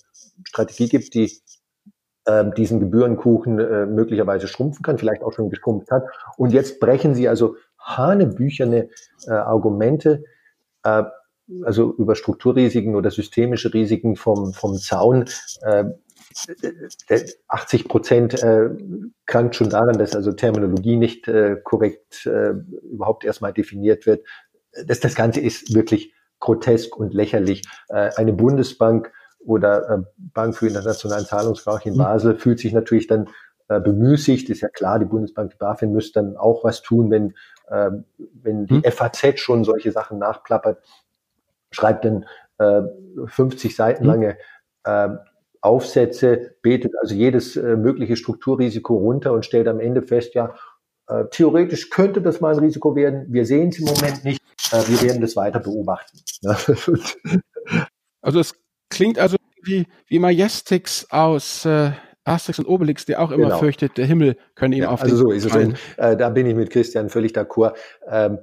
Strategie 0.46 0.88
gibt, 0.88 1.14
die 1.14 1.32
äh, 2.28 2.46
diesen 2.56 2.80
Gebührenkuchen 2.80 3.60
äh, 3.60 3.86
möglicherweise 3.86 4.48
schrumpfen 4.48 4.84
kann, 4.84 4.98
vielleicht 4.98 5.24
auch 5.24 5.34
schon 5.34 5.50
geschrumpft 5.50 5.90
hat. 5.92 6.04
Und 6.38 6.52
jetzt 6.52 6.80
brechen 6.80 7.16
sie 7.16 7.28
also 7.28 7.56
hanebücherne 7.80 8.90
äh, 9.26 9.32
Argumente, 9.32 10.24
äh, 10.84 11.04
also 11.64 11.96
über 11.96 12.16
Strukturrisiken 12.16 12.96
oder 12.96 13.10
systemische 13.12 13.74
Risiken 13.74 14.18
vom, 14.18 14.54
vom 14.54 14.76
Zaun. 14.76 15.26
Äh, 15.62 15.86
80 17.48 17.88
Prozent 17.88 18.44
äh, 18.44 18.70
krankt 19.26 19.56
schon 19.56 19.70
daran, 19.70 19.98
dass 19.98 20.16
also 20.16 20.34
Terminologie 20.34 20.98
nicht 20.98 21.28
äh, 21.28 21.56
korrekt 21.64 22.26
äh, 22.26 22.52
überhaupt 22.92 23.24
erstmal 23.24 23.54
definiert 23.54 24.06
wird. 24.06 24.26
Das, 24.86 25.00
das 25.00 25.16
Ganze 25.16 25.40
ist 25.40 25.74
wirklich 25.74 26.14
grotesk 26.40 26.96
und 26.98 27.14
lächerlich. 27.14 27.64
Äh, 27.88 28.12
eine 28.18 28.34
Bundesbank 28.34 29.12
oder 29.48 29.90
äh, 29.90 29.98
Bank 30.18 30.56
für 30.56 30.68
internationalen 30.68 31.26
Zahlungsverkehr 31.26 31.94
in 31.94 31.98
mhm. 31.98 32.04
Basel 32.04 32.36
fühlt 32.36 32.60
sich 32.60 32.74
natürlich 32.74 33.08
dann 33.08 33.30
äh, 33.70 33.80
bemüßigt. 33.80 34.50
Ist 34.50 34.62
ja 34.62 34.68
klar, 34.68 35.00
die 35.00 35.06
Bundesbank, 35.06 35.52
die 35.52 35.58
BaFin 35.58 35.94
müsste 35.94 36.22
dann 36.22 36.36
auch 36.36 36.64
was 36.66 36.82
tun, 36.82 37.10
wenn, 37.10 37.34
äh, 37.70 37.92
wenn 38.18 38.66
die 38.66 38.76
mhm. 38.76 38.84
FAZ 38.84 39.40
schon 39.40 39.64
solche 39.64 39.92
Sachen 39.92 40.20
nachplappert, 40.20 40.84
schreibt 41.72 42.04
dann 42.04 42.26
äh, 42.58 42.82
50 43.26 43.76
Seiten 43.76 44.04
mhm. 44.04 44.10
lange 44.10 44.38
äh, 44.84 45.10
Aufsätze, 45.62 46.56
betet 46.62 46.92
also 47.02 47.16
jedes 47.16 47.56
äh, 47.56 47.78
mögliche 47.78 48.18
Strukturrisiko 48.18 48.98
runter 48.98 49.32
und 49.32 49.46
stellt 49.46 49.68
am 49.70 49.80
Ende 49.80 50.02
fest, 50.02 50.34
ja, 50.34 50.56
äh, 51.08 51.24
theoretisch 51.32 51.90
könnte 51.90 52.22
das 52.22 52.42
mal 52.42 52.54
ein 52.54 52.60
Risiko 52.60 52.98
werden. 52.98 53.26
Wir 53.30 53.46
sehen 53.46 53.70
es 53.70 53.80
im 53.80 53.86
Moment 53.86 54.26
nicht. 54.26 54.42
Wir 54.72 55.02
werden 55.02 55.22
das 55.22 55.38
weiter 55.38 55.62
beobachten. 55.62 56.20
also 58.22 58.42
es 58.42 58.54
klingt 58.90 59.20
also 59.20 59.38
wie, 59.64 59.86
wie 60.08 60.20
Majestix 60.20 61.08
aus 61.10 61.66
äh, 61.66 61.92
Asterix 62.24 62.60
und 62.60 62.68
Obelix, 62.68 63.06
der 63.06 63.22
auch 63.22 63.32
immer 63.32 63.46
genau. 63.46 63.60
fürchtet, 63.60 63.98
der 63.98 64.06
Himmel 64.06 64.38
könne 64.56 64.76
ihm 64.76 64.84
ja, 64.84 64.90
auf 64.90 65.02
also 65.02 65.16
den 65.16 65.22
so 65.22 65.32
ist 65.32 65.46
es. 65.46 65.56
Und, 65.56 65.78
äh, 65.98 66.18
da 66.18 66.30
bin 66.30 66.46
ich 66.46 66.56
mit 66.56 66.70
Christian 66.70 67.10
völlig 67.10 67.32
d'accord. 67.32 67.76
Ähm, 68.10 68.40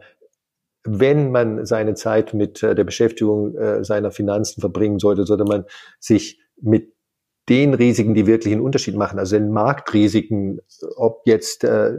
wenn 0.85 1.31
man 1.31 1.65
seine 1.65 1.95
Zeit 1.95 2.35
mit 2.35 2.63
äh, 2.63 2.75
der 2.75 2.85
Beschäftigung 2.85 3.57
äh, 3.57 3.85
seiner 3.85 4.11
Finanzen 4.11 4.61
verbringen 4.61 4.99
sollte, 4.99 5.25
sollte 5.25 5.45
man 5.45 5.65
sich 5.99 6.41
mit 6.61 6.93
den 7.49 7.75
Risiken, 7.75 8.15
die 8.15 8.27
wirklich 8.27 8.53
einen 8.55 8.63
Unterschied 8.63 8.97
machen, 8.97 9.19
also 9.19 9.37
den 9.37 9.51
Marktrisiken, 9.51 10.61
ob 10.97 11.23
jetzt 11.27 11.65
äh, 11.65 11.93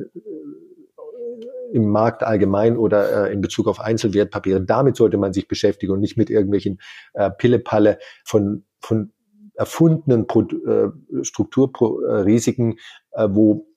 im 1.75 1.89
Markt 1.89 2.23
allgemein 2.23 2.77
oder 2.77 3.27
äh, 3.27 3.33
in 3.33 3.41
Bezug 3.41 3.67
auf 3.67 3.81
Einzelwertpapiere, 3.81 4.61
damit 4.61 4.95
sollte 4.95 5.17
man 5.17 5.33
sich 5.33 5.49
beschäftigen 5.49 5.91
und 5.91 5.99
nicht 5.99 6.15
mit 6.15 6.29
irgendwelchen 6.29 6.79
äh, 7.13 7.29
Pillepalle 7.29 7.99
von, 8.23 8.63
von 8.79 9.11
erfundenen 9.55 10.25
Pro 10.25 10.43
äh, 10.43 10.89
Strukturrisiken, 11.21 12.79
äh, 13.11 13.27
wo 13.29 13.67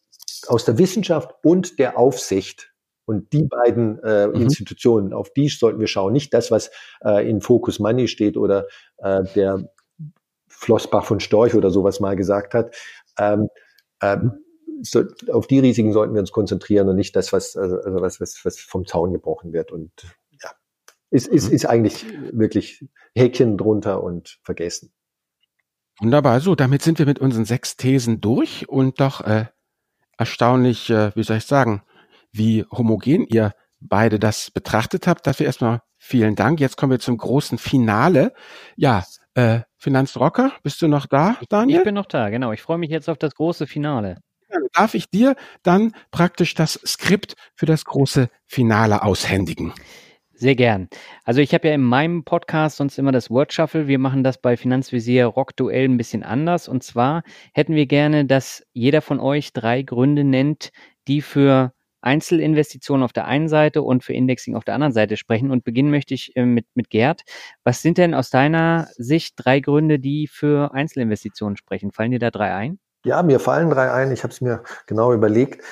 aus 0.47 0.65
der 0.65 0.79
Wissenschaft 0.79 1.35
und 1.43 1.81
der 1.81 1.99
Aufsicht 1.99 2.73
und 3.05 3.33
die 3.33 3.43
beiden 3.43 4.01
äh, 4.05 4.29
mhm. 4.29 4.35
Institutionen, 4.43 5.12
auf 5.12 5.33
die 5.33 5.49
sollten 5.49 5.81
wir 5.81 5.89
schauen. 5.89 6.12
Nicht 6.12 6.33
das, 6.33 6.53
was 6.53 6.70
äh, 7.05 7.29
in 7.29 7.41
Focus 7.41 7.81
Money 7.81 8.07
steht 8.07 8.37
oder 8.37 8.66
äh, 8.99 9.25
der 9.35 9.69
Flossbach 10.47 11.05
von 11.05 11.19
Storch 11.19 11.57
oder 11.57 11.70
sowas 11.70 11.99
mal 11.99 12.15
gesagt 12.15 12.55
hat. 12.55 12.77
Ähm, 13.19 13.49
ähm, 14.01 14.45
so, 14.82 15.05
auf 15.32 15.46
die 15.46 15.59
Risiken 15.59 15.92
sollten 15.92 16.14
wir 16.14 16.20
uns 16.20 16.32
konzentrieren 16.32 16.88
und 16.88 16.96
nicht 16.96 17.14
das, 17.16 17.32
was, 17.32 17.56
also, 17.56 17.76
also 17.76 18.00
was, 18.00 18.20
was, 18.20 18.40
was 18.44 18.59
vom 18.59 18.86
Zaun 18.86 19.12
gebrochen 19.12 19.52
wird. 19.52 19.72
Und 19.72 19.90
ja, 20.42 20.50
ist, 21.10 21.28
ist, 21.28 21.48
mhm. 21.48 21.55
ist 21.55 21.66
eigentlich 21.66 22.06
wirklich 22.32 22.84
Häkchen 23.14 23.56
drunter 23.56 24.02
und 24.02 24.38
vergessen. 24.42 24.92
Wunderbar. 26.00 26.40
So, 26.40 26.55
damit 26.55 26.82
sind 26.82 26.98
wir 26.98 27.06
mit 27.06 27.18
unseren 27.18 27.44
sechs 27.44 27.76
Thesen 27.76 28.20
durch 28.20 28.68
und 28.68 29.00
doch 29.00 29.20
äh, 29.20 29.46
erstaunlich, 30.16 30.90
äh, 30.90 31.14
wie 31.16 31.24
soll 31.24 31.38
ich 31.38 31.46
sagen, 31.46 31.82
wie 32.30 32.64
homogen 32.70 33.26
ihr 33.26 33.52
beide 33.80 34.18
das 34.18 34.50
betrachtet 34.50 35.06
habt. 35.06 35.26
Dafür 35.26 35.46
erstmal 35.46 35.80
vielen 35.96 36.36
Dank. 36.36 36.60
Jetzt 36.60 36.76
kommen 36.76 36.92
wir 36.92 37.00
zum 37.00 37.16
großen 37.16 37.59
Finale. 37.59 38.32
Ja, 38.76 39.05
äh, 39.34 39.60
Finanzrocker, 39.76 40.52
bist 40.62 40.82
du 40.82 40.88
noch 40.88 41.06
da, 41.06 41.36
Daniel? 41.48 41.78
Ich 41.78 41.84
bin 41.84 41.94
noch 41.94 42.06
da, 42.06 42.28
genau. 42.30 42.52
Ich 42.52 42.62
freue 42.62 42.78
mich 42.78 42.90
jetzt 42.90 43.09
auf 43.09 43.18
das 43.18 43.34
große 43.34 43.66
Finale. 43.66 44.20
Darf 44.72 44.94
ich 44.94 45.10
dir 45.10 45.36
dann 45.62 45.94
praktisch 46.10 46.55
das 46.55 46.80
Skript 46.85 47.35
für 47.55 47.66
das 47.66 47.85
große 47.85 48.28
Finale 48.47 49.02
aushändigen? 49.02 49.72
Sehr 50.40 50.55
gern. 50.55 50.89
Also 51.24 51.40
ich 51.40 51.52
habe 51.52 51.66
ja 51.66 51.74
in 51.74 51.82
meinem 51.82 52.22
Podcast 52.22 52.76
sonst 52.76 52.97
immer 52.97 53.10
das 53.10 53.28
Word 53.28 53.52
Shuffle. 53.52 53.89
Wir 53.89 53.98
machen 53.98 54.22
das 54.22 54.40
bei 54.40 54.56
Finanzvisier 54.56 55.26
Rock 55.26 55.56
Duell 55.56 55.89
ein 55.89 55.97
bisschen 55.97 56.22
anders. 56.22 56.68
Und 56.68 56.85
zwar 56.85 57.24
hätten 57.55 57.74
wir 57.74 57.86
gerne, 57.86 58.24
dass 58.24 58.64
jeder 58.72 59.02
von 59.02 59.18
euch 59.18 59.52
drei 59.52 59.82
Gründe 59.82 60.22
nennt, 60.22 60.70
die 61.09 61.22
für 61.22 61.72
Einzelinvestitionen 62.02 63.02
auf 63.02 63.12
der 63.12 63.26
einen 63.26 63.48
Seite 63.48 63.82
und 63.82 64.05
für 64.05 64.12
Indexing 64.12 64.55
auf 64.55 64.62
der 64.62 64.74
anderen 64.74 64.93
Seite 64.93 65.16
sprechen. 65.16 65.51
Und 65.51 65.64
beginnen 65.64 65.90
möchte 65.90 66.14
ich 66.14 66.36
äh, 66.36 66.44
mit, 66.44 66.66
mit 66.74 66.89
Gerd. 66.90 67.22
Was 67.64 67.82
sind 67.82 67.98
denn 67.98 68.14
aus 68.14 68.30
deiner 68.30 68.86
Sicht 68.97 69.35
drei 69.36 69.59
Gründe, 69.59 69.98
die 69.98 70.28
für 70.28 70.72
Einzelinvestitionen 70.72 71.56
sprechen? 71.56 71.90
Fallen 71.90 72.12
dir 72.12 72.20
da 72.20 72.30
drei 72.30 72.55
ein? 72.55 72.78
Ja, 73.09 73.22
mir 73.22 73.40
fallen 73.40 73.70
drei 73.70 73.90
ein. 73.90 74.12
Ich 74.12 74.22
habe 74.22 74.35
es 74.35 74.43
mir 74.43 74.62
genau 74.86 75.14
überlegt. 75.14 75.64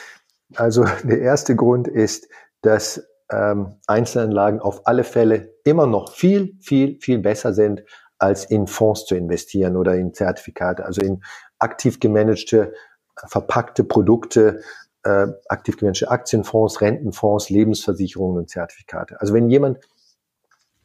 Also 0.55 0.85
der 1.05 1.21
erste 1.21 1.55
Grund 1.55 1.87
ist, 1.87 2.29
dass 2.63 3.07
ähm, 3.31 3.75
Einzelanlagen 3.87 4.61
auf 4.61 4.87
alle 4.87 5.05
Fälle 5.05 5.53
immer 5.63 5.87
noch 5.87 6.15
viel, 6.15 6.57
viel, 6.61 6.99
viel 6.99 7.19
besser 7.19 7.53
sind, 7.53 7.85
als 8.19 8.47
in 8.47 8.67
Fonds 8.67 9.05
zu 9.05 9.15
investieren 9.15 9.77
oder 9.77 9.97
in 9.97 10.15
Zertifikate, 10.15 10.87
also 10.87 11.03
in 11.03 11.23
aktiv 11.59 12.01
gemanagte, 12.01 12.73
verpackte 13.27 13.85
Produkte, 13.85 14.63
äh, 15.03 15.27
aktiv 15.51 15.77
gemanagte 15.77 16.11
Aktienfonds, 16.11 16.81
Rentenfonds, 16.81 17.51
Lebensversicherungen 17.51 18.39
und 18.39 18.49
Zertifikate. 18.49 19.21
Also 19.21 19.35
wenn 19.35 19.51
jemand 19.51 19.81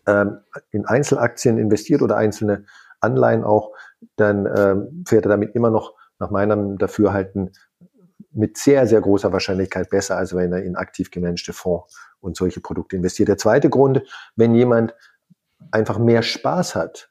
ähm, 0.06 0.40
in 0.72 0.86
Einzelaktien 0.86 1.58
investiert 1.58 2.02
oder 2.02 2.18
einzelne 2.18 2.66
Anleihen 3.00 3.46
auch, 3.46 3.72
dann 4.18 4.46
ähm, 4.54 5.06
fährt 5.08 5.26
er 5.26 5.30
damit 5.30 5.56
immer 5.56 5.70
noch 5.70 5.94
nach 6.22 6.30
meinem 6.30 6.78
Dafürhalten 6.78 7.52
mit 8.32 8.58
sehr, 8.58 8.88
sehr 8.88 9.02
großer 9.02 9.34
Wahrscheinlichkeit 9.34 9.90
besser, 9.90 10.18
als 10.18 10.34
wenn 10.36 10.54
er 10.54 10.64
in 10.64 10.76
aktiv 10.76 11.12
gemanagte 11.12 11.52
Fonds 11.52 11.94
und 12.22 12.38
solche 12.38 12.62
Produkte 12.62 12.96
investiert. 12.96 13.28
Der 13.28 13.38
zweite 13.38 13.70
Grund, 13.70 14.04
wenn 14.36 14.54
jemand 14.56 14.96
einfach 15.72 15.98
mehr 15.98 16.22
Spaß 16.22 16.76
hat, 16.76 17.10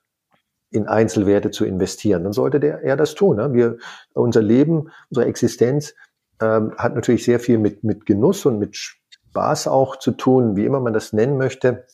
in 0.70 0.86
Einzelwerte 0.86 1.50
zu 1.50 1.64
investieren, 1.64 2.22
dann 2.22 2.32
sollte 2.32 2.60
der 2.60 2.82
er 2.82 2.96
das 2.96 3.16
tun. 3.16 3.36
Ne? 3.36 3.52
Wir, 3.52 3.78
unser 4.14 4.40
Leben, 4.40 4.90
unsere 5.10 5.26
Existenz 5.26 5.94
ähm, 6.40 6.72
hat 6.78 6.94
natürlich 6.94 7.24
sehr 7.24 7.40
viel 7.40 7.58
mit, 7.58 7.82
mit 7.82 8.06
Genuss 8.06 8.46
und 8.46 8.60
mit 8.60 8.76
Spaß 8.76 9.66
auch 9.66 9.96
zu 9.96 10.12
tun, 10.12 10.54
wie 10.54 10.64
immer 10.64 10.78
man 10.78 10.92
das 10.92 11.12
nennen 11.12 11.36
möchte. 11.36 11.84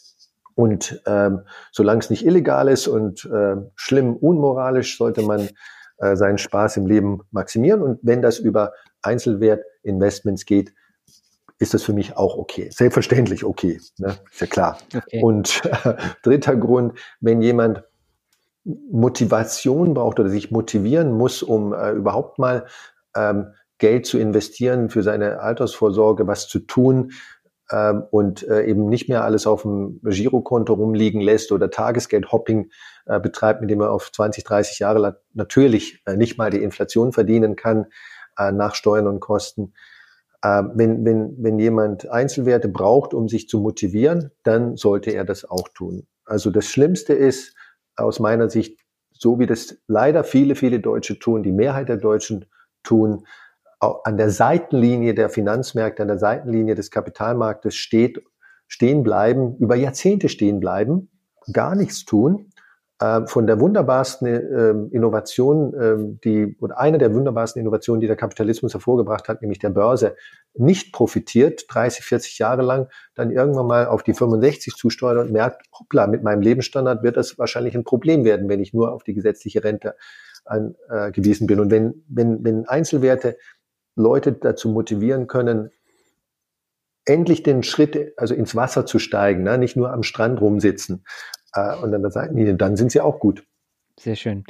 Und 0.55 1.03
ähm, 1.07 1.41
solange 1.73 2.01
es 2.01 2.11
nicht 2.11 2.27
illegal 2.27 2.69
ist 2.69 2.87
und 2.87 3.25
äh, 3.25 3.57
schlimm 3.75 4.15
unmoralisch, 4.15 4.99
sollte 4.99 5.23
man 5.23 5.49
äh, 5.99 6.17
seinen 6.17 6.39
Spaß 6.39 6.77
im 6.77 6.87
Leben 6.87 7.21
maximieren. 7.31 7.83
Und 7.83 7.99
wenn 8.03 8.23
das 8.23 8.39
über 8.39 8.73
Einzelwertinvestments 9.03 10.45
geht, 10.45 10.73
ist 11.59 11.75
das 11.75 11.83
für 11.83 11.93
mich 11.93 12.17
auch 12.17 12.37
okay. 12.37 12.69
Selbstverständlich 12.71 13.45
okay, 13.45 13.81
ne? 13.99 14.17
ist 14.31 14.41
ja 14.41 14.47
klar. 14.47 14.79
Okay. 14.95 15.23
Und 15.23 15.63
äh, 15.65 15.95
dritter 16.23 16.57
Grund, 16.57 16.99
wenn 17.21 17.41
jemand 17.41 17.83
Motivation 18.65 19.95
braucht 19.95 20.19
oder 20.19 20.29
sich 20.29 20.51
motivieren 20.51 21.13
muss, 21.13 21.43
um 21.43 21.73
äh, 21.73 21.93
überhaupt 21.93 22.39
mal 22.39 22.67
ähm, 23.17 23.53
Geld 23.79 24.07
zu 24.07 24.19
investieren 24.19 24.91
für 24.91 25.03
seine 25.03 25.41
Altersvorsorge, 25.41 26.27
was 26.27 26.49
zu 26.49 26.61
tun, 26.61 27.13
ähm, 27.71 28.05
und 28.11 28.47
äh, 28.47 28.65
eben 28.65 28.89
nicht 28.89 29.09
mehr 29.09 29.25
alles 29.25 29.47
auf 29.47 29.63
dem 29.63 30.01
Girokonto 30.03 30.75
rumliegen 30.75 31.21
lässt 31.21 31.53
oder 31.53 31.71
Tagesgeldhopping 31.71 32.71
äh, 33.07 33.21
betreibt, 33.21 33.61
mit 33.61 33.71
dem 33.71 33.81
er 33.81 33.91
auf 33.91 34.13
20, 34.13 34.45
30 34.45 34.79
Jahre 34.79 35.21
natürlich 35.35 36.03
äh, 36.07 36.17
nicht 36.17 36.39
mal 36.39 36.51
die 36.51 36.63
Inflation 36.63 37.13
verdienen 37.13 37.57
kann 37.57 37.87
äh, 38.39 38.53
nach 38.53 38.75
Steuern 38.75 39.07
und 39.07 39.21
Kosten. 39.21 39.73
Äh, 40.43 40.63
wenn, 40.75 41.05
wenn, 41.05 41.35
wenn 41.39 41.59
jemand 41.59 42.09
Einzelwerte 42.09 42.69
braucht, 42.69 43.15
um 43.15 43.29
sich 43.29 43.49
zu 43.49 43.61
motivieren, 43.61 44.31
dann 44.43 44.77
sollte 44.77 45.11
er 45.11 45.25
das 45.25 45.45
auch 45.45 45.69
tun. 45.69 46.07
Also 46.25 46.51
das 46.51 46.67
Schlimmste 46.67 47.15
ist 47.15 47.55
aus 47.97 48.21
meiner 48.21 48.51
Sicht, 48.51 48.79
so 49.13 49.39
wie 49.39 49.47
das 49.47 49.79
leider 49.87 50.25
viele, 50.25 50.55
viele 50.55 50.81
Deutsche 50.81 51.19
tun, 51.19 51.43
die 51.43 51.53
Mehrheit 51.53 51.89
der 51.89 51.97
Deutschen 51.97 52.45
tun, 52.83 53.27
an 54.05 54.17
der 54.17 54.31
Seitenlinie 54.31 55.15
der 55.15 55.29
Finanzmärkte, 55.29 56.03
an 56.03 56.09
der 56.09 56.19
Seitenlinie 56.19 56.75
des 56.75 56.91
Kapitalmarktes 56.91 57.75
steht, 57.75 58.23
stehen 58.69 59.03
bleiben, 59.03 59.57
über 59.59 59.77
Jahrzehnte 59.77 60.29
stehen 60.29 60.61
bleiben, 60.61 61.11
gar 61.53 61.75
nichts 61.75 62.05
tun, 62.05 62.51
äh, 62.99 63.27
von 63.27 63.47
der 63.47 63.61
wunderbarsten 63.61 64.27
äh, 64.27 64.71
Innovation, 64.95 65.75
äh, 65.75 65.97
die, 66.25 66.57
oder 66.61 66.79
einer 66.79 66.97
der 66.97 67.13
wunderbarsten 67.13 67.61
Innovationen, 67.61 68.01
die 68.01 68.07
der 68.07 68.17
Kapitalismus 68.17 68.73
hervorgebracht 68.73 69.29
hat, 69.29 69.43
nämlich 69.43 69.59
der 69.59 69.69
Börse, 69.69 70.17
nicht 70.55 70.95
profitiert, 70.95 71.67
30, 71.69 72.05
40 72.05 72.39
Jahre 72.39 72.63
lang, 72.63 72.89
dann 73.15 73.31
irgendwann 73.31 73.67
mal 73.67 73.87
auf 73.87 74.03
die 74.03 74.15
65 74.15 74.77
zusteuert 74.77 75.19
und 75.19 75.31
merkt, 75.31 75.67
hoppla, 75.79 76.07
mit 76.07 76.23
meinem 76.23 76.41
Lebensstandard 76.41 77.03
wird 77.03 77.19
das 77.19 77.39
wahrscheinlich 77.39 77.75
ein 77.75 77.85
Problem 77.85 78.25
werden, 78.25 78.49
wenn 78.49 78.61
ich 78.61 78.73
nur 78.73 78.93
auf 78.93 79.03
die 79.03 79.13
gesetzliche 79.13 79.63
Rente 79.63 79.95
angewiesen 80.47 81.47
bin. 81.47 81.61
Und 81.61 81.71
wenn, 81.71 82.05
wenn, 82.09 82.45
wenn 82.45 82.67
Einzelwerte 82.67 83.37
Leute 83.97 84.33
dazu 84.33 84.69
motivieren 84.69 85.27
können, 85.27 85.71
endlich 87.05 87.43
den 87.43 87.63
Schritt, 87.63 88.13
also 88.17 88.35
ins 88.35 88.55
Wasser 88.55 88.87
zu 88.87 88.99
steigen, 88.99 89.43
ne? 89.43 89.59
nicht 89.59 89.77
nur 89.77 89.93
am 89.93 90.03
Strand 90.03 90.41
rumsitzen 90.41 91.05
äh, 91.55 91.75
und 91.77 91.95
an 91.95 92.03
der 92.03 92.11
Seitenlinie, 92.11 92.55
dann 92.55 92.77
sind 92.77 92.93
sie 92.93 93.01
auch 93.01 93.19
gut. 93.19 93.45
Sehr 93.99 94.17
schön. 94.17 94.45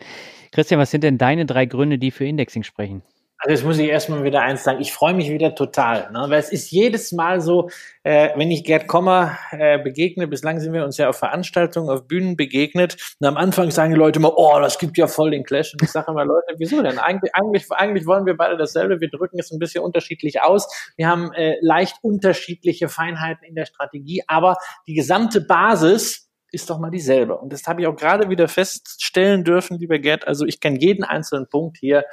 Christian, 0.53 0.81
was 0.81 0.91
sind 0.91 1.05
denn 1.05 1.19
deine 1.19 1.47
drei 1.47 1.67
Gründe, 1.67 1.99
die 1.99 2.11
für 2.11 2.25
Indexing 2.25 2.65
sprechen? 2.65 3.03
Also 3.39 3.53
jetzt 3.53 3.65
muss 3.65 3.79
ich 3.79 3.89
erstmal 3.89 4.25
wieder 4.25 4.41
eins 4.41 4.65
sagen, 4.65 4.81
ich 4.81 4.93
freue 4.93 5.13
mich 5.13 5.31
wieder 5.31 5.55
total, 5.55 6.11
ne? 6.11 6.25
weil 6.29 6.41
es 6.41 6.51
ist 6.51 6.71
jedes 6.71 7.13
Mal 7.13 7.43
so, 7.43 7.69
äh, 8.03 8.31
wenn 8.35 8.51
ich 8.51 8.65
Gerd 8.65 8.89
Kommer 8.89 9.37
äh, 9.51 9.79
begegne, 9.79 10.27
bislang 10.27 10.59
sind 10.59 10.73
wir 10.73 10.85
uns 10.85 10.97
ja 10.97 11.11
auf 11.11 11.19
Veranstaltungen, 11.19 11.91
auf 11.91 12.09
Bühnen 12.09 12.37
begegnet 12.37 12.97
und 13.21 13.27
am 13.27 13.37
Anfang 13.37 13.71
sagen 13.71 13.93
die 13.93 13.99
Leute 13.99 14.21
immer, 14.21 14.39
oh, 14.39 14.59
das 14.59 14.79
gibt 14.79 14.97
ja 14.97 15.07
voll 15.07 15.33
den 15.33 15.45
Clash 15.45 15.75
und 15.75 15.83
ich 15.83 15.91
sage 15.91 16.11
immer, 16.11 16.25
Leute, 16.25 16.55
wieso 16.57 16.83
denn? 16.83 16.99
Eigentlich, 16.99 17.35
eigentlich, 17.35 17.71
eigentlich 17.71 18.07
wollen 18.07 18.25
wir 18.25 18.37
beide 18.39 18.57
dasselbe, 18.57 19.01
wir 19.01 19.11
drücken 19.11 19.39
es 19.39 19.51
ein 19.51 19.59
bisschen 19.59 19.85
unterschiedlich 19.85 20.41
aus, 20.41 20.67
wir 20.97 21.07
haben 21.07 21.33
äh, 21.35 21.57
leicht 21.61 21.97
unterschiedliche 22.01 22.89
Feinheiten 22.89 23.45
in 23.45 23.55
der 23.55 23.67
Strategie, 23.67 24.23
aber 24.29 24.57
die 24.87 24.95
gesamte 24.95 25.43
Basis 25.43 26.27
ist 26.53 26.71
doch 26.71 26.79
mal 26.79 26.91
dieselbe. 26.91 27.37
Und 27.37 27.53
das 27.53 27.67
habe 27.67 27.83
ich 27.83 27.87
auch 27.87 27.97
gerade 27.97 28.31
wieder 28.31 28.49
feststellen 28.49 29.45
dürfen, 29.45 29.79
lieber 29.79 29.99
Gerd. 29.99 30.27
Also 30.27 30.47
ich 30.47 30.61
kenne 30.61 30.79
jeden 30.79 31.05
einzelnen 31.05 31.49
Punkt 31.49 31.77
hier 31.77 32.05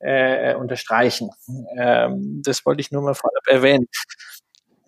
äh, 0.00 0.54
unterstreichen. 0.54 1.30
Ähm, 1.78 2.42
das 2.44 2.64
wollte 2.66 2.80
ich 2.80 2.90
nur 2.90 3.02
mal 3.02 3.14
vorab 3.14 3.46
erwähnen. 3.46 3.86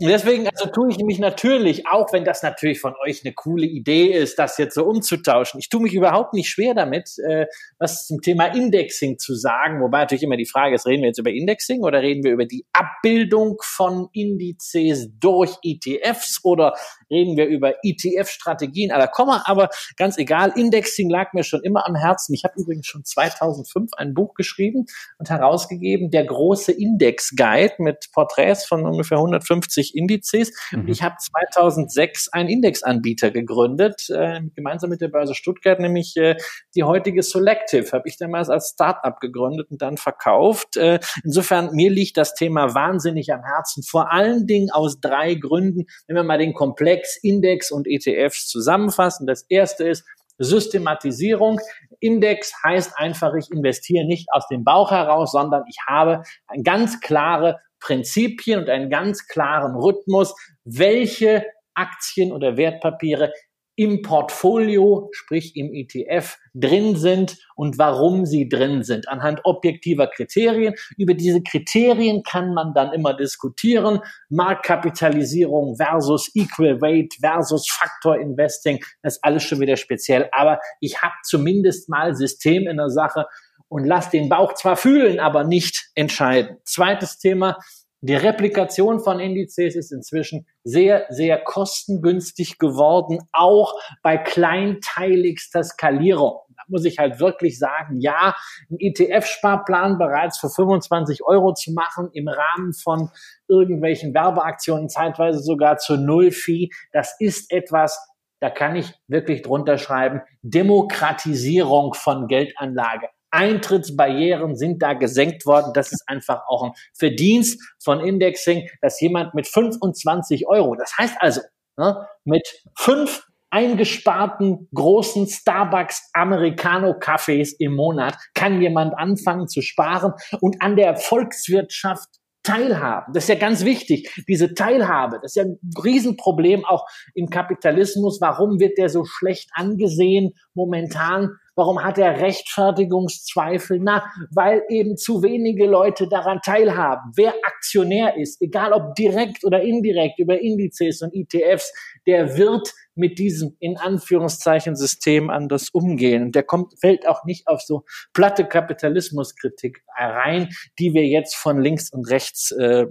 Deswegen 0.09 0.49
also 0.49 0.69
tue 0.69 0.91
ich 0.91 0.99
mich 0.99 1.19
natürlich, 1.19 1.87
auch 1.87 2.13
wenn 2.13 2.25
das 2.25 2.43
natürlich 2.43 2.81
von 2.81 2.95
euch 3.07 3.25
eine 3.25 3.33
coole 3.35 3.67
Idee 3.67 4.07
ist, 4.07 4.39
das 4.39 4.59
jetzt 4.59 4.75
so 4.75 4.85
umzutauschen, 4.85 5.61
ich 5.61 5.69
tue 5.69 5.81
mich 5.81 5.95
überhaupt 5.95 6.35
nicht 6.35 6.49
schwer 6.49 6.75
damit, 6.75 7.17
äh, 7.19 7.47
was 7.79 8.07
zum 8.07 8.21
Thema 8.21 8.47
Indexing 8.47 9.19
zu 9.19 9.35
sagen. 9.35 9.81
Wobei 9.81 10.01
natürlich 10.01 10.25
immer 10.25 10.37
die 10.37 10.47
Frage 10.47 10.75
ist, 10.75 10.87
reden 10.87 11.03
wir 11.03 11.09
jetzt 11.09 11.19
über 11.19 11.31
Indexing 11.31 11.83
oder 11.83 12.03
reden 12.03 12.25
wir 12.25 12.33
über 12.33 12.47
die 12.47 12.67
Abbildung 12.73 13.59
von 13.63 14.09
Indizes 14.13 15.09
durch 15.21 15.57
ETFs 15.63 16.41
oder 16.43 16.75
reden 17.09 17.37
wir 17.37 17.47
über 17.47 17.75
ETF-Strategien 17.85 18.91
aller 18.91 19.09
Komma, 19.09 19.43
aber 19.45 19.69
ganz 19.97 20.19
egal, 20.19 20.53
Indexing 20.57 21.11
lag 21.11 21.33
mir 21.33 21.45
schon 21.45 21.63
immer 21.63 21.87
am 21.87 21.95
Herzen. 21.95 22.35
Ich 22.35 22.45
habe 22.45 22.55
übrigens 22.57 22.87
schon 22.87 23.05
2005 23.05 23.93
ein 23.97 24.15
Buch 24.15 24.35
geschrieben 24.35 24.87
und 25.19 25.31
herausgegeben, 25.31 26.11
der 26.11 26.25
große 26.25 26.73
Index-Guide 26.73 27.75
mit 27.79 28.09
Porträts 28.13 28.65
von 28.65 28.85
ungefähr 28.85 29.19
150 29.19 29.92
Indizes. 29.95 30.53
Mhm. 30.71 30.89
Ich 30.89 31.03
habe 31.03 31.17
2006 31.19 32.29
einen 32.33 32.49
Indexanbieter 32.49 33.31
gegründet, 33.31 34.09
äh, 34.11 34.41
gemeinsam 34.55 34.91
mit 34.91 35.01
der 35.01 35.09
Börse 35.09 35.35
Stuttgart, 35.35 35.81
nämlich 35.81 36.17
äh, 36.17 36.37
die 36.77 36.85
heutige 36.85 37.23
Selective, 37.23 37.91
habe 37.93 38.09
ich 38.09 38.17
damals 38.17 38.49
als 38.49 38.71
Startup 38.75 39.19
gegründet 39.19 39.71
und 39.71 39.83
dann 39.83 39.97
verkauft. 39.97 40.77
Äh, 40.77 41.01
insofern, 41.25 41.75
mir 41.75 41.91
liegt 41.91 42.17
das 42.17 42.35
Thema 42.35 42.75
wahnsinnig 42.75 43.33
am 43.33 43.43
Herzen, 43.43 43.83
vor 43.83 44.13
allen 44.13 44.47
Dingen 44.47 44.71
aus 44.71 45.01
drei 45.01 45.35
Gründen. 45.35 45.87
Wenn 46.07 46.17
wir 46.17 46.23
mal 46.23 46.39
den 46.39 46.55
Komplex 46.55 47.19
Index, 47.23 47.73
und 47.73 47.87
ETFs 47.87 48.47
zusammenfassen. 48.49 49.27
Das 49.27 49.45
erste 49.49 49.89
ist 49.89 50.05
Systematisierung. 50.39 51.61
Index 52.01 52.53
heißt 52.65 52.93
einfach, 52.97 53.35
ich 53.35 53.51
investiere 53.51 54.07
nicht 54.07 54.29
aus 54.33 54.47
dem 54.49 54.65
Bauch 54.65 54.91
heraus, 54.91 55.33
sondern 55.33 55.65
ich 55.69 55.77
habe 55.87 56.23
ganz 56.65 57.01
klare 57.01 57.61
Prinzipien 57.83 58.61
und 58.61 58.71
einen 58.71 58.89
ganz 58.89 59.27
klaren 59.27 59.75
Rhythmus, 59.75 60.35
welche 60.65 61.45
Aktien 61.75 62.33
oder 62.33 62.57
Wertpapiere 62.57 63.33
im 63.75 64.03
Portfolio, 64.03 65.09
sprich 65.13 65.57
im 65.57 65.73
ETF, 65.73 66.37
drin 66.55 66.95
sind 66.97 67.39
und 67.57 67.79
warum 67.79 68.27
sie 68.27 68.49
drin 68.49 68.83
sind, 68.83 69.09
anhand 69.09 69.41
objektiver 69.45 70.09
Kriterien. 70.09 70.75
Über 70.99 71.15
diese 71.15 71.43
Kriterien 71.43 72.23
kann 72.23 72.53
man 72.53 72.75
dann 72.75 72.93
immer 72.93 73.15
diskutieren. 73.15 74.01
Marktkapitalisierung 74.29 75.77
versus 75.77 76.31
Equal 76.35 76.83
Weight 76.83 77.15
versus 77.21 77.67
Factor 77.71 78.19
Investing, 78.21 78.79
das 79.03 79.17
ist 79.17 79.25
alles 79.25 79.43
schon 79.43 79.61
wieder 79.61 79.77
speziell. 79.77 80.29
Aber 80.33 80.61
ich 80.81 81.01
habe 81.01 81.15
zumindest 81.25 81.89
mal 81.89 82.15
System 82.15 82.69
in 82.69 82.77
der 82.77 82.91
Sache 82.91 83.25
und 83.73 83.87
lass 83.87 84.11
den 84.11 84.29
Bauch 84.29 84.53
zwar 84.53 84.77
fühlen, 84.77 85.19
aber 85.19 85.45
nicht 85.45 85.91
entscheiden. 85.95 86.59
Zweites 86.65 87.19
Thema, 87.19 87.57
die 88.03 88.15
Replikation 88.15 89.01
von 89.01 89.19
Indizes 89.19 89.77
ist 89.77 89.93
inzwischen 89.93 90.47
sehr, 90.63 91.07
sehr 91.09 91.43
kostengünstig 91.43 92.59
geworden, 92.59 93.21
auch 93.33 93.73
bei 94.03 94.19
kleinteiligster 94.19 95.65
Skalierung. 95.65 96.41
Da 96.49 96.63
muss 96.69 96.85
ich 96.85 96.99
halt 96.99 97.19
wirklich 97.19 97.59
sagen, 97.59 97.99
ja, 97.99 98.35
einen 98.69 98.79
ETF-Sparplan 98.79 99.97
bereits 99.97 100.39
für 100.39 100.51
25 100.51 101.23
Euro 101.25 101.55
zu 101.55 101.73
machen 101.73 102.11
im 102.13 102.29
Rahmen 102.29 102.75
von 102.75 103.09
irgendwelchen 103.49 104.13
Werbeaktionen, 104.13 104.91
zeitweise 104.91 105.39
sogar 105.39 105.79
zur 105.79 105.97
Null-Fee, 105.97 106.69
das 106.93 107.17
ist 107.19 107.51
etwas, 107.51 107.99
da 108.41 108.51
kann 108.51 108.77
ich 108.77 108.93
wirklich 109.09 109.41
drunter 109.41 109.79
schreiben, 109.79 110.21
Demokratisierung 110.43 111.95
von 111.95 112.29
Geldanlage. 112.29 113.09
Eintrittsbarrieren 113.33 114.57
sind 114.57 114.83
da 114.83 114.93
gesenkt 114.93 115.47
worden. 115.47 115.73
Das 115.75 115.93
ist 115.93 116.05
einfach 116.07 116.43
auch 116.49 116.65
ein 116.65 116.73
Verdienst 116.95 117.61
von 117.83 118.01
Indexing, 118.01 118.69
dass 118.81 119.01
jemand 119.01 119.35
mit 119.35 119.49
25 119.49 120.47
Euro, 120.47 120.77
das 120.77 120.97
heißt 120.99 121.17
also, 121.19 121.41
ne, 121.77 122.07
mit 122.25 122.47
fünf 122.77 123.27
eingesparten 123.51 124.69
großen 124.75 125.27
Starbucks 125.27 126.11
Americano 126.15 126.93
Cafés 126.99 127.51
im 127.59 127.75
Monat 127.75 128.17
kann 128.35 128.63
jemand 128.63 128.97
anfangen 128.97 129.47
zu 129.47 129.61
sparen 129.61 130.15
und 130.41 130.63
an 130.63 130.75
der 130.75 130.97
Volkswirtschaft 130.97 132.09
teilhaben. 132.43 133.13
Das 133.13 133.25
ist 133.25 133.29
ja 133.29 133.35
ganz 133.37 133.65
wichtig, 133.65 134.11
diese 134.27 134.55
Teilhabe. 134.55 135.19
Das 135.23 135.33
ist 135.33 135.37
ja 135.37 135.45
ein 135.45 135.59
Riesenproblem 135.83 136.65
auch 136.65 136.87
im 137.15 137.29
Kapitalismus. 137.29 138.21
Warum 138.21 138.59
wird 138.59 138.79
der 138.79 138.89
so 138.89 139.05
schlecht 139.05 139.51
angesehen 139.55 140.33
momentan? 140.55 141.37
Warum 141.55 141.83
hat 141.83 141.99
er 141.99 142.21
Rechtfertigungszweifel? 142.21 143.79
Na, 143.81 144.05
weil 144.35 144.63
eben 144.69 144.97
zu 144.97 145.23
wenige 145.23 145.67
Leute 145.67 146.09
daran 146.09 146.41
teilhaben. 146.43 147.13
Wer 147.15 147.35
Aktionär 147.45 148.17
ist, 148.17 148.41
egal 148.41 148.73
ob 148.73 148.95
direkt 148.95 149.45
oder 149.45 149.63
indirekt 149.63 150.19
über 150.19 150.41
Indizes 150.41 151.03
und 151.03 151.13
ETFs, 151.15 151.73
der 152.07 152.37
wird 152.37 152.73
mit 152.95 153.19
diesem 153.19 153.57
in 153.59 153.77
Anführungszeichen 153.77 154.77
System 154.77 155.31
anders 155.31 155.71
umgehen. 155.71 156.25
Und 156.25 156.35
der 156.35 156.43
kommt, 156.43 156.79
fällt 156.81 157.07
auch 157.07 157.25
nicht 157.25 157.49
auf 157.49 157.61
so 157.63 157.85
platte 158.13 158.47
Kapitalismuskritik 158.47 159.83
rein, 159.97 160.49
die 160.79 160.95
wir 160.95 161.07
jetzt 161.07 161.37
von 161.37 161.61
links 161.61 161.93
und 161.93 162.09
rechts 162.11 162.51
äh, 162.53 162.87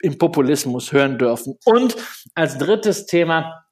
im 0.00 0.18
Populismus 0.18 0.92
hören 0.92 1.18
dürfen. 1.18 1.58
Und 1.64 1.96
als 2.34 2.58
drittes 2.58 3.06
Thema 3.06 3.65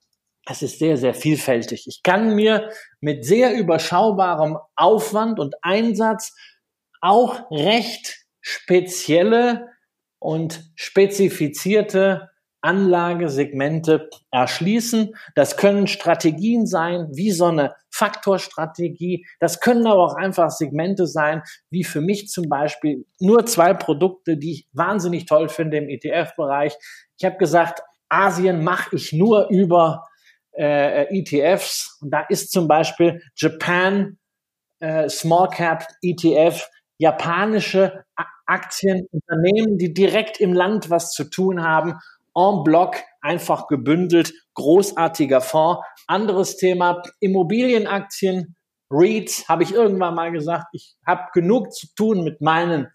es 0.46 0.62
ist 0.62 0.78
sehr, 0.78 0.96
sehr 0.96 1.14
vielfältig. 1.14 1.86
Ich 1.86 2.02
kann 2.02 2.34
mir 2.34 2.70
mit 3.00 3.24
sehr 3.24 3.54
überschaubarem 3.54 4.58
Aufwand 4.76 5.38
und 5.38 5.54
Einsatz 5.62 6.34
auch 7.00 7.50
recht 7.50 8.24
spezielle 8.40 9.68
und 10.18 10.64
spezifizierte 10.74 12.30
Anlagesegmente 12.60 14.08
erschließen. 14.30 15.14
Das 15.34 15.58
können 15.58 15.86
Strategien 15.86 16.66
sein, 16.66 17.08
wie 17.12 17.30
so 17.30 17.44
eine 17.46 17.74
Faktorstrategie. 17.90 19.26
Das 19.38 19.60
können 19.60 19.86
aber 19.86 20.02
auch 20.02 20.14
einfach 20.14 20.50
Segmente 20.50 21.06
sein, 21.06 21.42
wie 21.68 21.84
für 21.84 22.00
mich 22.00 22.28
zum 22.28 22.48
Beispiel 22.48 23.04
nur 23.20 23.44
zwei 23.44 23.74
Produkte, 23.74 24.38
die 24.38 24.52
ich 24.52 24.68
wahnsinnig 24.72 25.26
toll 25.26 25.50
finde 25.50 25.76
im 25.76 25.90
ETF-Bereich. 25.90 26.74
Ich 27.18 27.24
habe 27.26 27.36
gesagt, 27.36 27.82
Asien 28.08 28.64
mache 28.64 28.96
ich 28.96 29.12
nur 29.12 29.48
über 29.50 30.06
äh, 30.56 31.04
ETFs. 31.18 31.98
Und 32.00 32.10
da 32.10 32.20
ist 32.28 32.50
zum 32.50 32.68
Beispiel 32.68 33.20
Japan 33.36 34.18
äh, 34.80 35.08
Small 35.08 35.48
Cap 35.48 35.86
ETF, 36.02 36.68
japanische 36.98 38.04
Aktien, 38.46 39.06
Unternehmen, 39.10 39.78
die 39.78 39.94
direkt 39.94 40.40
im 40.40 40.52
Land 40.52 40.90
was 40.90 41.12
zu 41.12 41.24
tun 41.24 41.62
haben 41.62 41.98
en 42.36 42.64
bloc 42.64 42.96
einfach 43.20 43.68
gebündelt, 43.68 44.32
großartiger 44.54 45.40
Fonds. 45.40 45.80
Anderes 46.06 46.56
Thema, 46.56 47.02
Immobilienaktien, 47.20 48.56
REITs, 48.90 49.48
habe 49.48 49.62
ich 49.62 49.72
irgendwann 49.72 50.14
mal 50.14 50.32
gesagt, 50.32 50.66
ich 50.72 50.96
habe 51.06 51.22
genug 51.32 51.72
zu 51.72 51.86
tun 51.96 52.22
mit 52.24 52.40
meinen 52.40 52.88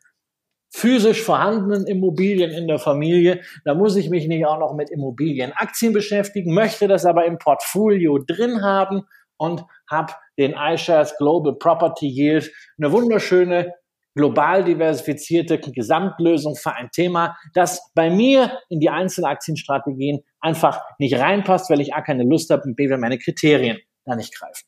physisch 0.72 1.22
vorhandenen 1.24 1.88
Immobilien 1.88 2.52
in 2.52 2.68
der 2.68 2.80
Familie. 2.80 3.42
Da 3.66 3.74
muss 3.74 3.96
ich 3.96 4.10
mich 4.10 4.28
nicht 4.28 4.46
auch 4.46 4.60
noch 4.60 4.76
mit 4.76 4.90
Immobilienaktien 4.90 5.94
beschäftigen, 5.94 6.54
möchte 6.54 6.88
das 6.88 7.06
aber 7.06 7.26
im 7.26 7.38
Portfolio 7.38 8.20
drin 8.20 8.62
haben 8.62 9.04
und 9.38 9.64
habe 9.90 10.14
den 10.38 10.54
iShares 10.54 11.16
Global 11.18 11.56
Property 11.56 12.08
Yield, 12.08 12.52
eine 12.78 12.92
wunderschöne 12.92 13.74
global 14.16 14.64
diversifizierte 14.64 15.60
Gesamtlösung 15.60 16.56
für 16.56 16.74
ein 16.74 16.90
Thema, 16.92 17.38
das 17.54 17.92
bei 17.94 18.10
mir 18.10 18.60
in 18.70 18.80
die 18.80 18.90
Einzelaktienstrategien 18.90 20.22
einfach 20.42 20.82
nicht 20.98 21.18
reinpasst, 21.18 21.70
weil 21.70 21.80
ich 21.80 21.94
A 21.94 22.02
keine 22.02 22.24
Lust 22.24 22.50
habe 22.50 22.64
und 22.64 22.76
B, 22.76 22.90
weil 22.90 22.98
meine 22.98 23.18
Kriterien 23.18 23.78
da 24.06 24.16
nicht 24.16 24.36
greifen. 24.38 24.68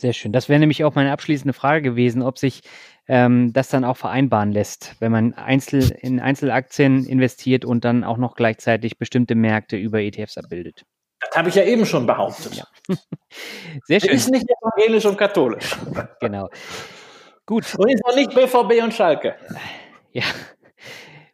Sehr 0.00 0.14
schön. 0.14 0.32
Das 0.32 0.48
wäre 0.48 0.58
nämlich 0.58 0.84
auch 0.84 0.94
meine 0.94 1.12
abschließende 1.12 1.52
Frage 1.52 1.82
gewesen, 1.82 2.22
ob 2.22 2.38
sich 2.38 2.62
ähm, 3.08 3.52
das 3.52 3.68
dann 3.68 3.84
auch 3.84 3.96
vereinbaren 3.96 4.52
lässt, 4.52 4.96
wenn 5.00 5.12
man 5.12 5.34
Einzel 5.34 5.90
in 6.00 6.20
Einzelaktien 6.20 7.04
investiert 7.04 7.64
und 7.64 7.84
dann 7.84 8.04
auch 8.04 8.16
noch 8.16 8.36
gleichzeitig 8.36 8.98
bestimmte 8.98 9.34
Märkte 9.34 9.76
über 9.76 10.00
ETFs 10.00 10.38
abbildet. 10.38 10.84
Das 11.20 11.36
habe 11.36 11.48
ich 11.48 11.54
ja 11.54 11.64
eben 11.64 11.86
schon 11.86 12.06
behauptet. 12.06 12.54
Ja. 12.54 12.64
Sehr 13.84 14.00
schön. 14.00 14.10
Ist 14.10 14.30
nicht 14.30 14.46
evangelisch 14.48 15.06
und 15.06 15.16
katholisch. 15.16 15.76
Genau. 16.20 16.48
Gut. 17.46 17.74
Und 17.76 17.90
ist 17.90 18.04
auch 18.04 18.14
nicht 18.14 18.34
BVB 18.34 18.82
und 18.82 18.94
Schalke. 18.94 19.36
Ja. 20.14 20.24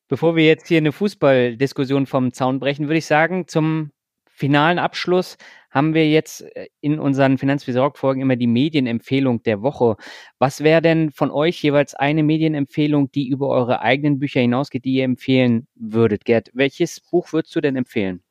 Bevor 0.07 0.37
wir 0.37 0.45
jetzt 0.45 0.69
hier 0.69 0.79
eine 0.79 0.93
Fußballdiskussion 0.93 2.07
vom 2.07 2.33
Zaun 2.33 2.61
brechen, 2.61 2.87
würde 2.87 2.99
ich 2.99 3.07
sagen, 3.07 3.49
zum 3.49 3.91
finalen 4.39 4.79
Abschluss 4.79 5.37
haben 5.71 5.95
wir 5.95 6.09
jetzt 6.09 6.43
äh, 6.57 6.69
in 6.81 6.99
unseren 6.99 7.39
Finanzvisor-Folgen 7.39 8.21
immer 8.23 8.37
die 8.37 8.47
Medienempfehlung 8.47 9.43
der 9.43 9.63
Woche. 9.63 9.97
Was 10.39 10.63
wäre 10.63 10.81
denn 10.81 11.11
von 11.11 11.31
euch 11.31 11.63
jeweils 11.63 11.95
eine 11.95 12.23
Medienempfehlung, 12.23 13.11
die 13.11 13.29
über 13.29 13.49
eure 13.49 13.83
eigenen 13.83 14.19
Bücher 14.19 14.41
hinausgeht, 14.41 14.85
die 14.85 14.95
ihr 14.95 15.05
empfehlen 15.05 15.67
würdet? 15.75 16.25
Gerd, 16.25 16.51
welches 16.55 17.01
Buch 17.01 17.33
würdest 17.33 17.55
du 17.57 17.61
denn 17.61 17.77
empfehlen? 17.77 18.23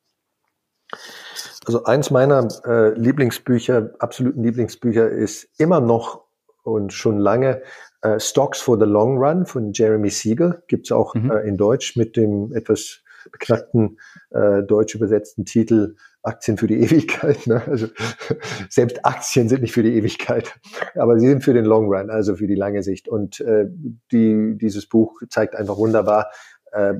Also 1.66 1.84
eins 1.84 2.10
meiner 2.10 2.48
äh, 2.64 2.98
Lieblingsbücher, 2.98 3.94
absoluten 3.98 4.42
Lieblingsbücher 4.42 5.10
ist 5.10 5.60
immer 5.60 5.80
noch 5.80 6.24
und 6.62 6.94
schon 6.94 7.18
lange 7.18 7.62
äh, 8.00 8.18
Stocks 8.18 8.60
for 8.60 8.78
the 8.78 8.86
Long 8.86 9.18
Run 9.18 9.44
von 9.44 9.72
Jeremy 9.72 10.08
Siegel. 10.08 10.62
Gibt's 10.68 10.90
auch 10.90 11.14
mhm. 11.14 11.30
äh, 11.30 11.40
in 11.40 11.58
Deutsch 11.58 11.96
mit 11.96 12.16
dem 12.16 12.54
etwas 12.54 13.02
beknackten 13.30 13.98
äh, 14.30 14.62
deutsch 14.62 14.94
übersetzten 14.94 15.44
Titel 15.44 15.96
Aktien 16.22 16.58
für 16.58 16.66
die 16.66 16.80
Ewigkeit. 16.80 17.46
Ne? 17.46 17.62
Also 17.66 17.88
selbst 18.68 19.04
Aktien 19.04 19.48
sind 19.48 19.62
nicht 19.62 19.72
für 19.72 19.82
die 19.82 19.96
Ewigkeit, 19.96 20.54
aber 20.94 21.18
sie 21.18 21.28
sind 21.28 21.44
für 21.44 21.54
den 21.54 21.64
Long 21.64 21.86
Run, 21.86 22.10
also 22.10 22.36
für 22.36 22.46
die 22.46 22.54
lange 22.54 22.82
Sicht. 22.82 23.08
Und 23.08 23.40
äh, 23.40 23.66
die, 24.12 24.56
dieses 24.56 24.88
Buch 24.88 25.22
zeigt 25.28 25.54
einfach 25.54 25.76
wunderbar 25.76 26.30
äh, 26.72 26.94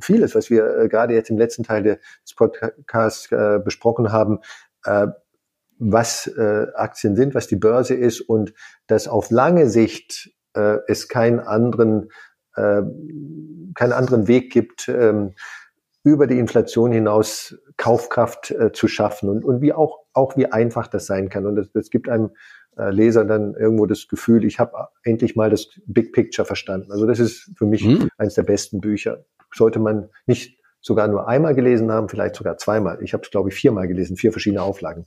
vieles, 0.00 0.34
was 0.34 0.50
wir 0.50 0.78
äh, 0.78 0.88
gerade 0.88 1.14
jetzt 1.14 1.30
im 1.30 1.38
letzten 1.38 1.62
Teil 1.62 1.82
des 1.82 2.34
Podcasts 2.36 3.30
äh, 3.32 3.58
besprochen 3.64 4.12
haben. 4.12 4.40
Äh, 4.84 5.08
was 5.78 6.26
äh, 6.26 6.66
Aktien 6.74 7.14
sind, 7.14 7.34
was 7.34 7.46
die 7.46 7.56
Börse 7.56 7.94
ist 7.94 8.20
und 8.20 8.52
dass 8.88 9.06
auf 9.06 9.30
lange 9.30 9.70
Sicht 9.70 10.32
äh, 10.54 10.78
es 10.88 11.08
keinen 11.08 11.38
anderen, 11.38 12.10
äh, 12.58 13.72
keinen 13.74 13.92
anderen 13.92 14.28
Weg 14.28 14.52
gibt, 14.52 14.88
ähm, 14.88 15.34
über 16.04 16.26
die 16.26 16.38
Inflation 16.38 16.92
hinaus 16.92 17.56
Kaufkraft 17.76 18.50
äh, 18.50 18.72
zu 18.72 18.88
schaffen 18.88 19.28
und, 19.28 19.44
und 19.44 19.60
wie 19.60 19.72
auch, 19.72 20.00
auch 20.12 20.36
wie 20.36 20.46
einfach 20.46 20.86
das 20.88 21.06
sein 21.06 21.28
kann. 21.28 21.46
Und 21.46 21.56
das, 21.56 21.70
das 21.72 21.90
gibt 21.90 22.08
einem 22.08 22.30
äh, 22.76 22.90
Leser 22.90 23.24
dann 23.24 23.54
irgendwo 23.54 23.86
das 23.86 24.08
Gefühl, 24.08 24.44
ich 24.44 24.58
habe 24.58 24.88
endlich 25.02 25.36
mal 25.36 25.50
das 25.50 25.68
Big 25.86 26.12
Picture 26.12 26.46
verstanden. 26.46 26.92
Also 26.92 27.06
das 27.06 27.18
ist 27.18 27.50
für 27.56 27.66
mich 27.66 27.84
mhm. 27.84 28.08
eines 28.16 28.34
der 28.34 28.44
besten 28.44 28.80
Bücher. 28.80 29.24
Sollte 29.54 29.78
man 29.78 30.08
nicht 30.26 30.58
sogar 30.80 31.08
nur 31.08 31.28
einmal 31.28 31.54
gelesen 31.54 31.90
haben, 31.90 32.08
vielleicht 32.08 32.36
sogar 32.36 32.56
zweimal. 32.56 33.02
Ich 33.02 33.12
habe 33.12 33.22
es, 33.24 33.30
glaube 33.30 33.50
ich, 33.50 33.54
viermal 33.54 33.88
gelesen, 33.88 34.16
vier 34.16 34.32
verschiedene 34.32 34.62
Auflagen. 34.62 35.06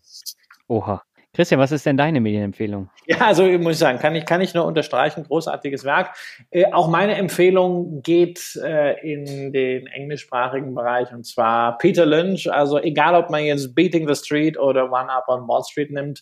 Oha. 0.67 1.03
Christian, 1.33 1.61
was 1.61 1.71
ist 1.71 1.85
denn 1.85 1.95
deine 1.95 2.19
Medienempfehlung? 2.19 2.89
Ja, 3.05 3.27
also 3.27 3.43
muss 3.43 3.73
ich 3.73 3.79
sagen, 3.79 3.99
kann 3.99 4.15
ich, 4.15 4.25
kann 4.25 4.41
ich 4.41 4.53
nur 4.53 4.65
unterstreichen, 4.65 5.23
großartiges 5.23 5.85
Werk. 5.85 6.13
Äh, 6.49 6.71
auch 6.73 6.89
meine 6.89 7.15
Empfehlung 7.15 8.01
geht 8.01 8.59
äh, 8.61 8.99
in 9.01 9.53
den 9.53 9.87
englischsprachigen 9.87 10.75
Bereich 10.75 11.11
und 11.13 11.25
zwar 11.25 11.77
Peter 11.77 12.05
Lynch. 12.05 12.51
Also 12.51 12.79
egal, 12.79 13.15
ob 13.15 13.29
man 13.29 13.45
jetzt 13.45 13.73
Beating 13.73 14.07
the 14.07 14.15
Street 14.15 14.59
oder 14.59 14.91
One 14.91 15.09
Up 15.09 15.29
on 15.29 15.47
Wall 15.47 15.63
Street 15.63 15.91
nimmt, 15.91 16.21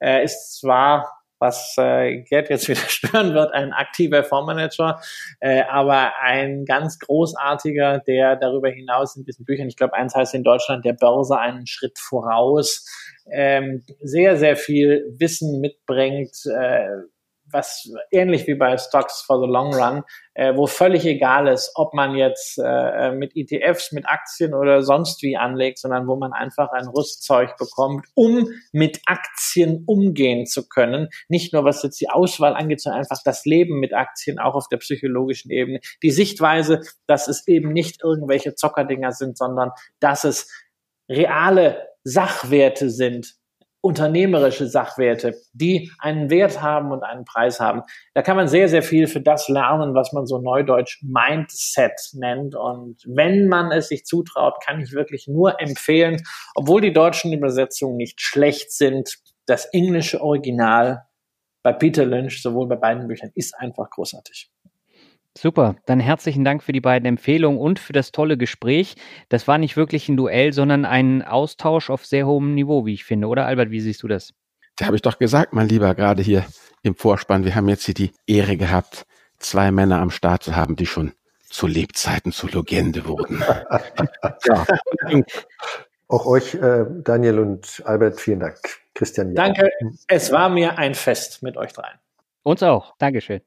äh, 0.00 0.24
ist 0.24 0.58
zwar 0.58 1.17
was 1.38 1.74
äh, 1.78 2.22
Gerd 2.22 2.50
jetzt 2.50 2.68
wieder 2.68 2.80
stören 2.88 3.34
wird, 3.34 3.52
ein 3.54 3.72
aktiver 3.72 4.24
Fondsmanager, 4.24 5.00
äh, 5.40 5.62
aber 5.62 6.12
ein 6.20 6.64
ganz 6.64 6.98
großartiger, 6.98 8.00
der 8.00 8.36
darüber 8.36 8.70
hinaus 8.70 9.16
in 9.16 9.24
diesen 9.24 9.44
Büchern, 9.44 9.68
ich 9.68 9.76
glaube, 9.76 9.94
eins 9.94 10.14
heißt 10.14 10.34
in 10.34 10.44
Deutschland 10.44 10.84
der 10.84 10.94
Börse 10.94 11.38
einen 11.38 11.66
Schritt 11.66 11.98
voraus, 11.98 12.86
ähm, 13.30 13.84
sehr, 14.00 14.36
sehr 14.36 14.56
viel 14.56 15.04
Wissen 15.18 15.60
mitbringt, 15.60 16.36
äh, 16.46 16.88
was 17.50 17.90
ähnlich 18.10 18.46
wie 18.46 18.54
bei 18.54 18.76
Stocks 18.76 19.22
for 19.22 19.40
the 19.40 19.50
Long 19.50 19.74
Run, 19.74 20.02
äh, 20.34 20.54
wo 20.56 20.66
völlig 20.66 21.04
egal 21.04 21.48
ist, 21.48 21.72
ob 21.74 21.94
man 21.94 22.14
jetzt 22.14 22.58
äh, 22.62 23.12
mit 23.12 23.32
ETFs, 23.34 23.92
mit 23.92 24.08
Aktien 24.08 24.54
oder 24.54 24.82
sonst 24.82 25.22
wie 25.22 25.36
anlegt, 25.36 25.78
sondern 25.78 26.06
wo 26.06 26.16
man 26.16 26.32
einfach 26.32 26.70
ein 26.72 26.88
Rüstzeug 26.88 27.56
bekommt, 27.56 28.06
um 28.14 28.48
mit 28.72 29.00
Aktien 29.06 29.84
umgehen 29.86 30.46
zu 30.46 30.68
können. 30.68 31.08
Nicht 31.28 31.52
nur 31.52 31.64
was 31.64 31.82
jetzt 31.82 32.00
die 32.00 32.10
Auswahl 32.10 32.54
angeht, 32.54 32.80
sondern 32.80 33.00
einfach 33.00 33.22
das 33.24 33.44
Leben 33.44 33.80
mit 33.80 33.94
Aktien 33.94 34.38
auch 34.38 34.54
auf 34.54 34.68
der 34.68 34.78
psychologischen 34.78 35.50
Ebene. 35.50 35.80
Die 36.02 36.10
Sichtweise, 36.10 36.82
dass 37.06 37.28
es 37.28 37.46
eben 37.46 37.72
nicht 37.72 38.02
irgendwelche 38.02 38.54
Zockerdinger 38.54 39.12
sind, 39.12 39.38
sondern 39.38 39.70
dass 40.00 40.24
es 40.24 40.48
reale 41.08 41.88
Sachwerte 42.04 42.90
sind, 42.90 43.37
unternehmerische 43.80 44.66
Sachwerte, 44.66 45.36
die 45.52 45.92
einen 45.98 46.30
Wert 46.30 46.60
haben 46.60 46.90
und 46.90 47.02
einen 47.04 47.24
Preis 47.24 47.60
haben. 47.60 47.82
Da 48.14 48.22
kann 48.22 48.36
man 48.36 48.48
sehr, 48.48 48.68
sehr 48.68 48.82
viel 48.82 49.06
für 49.06 49.20
das 49.20 49.48
lernen, 49.48 49.94
was 49.94 50.12
man 50.12 50.26
so 50.26 50.38
neudeutsch 50.38 51.02
Mindset 51.02 51.92
nennt. 52.14 52.56
Und 52.56 53.02
wenn 53.06 53.48
man 53.48 53.70
es 53.70 53.88
sich 53.88 54.04
zutraut, 54.04 54.54
kann 54.64 54.80
ich 54.80 54.92
wirklich 54.92 55.28
nur 55.28 55.60
empfehlen, 55.60 56.22
obwohl 56.54 56.80
die 56.80 56.92
deutschen 56.92 57.32
Übersetzungen 57.32 57.96
nicht 57.96 58.20
schlecht 58.20 58.72
sind, 58.72 59.16
das 59.46 59.66
englische 59.66 60.20
Original 60.20 61.04
bei 61.62 61.72
Peter 61.72 62.04
Lynch, 62.04 62.42
sowohl 62.42 62.68
bei 62.68 62.76
beiden 62.76 63.06
Büchern, 63.06 63.30
ist 63.34 63.54
einfach 63.58 63.90
großartig. 63.90 64.50
Super, 65.36 65.76
dann 65.86 66.00
herzlichen 66.00 66.44
Dank 66.44 66.62
für 66.62 66.72
die 66.72 66.80
beiden 66.80 67.06
Empfehlungen 67.06 67.60
und 67.60 67.78
für 67.78 67.92
das 67.92 68.10
tolle 68.10 68.36
Gespräch. 68.36 68.96
Das 69.28 69.46
war 69.46 69.58
nicht 69.58 69.76
wirklich 69.76 70.08
ein 70.08 70.16
Duell, 70.16 70.52
sondern 70.52 70.84
ein 70.84 71.22
Austausch 71.22 71.90
auf 71.90 72.04
sehr 72.06 72.26
hohem 72.26 72.54
Niveau, 72.54 72.86
wie 72.86 72.94
ich 72.94 73.04
finde, 73.04 73.28
oder 73.28 73.46
Albert, 73.46 73.70
wie 73.70 73.80
siehst 73.80 74.02
du 74.02 74.08
das? 74.08 74.34
Da 74.76 74.86
habe 74.86 74.96
ich 74.96 75.02
doch 75.02 75.18
gesagt, 75.18 75.52
mein 75.52 75.68
Lieber, 75.68 75.94
gerade 75.94 76.22
hier 76.22 76.44
im 76.82 76.96
Vorspann, 76.96 77.44
wir 77.44 77.54
haben 77.54 77.68
jetzt 77.68 77.84
hier 77.84 77.94
die 77.94 78.12
Ehre 78.26 78.56
gehabt, 78.56 79.06
zwei 79.38 79.70
Männer 79.70 80.00
am 80.00 80.10
Start 80.10 80.42
zu 80.42 80.56
haben, 80.56 80.76
die 80.76 80.86
schon 80.86 81.12
zu 81.48 81.66
Lebzeiten 81.66 82.32
zur 82.32 82.50
Legende 82.50 83.06
wurden. 83.06 83.42
ja. 84.46 84.66
Auch 86.08 86.26
euch, 86.26 86.54
äh, 86.54 86.84
Daniel 87.02 87.38
und 87.38 87.82
Albert, 87.84 88.20
vielen 88.20 88.40
Dank. 88.40 88.58
Christian. 88.94 89.34
Danke, 89.34 89.70
es 90.08 90.32
war 90.32 90.48
mir 90.48 90.78
ein 90.78 90.94
Fest 90.94 91.42
mit 91.42 91.56
euch 91.56 91.72
dreien. 91.72 91.98
Uns 92.42 92.62
auch. 92.62 92.94
Dankeschön. 92.98 93.40